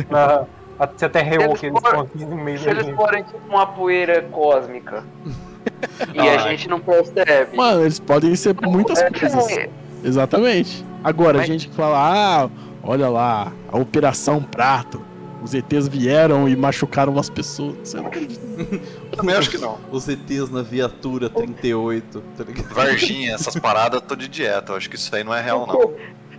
Na, 0.09 0.45
a, 0.79 0.89
se 0.97 1.05
a 1.05 1.09
Terra 1.09 1.35
é 1.35 1.45
Eles 1.45 1.61
estão 1.62 2.01
aqui 2.01 2.24
no 2.24 2.37
meio 2.37 2.59
se 2.61 2.68
eles 2.68 2.89
forem 2.95 3.24
tipo 3.24 3.41
uma 3.49 3.66
poeira 3.66 4.22
cósmica. 4.31 5.03
e 6.14 6.20
Ah, 6.20 6.45
a 6.45 6.49
gente 6.51 6.68
não 6.68 6.79
percebe. 6.79 7.57
Mano, 7.57 7.83
eles 7.83 7.99
podem 7.99 8.37
ser 8.37 8.55
muitas 8.62 9.01
É, 9.01 9.11
coisas. 9.11 9.49
é, 9.49 9.68
Exatamente. 10.05 10.85
Agora, 11.07 11.39
a 11.39 11.41
Mas- 11.43 11.47
gente 11.47 11.69
fala, 11.71 11.97
ah, 11.99 12.51
olha 12.83 13.09
lá, 13.09 13.53
a 13.71 13.79
Operação 13.79 14.43
Prato. 14.43 15.01
Os 15.41 15.55
ETs 15.55 15.87
vieram 15.87 16.49
e 16.49 16.57
machucaram 16.57 17.13
umas 17.13 17.31
pessoas. 17.31 17.77
Você 17.85 17.97
não 17.99 18.07
acredita? 18.09 18.41
Também 19.17 19.37
acho 19.37 19.49
que 19.49 19.59
não. 19.59 19.79
Os 19.93 20.09
ETs 20.09 20.51
na 20.51 20.63
viatura 20.63 21.31
38, 21.31 22.21
tá 22.37 22.43
ligado? 22.43 22.75
Varginha, 22.75 23.35
essas 23.35 23.55
paradas, 23.55 24.01
eu 24.01 24.07
tô 24.07 24.17
de 24.17 24.27
dieta. 24.27 24.73
Eu 24.73 24.77
acho 24.77 24.91
que 24.91 24.97
isso 24.97 25.15
aí 25.15 25.23
não 25.23 25.33
é 25.33 25.41
real, 25.41 25.65
não. 25.65 25.93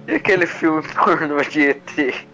E 0.05 0.15
aquele 0.15 0.45
filme 0.45 0.81
pornô 0.93 1.41
de 1.43 1.61
ET? 1.61 2.25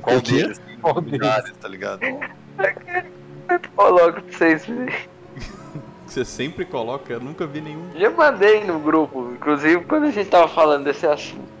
Qual 0.00 0.16
O 0.16 0.22
quê? 0.22 0.32
deles? 0.44 0.60
Qual 0.80 0.94
deles? 1.02 1.12
Lugares, 1.20 1.52
tá 1.60 1.68
ligado? 1.68 2.00
Eu 2.02 3.60
coloco 3.76 4.22
pra 4.22 4.38
vocês 4.38 4.64
verem. 4.64 4.94
Você 6.06 6.24
sempre 6.24 6.64
coloca, 6.64 7.12
eu 7.12 7.20
nunca 7.20 7.46
vi 7.46 7.60
nenhum. 7.60 7.82
Já 7.98 8.08
mandei 8.08 8.64
no 8.64 8.78
grupo, 8.78 9.32
inclusive 9.34 9.84
quando 9.84 10.04
a 10.04 10.10
gente 10.10 10.30
tava 10.30 10.48
falando 10.48 10.84
desse 10.84 11.06
assunto. 11.06 11.52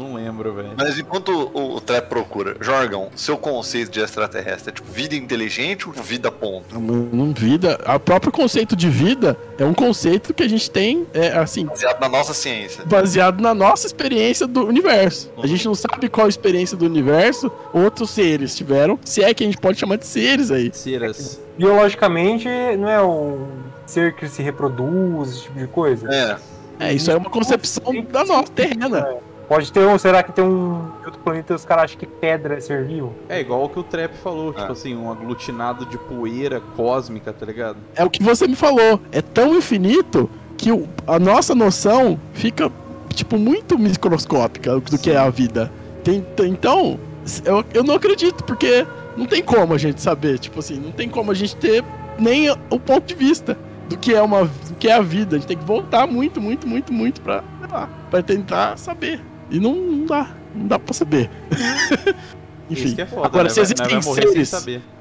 Não 0.00 0.14
lembro, 0.14 0.54
velho. 0.54 0.70
Mas 0.76 0.98
enquanto 0.98 1.30
o, 1.30 1.76
o 1.76 1.80
Trap 1.80 2.08
procura, 2.08 2.56
Jorgão, 2.60 3.10
seu 3.14 3.36
conceito 3.36 3.90
de 3.90 4.00
extraterrestre 4.00 4.70
é 4.70 4.72
tipo 4.72 4.90
vida 4.90 5.14
inteligente 5.14 5.86
ou 5.86 5.92
vida 5.92 6.30
ponto? 6.32 6.80
Não, 6.80 7.32
vida. 7.32 7.78
O 7.94 8.00
próprio 8.00 8.32
conceito 8.32 8.74
de 8.74 8.88
vida 8.88 9.36
é 9.58 9.64
um 9.64 9.74
conceito 9.74 10.32
que 10.32 10.42
a 10.42 10.48
gente 10.48 10.70
tem, 10.70 11.06
é, 11.12 11.28
assim, 11.32 11.66
Baseado 11.66 12.00
na 12.00 12.08
nossa 12.08 12.34
ciência. 12.34 12.84
baseado 12.84 13.40
na 13.40 13.54
nossa 13.54 13.86
experiência 13.86 14.46
do 14.46 14.66
universo. 14.66 15.30
A 15.42 15.46
gente 15.46 15.66
não 15.66 15.74
sabe 15.74 16.08
qual 16.08 16.28
experiência 16.28 16.76
do 16.76 16.86
universo 16.86 17.50
outros 17.72 18.10
seres 18.10 18.56
tiveram, 18.56 18.98
se 19.04 19.22
é 19.22 19.32
que 19.34 19.44
a 19.44 19.46
gente 19.46 19.58
pode 19.58 19.78
chamar 19.78 19.96
de 19.96 20.06
seres 20.06 20.50
aí. 20.50 20.70
Ceras. 20.72 21.40
Biologicamente, 21.58 22.48
não 22.78 22.88
é 22.88 23.02
um 23.02 23.46
ser 23.86 24.14
que 24.14 24.28
se 24.28 24.42
reproduz, 24.42 25.28
esse 25.28 25.42
tipo 25.42 25.58
de 25.58 25.66
coisa? 25.66 26.08
É, 26.12 26.36
É, 26.78 26.94
isso 26.94 27.10
é 27.10 27.16
uma 27.16 27.28
concepção 27.28 28.02
da 28.10 28.24
nossa 28.24 28.50
terrena. 28.52 29.18
Pode 29.50 29.72
ter 29.72 29.84
um. 29.84 29.98
Será 29.98 30.22
que 30.22 30.30
tem 30.30 30.44
um. 30.44 30.92
Outro 31.04 31.18
planeta 31.24 31.56
os 31.56 31.64
caras 31.64 31.86
acham 31.86 31.98
que 31.98 32.06
pedra 32.06 32.54
é 32.56 32.60
ser 32.60 32.84
vivo? 32.84 33.12
É 33.28 33.40
igual 33.40 33.64
o 33.64 33.68
que 33.68 33.80
o 33.80 33.82
Trap 33.82 34.14
falou, 34.18 34.52
tipo 34.52 34.64
Ah. 34.68 34.70
assim, 34.70 34.94
um 34.96 35.10
aglutinado 35.10 35.84
de 35.86 35.98
poeira 35.98 36.60
cósmica, 36.76 37.32
tá 37.32 37.44
ligado? 37.44 37.76
É 37.96 38.04
o 38.04 38.08
que 38.08 38.22
você 38.22 38.46
me 38.46 38.54
falou. 38.54 39.00
É 39.10 39.20
tão 39.20 39.56
infinito 39.56 40.30
que 40.56 40.70
a 41.04 41.18
nossa 41.18 41.52
noção 41.52 42.16
fica, 42.32 42.70
tipo, 43.12 43.36
muito 43.36 43.76
microscópica 43.76 44.78
do 44.78 44.96
que 44.96 45.10
é 45.10 45.16
a 45.16 45.28
vida. 45.30 45.68
Tem- 46.04 46.20
tem- 46.36 46.52
então, 46.52 46.96
eu, 47.44 47.64
eu 47.74 47.82
não 47.82 47.96
acredito, 47.96 48.44
porque 48.44 48.86
não 49.16 49.26
tem 49.26 49.42
como 49.42 49.74
a 49.74 49.78
gente 49.78 50.00
saber. 50.00 50.38
Tipo 50.38 50.60
assim, 50.60 50.78
não 50.78 50.92
tem 50.92 51.08
como 51.08 51.32
a 51.32 51.34
gente 51.34 51.56
ter 51.56 51.82
nem 52.20 52.48
o 52.70 52.78
ponto 52.78 53.04
de 53.04 53.14
vista 53.16 53.58
do 53.88 53.96
que 53.98 54.14
é, 54.14 54.22
uma, 54.22 54.44
do 54.44 54.74
que 54.78 54.88
é 54.88 54.92
a 54.92 55.00
vida. 55.02 55.34
A 55.34 55.38
gente 55.40 55.48
tem 55.48 55.56
que 55.58 55.64
voltar 55.64 56.06
muito, 56.06 56.40
muito, 56.40 56.68
muito, 56.68 56.92
muito 56.92 57.20
pra, 57.20 57.42
sei 57.58 57.68
lá, 57.68 57.88
pra 58.08 58.22
tentar 58.22 58.76
saber. 58.78 59.20
E 59.50 59.58
não, 59.60 59.74
não 59.74 60.06
dá. 60.06 60.30
Não 60.54 60.66
dá 60.66 60.78
pra 60.78 60.92
saber. 60.94 61.30
Isso 62.70 62.84
Enfim. 62.84 62.94
que 62.94 63.02
é 63.02 63.06
foda, 63.06 63.26
Agora, 63.26 63.44
né? 63.44 63.50
se 63.50 63.56
Vai- 63.56 63.64
existem 63.64 64.02
seres 64.02 64.48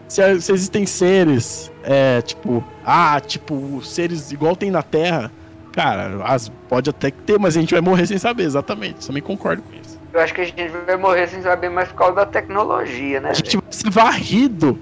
se, 0.08 0.42
se 0.42 0.52
existem 0.52 0.86
seres, 0.88 1.72
é, 1.84 2.20
tipo, 2.24 2.64
ah, 2.84 3.20
tipo, 3.20 3.80
seres 3.84 4.32
igual 4.32 4.56
tem 4.56 4.72
na 4.72 4.82
Terra, 4.82 5.32
cara, 5.72 6.24
as, 6.26 6.50
pode 6.68 6.90
até 6.90 7.12
que 7.12 7.22
ter, 7.22 7.38
mas 7.38 7.56
a 7.56 7.60
gente 7.60 7.72
vai 7.76 7.82
morrer 7.82 8.08
sem 8.08 8.18
saber, 8.18 8.44
exatamente. 8.44 9.06
Também 9.06 9.22
concordo 9.22 9.62
com 9.62 9.72
isso. 9.80 10.00
Eu 10.12 10.20
acho 10.22 10.34
que 10.34 10.42
a 10.42 10.46
gente 10.46 10.68
vai 10.88 10.98
morrer 10.98 11.28
sem 11.28 11.44
saber 11.44 11.70
mais 11.70 11.90
por 11.90 11.96
causa 11.98 12.16
da 12.16 12.26
tecnologia, 12.26 13.22
né? 13.22 13.30
A 13.30 13.34
gente 13.34 13.56
vai 13.58 13.66
ser 13.72 13.92
varrido. 13.92 14.80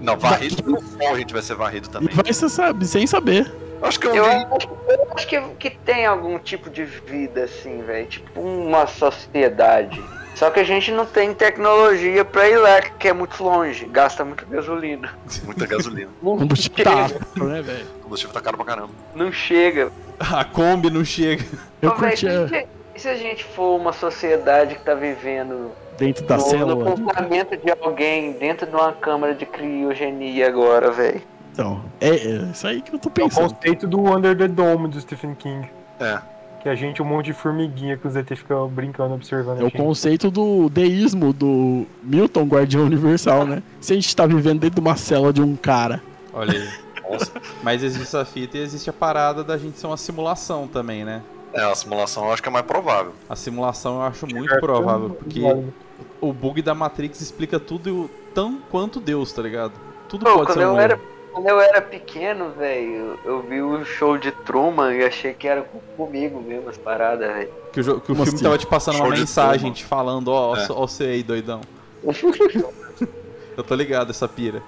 Não, 0.00 0.16
varrido 0.16 0.62
pelo 0.62 0.80
sol 0.80 1.08
a 1.14 1.18
gente 1.18 1.32
vai 1.32 1.42
ser 1.42 1.56
varrido 1.56 1.88
E 1.88 1.90
também. 1.90 2.14
vai 2.14 2.32
ser, 2.32 2.48
sabe, 2.48 2.86
sem 2.86 3.04
saber. 3.04 3.52
Eu 3.82 3.88
acho 3.88 3.98
que 4.00 4.06
eu, 4.06 4.14
Eu 4.14 4.24
vi. 4.24 4.30
acho, 4.30 4.68
eu 4.88 5.08
acho 5.14 5.26
que, 5.26 5.40
que 5.58 5.70
tem 5.70 6.06
algum 6.06 6.38
tipo 6.38 6.70
de 6.70 6.84
vida 6.84 7.44
assim, 7.44 7.82
velho. 7.82 8.06
Tipo 8.06 8.40
uma 8.40 8.86
sociedade. 8.86 10.02
Só 10.34 10.50
que 10.50 10.60
a 10.60 10.64
gente 10.64 10.90
não 10.90 11.04
tem 11.04 11.34
tecnologia 11.34 12.24
pra 12.24 12.48
ir 12.48 12.56
lá, 12.56 12.80
que 12.80 13.06
é 13.08 13.12
muito 13.12 13.42
longe. 13.44 13.84
Gasta 13.86 14.24
muita 14.24 14.44
gasolina. 14.46 15.10
Muita 15.44 15.66
gasolina. 15.66 16.10
Combustível 16.22 16.84
tá 16.84 17.04
afro, 17.04 17.44
né, 17.48 17.60
velho? 17.60 17.86
O 17.98 18.02
combustível 18.04 18.32
tá 18.32 18.40
caro 18.40 18.56
pra 18.56 18.64
caramba. 18.66 18.90
Não 19.14 19.30
chega. 19.30 19.90
A 20.18 20.44
Kombi 20.44 20.88
não 20.90 21.04
chega. 21.04 21.44
Eu 21.82 21.90
Ô, 21.90 21.94
véi, 21.96 22.10
curti 22.10 22.28
a- 22.28 22.44
e 22.44 22.48
se- 22.48 22.66
se 23.02 23.08
a 23.08 23.14
gente 23.16 23.44
for 23.44 23.76
uma 23.78 23.92
sociedade 23.92 24.74
que 24.76 24.82
tá 24.84 24.94
vivendo 24.94 25.70
dentro 25.98 26.24
da 26.24 26.36
no, 26.36 26.42
no 26.42 26.48
célula. 26.48 26.84
confinamento 26.84 27.56
de 27.56 27.70
alguém 27.80 28.32
dentro 28.32 28.66
de 28.66 28.74
uma 28.74 28.92
câmara 28.92 29.34
de 29.34 29.44
criogenia 29.44 30.46
agora, 30.46 30.90
velho? 30.90 31.20
Então, 31.52 31.82
é, 32.00 32.08
é 32.08 32.36
isso 32.52 32.66
aí 32.66 32.80
que 32.80 32.94
eu 32.94 32.98
tô 32.98 33.08
É 33.08 33.12
o 33.12 33.14
pensando. 33.28 33.54
conceito 33.54 33.86
do 33.86 34.00
Under 34.00 34.36
the 34.36 34.48
Dome 34.48 34.88
do 34.88 35.00
Stephen 35.00 35.34
King. 35.34 35.68
É. 36.00 36.18
Que 36.62 36.68
a 36.68 36.74
gente, 36.74 37.02
um 37.02 37.04
monte 37.04 37.26
de 37.26 37.32
formiguinha 37.32 37.96
que 37.96 38.06
os 38.06 38.14
ET 38.16 38.28
ficam 38.36 38.68
brincando, 38.68 39.14
observando. 39.14 39.60
É 39.60 39.64
o 39.64 39.70
conceito 39.70 40.30
do 40.30 40.68
deísmo 40.70 41.32
do 41.32 41.84
Milton, 42.02 42.44
Guardião 42.44 42.84
Universal, 42.84 43.44
né? 43.44 43.62
Se 43.80 43.92
a 43.92 43.96
gente 43.96 44.14
tá 44.14 44.26
vivendo 44.26 44.60
dentro 44.60 44.76
de 44.76 44.80
uma 44.80 44.96
célula 44.96 45.32
de 45.32 45.42
um 45.42 45.56
cara. 45.56 46.00
Olha 46.32 46.52
aí. 46.52 46.68
Nossa. 47.10 47.32
Mas 47.62 47.82
existe 47.82 48.16
a 48.16 48.24
fita 48.24 48.56
e 48.56 48.60
existe 48.60 48.88
a 48.88 48.92
parada 48.92 49.42
da 49.44 49.58
gente 49.58 49.76
ser 49.78 49.86
uma 49.88 49.96
simulação 49.96 50.66
também, 50.68 51.04
né? 51.04 51.20
É, 51.52 51.62
a 51.64 51.74
simulação 51.74 52.24
eu 52.26 52.32
acho 52.32 52.40
que 52.42 52.48
é 52.48 52.52
mais 52.52 52.64
provável. 52.64 53.12
A 53.28 53.36
simulação 53.36 53.96
eu 53.96 54.02
acho 54.02 54.26
muito 54.26 54.58
provável, 54.60 55.10
porque 55.10 55.42
o 56.20 56.32
bug 56.32 56.62
da 56.62 56.74
Matrix 56.74 57.20
explica 57.20 57.58
tudo 57.60 58.08
tão 58.32 58.58
quanto 58.70 59.00
Deus, 59.00 59.32
tá 59.32 59.42
ligado? 59.42 59.72
Tudo 60.08 60.24
Pô, 60.24 60.32
pode 60.32 60.46
quando 60.46 60.58
ser 60.58 60.64
um 60.66 60.70
eu 60.70 60.74
erro. 60.74 60.80
era, 60.80 61.00
quando 61.32 61.46
eu 61.48 61.60
era 61.60 61.80
pequeno, 61.80 62.50
velho, 62.50 63.18
eu, 63.24 63.42
vi 63.42 63.60
o 63.62 63.84
show 63.84 64.16
de 64.18 64.30
Truman 64.30 64.92
e 64.94 65.04
achei 65.04 65.32
que 65.34 65.48
era 65.48 65.62
com- 65.62 65.80
comigo 65.96 66.40
mesmo 66.40 66.68
as 66.68 66.76
paradas, 66.76 67.26
velho. 67.32 67.48
Que 67.72 67.80
o, 67.80 67.84
que 68.00 68.12
o 68.12 68.14
filme 68.14 68.22
assim? 68.22 68.42
tava 68.42 68.58
te 68.58 68.66
passando 68.66 68.96
uma 68.96 69.04
Show 69.06 69.12
de 69.14 69.20
mensagem, 69.20 69.58
Truman. 69.60 69.74
te 69.74 69.84
falando, 69.84 70.28
ó, 70.28 70.50
ó, 70.52 70.56
É. 70.56 70.66
ó 70.70 70.86
você 70.86 71.04
aí, 71.04 71.22
doidão. 71.22 71.60
Eu 73.56 73.62
tô 73.64 73.74
ligado 73.74 74.10
essa 74.10 74.26
pira. 74.28 74.62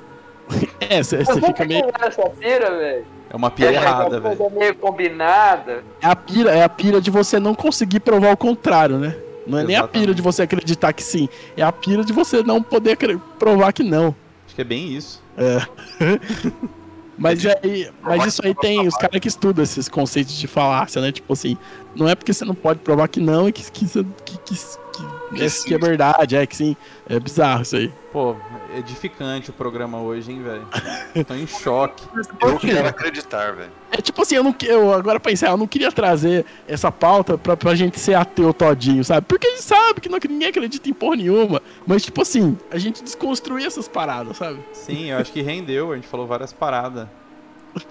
É, 0.78 1.02
você 1.02 1.24
fica 1.24 1.64
meio. 1.64 1.86
Essa 2.00 2.28
pira, 2.30 2.70
velho. 2.76 3.06
É 3.30 3.36
uma 3.36 3.50
pira 3.50 3.70
É 3.70 3.74
errada, 3.74 4.10
uma 4.10 4.20
velho. 4.20 4.36
coisa 4.36 4.54
meio 4.54 4.74
combinada. 4.76 5.82
É 6.02 6.06
a 6.06 6.14
pira, 6.14 6.50
é 6.54 6.62
a 6.62 6.68
pira 6.68 7.00
de 7.00 7.10
você 7.10 7.40
não 7.40 7.54
conseguir 7.54 8.00
provar 8.00 8.32
o 8.32 8.36
contrário, 8.36 8.98
né? 8.98 9.16
Não 9.46 9.58
é 9.58 9.64
nem 9.64 9.76
a 9.76 9.80
Exatamente. 9.80 10.02
pira 10.02 10.14
de 10.14 10.22
você 10.22 10.42
acreditar 10.42 10.92
que 10.92 11.02
sim, 11.02 11.28
é 11.56 11.62
a 11.62 11.72
pira 11.72 12.04
de 12.04 12.12
você 12.12 12.42
não 12.42 12.62
poder 12.62 12.96
provar 13.38 13.72
que 13.72 13.82
não. 13.82 14.14
Acho 14.46 14.54
que 14.54 14.60
é 14.60 14.64
bem 14.64 14.88
isso. 14.92 15.22
Mas, 17.16 17.46
aí, 17.46 17.88
mas 18.02 18.26
isso 18.26 18.44
aí 18.44 18.54
tem 18.54 18.86
os 18.86 18.96
caras 18.96 19.20
que 19.20 19.28
estudam 19.28 19.62
esses 19.62 19.88
conceitos 19.88 20.36
de 20.36 20.46
falácia, 20.46 21.00
né? 21.00 21.12
Tipo 21.12 21.32
assim, 21.32 21.56
não 21.94 22.08
é 22.08 22.14
porque 22.14 22.32
você 22.32 22.44
não 22.44 22.54
pode 22.54 22.80
provar 22.80 23.06
que 23.08 23.20
não 23.20 23.48
e 23.48 23.52
que, 23.52 23.70
que, 23.70 23.86
que, 23.86 24.02
que, 24.24 24.38
que, 24.44 25.62
Que 25.64 25.72
é, 25.72 25.76
é 25.76 25.78
verdade, 25.78 26.36
é 26.36 26.46
que 26.46 26.56
sim. 26.56 26.76
É 27.08 27.20
bizarro 27.20 27.62
isso 27.62 27.76
aí. 27.76 27.92
Pô, 28.12 28.36
é 28.74 28.78
edificante 28.78 29.50
o 29.50 29.52
programa 29.52 30.00
hoje, 30.00 30.32
hein, 30.32 30.42
velho. 30.42 30.66
Tô 31.26 31.34
em 31.34 31.46
choque. 31.46 32.04
Eu 32.40 32.58
quero 32.58 32.88
acreditar, 32.88 33.52
velho. 33.52 33.70
É 33.90 34.00
tipo 34.00 34.20
assim, 34.22 34.34
eu 34.34 34.42
não 34.42 34.54
eu 34.62 34.92
agora 34.92 35.20
pensei, 35.20 35.48
eu 35.48 35.56
não 35.56 35.66
queria 35.68 35.92
trazer 35.92 36.44
essa 36.66 36.90
pauta 36.90 37.38
pra, 37.38 37.56
pra 37.56 37.74
gente 37.76 37.98
ser 38.00 38.14
ateu 38.14 38.52
todinho, 38.52 39.04
sabe? 39.04 39.26
Porque 39.28 39.46
a 39.46 39.50
gente 39.50 39.62
sabe 39.62 40.00
que 40.00 40.08
não, 40.08 40.18
que 40.18 40.26
ninguém 40.26 40.48
acredita 40.48 40.88
em 40.88 40.92
porra 40.92 41.16
nenhuma. 41.16 41.62
Mas, 41.86 42.02
tipo 42.02 42.22
assim, 42.22 42.56
a 42.70 42.78
gente 42.78 43.02
desconstruir 43.04 43.66
essas 43.66 43.86
paradas, 43.88 44.36
sabe? 44.36 44.58
Sim, 44.72 45.10
eu 45.10 45.18
acho 45.18 45.30
que 45.32 45.42
rendeu. 45.42 45.92
A 45.92 45.96
gente 45.96 46.08
falou 46.08 46.26
várias 46.26 46.52
paradas 46.52 47.06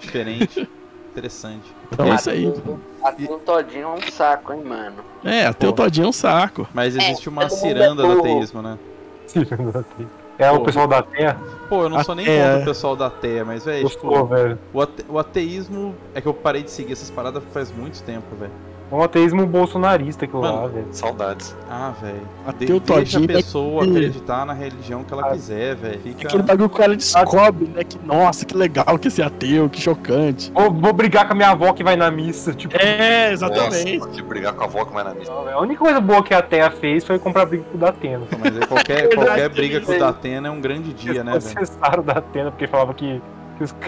diferentes. 0.00 0.66
Interessante. 1.12 1.62
Então 1.92 2.06
é 2.06 2.16
isso 2.16 2.28
aí. 2.28 2.52
Ateu 3.04 3.38
todinho 3.38 3.82
é 3.84 3.86
um 3.88 4.02
saco, 4.10 4.52
hein, 4.52 4.64
mano. 4.64 4.96
É, 5.22 5.46
ateu 5.46 5.72
Pô. 5.72 5.84
todinho 5.84 6.06
é 6.06 6.08
um 6.08 6.12
saco. 6.12 6.66
Mas 6.74 6.96
existe 6.96 7.28
uma 7.28 7.42
todo 7.42 7.50
mundo 7.52 7.60
ciranda 7.60 8.02
é 8.02 8.06
do 8.06 8.18
ateísmo, 8.18 8.60
né? 8.62 8.78
É 10.36 10.50
o 10.50 10.60
pessoal 10.64 10.88
da 10.88 11.02
Terra. 11.02 11.40
Pô, 11.68 11.84
eu 11.84 11.88
não 11.88 12.02
sou 12.02 12.16
nem 12.16 12.24
Até- 12.26 12.44
contra 12.48 12.62
o 12.62 12.64
pessoal 12.64 12.96
da 12.96 13.08
TEA, 13.10 13.44
mas, 13.44 13.64
velho, 13.64 13.82
Gostou, 13.84 14.10
tipo, 14.10 14.26
velho. 14.26 14.58
o, 14.72 14.82
ate- 14.82 15.04
o 15.08 15.18
ateísmo 15.18 15.94
é 16.12 16.20
que 16.20 16.26
eu 16.26 16.34
parei 16.34 16.64
de 16.64 16.70
seguir 16.72 16.92
essas 16.94 17.10
paradas 17.10 17.42
faz 17.52 17.70
muito 17.70 18.02
tempo, 18.02 18.34
velho. 18.34 18.52
É 18.94 18.96
um 18.96 19.02
ateísmo 19.02 19.44
bolsonarista 19.44 20.24
aquilo 20.24 20.40
lá, 20.42 20.52
Mano, 20.52 20.68
velho. 20.68 20.86
Saudades. 20.92 21.56
Ah, 21.68 21.92
velho. 22.00 22.20
Ateu 22.46 22.78
De, 22.78 22.86
deixa 22.86 22.92
a 22.92 23.20
todinho 23.20 23.24
é 23.24 23.34
pessoa 23.42 23.84
que- 23.84 23.90
acreditar 23.90 24.46
na 24.46 24.52
religião 24.52 25.02
que 25.02 25.12
ela 25.12 25.32
quiser, 25.32 25.74
velho. 25.74 25.98
Fica... 26.00 26.28
Aquele 26.28 26.42
bagulho 26.44 26.68
que 26.68 26.74
o 26.76 26.78
cara 26.78 26.94
descobre, 26.96 27.66
né? 27.74 27.82
Que, 27.82 27.98
nossa, 28.06 28.44
que 28.44 28.56
legal 28.56 28.96
que 28.96 29.08
esse 29.08 29.20
ateu, 29.20 29.68
que 29.68 29.80
chocante. 29.80 30.52
Vou, 30.54 30.70
vou 30.72 30.92
brigar 30.92 31.26
com 31.26 31.32
a 31.32 31.34
minha 31.36 31.50
avó 31.50 31.72
que 31.72 31.82
vai 31.82 31.96
na 31.96 32.08
missa. 32.08 32.52
Tipo, 32.54 32.76
É, 32.80 33.32
exatamente. 33.32 33.98
Nossa, 33.98 34.10
de 34.12 34.22
brigar 34.22 34.52
com 34.52 34.62
a 34.62 34.66
avó 34.66 34.84
que 34.84 34.92
vai 34.92 35.02
na 35.02 35.12
missa. 35.12 35.32
não, 35.32 35.42
velho. 35.44 35.56
a 35.56 35.60
única 35.60 35.80
coisa 35.80 36.00
boa 36.00 36.22
que 36.22 36.32
a 36.32 36.40
Terra 36.40 36.70
fez 36.70 37.04
foi 37.04 37.18
comprar 37.18 37.46
briga 37.46 37.64
com 37.64 37.76
o 37.76 37.80
Datena. 37.80 38.22
Mas 38.38 38.56
aí 38.56 38.66
qualquer, 38.68 39.08
qualquer 39.14 39.48
briga 39.48 39.80
com 39.80 39.90
o 39.90 39.98
Datena 39.98 40.46
é 40.46 40.50
um 40.52 40.60
grande 40.60 40.92
dia, 40.94 41.24
né, 41.24 41.32
velho? 41.36 41.42
processaram 41.54 42.00
o 42.00 42.06
Datena 42.06 42.52
porque 42.52 42.68
falava 42.68 42.94
que, 42.94 43.20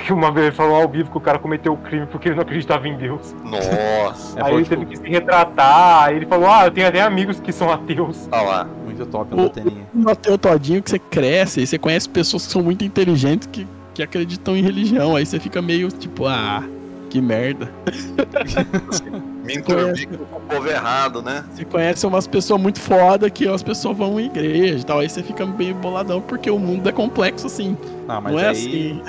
que, 0.04 0.12
uma 0.12 0.30
vez 0.30 0.46
ele 0.46 0.54
falou 0.56 0.76
ao 0.76 0.88
vivo 0.88 1.10
que 1.10 1.16
o 1.16 1.20
cara 1.20 1.38
cometeu 1.38 1.72
o 1.72 1.76
crime 1.76 2.06
porque 2.06 2.28
ele 2.28 2.36
não 2.36 2.42
acreditava 2.42 2.86
em 2.88 2.96
Deus. 2.96 3.34
Nossa. 3.44 4.38
É, 4.38 4.42
aí 4.42 4.50
foi, 4.50 4.54
ele 4.54 4.62
tipo, 4.64 4.76
teve 4.76 4.86
que 4.86 4.96
se 4.96 5.08
retratar, 5.08 6.04
aí 6.04 6.16
ele 6.16 6.26
falou, 6.26 6.48
ah, 6.48 6.66
eu 6.66 6.70
tenho 6.70 6.86
até 6.88 7.00
amigos 7.02 7.40
que 7.40 7.52
são 7.52 7.70
ateus. 7.70 8.28
Olha 8.30 8.42
lá. 8.42 8.68
muito 8.84 9.04
top 9.06 9.34
o 9.34 9.38
O- 9.38 9.42
Dateninha. 9.44 9.86
No 9.92 10.10
ateu 10.10 10.38
todinho 10.38 10.82
que 10.82 10.90
você 10.90 10.98
cresce, 10.98 11.60
aí 11.60 11.66
você 11.66 11.78
conhece 11.78 12.08
pessoas 12.08 12.46
que 12.46 12.52
são 12.52 12.62
muito 12.62 12.84
inteligentes 12.84 13.48
que, 13.50 13.66
que 13.94 14.02
acreditam 14.02 14.56
em 14.56 14.62
religião. 14.62 15.16
Aí 15.16 15.26
você 15.26 15.38
fica 15.40 15.60
meio 15.60 15.88
tipo, 15.88 16.26
ah, 16.26 16.62
que 17.10 17.20
merda. 17.20 17.70
Me 19.46 19.54
intervi 19.54 20.06
com 20.06 20.24
o 20.36 20.40
povo 20.40 20.68
errado, 20.68 21.22
né? 21.22 21.44
Você 21.54 21.64
conhece 21.64 22.06
umas 22.06 22.26
pessoas 22.26 22.60
muito 22.60 22.80
foda 22.80 23.30
que 23.30 23.48
as 23.48 23.62
pessoas 23.62 23.96
vão 23.96 24.18
em 24.18 24.26
igreja 24.26 24.78
e 24.78 24.84
tal. 24.84 24.98
Aí 24.98 25.08
você 25.08 25.22
fica 25.22 25.46
meio 25.46 25.74
boladão 25.74 26.20
porque 26.20 26.50
o 26.50 26.58
mundo 26.58 26.88
é 26.88 26.92
complexo 26.92 27.46
assim. 27.46 27.76
Não, 28.06 28.20
mas 28.20 28.32
não 28.32 28.40
é 28.40 28.48
aí... 28.48 28.50
assim. 28.50 29.02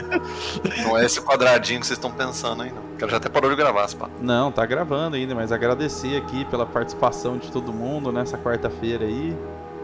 Não 0.83 0.97
é 0.97 1.05
esse 1.05 1.21
quadradinho 1.21 1.79
que 1.79 1.88
vocês 1.88 1.97
estão 1.97 2.11
pensando 2.11 2.63
aí, 2.63 2.71
não. 2.71 2.81
O 2.81 2.97
cara 2.97 3.11
já 3.11 3.17
até 3.17 3.29
parou 3.29 3.49
de 3.49 3.55
gravar, 3.55 3.88
papo. 3.93 4.11
Não, 4.21 4.51
tá 4.51 4.65
gravando 4.65 5.15
ainda, 5.15 5.33
mas 5.33 5.51
agradecer 5.51 6.17
aqui 6.17 6.45
pela 6.45 6.65
participação 6.65 7.38
de 7.38 7.51
todo 7.51 7.73
mundo 7.73 8.11
nessa 8.11 8.38
quarta-feira 8.38 9.05
aí. 9.05 9.35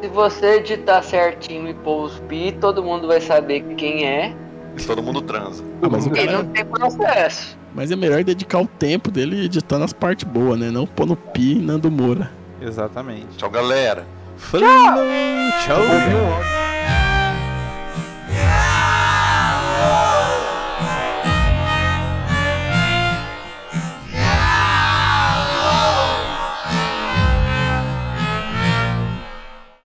Se 0.02 0.08
você 0.10 0.58
editar 0.58 1.02
certinho 1.02 1.68
e 1.70 1.74
pôr 1.74 2.04
os 2.04 2.20
pi, 2.22 2.52
todo 2.60 2.84
mundo 2.84 3.08
vai 3.08 3.22
saber 3.22 3.62
quem 3.76 4.06
é. 4.06 4.36
E 4.78 4.84
todo 4.84 5.02
mundo 5.02 5.22
transa. 5.22 5.64
Ah, 5.82 5.88
mas, 5.90 6.06
o 6.06 6.10
E 6.10 6.12
cara, 6.12 6.32
não 6.32 6.46
tem 6.46 6.66
processo. 6.66 7.58
Mas 7.74 7.92
é 7.92 7.96
melhor 7.96 8.24
dedicar 8.24 8.60
o 8.60 8.68
tempo 8.68 9.10
dele 9.12 9.46
editando 9.46 9.84
as 9.84 9.94
partes 9.94 10.24
boas, 10.24 10.60
né? 10.60 10.70
Não 10.70 10.86
pôr 10.86 11.06
no 11.06 11.16
pi 11.16 11.56
Nando 11.56 11.90
Moura. 11.90 12.32
Exatamente. 12.62 13.38
Tchau, 13.38 13.50
galera. 13.50 14.06
Falou! 14.38 14.68
Tchau! 15.66 15.80
Ouviu? 15.80 16.73